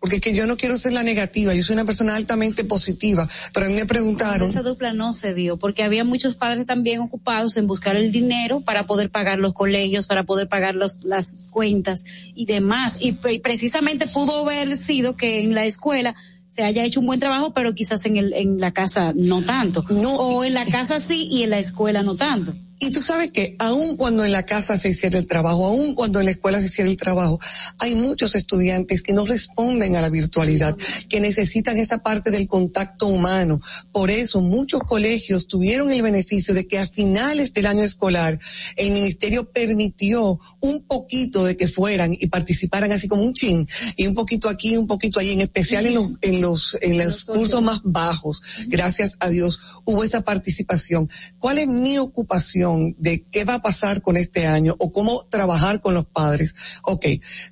porque 0.00 0.16
es 0.16 0.22
que 0.22 0.34
yo 0.34 0.46
no 0.46 0.56
quiero 0.56 0.78
ser 0.78 0.94
la 0.94 1.02
negativa, 1.02 1.54
yo 1.54 1.62
soy 1.62 1.74
una 1.74 1.84
persona 1.84 2.16
altamente 2.16 2.64
positiva, 2.64 3.28
pero 3.52 3.66
a 3.66 3.68
mí 3.68 3.74
me 3.74 3.84
preguntaron. 3.84 4.48
Esa 4.48 4.62
dupla 4.62 4.94
no 4.94 5.12
se 5.12 5.34
dio, 5.34 5.58
porque 5.58 5.84
había 5.84 6.04
muchos 6.04 6.34
padres 6.34 6.66
también 6.66 7.00
ocupados 7.00 7.58
en 7.58 7.66
buscar 7.66 7.96
el 7.96 8.10
dinero 8.10 8.62
para 8.62 8.86
poder 8.86 9.10
pagar 9.10 9.38
los 9.38 9.52
colegios, 9.52 10.06
para 10.06 10.24
poder 10.24 10.48
pagar 10.48 10.74
los, 10.74 11.00
las 11.02 11.34
cuentas 11.50 12.04
y 12.34 12.46
demás. 12.46 12.96
Y 12.98 13.12
precisamente 13.12 14.06
pudo 14.06 14.40
haber 14.48 14.76
sido 14.78 15.16
que 15.16 15.42
en 15.42 15.54
la 15.54 15.66
escuela 15.66 16.16
se 16.48 16.64
haya 16.64 16.82
hecho 16.82 17.00
un 17.00 17.06
buen 17.06 17.20
trabajo, 17.20 17.52
pero 17.52 17.74
quizás 17.74 18.04
en 18.06 18.16
el, 18.16 18.32
en 18.32 18.58
la 18.58 18.72
casa 18.72 19.12
no 19.14 19.42
tanto. 19.42 19.84
No. 19.90 20.16
O 20.16 20.44
en 20.44 20.54
la 20.54 20.64
casa 20.64 20.98
sí 20.98 21.28
y 21.30 21.42
en 21.42 21.50
la 21.50 21.58
escuela 21.58 22.02
no 22.02 22.16
tanto. 22.16 22.54
Y 22.82 22.90
tú 22.92 23.02
sabes 23.02 23.30
que 23.30 23.56
aun 23.58 23.98
cuando 23.98 24.24
en 24.24 24.32
la 24.32 24.46
casa 24.46 24.78
se 24.78 24.88
hiciera 24.88 25.18
el 25.18 25.26
trabajo, 25.26 25.66
aun 25.66 25.94
cuando 25.94 26.18
en 26.18 26.24
la 26.24 26.30
escuela 26.30 26.60
se 26.60 26.66
hiciera 26.66 26.88
el 26.88 26.96
trabajo, 26.96 27.38
hay 27.78 27.94
muchos 27.94 28.34
estudiantes 28.34 29.02
que 29.02 29.12
no 29.12 29.26
responden 29.26 29.96
a 29.96 30.00
la 30.00 30.08
virtualidad, 30.08 30.74
que 31.10 31.20
necesitan 31.20 31.76
esa 31.76 31.98
parte 31.98 32.30
del 32.30 32.48
contacto 32.48 33.06
humano. 33.08 33.60
Por 33.92 34.10
eso 34.10 34.40
muchos 34.40 34.80
colegios 34.84 35.46
tuvieron 35.46 35.90
el 35.90 36.00
beneficio 36.00 36.54
de 36.54 36.66
que 36.66 36.78
a 36.78 36.86
finales 36.86 37.52
del 37.52 37.66
año 37.66 37.82
escolar 37.82 38.38
el 38.76 38.92
ministerio 38.92 39.50
permitió 39.52 40.40
un 40.60 40.86
poquito 40.86 41.44
de 41.44 41.58
que 41.58 41.68
fueran 41.68 42.16
y 42.18 42.28
participaran 42.28 42.92
así 42.92 43.08
como 43.08 43.22
un 43.22 43.34
chin, 43.34 43.68
y 43.96 44.06
un 44.06 44.14
poquito 44.14 44.48
aquí, 44.48 44.78
un 44.78 44.86
poquito 44.86 45.20
allí, 45.20 45.32
en 45.32 45.42
especial 45.42 45.84
en 45.84 45.94
los, 45.96 46.10
en 46.22 46.40
los, 46.40 46.78
en 46.80 46.96
los 46.96 47.26
cursos 47.26 47.60
más 47.60 47.80
bajos. 47.84 48.40
Gracias 48.68 49.18
a 49.20 49.28
Dios 49.28 49.60
hubo 49.84 50.02
esa 50.02 50.22
participación. 50.22 51.10
¿Cuál 51.38 51.58
es 51.58 51.66
mi 51.66 51.98
ocupación? 51.98 52.69
De 52.98 53.24
qué 53.30 53.44
va 53.44 53.54
a 53.54 53.62
pasar 53.62 54.02
con 54.02 54.16
este 54.16 54.46
año 54.46 54.74
o 54.78 54.92
cómo 54.92 55.26
trabajar 55.30 55.80
con 55.80 55.94
los 55.94 56.06
padres. 56.06 56.54
Ok, 56.82 57.06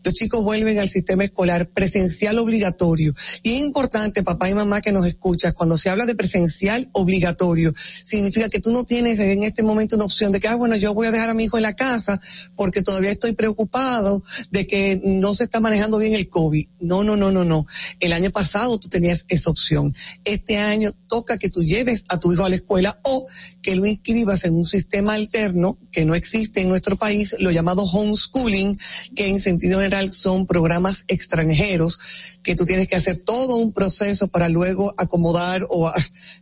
los 0.04 0.14
chicos 0.14 0.42
vuelven 0.42 0.78
al 0.78 0.88
sistema 0.88 1.24
escolar 1.24 1.70
presencial 1.70 2.38
obligatorio. 2.38 3.14
Y 3.42 3.54
es 3.54 3.60
importante, 3.60 4.22
papá 4.22 4.50
y 4.50 4.54
mamá 4.54 4.80
que 4.80 4.92
nos 4.92 5.06
escuchas, 5.06 5.54
cuando 5.54 5.76
se 5.76 5.90
habla 5.90 6.06
de 6.06 6.14
presencial 6.14 6.90
obligatorio, 6.92 7.72
significa 8.04 8.48
que 8.48 8.60
tú 8.60 8.70
no 8.70 8.84
tienes 8.84 9.18
en 9.18 9.42
este 9.42 9.62
momento 9.62 9.96
una 9.96 10.04
opción 10.04 10.32
de 10.32 10.40
que, 10.40 10.48
ah, 10.48 10.54
bueno, 10.54 10.76
yo 10.76 10.94
voy 10.94 11.06
a 11.06 11.10
dejar 11.10 11.30
a 11.30 11.34
mi 11.34 11.44
hijo 11.44 11.56
en 11.56 11.62
la 11.62 11.74
casa 11.74 12.20
porque 12.56 12.82
todavía 12.82 13.10
estoy 13.10 13.32
preocupado 13.32 14.22
de 14.50 14.66
que 14.66 15.00
no 15.04 15.34
se 15.34 15.44
está 15.44 15.60
manejando 15.60 15.98
bien 15.98 16.14
el 16.14 16.28
COVID. 16.28 16.66
No, 16.80 17.04
no, 17.04 17.16
no, 17.16 17.30
no, 17.30 17.44
no. 17.44 17.66
El 18.00 18.12
año 18.12 18.30
pasado 18.30 18.78
tú 18.78 18.88
tenías 18.88 19.24
esa 19.28 19.50
opción. 19.50 19.94
Este 20.24 20.58
año 20.58 20.92
toca 21.08 21.38
que 21.38 21.50
tú 21.50 21.62
lleves 21.62 22.04
a 22.08 22.18
tu 22.18 22.32
hijo 22.32 22.44
a 22.44 22.48
la 22.48 22.56
escuela 22.56 23.00
o 23.02 23.26
que 23.62 23.76
lo 23.76 23.86
inscribas 23.86 24.44
en 24.44 24.54
un 24.54 24.64
sistema 24.64 25.07
alterno 25.14 25.78
que 25.90 26.04
no 26.04 26.14
existe 26.14 26.60
en 26.60 26.68
nuestro 26.68 26.96
país, 26.96 27.36
lo 27.40 27.50
llamado 27.50 27.82
homeschooling, 27.82 28.78
que 29.14 29.28
en 29.28 29.40
sentido 29.40 29.78
general 29.78 30.12
son 30.12 30.46
programas 30.46 31.04
extranjeros 31.08 31.98
que 32.42 32.54
tú 32.54 32.64
tienes 32.64 32.88
que 32.88 32.96
hacer 32.96 33.18
todo 33.18 33.56
un 33.56 33.72
proceso 33.72 34.28
para 34.28 34.48
luego 34.48 34.94
acomodar 34.96 35.66
o 35.70 35.92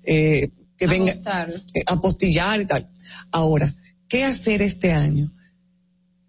eh, 0.05 0.51
que 0.77 0.87
venga 0.87 1.13
eh, 1.13 1.83
apostillar 1.87 2.61
y 2.61 2.67
tal. 2.67 2.89
Ahora, 3.31 3.75
¿qué 4.09 4.25
hacer 4.25 4.63
este 4.63 4.93
año? 4.93 5.33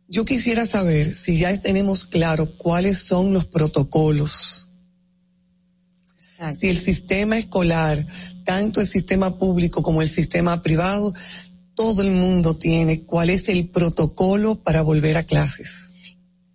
Yo 0.07 0.23
quisiera 0.23 0.65
saber 0.65 1.15
si 1.15 1.39
ya 1.39 1.61
tenemos 1.61 2.05
claro 2.05 2.57
cuáles 2.57 2.99
son 2.99 3.33
los 3.33 3.45
protocolos 3.45 4.67
si 6.53 6.69
el 6.69 6.77
sistema 6.77 7.37
escolar, 7.37 8.05
tanto 8.43 8.79
el 8.79 8.87
sistema 8.87 9.37
público 9.37 9.81
como 9.81 10.01
el 10.01 10.09
sistema 10.09 10.61
privado, 10.61 11.13
todo 11.77 12.01
el 12.01 12.11
mundo 12.11 12.57
tiene 12.57 13.03
cuál 13.03 13.29
es 13.29 13.47
el 13.49 13.69
protocolo 13.69 14.55
para 14.55 14.81
volver 14.81 15.15
a 15.15 15.23
clases. 15.23 15.91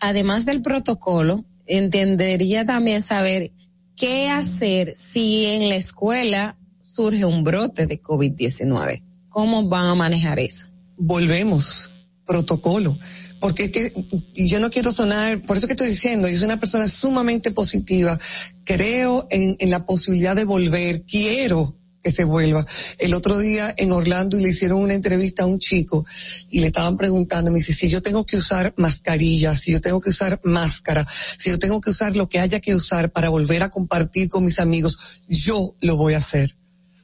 Además 0.01 0.45
del 0.45 0.61
protocolo, 0.61 1.45
entendería 1.65 2.65
también 2.65 3.03
saber 3.03 3.53
qué 3.97 4.29
hacer 4.29 4.95
si 4.97 5.47
en 5.47 5.69
la 5.69 5.77
escuela 5.77 6.59
surge 6.83 7.25
un 7.25 7.45
brote 7.45 7.87
de 7.87 8.03
COVID-19. 8.03 9.05
¿Cómo 9.29 9.69
van 9.69 9.87
a 9.87 9.95
manejar 9.95 10.41
eso? 10.41 10.67
Volvemos, 10.99 11.91
protocolo 12.27 12.99
porque 13.43 13.65
es 13.65 13.71
que 13.73 13.93
yo 14.35 14.61
no 14.61 14.71
quiero 14.71 14.93
sonar, 14.93 15.43
por 15.43 15.57
eso 15.57 15.67
que 15.67 15.73
estoy 15.73 15.89
diciendo, 15.89 16.29
yo 16.29 16.39
soy 16.39 16.45
una 16.45 16.61
persona 16.61 16.89
sumamente 16.89 17.51
positiva, 17.51 18.17
creo 18.63 19.27
en, 19.31 19.57
en 19.59 19.69
la 19.69 19.85
posibilidad 19.85 20.37
de 20.37 20.45
volver, 20.45 21.03
quiero 21.03 21.77
que 22.03 22.13
se 22.13 22.25
vuelva. 22.25 22.67
El 22.99 23.15
otro 23.15 23.39
día 23.39 23.75
en 23.77 23.93
Orlando 23.93 24.39
y 24.39 24.43
le 24.43 24.51
hicieron 24.51 24.81
una 24.81 24.95
entrevista 24.95 25.45
a 25.45 25.47
un 25.47 25.59
chico 25.59 26.05
y 26.51 26.61
le 26.61 26.67
estaban 26.67 26.97
preguntando, 26.97 27.51
me 27.51 27.59
dice, 27.59 27.73
si 27.73 27.89
yo 27.89 28.03
tengo 28.03 28.27
que 28.27 28.37
usar 28.37 28.75
mascarilla, 28.77 29.57
si 29.57 29.73
yo 29.73 29.81
tengo 29.81 30.01
que 30.01 30.11
usar 30.11 30.41
máscara, 30.45 31.07
si 31.39 31.51
yo 31.51 31.59
tengo 31.59 31.81
que 31.81 31.91
usar 31.91 32.17
lo 32.17 32.29
que 32.29 32.39
haya 32.39 32.61
que 32.61 32.75
usar 32.75 33.13
para 33.13 33.29
volver 33.29 33.63
a 33.63 33.71
compartir 33.71 34.29
con 34.29 34.45
mis 34.45 34.59
amigos, 34.59 34.99
yo 35.29 35.77
lo 35.81 35.97
voy 35.97 36.15
a 36.15 36.19
hacer. 36.19 36.57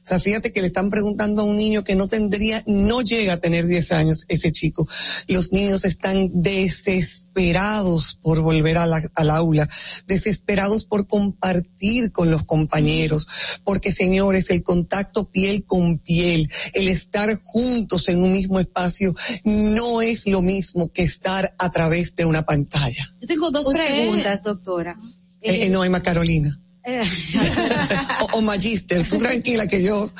O 0.09 0.11
sea, 0.11 0.19
fíjate 0.19 0.51
que 0.51 0.61
le 0.61 0.65
están 0.65 0.89
preguntando 0.89 1.43
a 1.43 1.45
un 1.45 1.55
niño 1.55 1.83
que 1.83 1.93
no 1.93 2.07
tendría, 2.07 2.63
no 2.65 3.03
llega 3.03 3.33
a 3.33 3.37
tener 3.37 3.67
10 3.67 3.91
años 3.91 4.25
ese 4.27 4.51
chico. 4.51 4.87
Los 5.27 5.53
niños 5.53 5.85
están 5.85 6.31
desesperados 6.33 8.17
por 8.23 8.41
volver 8.41 8.79
a 8.79 8.87
la, 8.87 9.03
al 9.13 9.29
aula, 9.29 9.69
desesperados 10.07 10.85
por 10.85 11.05
compartir 11.05 12.11
con 12.11 12.31
los 12.31 12.43
compañeros, 12.43 13.27
porque 13.63 13.91
señores, 13.91 14.49
el 14.49 14.63
contacto 14.63 15.29
piel 15.29 15.63
con 15.63 15.99
piel, 15.99 16.49
el 16.73 16.87
estar 16.87 17.39
juntos 17.43 18.09
en 18.09 18.23
un 18.23 18.31
mismo 18.31 18.59
espacio, 18.59 19.13
no 19.43 20.01
es 20.01 20.25
lo 20.25 20.41
mismo 20.41 20.91
que 20.91 21.03
estar 21.03 21.53
a 21.59 21.69
través 21.69 22.15
de 22.15 22.25
una 22.25 22.41
pantalla. 22.47 23.13
Yo 23.21 23.27
tengo 23.27 23.51
dos 23.51 23.67
preguntas, 23.69 24.41
doctora. 24.41 24.97
Eh, 25.39 25.67
eh, 25.67 25.69
no, 25.69 25.85
Emma 25.85 26.01
Carolina. 26.01 26.59
o, 28.21 28.37
o, 28.37 28.41
Magister, 28.41 29.07
tú 29.07 29.17
tranquila 29.19 29.67
que 29.67 29.83
yo, 29.83 30.11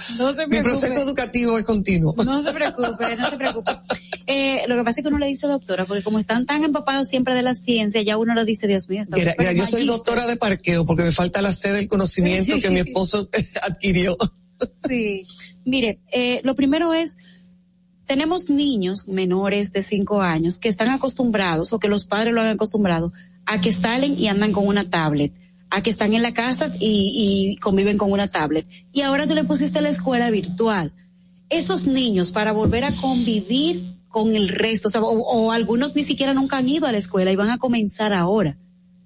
mi 0.47 0.61
proceso 0.61 1.01
educativo 1.01 1.57
es 1.57 1.63
continuo. 1.63 2.15
No 2.23 2.41
se 2.41 2.51
preocupe, 2.51 3.15
no 3.15 3.29
se 3.29 3.37
preocupe. 3.37 3.71
Eh, 4.27 4.63
lo 4.67 4.75
que 4.75 4.83
pasa 4.83 4.99
es 4.99 5.03
que 5.03 5.07
uno 5.07 5.17
le 5.17 5.27
dice 5.27 5.47
doctora, 5.47 5.85
porque 5.85 6.03
como 6.03 6.19
están 6.19 6.45
tan 6.45 6.63
empapados 6.63 7.07
siempre 7.07 7.33
de 7.33 7.41
la 7.41 7.55
ciencia, 7.55 8.01
ya 8.01 8.17
uno 8.17 8.35
lo 8.35 8.45
dice, 8.45 8.67
Dios 8.67 8.87
mío. 8.87 9.01
Mira, 9.09 9.53
yo 9.53 9.65
soy 9.65 9.85
doctora 9.85 10.27
de 10.27 10.37
parqueo 10.37 10.85
porque 10.85 11.03
me 11.03 11.11
falta 11.11 11.41
la 11.41 11.51
sede 11.51 11.77
del 11.77 11.87
conocimiento 11.87 12.59
que 12.59 12.69
mi 12.69 12.79
esposo 12.87 13.29
adquirió. 13.67 14.17
sí, 14.87 15.25
mire, 15.65 15.99
eh, 16.11 16.41
lo 16.43 16.55
primero 16.55 16.93
es, 16.93 17.17
tenemos 18.05 18.49
niños 18.49 19.07
menores 19.07 19.71
de 19.71 19.81
cinco 19.81 20.21
años 20.21 20.59
que 20.59 20.69
están 20.69 20.89
acostumbrados 20.89 21.73
o 21.73 21.79
que 21.79 21.87
los 21.87 22.05
padres 22.05 22.33
lo 22.33 22.41
han 22.41 22.47
acostumbrado 22.47 23.11
a 23.45 23.61
que 23.61 23.73
salen 23.73 24.15
y 24.19 24.27
andan 24.27 24.51
con 24.51 24.67
una 24.67 24.89
tablet 24.89 25.33
a 25.69 25.81
que 25.81 25.89
están 25.89 26.13
en 26.13 26.21
la 26.21 26.33
casa 26.33 26.71
y, 26.79 27.57
conviven 27.61 27.97
con 27.97 28.11
una 28.11 28.27
tablet. 28.27 28.67
Y 28.91 29.01
ahora 29.01 29.27
tú 29.27 29.35
le 29.35 29.43
pusiste 29.43 29.81
la 29.81 29.89
escuela 29.89 30.29
virtual. 30.31 30.93
Esos 31.49 31.87
niños 31.87 32.31
para 32.31 32.51
volver 32.51 32.83
a 32.83 32.91
convivir 32.91 33.95
con 34.07 34.35
el 34.35 34.49
resto, 34.49 34.89
o, 35.01 35.51
algunos 35.51 35.95
ni 35.95 36.03
siquiera 36.03 36.33
nunca 36.33 36.57
han 36.57 36.67
ido 36.67 36.87
a 36.87 36.91
la 36.91 36.97
escuela 36.97 37.31
y 37.31 37.35
van 37.35 37.49
a 37.49 37.57
comenzar 37.57 38.13
ahora. 38.13 38.57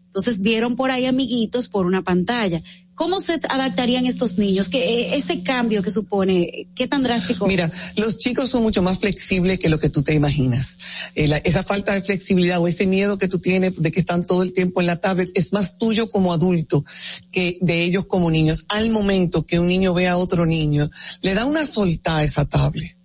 Entonces 0.07 0.41
vieron 0.41 0.76
por 0.76 0.91
ahí 0.91 1.06
amiguitos 1.06 1.68
por 1.68 1.85
una 1.85 2.03
pantalla. 2.03 2.61
¿Cómo 2.95 3.20
se 3.20 3.40
adaptarían 3.49 4.06
estos 4.06 4.38
niños? 4.38 4.70
¿Qué, 4.70 5.15
ese 5.15 5.41
cambio 5.41 5.82
que 5.82 5.90
supone, 5.90 6.68
qué 6.76 6.88
tan 6.88 7.02
drástico? 7.02 7.48
Mira, 7.48 7.72
los 7.98 8.20
chicos 8.20 8.49
son 8.52 8.61
mucho 8.61 8.84
más 8.84 8.99
flexibles 8.99 9.60
que 9.60 9.70
lo 9.70 9.80
que 9.80 9.90
tú 9.90 10.03
te 10.03 10.14
imaginas. 10.14 10.78
Eh, 11.15 11.41
esa 11.44 11.64
falta 11.64 11.94
de 11.94 12.03
flexibilidad 12.03 12.60
o 12.60 12.68
ese 12.68 12.86
miedo 12.86 13.18
que 13.18 13.28
tú 13.28 13.40
tienes 13.40 13.82
de 13.82 13.91
que 13.91 14.02
están 14.02 14.24
todo 14.24 14.44
el 14.44 14.53
tiempo 14.53 14.80
en 14.80 14.88
la 14.88 14.98
tablet 14.98 15.30
es 15.34 15.53
más 15.53 15.80
tuyo 15.80 16.10
como 16.10 16.34
adulto 16.34 16.86
que 17.32 17.57
de 17.61 17.84
ellos 17.84 18.06
como 18.06 18.30
niños. 18.30 18.65
Al 18.70 18.91
momento 18.91 19.44
que 19.44 19.60
un 19.60 19.68
niño 19.68 19.95
ve 19.95 20.07
a 20.07 20.18
otro 20.18 20.45
niño, 20.45 20.88
le 21.22 21.34
da 21.34 21.45
una 21.45 21.65
solta 21.65 22.18
a 22.18 22.24
esa 22.24 22.45
tablet. 22.45 22.95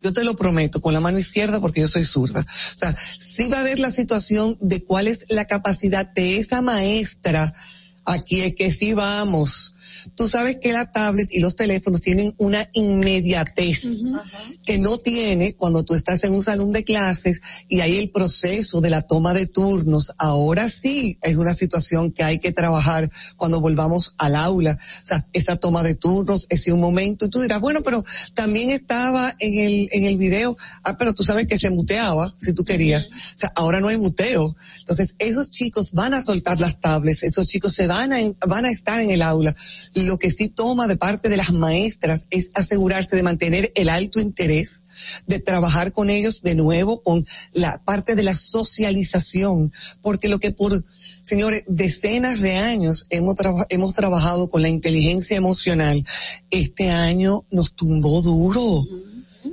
Yo 0.00 0.12
te 0.12 0.22
lo 0.22 0.36
prometo, 0.36 0.80
con 0.80 0.94
la 0.94 1.00
mano 1.00 1.18
izquierda 1.18 1.60
porque 1.60 1.80
yo 1.80 1.88
soy 1.88 2.04
zurda. 2.04 2.40
O 2.40 2.76
sea, 2.78 2.96
sí 3.18 3.48
va 3.48 3.56
a 3.56 3.60
haber 3.62 3.80
la 3.80 3.90
situación 3.90 4.56
de 4.60 4.84
cuál 4.84 5.08
es 5.08 5.24
la 5.28 5.46
capacidad 5.46 6.06
de 6.06 6.38
esa 6.38 6.62
maestra 6.62 7.52
Aquí 8.10 8.40
es 8.40 8.54
que 8.54 8.72
sí 8.72 8.94
vamos 8.94 9.74
tú 10.14 10.28
sabes 10.28 10.58
que 10.60 10.72
la 10.72 10.92
tablet 10.92 11.28
y 11.30 11.40
los 11.40 11.56
teléfonos 11.56 12.00
tienen 12.00 12.34
una 12.38 12.68
inmediatez 12.72 13.82
que 14.64 14.78
no 14.78 14.98
tiene 14.98 15.54
cuando 15.54 15.84
tú 15.84 15.94
estás 15.94 16.22
en 16.24 16.34
un 16.34 16.42
salón 16.42 16.72
de 16.72 16.84
clases 16.84 17.40
y 17.68 17.80
hay 17.80 17.98
el 17.98 18.10
proceso 18.10 18.80
de 18.80 18.90
la 18.90 19.02
toma 19.02 19.34
de 19.34 19.46
turnos. 19.46 20.12
Ahora 20.18 20.68
sí 20.70 21.18
es 21.22 21.36
una 21.36 21.54
situación 21.54 22.12
que 22.12 22.24
hay 22.24 22.38
que 22.38 22.52
trabajar 22.52 23.10
cuando 23.36 23.60
volvamos 23.60 24.14
al 24.18 24.36
aula. 24.36 24.72
O 24.72 25.06
sea, 25.06 25.26
esa 25.32 25.56
toma 25.56 25.82
de 25.82 25.94
turnos, 25.94 26.46
ese 26.50 26.72
un 26.72 26.80
momento. 26.80 27.26
Y 27.26 27.30
tú 27.30 27.40
dirás, 27.40 27.60
bueno, 27.60 27.82
pero 27.82 28.04
también 28.34 28.70
estaba 28.70 29.34
en 29.38 29.58
el, 29.58 29.88
en 29.92 30.04
el 30.04 30.16
video, 30.16 30.56
ah, 30.84 30.96
pero 30.96 31.14
tú 31.14 31.24
sabes 31.24 31.46
que 31.46 31.58
se 31.58 31.70
muteaba 31.70 32.34
si 32.38 32.52
tú 32.52 32.64
querías. 32.64 33.08
O 33.08 33.38
sea, 33.38 33.52
ahora 33.56 33.80
no 33.80 33.88
hay 33.88 33.98
muteo. 33.98 34.56
Entonces, 34.80 35.14
esos 35.18 35.50
chicos 35.50 35.92
van 35.92 36.14
a 36.14 36.24
soltar 36.24 36.60
las 36.60 36.80
tablets, 36.80 37.22
esos 37.22 37.46
chicos 37.46 37.74
se 37.74 37.86
van 37.86 38.12
a, 38.12 38.18
van 38.46 38.64
a 38.64 38.70
estar 38.70 39.00
en 39.00 39.10
el 39.10 39.22
aula 39.22 39.54
lo 40.06 40.18
que 40.18 40.30
sí 40.30 40.48
toma 40.48 40.86
de 40.86 40.96
parte 40.96 41.28
de 41.28 41.36
las 41.36 41.52
maestras 41.52 42.26
es 42.30 42.50
asegurarse 42.54 43.16
de 43.16 43.22
mantener 43.22 43.72
el 43.74 43.88
alto 43.88 44.20
interés, 44.20 44.84
de 45.26 45.38
trabajar 45.40 45.92
con 45.92 46.10
ellos 46.10 46.42
de 46.42 46.54
nuevo 46.54 47.02
con 47.02 47.26
la 47.52 47.82
parte 47.84 48.14
de 48.14 48.22
la 48.22 48.34
socialización, 48.34 49.72
porque 50.02 50.28
lo 50.28 50.38
que 50.38 50.52
por, 50.52 50.84
señores, 51.22 51.64
decenas 51.66 52.40
de 52.40 52.56
años 52.56 53.06
hemos, 53.10 53.36
hemos 53.68 53.94
trabajado 53.94 54.48
con 54.48 54.62
la 54.62 54.68
inteligencia 54.68 55.36
emocional, 55.36 56.04
este 56.50 56.90
año 56.90 57.44
nos 57.50 57.74
tumbó 57.74 58.22
duro. 58.22 58.84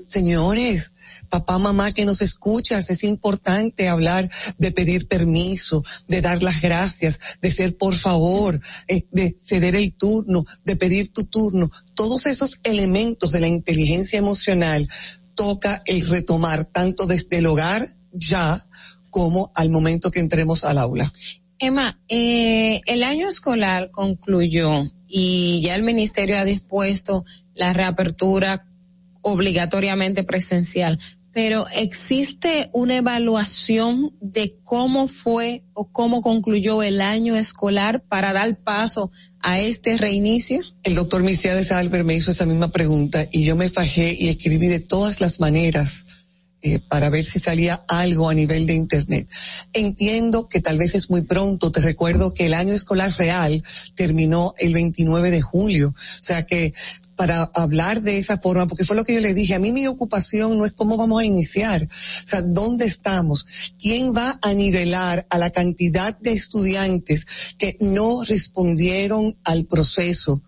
Señores, 0.06 0.94
papá, 1.30 1.58
mamá 1.58 1.92
que 1.92 2.06
nos 2.06 2.22
escuchas, 2.22 2.90
es 2.90 3.04
importante 3.04 3.90
hablar 3.90 4.30
de 4.58 4.72
pedir 4.72 5.08
permiso, 5.08 5.84
de 6.08 6.22
dar 6.22 6.44
las 6.44 6.62
gracias, 6.62 7.20
de 7.42 7.52
ser 7.52 7.78
por 7.78 7.96
favor, 7.96 8.60
eh, 8.88 9.06
de 9.12 9.38
ceder 9.44 9.76
el 9.76 9.94
turno, 9.94 10.46
de 10.64 10.76
pedir 10.76 11.12
tu 11.12 11.26
turno. 11.26 11.70
Todos 11.94 12.26
esos 12.26 12.60
elementos 12.64 13.32
de 13.32 13.42
la 13.42 13.48
inteligencia 13.48 14.20
emocional 14.20 14.88
toca 15.36 15.82
el 15.86 16.08
retomar 16.08 16.66
tanto 16.66 17.06
desde 17.06 17.40
el 17.40 17.48
hogar 17.48 17.90
ya 18.12 18.68
como 19.10 19.52
al 19.56 19.70
momento 19.70 20.12
que 20.12 20.20
entremos 20.20 20.64
al 20.64 20.78
aula. 20.78 21.14
Emma, 21.60 22.00
eh, 22.10 22.82
el 22.86 23.04
año 23.04 23.30
escolar 23.30 23.92
concluyó 23.92 24.92
y 25.08 25.62
ya 25.62 25.76
el 25.76 25.84
ministerio 25.84 26.38
ha 26.38 26.46
dispuesto 26.46 27.24
la 27.54 27.72
reapertura 27.72 28.68
obligatoriamente 29.26 30.24
presencial, 30.24 31.00
pero 31.34 31.66
existe 31.76 32.70
una 32.74 32.96
evaluación 32.98 34.16
de 34.22 34.58
cómo 34.64 35.08
fue 35.08 35.64
o 35.74 35.92
cómo 35.92 36.22
concluyó 36.22 36.84
el 36.84 37.02
año 37.02 37.36
escolar 37.36 38.04
para 38.08 38.34
dar 38.34 38.58
paso 38.64 39.12
a 39.42 39.60
este 39.60 39.98
reinicio? 39.98 40.62
El 40.84 40.96
doctor 40.96 41.24
Misiades 41.24 41.72
Albert 41.72 42.06
me 42.06 42.14
hizo 42.14 42.32
esa 42.32 42.46
misma 42.46 42.72
pregunta 42.72 43.28
y 43.32 43.44
yo 43.44 43.56
me 43.56 43.70
fajé 43.70 44.16
y 44.18 44.30
escribí 44.30 44.68
de 44.68 44.80
todas 44.80 45.20
las 45.20 45.40
maneras 45.40 46.06
eh, 46.68 46.80
para 46.80 47.12
ver 47.12 47.24
si 47.24 47.38
salía 47.38 47.86
algo 47.88 48.28
a 48.28 48.34
nivel 48.34 48.66
de 48.66 48.74
Internet. 48.74 49.30
Entiendo 49.72 50.50
que 50.50 50.62
tal 50.62 50.80
vez 50.80 50.96
es 50.96 51.12
muy 51.12 51.22
pronto, 51.22 51.72
te 51.72 51.80
recuerdo 51.80 52.34
que 52.34 52.48
el 52.48 52.56
año 52.56 52.74
escolar 52.74 53.14
real 53.20 53.64
terminó 53.94 54.56
el 54.58 54.74
29 54.74 55.30
de 55.30 55.42
julio, 55.44 55.90
o 55.90 56.24
sea 56.24 56.48
que 56.48 56.74
para 57.16 57.52
hablar 57.54 58.02
de 58.02 58.18
esa 58.18 58.40
forma, 58.40 58.66
porque 58.66 58.84
fue 58.84 58.96
lo 58.96 59.06
que 59.06 59.14
yo 59.14 59.22
le 59.22 59.36
dije, 59.36 59.54
a 59.54 59.60
mí 59.60 59.72
mi 59.72 59.86
ocupación 59.86 60.58
no 60.58 60.66
es 60.66 60.74
cómo 60.74 60.98
vamos 60.98 61.22
a 61.22 61.26
iniciar, 61.26 61.84
o 61.84 62.28
sea, 62.28 62.42
¿dónde 62.42 62.86
estamos? 62.86 63.46
¿Quién 63.80 64.16
va 64.16 64.40
a 64.42 64.54
nivelar 64.56 65.28
a 65.30 65.38
la 65.38 65.52
cantidad 65.52 66.18
de 66.18 66.34
estudiantes 66.34 67.28
que 67.60 67.78
no 67.80 68.24
respondieron 68.24 69.38
al 69.44 69.66
proceso? 69.66 70.42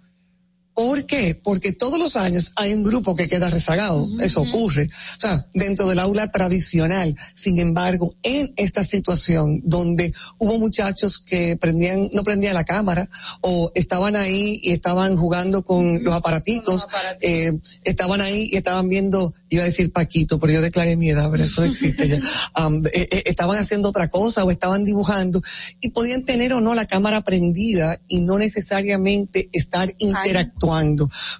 ¿Por 0.77 1.07
qué? 1.07 1.33
Porque 1.33 1.71
todos 1.71 1.97
los 1.97 2.15
años 2.15 2.53
hay 2.55 2.71
un 2.71 2.83
grupo 2.83 3.15
que 3.15 3.27
queda 3.27 3.49
rezagado. 3.49 4.05
Eso 4.19 4.41
ocurre. 4.41 4.87
O 5.17 5.19
sea, 5.19 5.47
dentro 5.55 5.87
del 5.87 5.97
aula 5.97 6.29
tradicional. 6.29 7.15
Sin 7.33 7.57
embargo, 7.57 8.13
en 8.21 8.53
esta 8.57 8.83
situación 8.83 9.59
donde 9.63 10.13
hubo 10.37 10.59
muchachos 10.59 11.17
que 11.17 11.57
prendían, 11.59 12.09
no 12.13 12.23
prendían 12.23 12.53
la 12.53 12.63
cámara 12.63 13.09
o 13.41 13.71
estaban 13.73 14.15
ahí 14.15 14.59
y 14.61 14.69
estaban 14.69 15.17
jugando 15.17 15.63
con 15.63 16.03
los 16.03 16.13
aparatitos, 16.13 16.85
eh, 17.21 17.53
estaban 17.83 18.21
ahí 18.21 18.47
y 18.51 18.57
estaban 18.57 18.87
viendo, 18.87 19.33
iba 19.49 19.63
a 19.63 19.65
decir 19.65 19.91
Paquito, 19.91 20.39
pero 20.39 20.53
yo 20.53 20.61
declaré 20.61 20.95
mi 20.95 21.09
edad, 21.09 21.31
pero 21.31 21.43
eso 21.43 21.63
existe 21.63 22.07
ya. 22.07 22.21
Um, 22.57 22.83
eh, 22.87 23.07
eh, 23.11 23.23
estaban 23.25 23.57
haciendo 23.59 23.89
otra 23.89 24.09
cosa 24.09 24.43
o 24.43 24.49
estaban 24.49 24.83
dibujando 24.83 25.41
y 25.79 25.89
podían 25.89 26.23
tener 26.23 26.53
o 26.53 26.61
no 26.61 26.73
la 26.73 26.85
cámara 26.85 27.21
prendida 27.21 27.99
y 28.07 28.21
no 28.21 28.37
necesariamente 28.37 29.49
estar 29.53 29.93
interactuando 29.99 30.66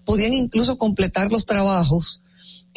Podían 0.05 0.33
incluso 0.33 0.77
completar 0.77 1.31
los 1.31 1.45
trabajos 1.45 2.21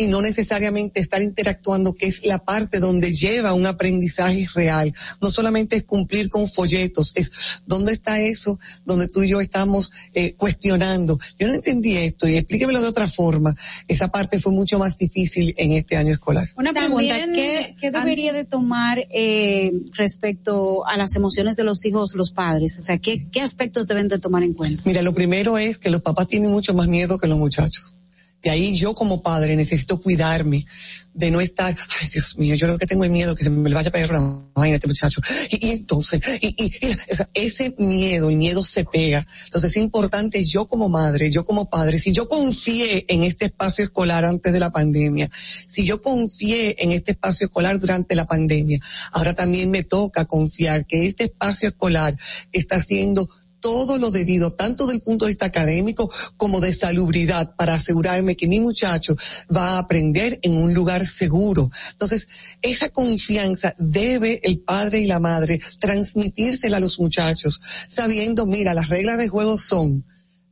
y 0.01 0.07
no 0.07 0.23
necesariamente 0.23 0.99
estar 0.99 1.21
interactuando, 1.21 1.95
que 1.95 2.07
es 2.07 2.25
la 2.25 2.39
parte 2.39 2.81
donde 2.81 3.13
lleva 3.13 3.53
un 3.53 3.67
aprendizaje 3.67 4.47
real. 4.55 4.95
No 5.21 5.31
solamente 5.31 5.77
es 5.77 5.85
cumplir 5.85 6.31
con 6.31 6.49
folletos, 6.49 7.13
es 7.17 7.31
dónde 7.67 7.93
está 7.93 8.19
eso, 8.19 8.59
donde 8.87 9.09
tú 9.09 9.23
y 9.23 9.29
yo 9.29 9.43
estamos 9.43 9.93
eh, 10.15 10.33
cuestionando. 10.37 11.19
Yo 11.39 11.49
no 11.49 11.53
entendí 11.53 11.99
esto 11.99 12.27
y 12.27 12.37
explíquemelo 12.37 12.81
de 12.81 12.89
otra 12.89 13.09
forma. 13.09 13.55
Esa 13.89 14.09
parte 14.09 14.41
fue 14.41 14.53
mucho 14.53 14.79
más 14.79 14.97
difícil 14.97 15.55
en 15.59 15.73
este 15.73 15.99
año 15.99 16.15
escolar. 16.15 16.49
Una 16.57 16.73
pregunta, 16.73 17.17
¿qué, 17.35 17.91
debería 17.91 18.33
de 18.33 18.47
tomar 18.47 19.01
eh, 19.11 19.71
respecto 19.93 20.87
a 20.87 20.97
las 20.97 21.15
emociones 21.15 21.57
de 21.57 21.65
los 21.65 21.85
hijos 21.85 22.15
los 22.15 22.33
padres? 22.33 22.79
O 22.79 22.81
sea, 22.81 22.97
¿qué, 22.97 23.29
¿qué 23.31 23.43
aspectos 23.43 23.87
deben 23.87 24.09
de 24.09 24.19
tomar 24.19 24.45
en 24.45 24.55
cuenta? 24.55 24.83
Mira, 24.87 25.03
lo 25.03 25.13
primero 25.13 25.59
es 25.59 25.77
que 25.77 25.91
los 25.91 26.01
papás 26.01 26.27
tienen 26.27 26.51
mucho 26.51 26.73
más 26.73 26.89
miedo 26.89 27.19
que 27.19 27.29
los 27.29 27.37
muchachos. 27.37 27.97
De 28.43 28.51
ahí 28.51 28.75
yo 28.75 28.95
como 28.95 29.23
padre 29.23 29.57
necesito 29.57 30.01
cuidarme 30.01 30.67
de 31.13 31.31
no 31.31 31.41
estar, 31.41 31.77
ay 32.01 32.09
Dios 32.09 32.39
mío, 32.39 32.55
yo 32.55 32.67
lo 32.67 32.79
que 32.79 32.87
tengo 32.87 33.05
es 33.05 33.11
miedo 33.11 33.35
que 33.35 33.43
se 33.43 33.51
me 33.51 33.73
vaya 33.75 33.89
a 33.89 33.93
pegar 33.93 34.11
una 34.13 34.47
vaina 34.55 34.77
este 34.77 34.87
muchacho. 34.87 35.21
Y, 35.51 35.67
y 35.67 35.71
entonces, 35.73 36.21
y, 36.41 36.55
y, 36.57 36.73
ese 37.35 37.75
miedo, 37.79 38.31
el 38.31 38.37
miedo 38.37 38.63
se 38.63 38.85
pega. 38.85 39.27
Entonces 39.47 39.71
es 39.71 39.77
importante 39.83 40.45
yo 40.45 40.67
como 40.67 40.89
madre, 40.89 41.31
yo 41.31 41.45
como 41.45 41.69
padre, 41.69 41.99
si 41.99 42.13
yo 42.13 42.29
confié 42.29 43.05
en 43.09 43.25
este 43.25 43.47
espacio 43.47 43.85
escolar 43.85 44.25
antes 44.25 44.53
de 44.53 44.61
la 44.61 44.71
pandemia, 44.71 45.29
si 45.33 45.85
yo 45.85 46.01
confié 46.01 46.77
en 46.79 46.93
este 46.93 47.13
espacio 47.13 47.47
escolar 47.47 47.79
durante 47.81 48.15
la 48.15 48.27
pandemia, 48.27 48.79
ahora 49.13 49.35
también 49.35 49.71
me 49.71 49.83
toca 49.83 50.25
confiar 50.25 50.87
que 50.87 51.07
este 51.07 51.25
espacio 51.25 51.69
escolar 51.69 52.17
está 52.53 52.81
siendo 52.81 53.29
todo 53.61 53.99
lo 53.99 54.11
debido, 54.11 54.53
tanto 54.53 54.87
del 54.87 55.03
punto 55.03 55.25
de 55.25 55.31
vista 55.31 55.47
académico 55.47 56.11
como 56.37 56.61
de 56.61 56.73
salubridad, 56.73 57.55
para 57.57 57.75
asegurarme 57.75 58.37
que 58.37 58.49
mi 58.49 58.61
muchacho 58.61 59.17
va 59.55 59.71
a 59.71 59.79
aprender 59.79 60.39
en 60.43 60.57
un 60.57 60.75
lugar 60.75 61.07
seguro. 61.07 61.71
Entonces, 61.93 62.27
esa 62.63 62.89
confianza 62.89 63.75
debe 63.79 64.41
el 64.43 64.61
padre 64.61 65.01
y 65.01 65.07
la 65.07 65.21
madre 65.21 65.61
transmitírsela 65.81 66.79
a 66.79 66.81
los 66.81 66.99
muchachos, 66.99 67.61
sabiendo, 67.89 68.47
mira, 68.47 68.75
las 68.75 68.89
reglas 68.89 69.19
de 69.19 69.29
juego 69.29 69.57
son, 69.57 70.05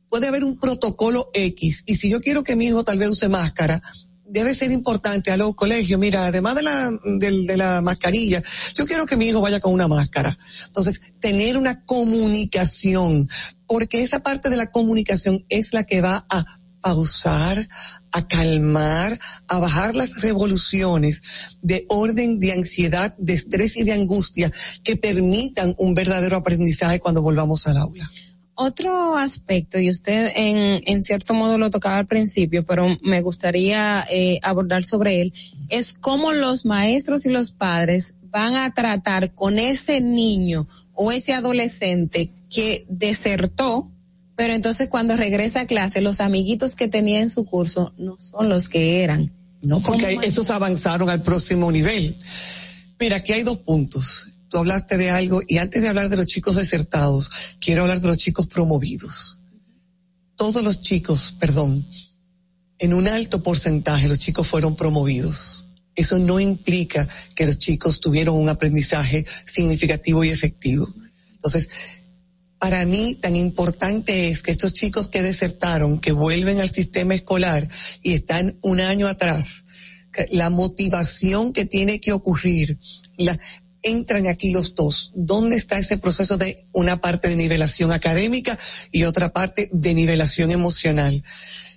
puede 0.09 0.27
haber 0.27 0.43
un 0.43 0.59
protocolo 0.59 1.29
X, 1.33 1.83
y 1.85 1.95
si 1.95 2.09
yo 2.09 2.21
quiero 2.21 2.43
que 2.43 2.55
mi 2.55 2.67
hijo 2.67 2.83
tal 2.83 2.97
vez 2.97 3.09
use 3.09 3.29
máscara, 3.29 3.81
debe 4.29 4.55
ser 4.55 4.71
importante 4.71 5.31
a 5.31 5.37
los 5.37 5.55
colegios. 5.55 5.99
Mira, 5.99 6.27
además 6.27 6.55
de 6.55 6.63
la, 6.63 6.91
de, 7.19 7.57
la 7.57 7.81
mascarilla, 7.81 8.41
yo 8.75 8.85
quiero 8.85 9.05
que 9.05 9.17
mi 9.17 9.27
hijo 9.27 9.41
vaya 9.41 9.59
con 9.59 9.73
una 9.73 9.87
máscara. 9.87 10.37
Entonces, 10.67 11.01
tener 11.19 11.57
una 11.57 11.83
comunicación, 11.85 13.27
porque 13.67 14.03
esa 14.03 14.19
parte 14.19 14.49
de 14.49 14.57
la 14.57 14.71
comunicación 14.71 15.45
es 15.49 15.73
la 15.73 15.83
que 15.83 16.01
va 16.01 16.25
a 16.29 16.45
pausar, 16.81 17.67
a 18.11 18.27
calmar, 18.27 19.19
a 19.47 19.59
bajar 19.59 19.95
las 19.95 20.21
revoluciones 20.21 21.21
de 21.61 21.85
orden, 21.89 22.39
de 22.39 22.53
ansiedad, 22.53 23.15
de 23.17 23.33
estrés 23.33 23.75
y 23.77 23.83
de 23.83 23.93
angustia 23.93 24.51
que 24.83 24.95
permitan 24.95 25.75
un 25.77 25.93
verdadero 25.93 26.37
aprendizaje 26.37 26.99
cuando 26.99 27.21
volvamos 27.21 27.67
al 27.67 27.77
aula. 27.77 28.09
Otro 28.61 29.15
aspecto, 29.15 29.79
y 29.79 29.89
usted 29.89 30.33
en, 30.35 30.81
en 30.85 31.01
cierto 31.01 31.33
modo 31.33 31.57
lo 31.57 31.71
tocaba 31.71 31.95
al 31.95 32.07
principio, 32.07 32.65
pero 32.65 32.97
me 33.01 33.21
gustaría 33.21 34.05
eh, 34.11 34.41
abordar 34.43 34.83
sobre 34.83 35.21
él, 35.21 35.33
es 35.69 35.93
cómo 35.93 36.33
los 36.33 36.65
maestros 36.65 37.25
y 37.25 37.29
los 37.29 37.53
padres 37.53 38.15
van 38.23 38.57
a 38.57 38.73
tratar 38.73 39.33
con 39.33 39.59
ese 39.59 40.01
niño 40.01 40.67
o 40.91 41.13
ese 41.13 41.31
adolescente 41.31 42.31
que 42.49 42.85
desertó, 42.89 43.93
pero 44.35 44.51
entonces 44.51 44.89
cuando 44.89 45.15
regresa 45.15 45.61
a 45.61 45.65
clase, 45.65 46.01
los 46.01 46.19
amiguitos 46.19 46.75
que 46.75 46.89
tenía 46.89 47.21
en 47.21 47.29
su 47.29 47.45
curso 47.45 47.93
no 47.97 48.19
son 48.19 48.49
los 48.49 48.67
que 48.67 49.03
eran. 49.03 49.31
No, 49.61 49.81
porque 49.81 50.19
esos 50.23 50.49
avanzaron 50.49 51.09
al 51.09 51.21
próximo 51.21 51.71
nivel. 51.71 52.13
Mira, 52.99 53.15
aquí 53.15 53.31
hay 53.31 53.43
dos 53.43 53.59
puntos 53.59 54.27
tú 54.49 54.57
hablaste 54.57 54.97
de 54.97 55.09
algo 55.11 55.41
y 55.47 55.57
antes 55.57 55.81
de 55.81 55.87
hablar 55.87 56.09
de 56.09 56.17
los 56.17 56.27
chicos 56.27 56.55
desertados, 56.55 57.29
quiero 57.59 57.83
hablar 57.83 58.01
de 58.01 58.07
los 58.07 58.17
chicos 58.17 58.47
promovidos. 58.47 59.39
Todos 60.35 60.63
los 60.63 60.81
chicos, 60.81 61.35
perdón, 61.39 61.87
en 62.79 62.93
un 62.93 63.07
alto 63.07 63.43
porcentaje 63.43 64.07
los 64.07 64.19
chicos 64.19 64.47
fueron 64.47 64.75
promovidos. 64.75 65.65
Eso 65.95 66.17
no 66.17 66.39
implica 66.39 67.07
que 67.35 67.45
los 67.45 67.59
chicos 67.59 67.99
tuvieron 67.99 68.37
un 68.37 68.49
aprendizaje 68.49 69.25
significativo 69.45 70.23
y 70.23 70.29
efectivo. 70.29 70.87
Entonces, 71.33 71.69
para 72.57 72.85
mí 72.85 73.15
tan 73.15 73.35
importante 73.35 74.29
es 74.29 74.41
que 74.41 74.51
estos 74.51 74.73
chicos 74.73 75.09
que 75.09 75.21
desertaron, 75.21 75.99
que 75.99 76.11
vuelven 76.11 76.59
al 76.59 76.71
sistema 76.71 77.15
escolar 77.15 77.67
y 78.01 78.13
están 78.13 78.57
un 78.61 78.79
año 78.79 79.07
atrás, 79.07 79.65
la 80.31 80.49
motivación 80.49 81.53
que 81.53 81.65
tiene 81.65 81.99
que 81.99 82.11
ocurrir, 82.11 82.79
la, 83.17 83.37
entran 83.83 84.27
aquí 84.27 84.51
los 84.51 84.75
dos. 84.75 85.11
¿Dónde 85.15 85.55
está 85.55 85.79
ese 85.79 85.97
proceso 85.97 86.37
de 86.37 86.65
una 86.71 87.01
parte 87.01 87.29
de 87.29 87.35
nivelación 87.35 87.91
académica 87.91 88.57
y 88.91 89.03
otra 89.03 89.31
parte 89.31 89.69
de 89.71 89.93
nivelación 89.93 90.51
emocional? 90.51 91.23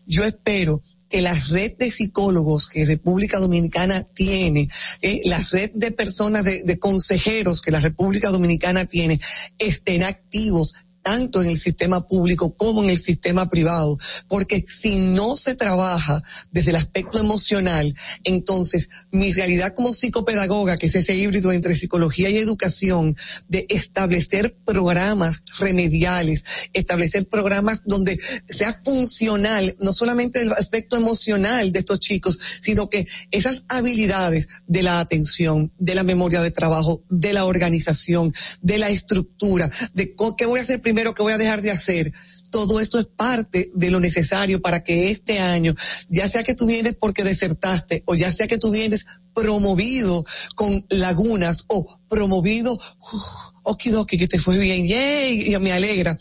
Yo 0.07 0.24
espero 0.24 0.83
que 1.09 1.20
la 1.20 1.35
red 1.35 1.77
de 1.77 1.91
psicólogos 1.91 2.69
que 2.69 2.87
República 2.87 3.39
Dominicana 3.39 4.03
tiene, 4.15 4.69
eh, 5.03 5.20
la 5.24 5.39
red 5.51 5.70
de 5.74 5.93
personas, 5.93 6.43
de, 6.43 6.62
de 6.62 6.79
consejeros 6.79 7.61
que 7.61 7.70
la 7.70 7.81
República 7.81 8.31
Dominicana 8.31 8.87
tiene, 8.87 9.20
estén 9.59 10.05
activos, 10.05 10.74
tanto 11.03 11.43
en 11.43 11.51
el 11.51 11.59
sistema 11.59 12.07
público 12.07 12.57
como 12.57 12.83
en 12.83 12.91
el 12.91 12.99
sistema 12.99 13.49
privado, 13.49 13.99
porque 14.29 14.65
si 14.69 14.99
no 14.99 15.37
se 15.37 15.55
trabaja 15.55 16.23
desde 16.51 16.70
el 16.70 16.77
aspecto 16.77 17.19
emocional, 17.19 17.95
entonces 18.24 18.89
mi 19.11 19.33
realidad 19.33 19.74
como 19.74 19.93
psicopedagoga, 19.93 20.77
que 20.77 20.87
es 20.87 20.95
ese 20.95 21.15
híbrido 21.15 21.53
entre 21.53 21.77
psicología 21.77 22.31
y 22.31 22.37
educación, 22.37 23.16
de 23.49 23.66
establecer 23.69 24.57
programas 24.65 25.43
remediales, 25.59 26.45
establecer 26.73 27.29
programas 27.29 27.83
donde 27.85 28.19
sea 28.47 28.81
funcional, 28.85 29.77
no 29.81 29.93
solamente 29.93 30.41
el 30.41 30.53
aspecto 30.53 30.97
emocional 30.97 31.73
de 31.73 31.81
estos 31.81 32.01
chicos, 32.01 32.39
sino 32.61 32.89
que 32.89 33.07
esas 33.31 33.65
habilidades 33.69 34.49
de 34.66 34.83
la 34.83 35.01
atención, 35.01 35.73
de 35.79 35.95
la 35.95 36.03
memoria 36.03 36.41
de 36.41 36.51
trabajo, 36.51 37.03
de 37.09 37.33
la 37.33 37.45
organización, 37.45 38.33
de 38.61 38.79
la 38.79 38.91
estructura, 38.91 39.70
de 39.95 40.15
qué 40.37 40.47
voy 40.47 40.61
a 40.61 40.62
hacer 40.62 40.81
primero, 40.81 40.91
qué 40.94 41.23
voy 41.23 41.32
a 41.32 41.39
dejar 41.39 41.62
de 41.62 41.70
hacer, 41.70 42.12
todo 42.51 42.81
esto 42.81 42.98
es 42.98 43.06
parte 43.06 43.70
de 43.74 43.90
lo 43.90 43.98
necesario 43.98 44.60
para 44.60 44.85
que 44.85 45.10
este 45.10 45.40
año, 45.40 45.74
ya 46.09 46.28
sea 46.28 46.44
que 46.44 46.55
tú 46.55 46.66
vienes 46.66 46.94
porque 46.94 47.24
desertaste 47.24 48.05
o 48.06 48.14
ya 48.14 48.32
sea 48.32 48.47
que 48.47 48.59
tú 48.59 48.70
vienes 48.70 49.06
promovido 49.35 50.24
con 50.55 50.85
lagunas 50.90 51.64
o 51.69 51.98
promovido, 52.09 52.74
uh, 52.74 53.70
okidoki, 53.70 54.19
que 54.19 54.28
te 54.28 54.39
fue 54.39 54.59
bien, 54.59 54.86
yay, 54.86 55.52
y 55.52 55.59
me 55.59 55.73
alegra. 55.73 56.19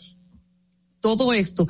Todo 1.00 1.32
esto 1.32 1.68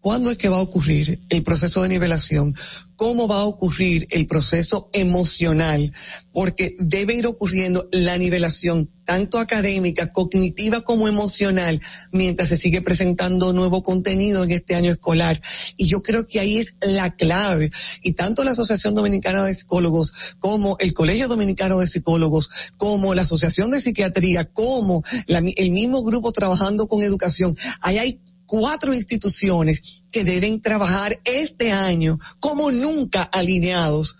¿Cuándo 0.00 0.30
es 0.30 0.38
que 0.38 0.48
va 0.48 0.56
a 0.56 0.62
ocurrir 0.62 1.20
el 1.28 1.42
proceso 1.42 1.82
de 1.82 1.90
nivelación? 1.90 2.54
¿Cómo 2.96 3.28
va 3.28 3.40
a 3.40 3.44
ocurrir 3.44 4.06
el 4.10 4.26
proceso 4.26 4.88
emocional? 4.94 5.92
Porque 6.32 6.74
debe 6.78 7.14
ir 7.14 7.26
ocurriendo 7.26 7.86
la 7.92 8.16
nivelación 8.16 8.90
tanto 9.04 9.38
académica, 9.38 10.12
cognitiva 10.12 10.82
como 10.82 11.06
emocional, 11.06 11.80
mientras 12.12 12.48
se 12.48 12.56
sigue 12.56 12.80
presentando 12.80 13.52
nuevo 13.52 13.82
contenido 13.82 14.42
en 14.44 14.52
este 14.52 14.74
año 14.74 14.90
escolar. 14.90 15.38
Y 15.76 15.86
yo 15.86 16.02
creo 16.02 16.26
que 16.26 16.40
ahí 16.40 16.58
es 16.58 16.76
la 16.80 17.10
clave. 17.10 17.70
Y 18.02 18.14
tanto 18.14 18.42
la 18.42 18.52
Asociación 18.52 18.94
Dominicana 18.94 19.44
de 19.44 19.54
Psicólogos 19.54 20.14
como 20.38 20.76
el 20.78 20.94
Colegio 20.94 21.28
Dominicano 21.28 21.78
de 21.78 21.86
Psicólogos, 21.86 22.48
como 22.78 23.14
la 23.14 23.22
Asociación 23.22 23.70
de 23.70 23.82
Psiquiatría, 23.82 24.46
como 24.46 25.02
el 25.26 25.70
mismo 25.72 26.02
grupo 26.02 26.32
trabajando 26.32 26.88
con 26.88 27.02
educación, 27.02 27.54
ahí 27.80 27.98
hay 27.98 28.20
cuatro 28.50 28.92
instituciones 28.92 30.02
que 30.10 30.24
deben 30.24 30.60
trabajar 30.60 31.20
este 31.24 31.70
año 31.70 32.18
como 32.40 32.72
nunca 32.72 33.22
alineados 33.22 34.16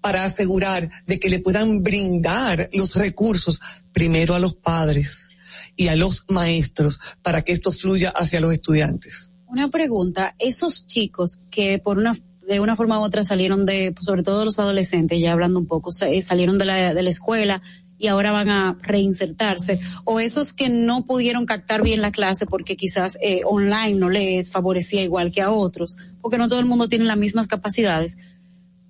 para 0.00 0.24
asegurar 0.24 0.88
de 1.08 1.18
que 1.18 1.28
le 1.28 1.40
puedan 1.40 1.82
brindar 1.82 2.70
los 2.72 2.94
recursos 2.94 3.60
primero 3.92 4.36
a 4.36 4.38
los 4.38 4.54
padres 4.54 5.30
y 5.74 5.88
a 5.88 5.96
los 5.96 6.24
maestros 6.28 7.00
para 7.20 7.42
que 7.42 7.52
esto 7.52 7.72
fluya 7.72 8.10
hacia 8.10 8.40
los 8.40 8.54
estudiantes. 8.54 9.32
Una 9.48 9.68
pregunta, 9.68 10.36
esos 10.38 10.86
chicos 10.86 11.40
que 11.50 11.80
por 11.80 11.98
una 11.98 12.16
de 12.46 12.60
una 12.60 12.76
forma 12.76 13.00
u 13.00 13.02
otra 13.02 13.24
salieron 13.24 13.66
de, 13.66 13.92
sobre 14.02 14.22
todo 14.22 14.44
los 14.44 14.58
adolescentes, 14.60 15.18
ya 15.18 15.32
hablando 15.32 15.58
un 15.58 15.66
poco, 15.66 15.90
salieron 15.90 16.58
de 16.58 16.64
la, 16.66 16.94
de 16.94 17.02
la 17.02 17.10
escuela, 17.10 17.62
y 18.04 18.08
ahora 18.08 18.32
van 18.32 18.50
a 18.50 18.76
reinsertarse, 18.82 19.80
o 20.04 20.20
esos 20.20 20.52
que 20.52 20.68
no 20.68 21.06
pudieron 21.06 21.46
captar 21.46 21.82
bien 21.82 22.02
la 22.02 22.12
clase 22.12 22.44
porque 22.44 22.76
quizás 22.76 23.16
eh, 23.22 23.40
online 23.46 23.94
no 23.94 24.10
les 24.10 24.50
favorecía 24.50 25.02
igual 25.02 25.30
que 25.30 25.40
a 25.40 25.50
otros, 25.50 25.96
porque 26.20 26.36
no 26.36 26.50
todo 26.50 26.60
el 26.60 26.66
mundo 26.66 26.86
tiene 26.86 27.06
las 27.06 27.16
mismas 27.16 27.46
capacidades. 27.46 28.18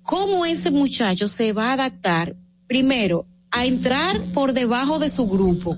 ¿Cómo 0.03 0.45
ese 0.45 0.69
muchacho 0.69 1.29
se 1.29 1.53
va 1.53 1.69
a 1.69 1.73
adaptar, 1.73 2.35
primero, 2.67 3.25
a 3.51 3.65
entrar 3.65 4.21
por 4.33 4.51
debajo 4.51 4.99
de 4.99 5.09
su 5.09 5.29
grupo? 5.29 5.77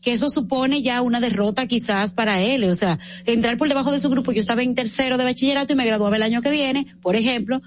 que 0.00 0.12
eso 0.12 0.30
supone 0.30 0.80
ya 0.80 1.02
una 1.02 1.20
derrota 1.20 1.66
quizás 1.66 2.14
para 2.14 2.40
él, 2.40 2.64
o 2.64 2.74
sea, 2.74 3.00
entrar 3.26 3.58
por 3.58 3.68
debajo 3.68 3.90
de 3.90 3.98
su 3.98 4.08
grupo, 4.08 4.30
yo 4.30 4.40
estaba 4.40 4.62
en 4.62 4.76
tercero 4.76 5.18
de 5.18 5.24
bachillerato 5.24 5.72
y 5.72 5.76
me 5.76 5.84
graduaba 5.84 6.14
el 6.14 6.22
año 6.22 6.40
que 6.40 6.52
viene, 6.52 6.86
por 7.02 7.16
ejemplo, 7.16 7.60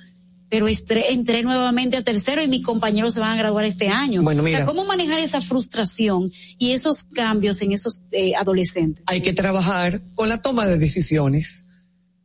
pero 0.51 0.67
entré, 0.67 1.43
nuevamente 1.43 1.95
a 1.95 2.03
tercero 2.03 2.43
y 2.43 2.47
mis 2.49 2.61
compañeros 2.61 3.13
se 3.13 3.21
van 3.21 3.31
a 3.31 3.35
graduar 3.37 3.63
este 3.63 3.87
año. 3.87 4.21
Bueno, 4.21 4.43
mira. 4.43 4.57
O 4.57 4.59
sea, 4.59 4.65
¿cómo 4.65 4.83
manejar 4.83 5.19
esa 5.19 5.39
frustración 5.39 6.29
y 6.57 6.71
esos 6.71 7.03
cambios 7.03 7.61
en 7.61 7.71
esos 7.71 8.03
eh, 8.11 8.35
adolescentes? 8.35 9.01
Hay 9.07 9.21
que 9.21 9.31
trabajar 9.31 10.01
con 10.13 10.27
la 10.27 10.41
toma 10.41 10.65
de 10.65 10.77
decisiones. 10.77 11.65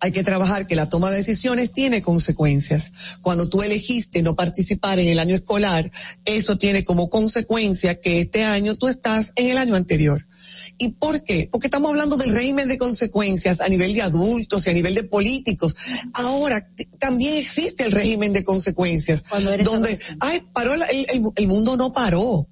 Hay 0.00 0.12
que 0.12 0.22
trabajar 0.22 0.66
que 0.66 0.76
la 0.76 0.88
toma 0.88 1.10
de 1.10 1.18
decisiones 1.18 1.72
tiene 1.72 2.02
consecuencias. 2.02 2.92
Cuando 3.22 3.48
tú 3.48 3.62
elegiste 3.62 4.22
no 4.22 4.34
participar 4.36 4.98
en 4.98 5.08
el 5.08 5.18
año 5.18 5.34
escolar, 5.34 5.90
eso 6.24 6.58
tiene 6.58 6.84
como 6.84 7.08
consecuencia 7.08 8.00
que 8.00 8.20
este 8.20 8.44
año 8.44 8.76
tú 8.76 8.88
estás 8.88 9.32
en 9.36 9.48
el 9.48 9.58
año 9.58 9.74
anterior. 9.74 10.26
¿Y 10.78 10.90
por 10.90 11.24
qué? 11.24 11.48
Porque 11.50 11.68
estamos 11.68 11.90
hablando 11.90 12.16
del 12.16 12.34
régimen 12.34 12.68
de 12.68 12.78
consecuencias 12.78 13.60
a 13.60 13.68
nivel 13.68 13.94
de 13.94 14.02
adultos 14.02 14.66
y 14.66 14.70
a 14.70 14.74
nivel 14.74 14.94
de 14.94 15.04
políticos. 15.04 15.74
Ahora 16.12 16.68
también 16.98 17.34
existe 17.34 17.84
el 17.84 17.92
régimen 17.92 18.32
de 18.32 18.44
consecuencias 18.44 19.24
donde, 19.64 19.98
ay, 20.20 20.42
paró 20.52 20.74
el 20.74 21.46
mundo 21.48 21.76
no 21.76 21.92
paró 21.92 22.48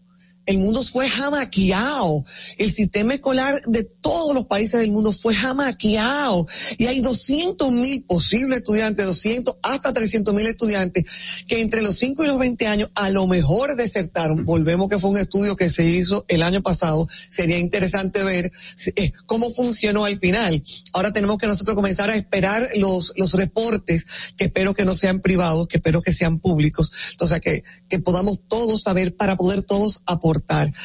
el 0.47 0.59
mundo 0.59 0.83
fue 0.83 1.09
jamaqueado. 1.09 2.25
El 2.59 2.73
sistema 2.73 3.15
escolar 3.15 3.61
de 3.67 3.85
todos 3.85 4.35
los 4.35 4.47
países 4.47 4.81
del 4.81 4.93
mundo 4.93 5.13
fue 5.13 5.35
jamaqueado. 5.35 6.47
Y 6.77 6.87
hay 6.87 7.01
200 7.01 7.71
mil 7.73 8.05
posibles 8.05 8.59
estudiantes, 8.59 9.07
200 9.07 9.57
hasta 9.63 9.93
300 9.93 10.35
mil 10.35 10.47
estudiantes 10.47 11.05
que 11.47 11.63
entre 11.63 11.83
los 11.83 11.97
5 11.99 12.25
y 12.25 12.27
los 12.27 12.39
20 12.39 12.67
años 12.67 12.91
a 12.95 13.09
lo 13.11 13.27
mejor 13.27 13.75
desertaron. 13.77 14.45
Volvemos 14.45 14.89
que 14.89 14.99
fue 14.99 15.11
un 15.11 15.19
estudio 15.19 15.57
que 15.57 15.71
se 15.71 15.85
hizo 15.87 16.25
el 16.29 16.43
año 16.43 16.63
pasado. 16.63 17.09
Sería 17.31 17.59
interesante 17.59 18.23
ver 18.23 18.53
eh, 18.97 19.13
cómo 19.27 19.51
funcionó 19.51 20.05
al 20.05 20.19
final. 20.19 20.63
Ahora 20.93 21.13
tenemos 21.13 21.39
que 21.39 21.47
nosotros 21.47 21.75
comenzar 21.75 22.11
a 22.11 22.17
esperar 22.17 22.69
los, 22.77 23.13
los 23.17 23.33
reportes 23.33 24.07
que 24.37 24.45
espero 24.45 24.75
que 24.75 24.85
no 24.85 24.95
sean 24.95 25.21
privados, 25.21 25.69
que 25.69 25.79
espero 25.79 26.03
que 26.03 26.13
sean 26.13 26.39
públicos. 26.39 26.93
Entonces, 27.13 27.41
que, 27.41 27.63
que 27.89 27.99
podamos 27.99 28.41
todos 28.49 28.83
saber 28.83 29.17
para 29.17 29.37
poder 29.37 29.63
todos 29.63 30.03
aportar 30.07 30.34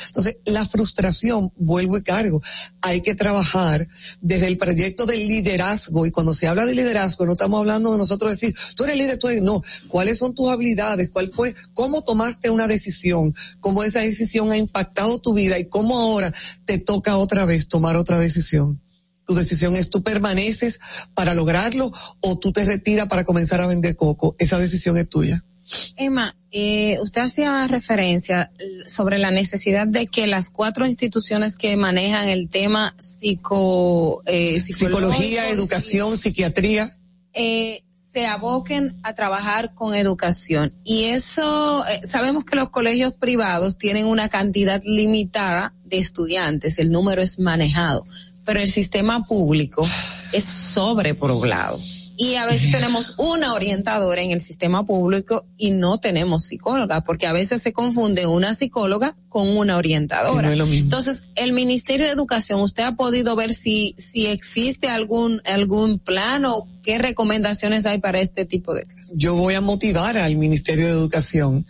entonces, 0.07 0.37
la 0.45 0.67
frustración, 0.67 1.51
vuelvo 1.55 1.97
y 1.97 2.03
cargo, 2.03 2.41
hay 2.81 3.01
que 3.01 3.15
trabajar 3.15 3.87
desde 4.21 4.47
el 4.47 4.57
proyecto 4.57 5.05
del 5.05 5.27
liderazgo. 5.27 6.05
Y 6.05 6.11
cuando 6.11 6.33
se 6.33 6.47
habla 6.47 6.65
de 6.65 6.75
liderazgo 6.75 7.25
no 7.25 7.33
estamos 7.33 7.59
hablando 7.59 7.91
de 7.91 7.97
nosotros 7.97 8.31
decir, 8.31 8.55
tú 8.75 8.83
eres 8.83 8.97
líder, 8.97 9.17
tú 9.17 9.27
eres, 9.27 9.41
no, 9.41 9.61
cuáles 9.87 10.17
son 10.17 10.33
tus 10.33 10.49
habilidades, 10.49 11.09
cuál 11.09 11.31
fue, 11.33 11.55
cómo 11.73 12.03
tomaste 12.03 12.49
una 12.49 12.67
decisión, 12.67 13.33
cómo 13.59 13.83
esa 13.83 14.01
decisión 14.01 14.51
ha 14.51 14.57
impactado 14.57 15.19
tu 15.19 15.33
vida 15.33 15.57
y 15.59 15.65
cómo 15.65 15.99
ahora 15.99 16.33
te 16.65 16.77
toca 16.77 17.17
otra 17.17 17.45
vez 17.45 17.67
tomar 17.67 17.95
otra 17.95 18.19
decisión 18.19 18.81
tu 19.29 19.35
decisión 19.35 19.75
es 19.75 19.91
tú 19.91 20.01
permaneces 20.01 20.79
para 21.13 21.35
lograrlo 21.35 21.91
o 22.19 22.39
tú 22.39 22.51
te 22.51 22.65
retiras 22.65 23.07
para 23.07 23.25
comenzar 23.25 23.61
a 23.61 23.67
vender 23.67 23.95
coco. 23.95 24.35
Esa 24.39 24.57
decisión 24.57 24.97
es 24.97 25.07
tuya. 25.07 25.45
Emma, 25.95 26.35
eh, 26.51 26.97
usted 27.01 27.21
hacía 27.21 27.67
referencia 27.67 28.51
sobre 28.85 29.19
la 29.19 29.31
necesidad 29.31 29.87
de 29.87 30.07
que 30.07 30.27
las 30.27 30.49
cuatro 30.49 30.85
instituciones 30.87 31.55
que 31.55 31.75
manejan 31.77 32.29
el 32.29 32.49
tema 32.49 32.95
psico, 32.99 34.23
eh, 34.25 34.59
psicología, 34.59 35.49
educación, 35.49 36.17
psiquiatría, 36.17 36.91
eh, 37.33 37.83
se 38.11 38.25
aboquen 38.25 38.99
a 39.03 39.13
trabajar 39.13 39.73
con 39.75 39.93
educación. 39.93 40.73
Y 40.83 41.05
eso, 41.05 41.85
eh, 41.87 42.01
sabemos 42.05 42.43
que 42.43 42.55
los 42.55 42.69
colegios 42.69 43.13
privados 43.13 43.77
tienen 43.77 44.07
una 44.07 44.29
cantidad 44.29 44.81
limitada 44.83 45.73
de 45.85 45.99
estudiantes, 45.99 46.79
el 46.79 46.91
número 46.91 47.21
es 47.21 47.39
manejado, 47.39 48.05
pero 48.45 48.59
el 48.59 48.71
sistema 48.71 49.23
público 49.25 49.87
es 50.31 50.43
sobrepoblado 50.43 51.79
y 52.21 52.35
a 52.35 52.45
veces 52.45 52.69
tenemos 52.69 53.15
una 53.17 53.53
orientadora 53.53 54.21
en 54.21 54.31
el 54.31 54.41
sistema 54.41 54.85
público 54.85 55.45
y 55.57 55.71
no 55.71 55.99
tenemos 55.99 56.43
psicóloga, 56.43 57.01
porque 57.01 57.27
a 57.27 57.31
veces 57.31 57.61
se 57.61 57.71
confunde 57.71 58.27
una 58.27 58.53
psicóloga 58.53 59.15
con 59.29 59.47
una 59.55 59.77
orientadora. 59.77 60.51
Entonces, 60.51 61.23
el 61.35 61.53
Ministerio 61.53 62.07
de 62.07 62.11
Educación, 62.11 62.59
¿usted 62.59 62.83
ha 62.83 62.91
podido 62.91 63.37
ver 63.37 63.53
si, 63.53 63.95
si 63.97 64.25
existe 64.25 64.89
algún, 64.89 65.41
algún 65.45 65.97
plan 65.97 66.43
o 66.43 66.67
qué 66.83 66.97
recomendaciones 66.97 67.85
hay 67.85 67.99
para 67.99 68.19
este 68.19 68.43
tipo 68.43 68.73
de 68.73 68.83
casos? 68.83 69.13
Yo 69.15 69.35
voy 69.35 69.53
a 69.53 69.61
motivar 69.61 70.17
al 70.17 70.35
Ministerio 70.35 70.87
de 70.87 70.91
Educación 70.91 71.65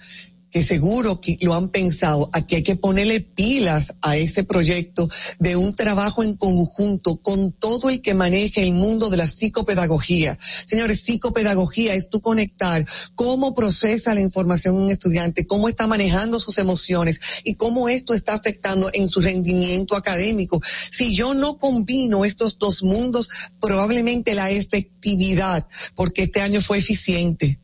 que 0.51 0.63
seguro 0.63 1.21
que 1.21 1.37
lo 1.41 1.53
han 1.53 1.69
pensado, 1.69 2.29
aquí 2.33 2.55
hay 2.55 2.63
que 2.63 2.75
ponerle 2.75 3.21
pilas 3.21 3.95
a 4.01 4.17
ese 4.17 4.43
proyecto 4.43 5.09
de 5.39 5.55
un 5.55 5.73
trabajo 5.73 6.23
en 6.23 6.35
conjunto 6.35 7.21
con 7.21 7.51
todo 7.51 7.89
el 7.89 8.01
que 8.01 8.13
maneje 8.13 8.61
el 8.61 8.73
mundo 8.73 9.09
de 9.09 9.17
la 9.17 9.27
psicopedagogía. 9.27 10.37
Señores, 10.65 11.01
psicopedagogía 11.01 11.93
es 11.93 12.09
tú 12.09 12.21
conectar 12.21 12.85
cómo 13.15 13.53
procesa 13.53 14.13
la 14.13 14.21
información 14.21 14.75
un 14.75 14.89
estudiante, 14.89 15.45
cómo 15.45 15.69
está 15.69 15.87
manejando 15.87 16.39
sus 16.39 16.57
emociones 16.57 17.19
y 17.43 17.55
cómo 17.55 17.89
esto 17.89 18.13
está 18.13 18.33
afectando 18.33 18.89
en 18.93 19.07
su 19.07 19.21
rendimiento 19.21 19.95
académico. 19.95 20.61
Si 20.91 21.13
yo 21.13 21.33
no 21.33 21.57
combino 21.57 22.25
estos 22.25 22.57
dos 22.57 22.83
mundos, 22.83 23.29
probablemente 23.59 24.35
la 24.35 24.49
efectividad, 24.49 25.67
porque 25.95 26.23
este 26.23 26.41
año 26.41 26.61
fue 26.61 26.77
eficiente 26.79 27.59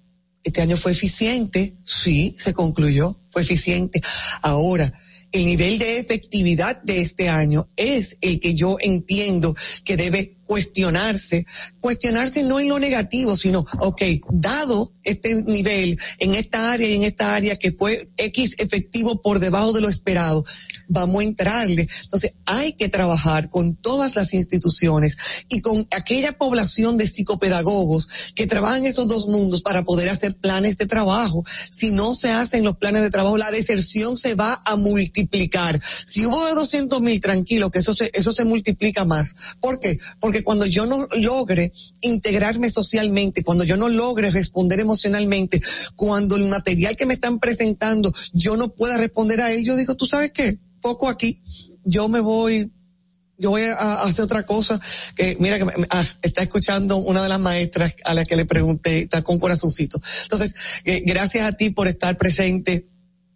este 0.46 0.62
año 0.62 0.78
fue 0.78 0.92
eficiente, 0.92 1.76
sí, 1.84 2.36
se 2.38 2.54
concluyó, 2.54 3.20
fue 3.32 3.42
eficiente. 3.42 4.00
Ahora, 4.44 4.94
el 5.32 5.44
nivel 5.44 5.80
de 5.80 6.00
efectividad 6.00 6.82
de 6.84 7.02
este 7.02 7.30
año 7.30 7.68
es 7.76 8.18
el 8.22 8.40
que 8.40 8.54
yo 8.54 8.78
entiendo 8.80 9.56
que 9.84 9.98
debe 9.98 10.38
cuestionarse, 10.46 11.46
cuestionarse 11.80 12.44
no 12.44 12.60
en 12.60 12.70
lo 12.70 12.80
negativo, 12.80 13.36
sino, 13.36 13.66
ok, 13.80 14.02
dado 14.30 14.94
este 15.04 15.36
nivel 15.36 16.00
en 16.20 16.36
esta 16.36 16.72
área 16.72 16.90
y 16.90 16.96
en 16.96 17.04
esta 17.04 17.36
área 17.36 17.58
que 17.58 17.72
fue 17.72 18.10
X 18.18 18.56
efectivo 18.58 19.22
por 19.22 19.40
debajo 19.40 19.74
de 19.74 19.82
lo 19.82 19.90
esperado, 19.90 20.44
vamos 20.88 21.22
a 21.22 21.24
entrarle. 21.24 21.88
Entonces, 22.04 22.34
hay 22.46 22.74
que 22.74 22.90
trabajar 22.90 23.50
con 23.50 23.76
todas 23.76 24.16
las 24.16 24.34
instituciones 24.34 25.18
y 25.50 25.62
con 25.62 25.88
aquella 25.92 26.38
población 26.38 26.98
de 26.98 27.08
psicopedagogos 27.08 28.08
que 28.36 28.48
trabajan 28.48 28.86
esos 28.86 29.08
dos 29.08 29.28
mundos 29.28 29.62
para 29.62 29.84
poder 29.84 30.10
hacer 30.10 30.36
planes 30.36 30.78
de 30.78 30.86
trabajo. 30.86 31.44
Si 31.72 31.92
no 31.92 32.14
se 32.14 32.32
hacen 32.32 32.64
los 32.64 32.78
planes 32.78 33.02
de 33.02 33.10
trabajo, 33.10 33.38
la 33.38 33.52
deserción 33.52 34.18
se 34.18 34.36
va 34.36 34.62
a 34.66 34.76
multiplicar. 34.76 35.82
Si 36.06 36.26
hubo 36.26 36.46
de 36.46 36.54
200 36.54 37.02
mil, 37.02 37.22
tranquilo, 37.22 37.72
que 37.72 37.80
eso 37.80 37.94
se, 37.94 38.12
eso 38.14 38.32
se 38.32 38.46
multiplica 38.46 39.06
más. 39.06 39.36
¿Por 39.60 39.80
qué? 39.80 40.00
Porque 40.20 40.35
Porque 40.36 40.44
cuando 40.44 40.66
yo 40.66 40.86
no 40.86 41.08
logre 41.16 41.72
integrarme 42.02 42.70
socialmente, 42.70 43.42
cuando 43.42 43.64
yo 43.64 43.78
no 43.78 43.88
logre 43.88 44.32
responder 44.32 44.82
emocionalmente, 44.82 45.62
cuando 45.96 46.36
el 46.36 46.50
material 46.50 46.98
que 46.98 47.06
me 47.06 47.14
están 47.14 47.40
presentando 47.40 48.14
yo 48.34 48.58
no 48.58 48.68
pueda 48.76 48.98
responder 48.98 49.40
a 49.40 49.54
él, 49.54 49.64
yo 49.64 49.78
digo, 49.78 49.96
tú 49.96 50.08
sabes 50.08 50.32
qué, 50.34 50.60
poco 50.82 51.08
aquí, 51.08 51.42
yo 51.86 52.10
me 52.10 52.20
voy 52.20 52.70
yo 53.38 53.52
voy 53.52 53.62
a, 53.62 54.04
hacer 54.04 54.26
otra 54.26 54.46
cosa 54.46 54.78
que 55.16 55.38
mira 55.40 55.58
que 55.58 55.68
ah, 55.90 56.04
está 56.22 56.42
escuchando 56.42 56.98
una 56.98 57.24
de 57.24 57.30
las 57.30 57.40
maestras 57.40 57.96
a 58.04 58.14
la 58.14 58.26
que 58.26 58.36
le 58.36 58.44
pregunté 58.44 59.04
está 59.04 59.22
con 59.22 59.40
corazoncito. 59.40 60.02
Entonces 60.24 60.54
eh, 60.84 61.02
gracias 61.06 61.48
a 61.48 61.54
ti 61.54 61.70
por 61.70 61.88
estar 61.88 62.18
presente 62.18 62.90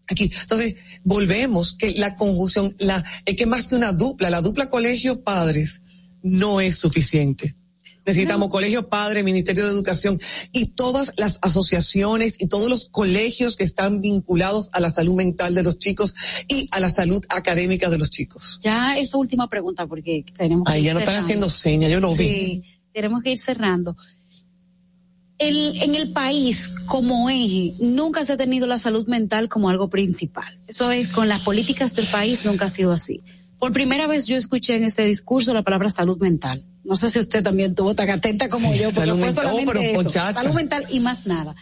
aquí. 0.05 0.29
Entonces 0.41 0.75
volvemos 1.05 1.77
que 1.79 1.93
la 1.93 2.17
conjunción 2.17 2.75
la 2.77 3.01
es 3.23 3.37
que 3.37 3.45
más 3.45 3.69
que 3.69 3.75
una 3.75 3.93
dupla 3.93 4.29
la 4.29 4.41
dupla 4.41 4.67
colegio 4.67 5.23
padres 5.23 5.81
no 6.21 6.61
es 6.61 6.77
suficiente 6.77 7.55
Necesitamos 8.09 8.49
colegios 8.49 8.85
padres, 8.85 9.23
Ministerio 9.23 9.65
de 9.65 9.71
Educación 9.71 10.19
y 10.51 10.69
todas 10.69 11.13
las 11.17 11.37
asociaciones 11.43 12.41
y 12.41 12.47
todos 12.47 12.67
los 12.67 12.89
colegios 12.89 13.55
que 13.55 13.63
están 13.63 14.01
vinculados 14.01 14.69
a 14.73 14.79
la 14.79 14.89
salud 14.89 15.15
mental 15.15 15.53
de 15.53 15.61
los 15.61 15.77
chicos 15.77 16.15
y 16.47 16.67
a 16.71 16.79
la 16.79 16.89
salud 16.89 17.23
académica 17.29 17.87
de 17.87 17.99
los 17.99 18.09
chicos. 18.09 18.59
Ya 18.63 18.97
esta 18.97 19.17
última 19.17 19.47
pregunta 19.47 19.85
porque 19.85 20.25
tenemos 20.35 20.65
que 20.65 20.73
Ay, 20.73 20.83
ya 20.85 20.93
no 20.93 20.99
están 21.01 21.23
haciendo 21.23 21.49
señas, 21.49 21.91
yo 21.91 21.99
lo 21.99 22.15
vi. 22.15 22.63
Tenemos 22.93 23.21
que 23.21 23.33
ir 23.33 23.39
cerrando. 23.39 23.95
El, 25.37 25.79
en 25.81 25.93
el 25.93 26.11
país 26.11 26.73
como 26.87 27.29
eje 27.29 27.75
nunca 27.79 28.25
se 28.25 28.33
ha 28.33 28.37
tenido 28.37 28.65
la 28.65 28.79
salud 28.79 29.07
mental 29.07 29.49
como 29.49 29.69
algo 29.69 29.87
principal. 29.87 30.59
Eso 30.67 30.91
es, 30.91 31.09
con 31.09 31.27
las 31.29 31.43
políticas 31.43 31.95
del 31.95 32.07
país 32.07 32.43
nunca 32.43 32.65
ha 32.65 32.69
sido 32.69 32.91
así. 32.91 33.21
Por 33.59 33.73
primera 33.73 34.07
vez 34.07 34.25
yo 34.25 34.37
escuché 34.37 34.75
en 34.77 34.85
este 34.85 35.05
discurso 35.05 35.53
la 35.53 35.63
palabra 35.63 35.89
salud 35.89 36.17
mental. 36.19 36.63
No 36.83 36.95
sé 36.95 37.09
si 37.09 37.19
usted 37.19 37.43
también 37.43 37.75
tuvo 37.75 37.93
tan 37.93 38.09
atenta 38.09 38.47
como 38.47 38.73
yo, 38.73 38.89
porque 38.91 39.09
salud 39.09 39.19
fue 39.19 39.31
solamente 39.33 39.97
oh, 39.97 40.09
salud 40.09 40.55
mental 40.55 40.85
y 40.89 41.01
más 41.01 41.27
nada. 41.27 41.55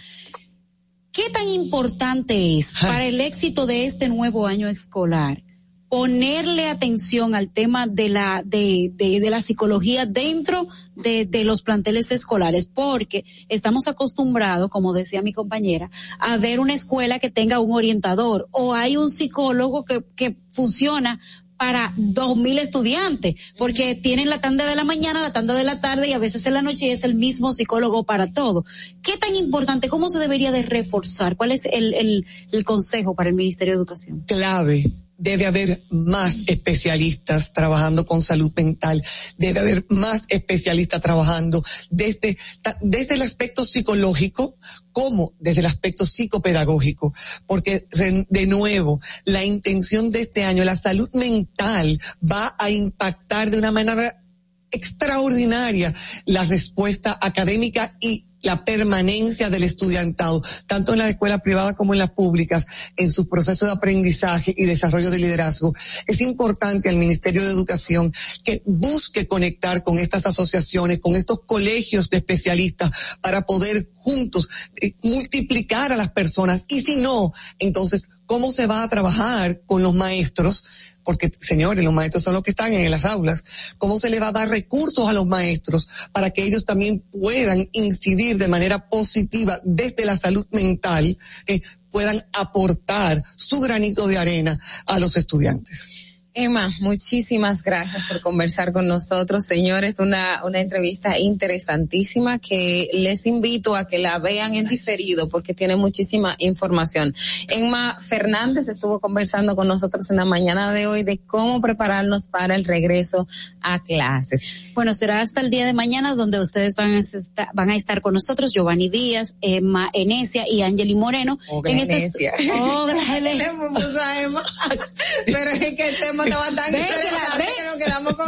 ¿Qué 1.11 1.29
tan 1.31 1.47
importante 1.47 2.57
es 2.57 2.73
para 2.79 3.05
el 3.05 3.19
éxito 3.19 3.65
de 3.65 3.85
este 3.85 4.07
nuevo 4.07 4.45
año 4.45 4.67
escolar 4.67 5.43
ponerle 5.89 6.67
atención 6.67 7.33
al 7.33 7.51
tema 7.51 7.87
de 7.87 8.09
la 8.09 8.43
de, 8.45 8.91
de, 8.93 9.19
de 9.19 9.29
la 9.29 9.41
psicología 9.41 10.05
dentro 10.05 10.67
de, 10.95 11.25
de, 11.25 11.45
los 11.45 11.61
planteles 11.61 12.11
escolares 12.11 12.69
porque 12.73 13.23
estamos 13.47 13.87
acostumbrados 13.87 14.69
como 14.69 14.93
decía 14.93 15.21
mi 15.21 15.31
compañera 15.31 15.89
a 16.19 16.35
ver 16.37 16.59
una 16.59 16.73
escuela 16.73 17.19
que 17.19 17.29
tenga 17.29 17.59
un 17.59 17.73
orientador 17.73 18.49
o 18.51 18.73
hay 18.73 18.97
un 18.97 19.09
psicólogo 19.09 19.85
que, 19.85 20.03
que 20.15 20.37
funciona 20.49 21.21
para 21.57 21.93
dos 21.97 22.37
mil 22.37 22.57
estudiantes, 22.59 23.35
porque 23.57 23.95
tienen 23.95 24.29
la 24.29 24.41
tanda 24.41 24.65
de 24.65 24.75
la 24.75 24.83
mañana, 24.83 25.21
la 25.21 25.31
tanda 25.31 25.53
de 25.53 25.63
la 25.63 25.81
tarde 25.81 26.07
y 26.07 26.13
a 26.13 26.19
veces 26.19 26.45
en 26.45 26.53
la 26.53 26.61
noche 26.61 26.87
y 26.87 26.91
es 26.91 27.03
el 27.03 27.15
mismo 27.15 27.53
psicólogo 27.53 28.03
para 28.03 28.31
todo. 28.31 28.63
¿Qué 29.01 29.17
tan 29.17 29.35
importante? 29.35 29.89
¿Cómo 29.89 30.09
se 30.09 30.19
debería 30.19 30.51
de 30.51 30.61
reforzar? 30.61 31.35
¿Cuál 31.35 31.51
es 31.51 31.65
el, 31.65 31.93
el, 31.93 32.25
el 32.51 32.63
consejo 32.63 33.15
para 33.15 33.29
el 33.29 33.35
Ministerio 33.35 33.73
de 33.73 33.77
Educación? 33.77 34.23
Clave 34.27 34.83
debe 35.17 35.45
haber 35.45 35.83
más 35.89 36.43
especialistas 36.47 37.53
trabajando 37.53 38.05
con 38.05 38.21
salud 38.21 38.51
mental, 38.55 39.03
debe 39.37 39.59
haber 39.59 39.85
más 39.89 40.23
especialistas 40.29 41.01
trabajando 41.01 41.63
desde, 41.89 42.37
desde 42.81 43.15
el 43.15 43.21
aspecto 43.21 43.65
psicológico 43.65 44.57
como 44.91 45.33
desde 45.39 45.59
el 45.61 45.67
aspecto 45.67 46.05
psicopedagógico, 46.05 47.13
porque 47.45 47.87
de 48.29 48.47
nuevo, 48.47 48.99
la 49.25 49.43
intención 49.43 50.11
de 50.11 50.21
este 50.21 50.43
año, 50.43 50.63
la 50.63 50.75
salud 50.75 51.09
mental 51.13 51.99
va 52.19 52.55
a 52.57 52.69
impactar 52.69 53.51
de 53.51 53.59
una 53.59 53.71
manera 53.71 54.23
extraordinaria 54.71 55.93
la 56.25 56.43
respuesta 56.45 57.17
académica 57.21 57.95
y 57.99 58.26
la 58.41 58.63
permanencia 58.63 59.49
del 59.49 59.63
estudiantado, 59.63 60.41
tanto 60.65 60.93
en 60.93 60.99
las 60.99 61.09
escuelas 61.09 61.41
privadas 61.41 61.75
como 61.75 61.93
en 61.93 61.99
las 61.99 62.11
públicas, 62.11 62.65
en 62.95 63.11
su 63.11 63.27
proceso 63.27 63.65
de 63.65 63.71
aprendizaje 63.71 64.53
y 64.55 64.65
desarrollo 64.65 65.11
de 65.11 65.19
liderazgo. 65.19 65.73
Es 66.05 66.21
importante 66.21 66.89
al 66.89 66.95
Ministerio 66.95 67.43
de 67.43 67.51
Educación 67.51 68.11
que 68.43 68.61
busque 68.65 69.27
conectar 69.27 69.83
con 69.83 69.97
estas 69.97 70.25
asociaciones, 70.25 70.99
con 70.99 71.15
estos 71.15 71.41
colegios 71.45 72.09
de 72.09 72.17
especialistas 72.17 72.91
para 73.21 73.41
poder 73.41 73.89
juntos 73.95 74.49
eh, 74.81 74.93
multiplicar 75.03 75.91
a 75.91 75.97
las 75.97 76.11
personas 76.11 76.65
y 76.67 76.81
si 76.81 76.95
no, 76.97 77.33
entonces, 77.59 78.09
¿cómo 78.25 78.51
se 78.51 78.67
va 78.67 78.83
a 78.83 78.89
trabajar 78.89 79.61
con 79.65 79.83
los 79.83 79.93
maestros? 79.93 80.63
Porque 81.07 81.31
señores, 81.39 81.85
los 81.85 81.93
maestros 81.93 82.21
son 82.21 82.33
los 82.33 82.43
que 82.43 82.49
están 82.49 82.73
en 82.73 82.91
las 82.91 83.05
aulas, 83.05 83.41
cómo 83.77 83.97
se 83.97 84.09
le 84.09 84.19
va 84.19 84.27
a 84.27 84.31
dar 84.33 84.49
recursos 84.49 85.07
a 85.07 85.13
los 85.13 85.25
maestros 85.25 85.87
para 86.11 86.31
que 86.31 86.43
ellos 86.43 86.65
también 86.65 86.99
puedan 86.99 87.65
incidir 87.71 88.37
de 88.37 88.49
manera 88.49 88.89
positiva 88.89 89.57
desde 89.63 90.03
la 90.03 90.17
salud 90.17 90.45
mental, 90.51 91.17
eh, 91.45 91.61
puedan 91.91 92.21
aportar 92.33 93.23
su 93.37 93.61
granito 93.61 94.05
de 94.05 94.17
arena 94.17 94.59
a 94.85 94.99
los 94.99 95.15
estudiantes. 95.15 96.06
Emma, 96.39 96.69
muchísimas 96.81 97.63
gracias 97.63 98.05
por 98.05 98.21
conversar 98.21 98.71
con 98.71 98.87
nosotros, 98.87 99.43
señores. 99.43 99.95
Una, 99.97 100.43
una 100.45 100.59
entrevista 100.59 101.17
interesantísima 101.17 102.37
que 102.37 102.91
les 102.93 103.25
invito 103.25 103.75
a 103.75 103.87
que 103.87 103.97
la 103.97 104.19
vean 104.19 104.53
en 104.53 104.67
diferido 104.67 105.29
porque 105.29 105.55
tiene 105.55 105.77
muchísima 105.77 106.35
información. 106.37 107.15
Emma 107.49 107.97
Fernández 107.99 108.67
estuvo 108.67 108.99
conversando 108.99 109.55
con 109.55 109.67
nosotros 109.67 110.11
en 110.11 110.17
la 110.17 110.25
mañana 110.25 110.71
de 110.73 110.85
hoy 110.85 111.01
de 111.01 111.17
cómo 111.17 111.59
prepararnos 111.59 112.25
para 112.25 112.53
el 112.53 112.65
regreso 112.65 113.27
a 113.61 113.83
clases. 113.83 114.73
Bueno, 114.75 114.93
será 114.93 115.21
hasta 115.21 115.41
el 115.41 115.49
día 115.49 115.65
de 115.65 115.73
mañana 115.73 116.13
donde 116.13 116.39
ustedes 116.39 116.75
van 116.75 116.93
a 116.93 116.99
estar, 116.99 117.49
van 117.55 117.71
a 117.71 117.75
estar 117.75 118.01
con 118.01 118.13
nosotros, 118.13 118.53
Giovanni 118.53 118.89
Díaz, 118.89 119.33
Emma 119.41 119.89
Enesia 119.91 120.43
y 120.47 120.61
Angeli 120.61 120.93
Moreno. 120.93 121.39
en 121.65 121.79
este, 121.79 122.31
oh, 122.53 122.87
Pero 125.25 125.49
es 125.49 125.75
que 125.75 125.89
el 125.89 125.99
tema 125.99 126.26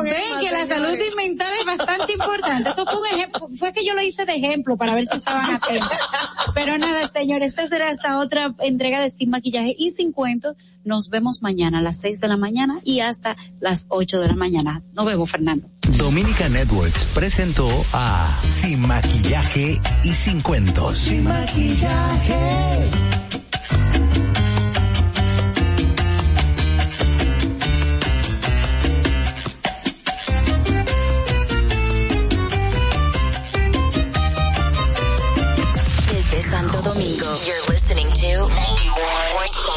ven 0.03 0.39
que 0.39 0.51
la, 0.51 0.65
salud 0.65 0.97
mental 1.17 1.51
es 1.59 1.65
bastante 1.65 2.13
importante. 2.13 2.69
Eso 2.69 2.85
fue 2.85 3.01
un 3.01 3.07
ejemplo, 3.07 3.49
fue 3.57 3.73
que 3.73 3.85
yo 3.85 3.93
lo 3.93 4.01
hice 4.01 4.25
de 4.25 4.35
ejemplo 4.35 4.77
para 4.77 4.95
ver 4.95 5.05
si 5.05 5.17
estaban 5.17 5.55
atentos. 5.55 5.89
Pero 6.53 6.77
nada, 6.77 7.07
señor, 7.07 7.43
esta 7.43 7.67
será 7.67 7.89
esta 7.89 8.19
otra 8.19 8.53
entrega 8.59 9.01
de 9.01 9.09
Sin 9.09 9.29
Maquillaje 9.29 9.75
y 9.77 9.91
Sin 9.91 10.11
Cuentos. 10.11 10.55
Nos 10.83 11.09
vemos 11.09 11.41
mañana 11.41 11.79
a 11.79 11.81
las 11.81 11.99
6 11.99 12.19
de 12.19 12.27
la 12.27 12.37
mañana 12.37 12.79
y 12.83 13.01
hasta 13.01 13.35
las 13.59 13.85
8 13.89 14.21
de 14.21 14.27
la 14.27 14.35
mañana. 14.35 14.81
Nos 14.93 15.05
vemos, 15.05 15.29
Fernando. 15.29 15.69
Dominica 15.97 16.47
Networks 16.49 17.05
presentó 17.13 17.69
a 17.93 18.41
Sin 18.47 18.81
Maquillaje 18.81 19.79
y 20.03 20.13
Sin 20.13 20.41
Cuentos. 20.41 20.97
Sin 20.97 21.23
Maquillaje. 21.25 23.08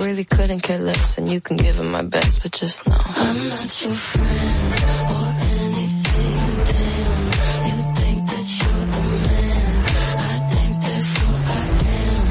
really 0.00 0.24
couldn't 0.24 0.60
care 0.60 0.78
less, 0.78 1.18
and 1.18 1.28
you 1.30 1.40
can 1.40 1.56
give 1.56 1.78
him 1.78 1.90
my 1.90 2.02
best, 2.02 2.42
but 2.42 2.52
just 2.52 2.86
know 2.86 2.96
I'm 2.96 3.48
not 3.48 3.82
your 3.84 3.92
friend 3.92 4.72
or 5.14 5.28
anything. 5.60 6.38
Damn, 6.70 7.26
you 7.68 7.76
think 8.00 8.18
that 8.30 8.46
you're 8.58 8.86
the 8.94 9.02
man. 9.26 9.84
I 10.16 10.38
think 10.50 10.72
that's 10.86 11.10
who 11.18 11.32
I 11.34 11.64
am. 12.00 12.24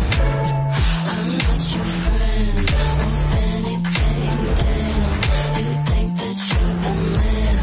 I'm 1.13 1.29
not 1.37 1.61
your 1.75 1.89
friend 2.03 2.57
or 3.05 3.17
anything. 3.53 4.33
Damn, 4.63 5.11
you 5.59 5.75
think 5.89 6.09
that 6.21 6.37
you're 6.49 6.77
the 6.85 6.93
man. 7.17 7.57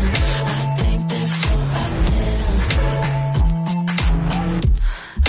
I 0.47 0.63
think 0.81 1.01
that's 1.11 1.37
who 1.47 1.57
I 1.59 1.91
am. 2.29 2.53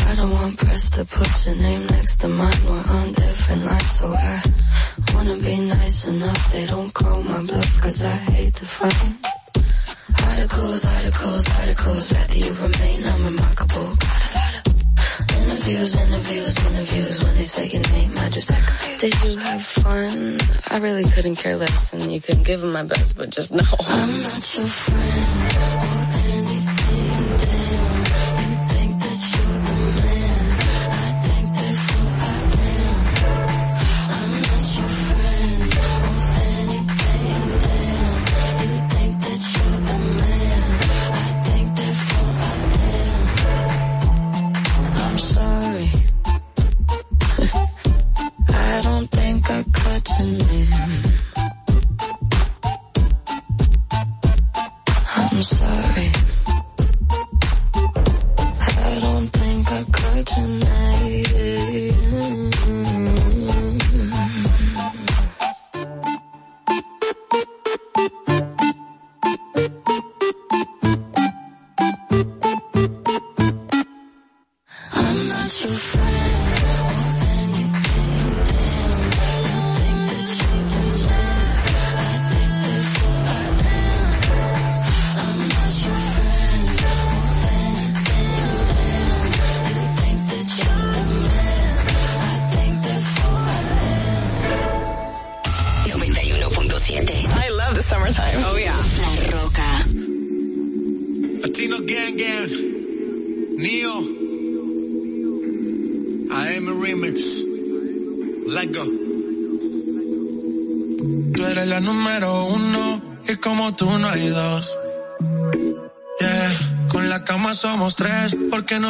I 0.08 0.12
don't 0.16 0.32
want 0.32 0.54
press 0.58 0.84
to 0.91 1.02
put 1.06 1.45
your 1.45 1.56
name 1.56 1.84
next 1.88 2.18
to 2.22 2.28
mine. 2.28 2.62
We're 2.70 2.88
on 2.88 3.08
different 3.14 3.66
lines, 3.66 3.91
so 3.91 4.08
I. 4.14 4.41
Wanna 5.14 5.36
be 5.38 5.58
nice 5.62 6.06
enough, 6.08 6.52
they 6.52 6.66
don't 6.66 6.94
call 6.94 7.24
my 7.24 7.42
bluff, 7.44 7.82
cause 7.82 8.02
I 8.04 8.10
hate 8.10 8.54
to 8.56 8.66
fight. 8.66 9.14
Articles, 10.28 10.86
articles, 10.86 11.60
articles, 11.60 12.14
rather 12.14 12.36
you 12.36 12.54
remain 12.54 13.04
unremarkable. 13.04 13.96
Got 13.96 14.22
a 14.22 14.38
lot 14.38 14.68
of 14.68 15.38
interviews, 15.42 15.96
interviews, 15.96 16.58
interviews, 16.68 17.24
when 17.24 17.36
they 17.36 17.42
say 17.44 17.68
your 17.68 17.82
name, 17.94 18.14
I 18.18 18.30
just 18.30 18.52
act. 18.52 19.00
Did 19.00 19.14
you 19.24 19.38
have 19.38 19.64
fun? 19.64 20.40
I 20.68 20.78
really 20.80 21.04
couldn't 21.06 21.36
care 21.36 21.58
less, 21.58 21.94
and 21.94 22.12
you 22.12 22.22
couldn't 22.22 22.44
give 22.44 22.62
them 22.62 22.74
my 22.74 22.84
best, 22.84 23.18
but 23.18 23.30
just 23.30 23.54
no. 23.54 23.64
I'm 23.90 24.22
not 24.22 24.56
your 24.58 24.68
friend. 24.68 25.97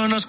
no 0.07 0.13
nos 0.13 0.25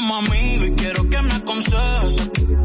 como 0.00 0.16
amigo 0.16 0.64
y 0.64 0.72
quiero 0.72 1.02
que 1.10 1.20
me 1.20 1.34
aconsejes. 1.34 2.16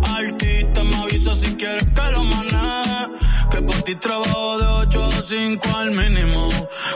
Artista, 0.03 0.83
me 0.83 0.95
avisa 0.95 1.35
si 1.35 1.55
quieres 1.55 1.89
que 1.89 2.11
lo 2.11 2.23
maneje. 2.23 3.07
Que 3.51 3.61
por 3.61 3.81
ti 3.83 3.95
trabajo 3.95 4.57
de 4.57 4.65
8 4.65 5.03
a 5.03 5.21
5 5.21 5.75
al 5.75 5.91
mínimo. 5.91 6.49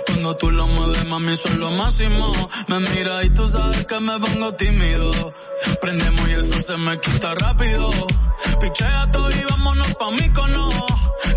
Cuando 0.05 0.37
tú 0.37 0.51
lo 0.51 0.65
mueves, 0.67 1.05
mami, 1.07 1.35
son 1.35 1.59
lo 1.59 1.71
máximo. 1.71 2.49
Me 2.69 2.79
mira 2.79 3.23
y 3.25 3.29
tú 3.31 3.45
sabes 3.47 3.85
que 3.85 3.99
me 3.99 4.17
pongo 4.17 4.53
tímido. 4.53 5.33
Prendemos 5.81 6.29
y 6.29 6.31
eso 6.31 6.61
se 6.61 6.77
me 6.77 6.97
quita 7.01 7.35
rápido. 7.35 7.89
Pichea 8.61 9.11
todo 9.11 9.29
y 9.29 9.43
vámonos 9.49 9.93
pa' 9.95 10.11
mí 10.11 10.29
cono. 10.29 10.69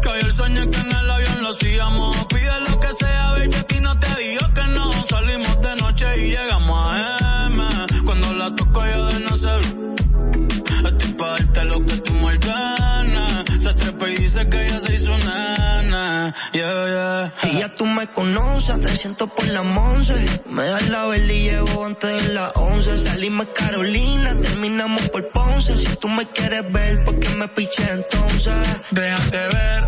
Que 0.00 0.08
hoy 0.10 0.20
el 0.20 0.32
sueño 0.32 0.70
que 0.70 0.78
en 0.78 0.92
el 0.92 1.10
avión 1.10 1.42
lo 1.42 1.48
hacíamos. 1.48 2.16
Pide 2.26 2.60
lo 2.68 2.78
que 2.78 2.92
sea, 2.92 3.32
baby, 3.32 3.54
a 3.56 3.62
ti 3.64 3.80
no 3.80 3.98
te 3.98 4.14
digo 4.22 4.46
que 4.54 4.66
no. 4.74 4.91
yeah, 16.52 16.86
yeah. 16.86 17.50
Y 17.50 17.58
ya 17.58 17.74
tú 17.74 17.86
me 17.86 18.06
conoces, 18.08 18.80
te 18.80 18.96
siento 18.96 19.26
por 19.26 19.46
las 19.48 19.64
once. 19.64 20.14
Me 20.48 20.64
das 20.64 20.88
la 20.88 21.06
vela 21.06 21.32
y 21.32 21.42
llevo 21.44 21.84
antes 21.84 22.22
de 22.22 22.34
las 22.34 22.52
once. 22.54 22.98
Salimos 22.98 23.46
Carolina, 23.54 24.38
terminamos 24.40 25.02
por 25.10 25.28
Ponce. 25.28 25.76
Si 25.76 25.96
tú 25.96 26.08
me 26.08 26.26
quieres 26.26 26.70
ver, 26.72 27.04
¿por 27.04 27.18
qué 27.18 27.28
me 27.30 27.48
piché 27.48 27.84
entonces? 27.90 28.54
Déjate 28.90 29.38
ver, 29.38 29.82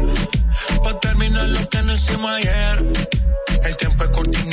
pa' 0.82 0.99
terminar 1.01 1.49
lo 1.49 1.69
que 1.69 1.82
no 1.82 1.95
hicimos 1.95 2.31
ayer. 2.31 2.85
El 3.65 3.77
tiempo 3.77 4.05
es 4.05 4.11
cortito 4.11 4.44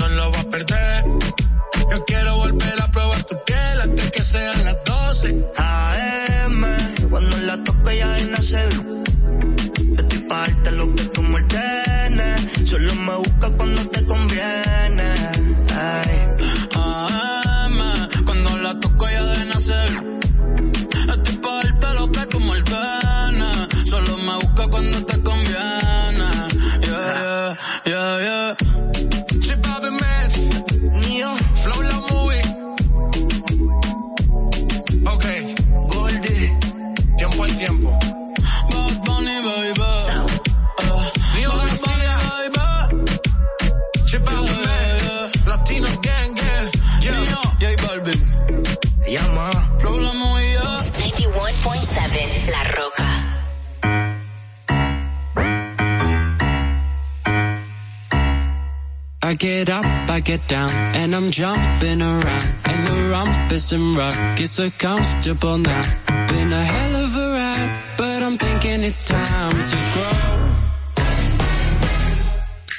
up, 60.04 60.10
I 60.10 60.20
get 60.20 60.48
down, 60.48 60.70
and 60.72 61.16
I'm 61.16 61.30
jumping 61.32 62.02
around. 62.02 62.56
And 62.66 62.88
the 62.88 63.10
rumpus 63.12 63.72
and 63.72 63.98
rock 63.98 64.40
is 64.40 64.52
so 64.52 64.70
comfortable 64.70 65.58
now. 65.58 65.82
Been 66.28 66.54
a 66.54 66.64
hell 66.64 67.04
of 67.04 67.16
a 67.16 67.28
ride, 67.38 67.84
but 67.98 68.24
I'm 68.24 68.38
thinking 68.38 68.84
it's 68.84 69.06
time 69.06 69.52
to 69.72 69.78
grow. 69.94 70.38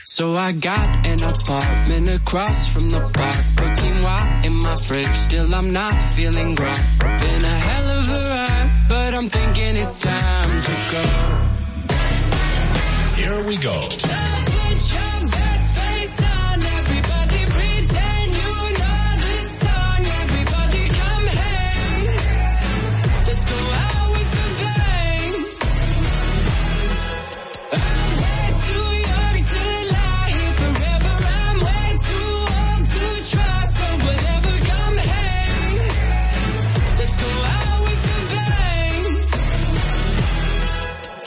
So 0.05 0.37
I 0.37 0.53
got 0.53 1.07
an 1.07 1.23
apartment 1.23 2.09
across 2.09 2.73
from 2.73 2.89
the 2.91 3.01
park. 3.01 3.37
Cooking 3.57 4.03
wine 4.03 4.45
in 4.45 4.55
my 4.55 4.77
fridge, 4.77 5.17
still 5.29 5.55
I'm 5.55 5.71
not 5.71 6.03
feeling 6.15 6.55
right. 6.55 6.85
Been 6.99 7.45
a 7.45 7.59
hell 7.69 7.99
of 7.99 8.09
a 8.09 8.21
ride, 8.35 8.87
but 8.89 9.15
I'm 9.15 9.29
thinking 9.29 9.77
it's 9.77 9.99
time 10.01 10.63
to 10.69 10.75
go. 10.93 11.05
Here 13.17 13.47
we 13.47 13.57
go. 13.57 14.42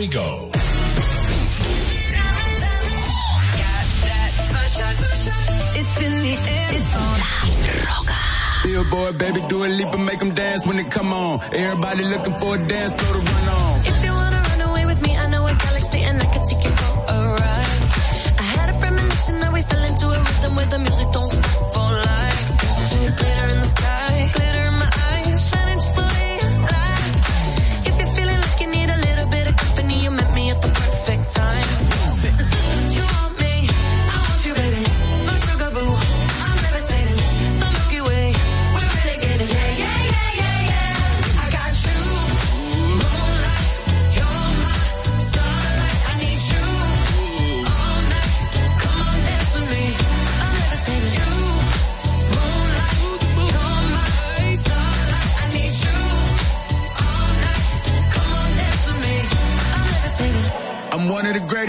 We 0.00 0.06
go. 0.08 0.50
It's 5.78 5.96
in 6.06 6.14
the 6.24 6.34
air. 6.56 6.68
It's 6.72 6.96
on. 6.96 7.20
Billboard, 8.64 9.18
baby, 9.18 9.40
do 9.48 9.64
a 9.64 9.68
leap 9.68 9.92
and 9.92 10.06
make 10.06 10.18
them 10.18 10.32
dance 10.32 10.66
when 10.66 10.78
it 10.78 10.90
come 10.90 11.12
on. 11.12 11.40
Everybody 11.52 12.04
looking 12.04 12.38
for 12.38 12.54
a 12.54 12.66
dance 12.66 12.94
floor 12.94 13.20
the 13.20 13.30
run 13.30 13.48
on. 13.48 13.59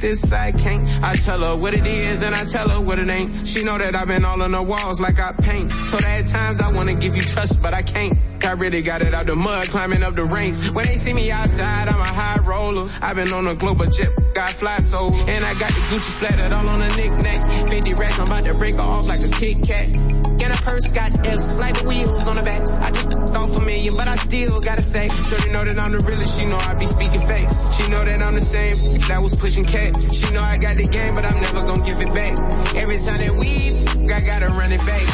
This. 0.00 0.32
I 0.32 0.52
can't. 0.52 0.86
I 1.02 1.16
tell 1.16 1.42
her 1.42 1.56
what 1.56 1.74
it 1.74 1.86
is 1.86 2.22
and 2.22 2.34
I 2.34 2.44
tell 2.44 2.68
her 2.68 2.80
what 2.80 2.98
it 2.98 3.08
ain't. 3.08 3.46
She 3.46 3.62
know 3.62 3.78
that 3.78 3.94
I've 3.94 4.08
been 4.08 4.24
all 4.24 4.42
on 4.42 4.52
the 4.52 4.62
walls 4.62 5.00
like 5.00 5.18
I 5.18 5.32
paint. 5.32 5.70
Told 5.88 6.02
her 6.02 6.08
at 6.08 6.26
times 6.26 6.60
I 6.60 6.70
wanna 6.72 6.94
give 6.94 7.16
you 7.16 7.22
trust, 7.22 7.62
but 7.62 7.74
I 7.74 7.82
can't. 7.82 8.18
I 8.44 8.52
really 8.52 8.82
got 8.82 9.02
it 9.02 9.12
out 9.12 9.26
the 9.26 9.34
mud, 9.34 9.68
climbing 9.68 10.04
up 10.04 10.14
the 10.14 10.24
ranks. 10.24 10.70
When 10.70 10.86
they 10.86 10.94
see 10.94 11.12
me 11.12 11.30
outside, 11.32 11.88
I'm 11.88 12.00
a 12.00 12.04
high 12.04 12.38
roller. 12.44 12.88
I've 13.02 13.16
been 13.16 13.32
on 13.32 13.46
a 13.48 13.56
global 13.56 13.86
jet, 13.86 14.10
got 14.34 14.52
fly 14.52 14.78
so. 14.78 15.12
And 15.12 15.44
I 15.44 15.54
got 15.54 15.70
the 15.70 15.80
Gucci 15.90 16.16
splattered 16.16 16.52
all 16.52 16.68
on 16.68 16.78
the 16.78 16.88
knickknacks. 16.96 17.70
50 17.70 17.94
racks, 17.94 18.18
I'm 18.20 18.26
about 18.26 18.44
to 18.44 18.54
break 18.54 18.76
her 18.76 18.82
off 18.82 19.08
like 19.08 19.20
a 19.20 19.28
Kit 19.28 19.66
Kat. 19.66 19.96
And 19.96 20.52
a 20.52 20.56
purse 20.62 20.92
got 20.92 21.10
like 21.58 21.80
the 21.80 21.84
wheels 21.88 22.28
on 22.28 22.36
the 22.36 22.42
back. 22.42 22.68
I 22.82 22.90
just 22.92 23.15
million, 23.64 23.94
but 23.96 24.08
I 24.08 24.16
still 24.16 24.60
gotta 24.60 24.82
say. 24.82 25.08
Shorty 25.08 25.50
know 25.50 25.64
that 25.64 25.78
I'm 25.78 25.92
the 25.92 25.98
realest, 25.98 26.38
she 26.38 26.46
know 26.46 26.56
I 26.56 26.74
be 26.74 26.86
speaking 26.86 27.20
facts. 27.20 27.76
She 27.76 27.88
know 27.90 28.04
that 28.04 28.22
I'm 28.22 28.34
the 28.34 28.40
same 28.40 29.00
that 29.08 29.22
was 29.22 29.34
pushing 29.34 29.64
cat. 29.64 29.94
She 30.12 30.32
know 30.32 30.42
I 30.42 30.58
got 30.58 30.76
the 30.76 30.88
game, 30.88 31.14
but 31.14 31.24
I'm 31.24 31.40
never 31.40 31.62
gonna 31.62 31.84
give 31.84 32.00
it 32.00 32.12
back. 32.14 32.38
Every 32.74 32.98
time 32.98 33.18
that 33.18 33.34
we, 33.38 34.12
I 34.12 34.20
gotta 34.20 34.46
run 34.46 34.72
it 34.72 34.84
back. 34.86 35.06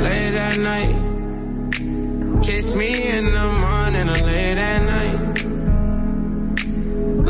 Late 0.00 0.34
at 0.34 0.58
night. 0.58 1.18
Kiss 2.44 2.74
me 2.74 3.08
in 3.10 3.24
the 3.32 3.52
morning 3.64 4.08
or 4.08 4.26
late 4.26 4.58
at 4.58 4.82
night. 4.82 5.44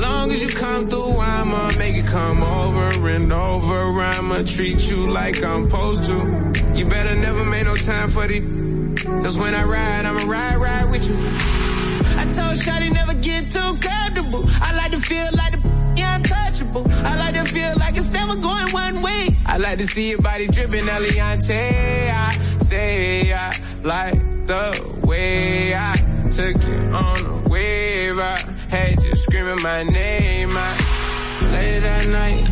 Long 0.01 0.31
as 0.31 0.43
you 0.43 0.49
come 0.49 0.89
through, 0.89 1.19
I'ma 1.19 1.73
make 1.79 1.97
it 1.97 2.07
come 2.07 2.43
over 2.43 3.09
and 3.09 3.33
over. 3.33 4.01
I'ma 4.01 4.43
treat 4.47 4.89
you 4.91 5.11
like 5.11 5.43
I'm 5.43 5.69
supposed 5.69 6.05
to. 6.05 6.53
You 6.75 6.87
better 6.87 7.15
never 7.17 7.45
make 7.45 7.65
no 7.65 7.75
time 7.75 8.11
for 8.11 8.27
the. 8.29 8.68
Cause 9.23 9.39
when 9.39 9.55
I 9.55 9.65
ride, 9.65 10.05
I'ma 10.05 10.31
ride, 10.31 10.57
ride 10.57 10.91
with 10.91 11.09
you. 11.09 11.17
I 12.19 12.25
told 12.25 12.57
Shotty 12.57 12.93
never 12.93 13.15
get 13.15 13.51
too 13.51 13.77
comfortable. 13.81 14.45
I 14.61 14.75
like 14.77 14.93
to 14.93 15.01
feel 15.01 15.29
like 15.33 15.53
the 15.53 15.69
untouchable. 16.03 16.87
I 16.91 17.17
like 17.19 17.35
to 17.35 17.45
feel 17.45 17.75
like 17.79 17.97
it's 17.97 18.11
never 18.11 18.37
going 18.37 18.73
one 18.73 19.03
way. 19.03 19.37
I 19.47 19.59
like 19.59 19.79
to 19.79 19.87
see 19.87 20.11
your 20.11 20.21
body 20.21 20.47
dripping, 20.47 20.87
Eliante. 20.87 22.11
I 22.11 22.33
say 22.63 23.33
I 23.33 23.55
like 23.83 24.47
the 24.47 24.97
way 25.05 25.75
I 25.75 25.97
took 26.31 26.63
you 26.67 26.79
on 26.93 27.27
a 27.27 27.49
wave. 27.49 28.19
I 28.19 28.39
had 28.69 29.03
you 29.03 29.17
screaming 29.17 29.63
my 29.63 29.83
name. 29.83 30.51
I 30.57 30.71
late 31.53 31.85
at 31.85 32.09
night. 32.09 32.49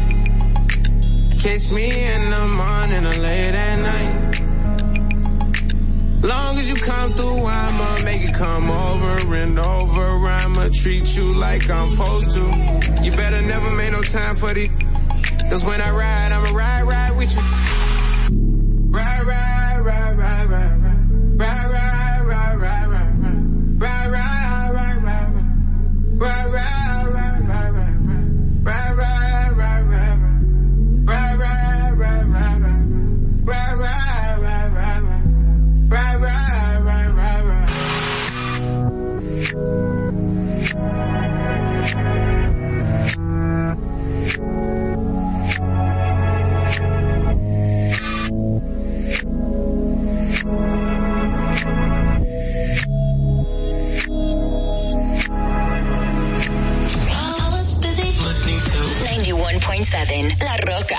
Kiss 1.39 1.73
me 1.73 1.87
in 2.15 2.31
the 2.31 2.47
morning 2.47 3.07
or 3.07 3.23
late 3.23 3.55
at 3.55 3.77
night. 3.77 4.26
Long 6.23 6.59
as 6.59 6.69
you 6.69 6.75
come 6.77 7.13
through, 7.13 7.45
I'ma 7.45 8.03
make 8.05 8.23
it 8.23 8.35
come 8.35 8.71
over 8.71 9.35
and 9.35 9.59
over. 9.59 10.27
I'ma 10.27 10.69
treat 10.73 11.15
you 11.15 11.31
like 11.39 11.69
I'm 11.69 11.97
supposed 11.97 12.31
to. 12.33 12.41
You 13.03 13.11
better 13.13 13.43
never 13.43 13.71
make 13.71 13.93
no 13.93 14.03
time 14.03 14.35
for 14.35 14.53
the. 14.55 14.69
Cause 15.51 15.65
when 15.65 15.81
I 15.81 15.91
ride, 15.91 16.33
I'ma 16.33 16.57
ride, 16.57 16.83
ride 16.83 17.17
with 17.17 17.37
you. 17.37 17.86
91.7 60.09 60.39
La 60.45 60.57
Roca. 60.59 60.99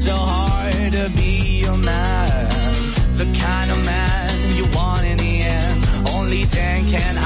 So 0.00 0.14
hard 0.14 0.92
to 0.94 1.10
be 1.14 1.60
your 1.62 1.76
man. 1.76 2.48
The 3.16 3.26
kind 3.38 3.70
of 3.70 3.84
man 3.84 4.56
you 4.56 4.64
want 4.74 5.04
in 5.04 5.18
the 5.18 5.42
end. 5.42 6.08
Only 6.08 6.44
then 6.44 6.90
can 6.90 7.19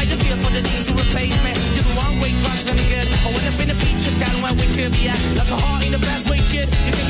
I 0.00 0.06
just 0.06 0.22
feel 0.22 0.38
for 0.38 0.50
the 0.50 0.62
need 0.62 0.86
to 0.88 0.92
replace 0.96 1.36
me. 1.44 1.52
You're 1.76 1.84
the 1.84 1.94
one 2.00 2.20
way, 2.20 2.32
trying 2.40 2.64
to 2.64 2.84
get. 2.88 3.04
I 3.20 3.26
went 3.36 3.46
up 3.52 3.60
in 3.60 3.68
a 3.68 3.74
feature 3.74 4.16
town 4.16 4.40
where 4.40 4.54
we 4.54 4.66
could 4.72 4.92
be 4.92 5.08
at. 5.12 5.20
Like 5.36 5.50
a 5.50 5.56
heart 5.60 5.84
in 5.84 5.92
the 5.92 5.98
best 5.98 6.24
way, 6.30 6.38
shit. 6.38 6.72
You 6.72 6.92
think 6.96 7.09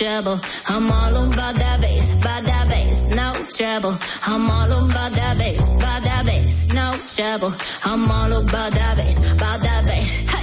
trouble. 0.00 0.40
I'm 0.66 0.90
all 0.90 1.16
on 1.16 1.30
by 1.30 1.52
that 1.52 1.80
bass, 1.82 2.12
by 2.14 2.40
that 2.40 2.68
bass, 2.70 3.06
no 3.08 3.34
trouble. 3.56 3.98
I'm 4.22 4.50
all 4.50 4.72
on 4.72 4.88
by 4.88 5.10
that 5.10 5.36
bass, 5.36 5.72
by 5.72 6.00
that 6.00 6.24
bass, 6.24 6.68
no 6.68 6.96
trouble. 7.06 7.52
I'm 7.84 8.10
all 8.10 8.32
on 8.32 8.46
by 8.46 8.70
that 8.70 8.96
bass, 8.96 9.18
by 9.18 9.58
that 9.58 9.84
bass. 9.84 10.16
Hey. 10.20 10.39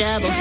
double. 0.00 0.39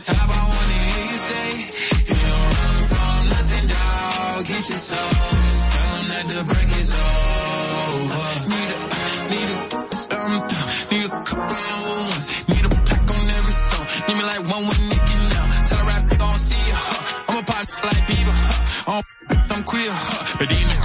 Top, 0.00 0.16
I 0.16 0.42
wanna 0.48 0.78
hear 0.90 1.06
you 1.12 1.18
say, 1.30 1.48
you 2.08 2.20
don't 2.28 2.50
run 2.56 2.76
from 2.92 3.22
nothing, 3.34 3.66
dog. 3.68 4.44
Get 4.46 4.68
your 4.70 4.78
soul. 4.90 5.10
Tell 5.74 5.98
'em 5.98 6.08
that 6.12 6.24
the 6.32 6.40
break 6.50 6.70
is 6.80 6.92
over. 7.04 8.28
Need 8.50 8.70
a, 8.74 8.78
need 9.32 9.50
a, 9.54 9.58
um, 10.16 10.34
need 10.90 11.04
a 11.04 11.12
couple 11.28 11.60
number 11.68 11.94
ones. 12.08 12.24
Need 12.48 12.64
a 12.64 12.70
pack 12.88 13.04
on 13.14 13.24
every 13.38 13.56
song. 13.68 13.86
Need 14.08 14.16
me 14.20 14.24
like 14.32 14.42
one 14.54 14.64
with 14.68 14.80
Nicki 14.90 15.16
now. 15.34 15.44
Tell 15.68 15.80
a 15.80 15.84
rap 15.90 16.04
gon' 16.18 16.38
see 16.48 16.64
ya. 16.70 16.76
Huh. 16.80 17.24
I'm 17.28 17.36
a 17.38 17.42
pop 17.44 17.66
like 17.84 18.02
Bieber. 18.08 18.34
Huh. 18.40 18.92
I'm, 18.96 19.04
I'm 19.52 19.62
queer. 19.64 19.90
Huh. 19.92 20.36
But 20.38 20.48
demon, 20.48 20.79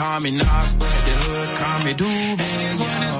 call 0.00 0.20
me 0.20 0.30
Nas, 0.30 0.72
but 0.78 0.96
the 1.04 1.14
hood 1.24 1.48
call 1.58 1.78
me 1.84 1.92
Doobie. 1.92 3.19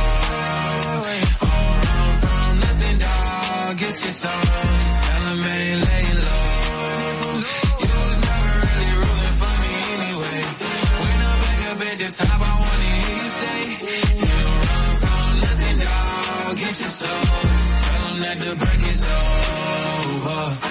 Get 3.77 4.03
your 4.03 4.11
sauce. 4.11 4.95
Tell 5.07 5.27
'em 5.31 5.43
ain't 5.43 5.81
laying 5.87 6.19
low. 6.27 7.41
You 7.81 7.93
was 8.05 8.19
never 8.27 8.53
really 8.65 8.93
rooting 9.01 9.35
for 9.41 9.53
me 9.63 9.73
anyway. 9.95 10.39
When 11.01 11.17
I'm 11.29 11.37
back 11.43 11.61
up 11.71 11.81
at 11.89 11.97
the 12.03 12.09
top, 12.19 12.41
I 12.41 12.53
wanna 12.63 12.89
hear 12.99 13.15
you 13.23 13.29
say, 13.41 13.59
you 14.21 14.31
don't 14.43 14.61
run 14.67 14.83
from 15.01 15.33
nothing, 15.45 15.77
dog. 15.79 16.57
Get 16.57 16.75
your 16.81 16.93
sauce. 16.99 17.63
Tell 17.85 18.07
'em 18.11 18.17
that 18.23 18.37
the 18.43 18.55
break 18.61 18.83
is 18.93 19.03
over. 19.03 20.70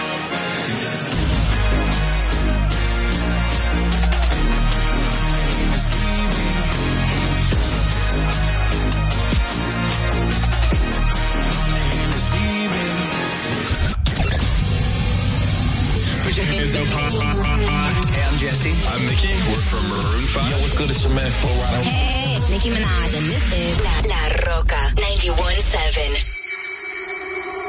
Hey, 16.70 16.78
I'm 16.78 18.36
Jesse. 18.38 18.70
I'm 18.86 19.02
Mickey. 19.06 19.34
We're 19.50 19.58
from 19.58 19.88
Maroon 19.90 20.24
5. 20.24 20.50
Yo, 20.50 20.56
what's 20.62 20.78
good? 20.78 20.88
It's 20.90 21.02
your 21.02 21.12
man, 21.14 21.28
Flo 21.28 21.50
Rida. 21.50 21.82
Hey, 21.82 22.36
it's 22.36 22.50
Nicki 22.50 22.70
Minaj, 22.70 23.18
and 23.18 23.26
this 23.26 23.52
is 23.58 23.80
La, 23.84 24.00
La 24.06 24.54
Roca 24.54 24.92
91.7. 24.94 26.22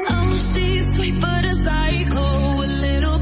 Oh, 0.08 0.36
she's 0.54 0.94
sweet 0.94 1.20
but 1.20 1.44
a 1.44 1.54
psycho, 1.54 2.62
a 2.62 2.66
little 2.86 3.18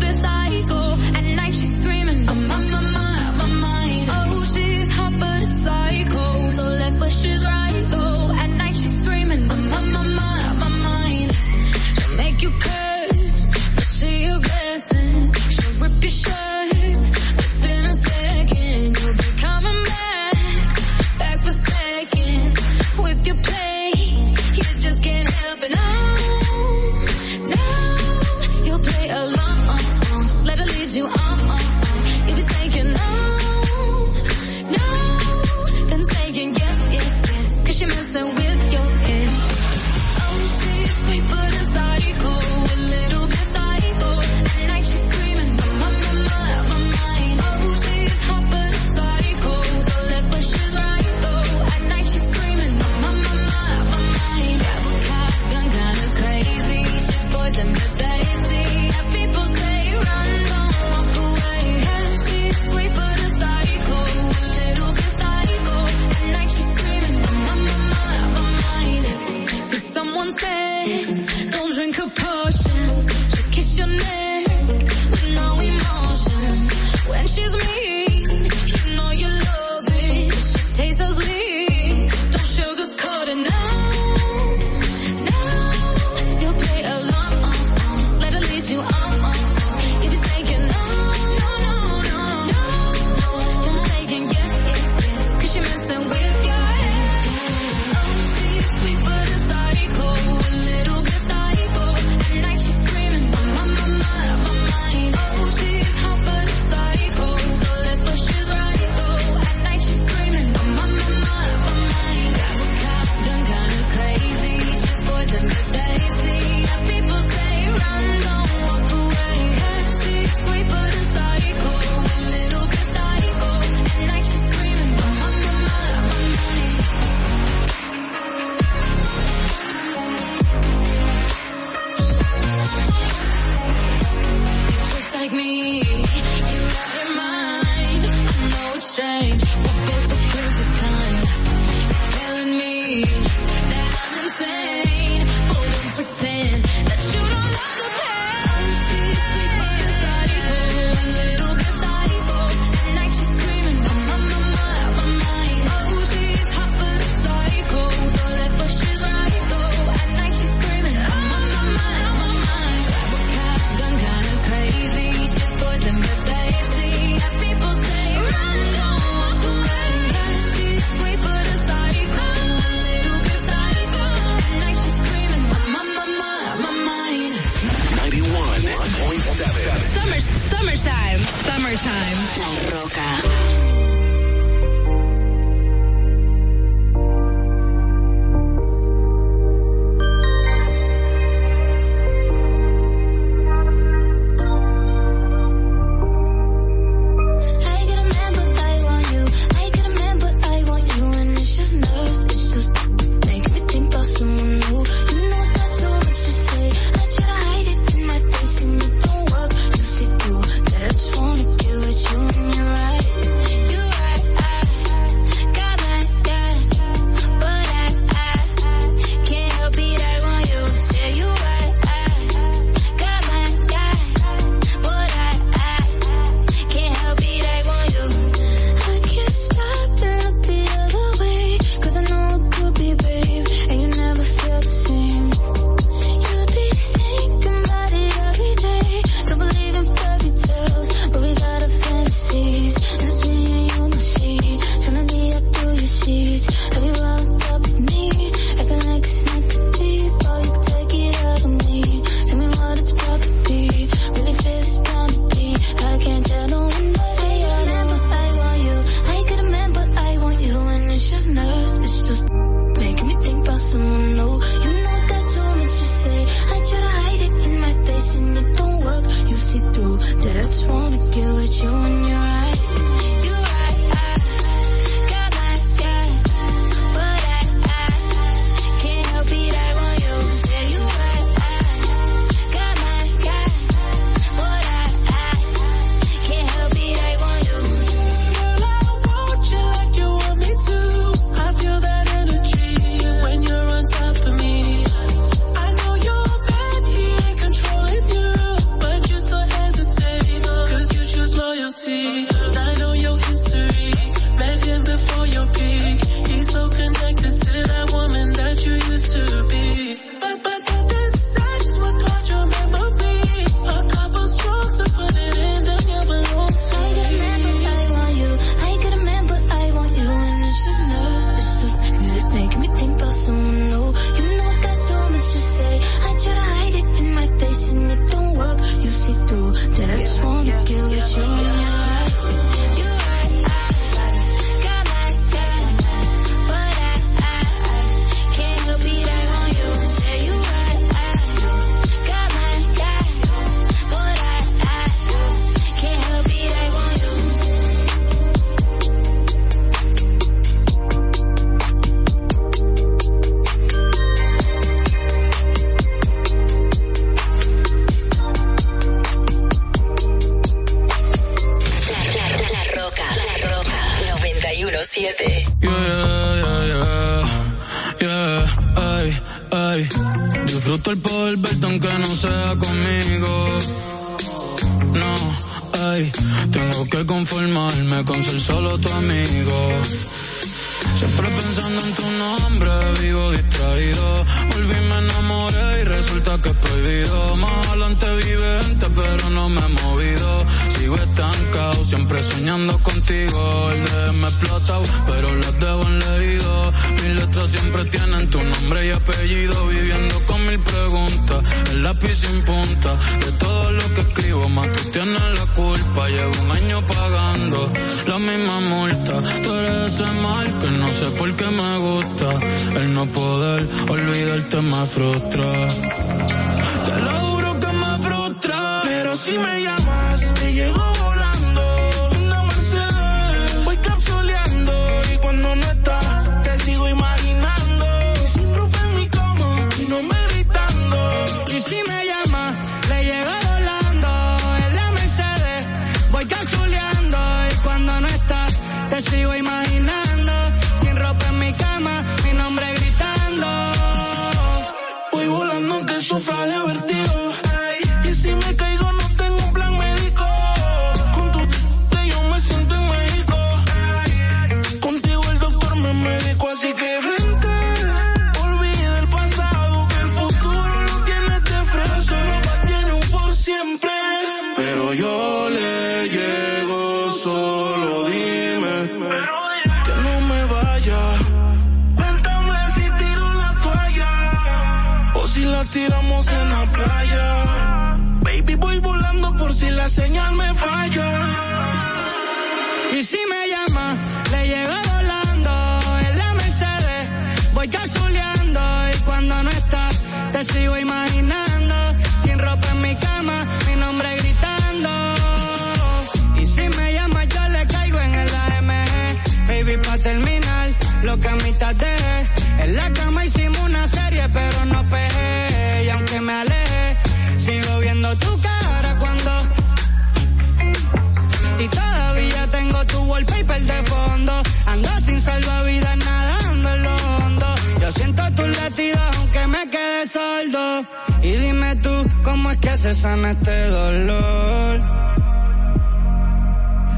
¿Cómo 522.23 522.51
es 522.51 522.59
que 522.59 522.77
se 522.77 522.95
sana 522.95 523.31
este 523.31 523.67
dolor? 523.69 524.81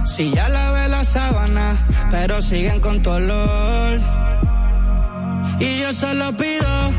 Si 0.04 0.30
ya 0.32 0.48
lavé 0.48 0.88
la 0.88 1.04
sábana, 1.04 1.74
pero 2.10 2.42
siguen 2.42 2.80
con 2.80 3.02
tu 3.02 3.10
olor. 3.10 4.00
Y 5.60 5.80
yo 5.80 5.92
solo 5.92 6.36
pido 6.36 6.90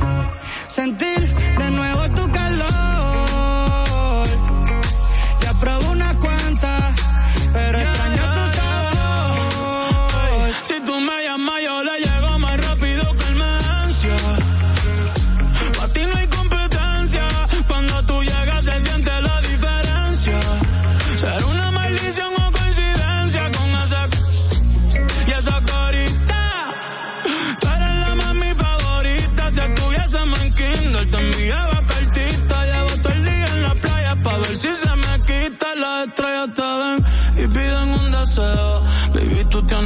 sentir 0.68 1.20
de 1.58 1.72
nuevo 1.72 2.10
tu 2.10 2.32
calor. 2.32 2.43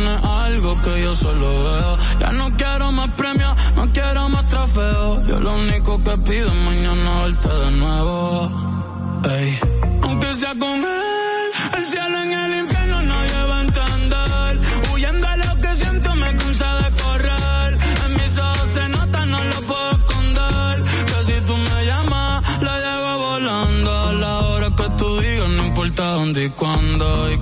es 0.05 0.23
algo 0.23 0.81
que 0.81 1.01
yo 1.01 1.15
solo 1.15 1.63
veo. 1.63 1.97
Ya 2.19 2.31
no 2.33 2.55
quiero 2.57 2.91
más 2.91 3.09
premios, 3.11 3.53
no 3.75 3.91
quiero 3.91 4.29
más 4.29 4.45
trofeos. 4.45 5.27
Yo 5.27 5.39
lo 5.39 5.55
único 5.55 6.03
que 6.03 6.17
pido 6.19 6.47
es 6.47 6.61
mañana 6.69 7.23
verte 7.23 7.49
de 7.49 7.71
nuevo. 7.71 9.21
Ey. 9.29 9.59
Aunque 10.03 10.33
sea 10.35 10.53
con 10.55 10.79
él, 10.79 11.47
el 11.77 11.85
cielo 11.85 12.17
en 12.23 12.31
el 12.31 12.59
infierno 12.63 13.01
no 13.01 13.17
lleva 13.31 13.57
a 13.57 13.61
entender. 13.61 14.61
Huyendo 14.93 15.27
a 15.27 15.37
lo 15.37 15.61
que 15.61 15.75
siento 15.75 16.15
me 16.15 16.35
cansa 16.35 16.69
de 16.81 16.91
correr. 17.03 17.77
En 18.05 18.13
mis 18.17 18.37
ojos 18.37 18.69
se 18.73 18.89
nota, 18.89 19.25
no 19.25 19.43
lo 19.43 19.61
puedo 19.61 19.91
esconder. 19.91 20.83
Que 21.09 21.17
si 21.25 21.41
tú 21.41 21.55
me 21.57 21.85
llamas, 21.85 22.61
la 22.61 22.75
llevo 22.85 23.17
volando. 23.29 24.07
A 24.07 24.13
la 24.13 24.39
hora 24.39 24.69
que 24.75 24.89
tú 24.97 25.19
digas, 25.19 25.49
no 25.49 25.65
importa 25.65 26.03
dónde 26.11 26.45
y 26.45 26.49
cuándo 26.51 26.66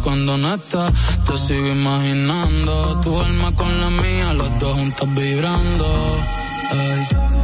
cuando 0.05 0.37
no 0.37 0.53
estás. 0.53 0.93
Te 1.25 1.35
sigo 1.35 1.67
imaginando, 1.67 2.99
tu 3.01 3.19
alma 3.19 3.53
con 3.55 3.81
la 3.81 3.89
mía, 3.89 4.33
los 4.33 4.57
dos 4.59 4.77
juntos 4.77 5.07
vibrando. 5.13 5.85
Ay. 6.71 7.34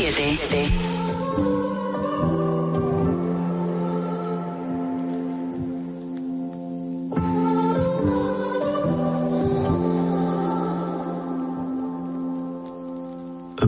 7. 0.00 0.40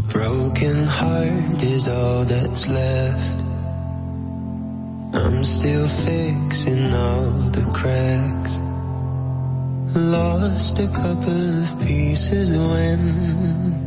broken 0.09 0.87
heart 0.87 1.63
is 1.63 1.87
all 1.89 2.25
that's 2.25 2.67
left. 2.69 3.43
I'm 5.15 5.45
still 5.45 5.87
fixing 5.89 6.95
all 6.95 7.31
the 7.57 7.67
cracks. 7.75 8.59
Lost 9.99 10.79
a 10.79 10.89
couple 10.89 11.63
of 11.63 11.81
pieces 11.87 12.53
when 12.53 13.82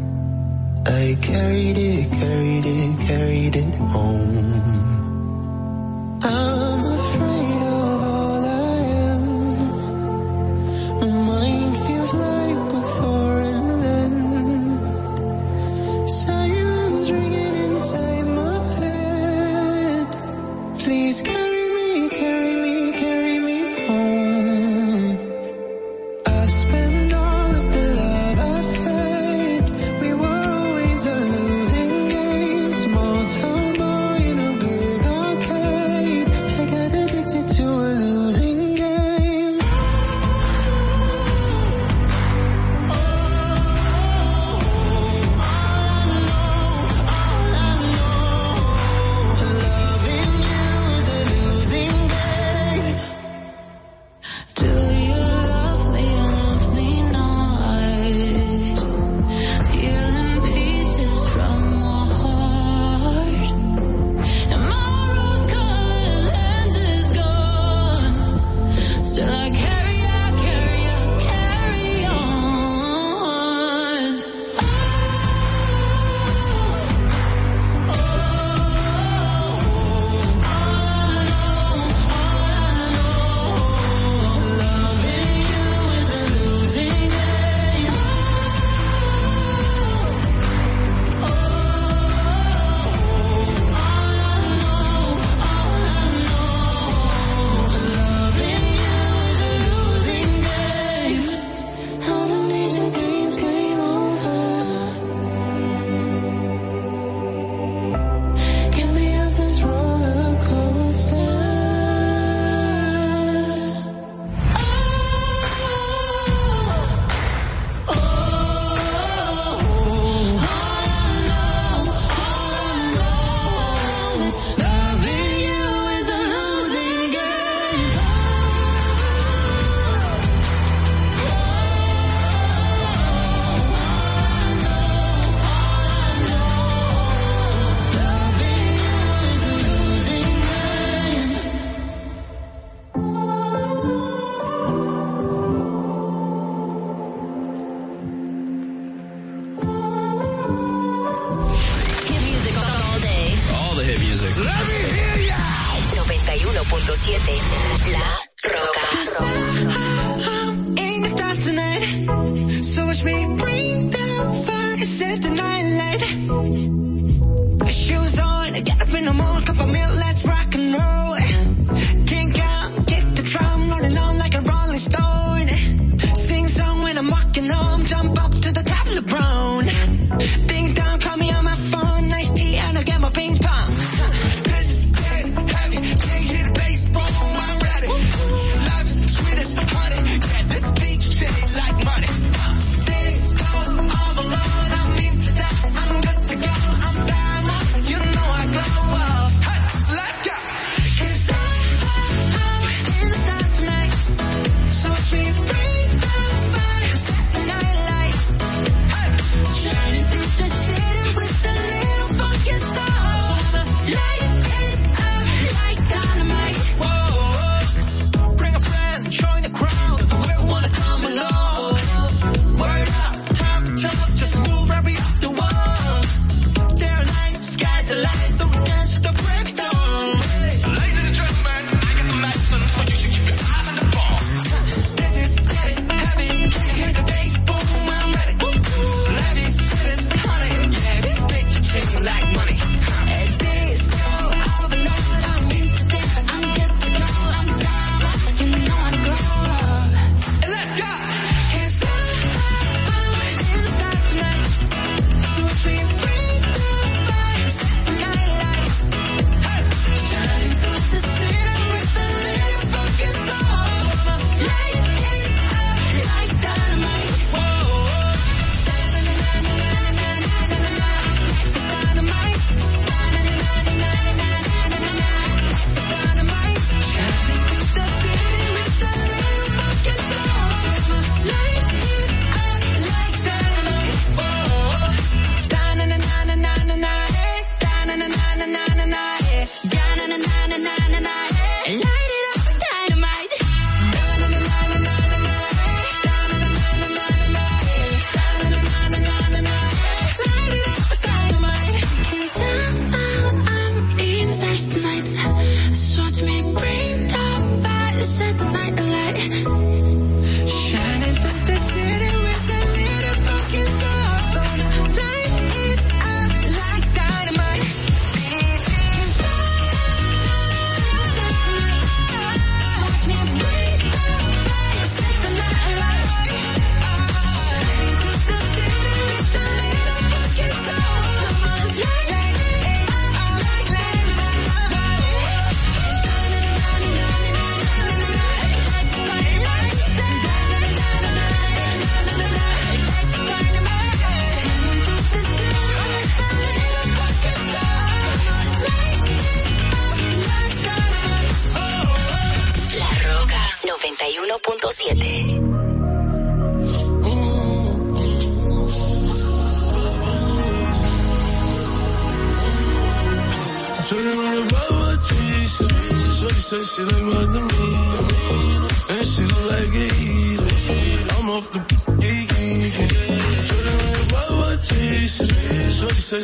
I 0.87 1.17
carried 1.19 1.77
it, 1.79 2.11
carried 2.11 2.65
it, 2.65 2.99
carried 3.07 3.55
it 3.55 3.73
home. 3.75 4.61
I'm 6.21 6.94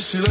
she 0.02 0.31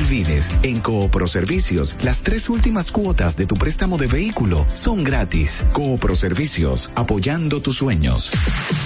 en 0.63 0.81
Coopro 0.81 1.27
Servicios, 1.27 1.95
las 2.01 2.23
tres 2.23 2.49
últimas 2.49 2.91
cuotas 2.91 3.37
de 3.37 3.45
tu 3.45 3.55
préstamo 3.55 3.99
de 3.99 4.07
vehículo 4.07 4.65
son 4.73 5.03
gratis. 5.03 5.63
Coopro 5.73 6.15
Servicios, 6.15 6.89
apoyando 6.95 7.61
tus 7.61 7.77
sueños. 7.77 8.31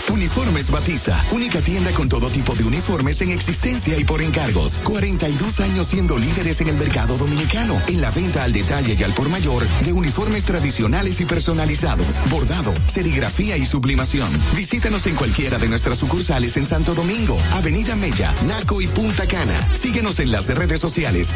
Uniformes 0.10 0.70
Batiza, 0.70 1.18
única 1.32 1.62
tienda 1.62 1.92
con 1.92 2.10
todo 2.10 2.30
tipo 2.30 2.54
de 2.56 2.66
uniformes 2.66 3.22
en 3.22 3.32
existencia 3.32 3.98
y 3.98 4.04
por 4.04 4.22
encargos. 4.22 4.80
42 4.84 5.62
años 5.62 5.88
siendo 5.88 6.18
líderes 6.18 6.60
en 6.60 6.68
el 6.68 6.76
mercado 6.76 7.18
dominicano, 7.18 7.80
en 7.88 8.02
la 8.02 8.12
venta 8.12 8.44
al 8.44 8.52
detalle 8.52 8.98
y 9.00 9.04
al 9.04 9.14
por 9.14 9.30
mayor 9.30 9.66
de 9.86 9.94
uniformes 9.94 10.44
tradicionales 10.44 11.22
y 11.22 11.26
personalizados, 11.26 12.20
bordado, 12.30 12.74
serigrafía 12.88 13.56
y 13.56 13.64
sublimación. 13.64 14.30
Visítanos 14.54 15.08
en 15.08 15.16
cualquiera 15.16 15.58
de 15.60 15.70
nuestras 15.70 15.98
sucursales 15.98 16.58
en 16.58 16.66
Santo 16.66 16.94
Domingo, 16.94 17.38
Avenida 17.54 17.96
Mella, 17.96 18.34
Naco 18.46 18.82
y 18.82 18.88
Punta 18.88 19.26
Cana. 19.28 19.66
Síguenos 19.68 20.20
en 20.20 20.32
las 20.32 20.48
redes 20.48 20.82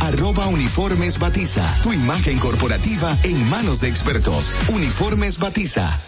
arroba 0.01 0.47
uniformes 0.47 1.19
batiza. 1.19 1.63
Tu 1.83 1.93
imagen 1.93 2.39
corporativa 2.39 3.15
en 3.23 3.49
manos 3.49 3.81
de 3.81 3.87
expertos. 3.87 4.51
Uniformes 4.69 5.37
Batiza. 5.37 5.99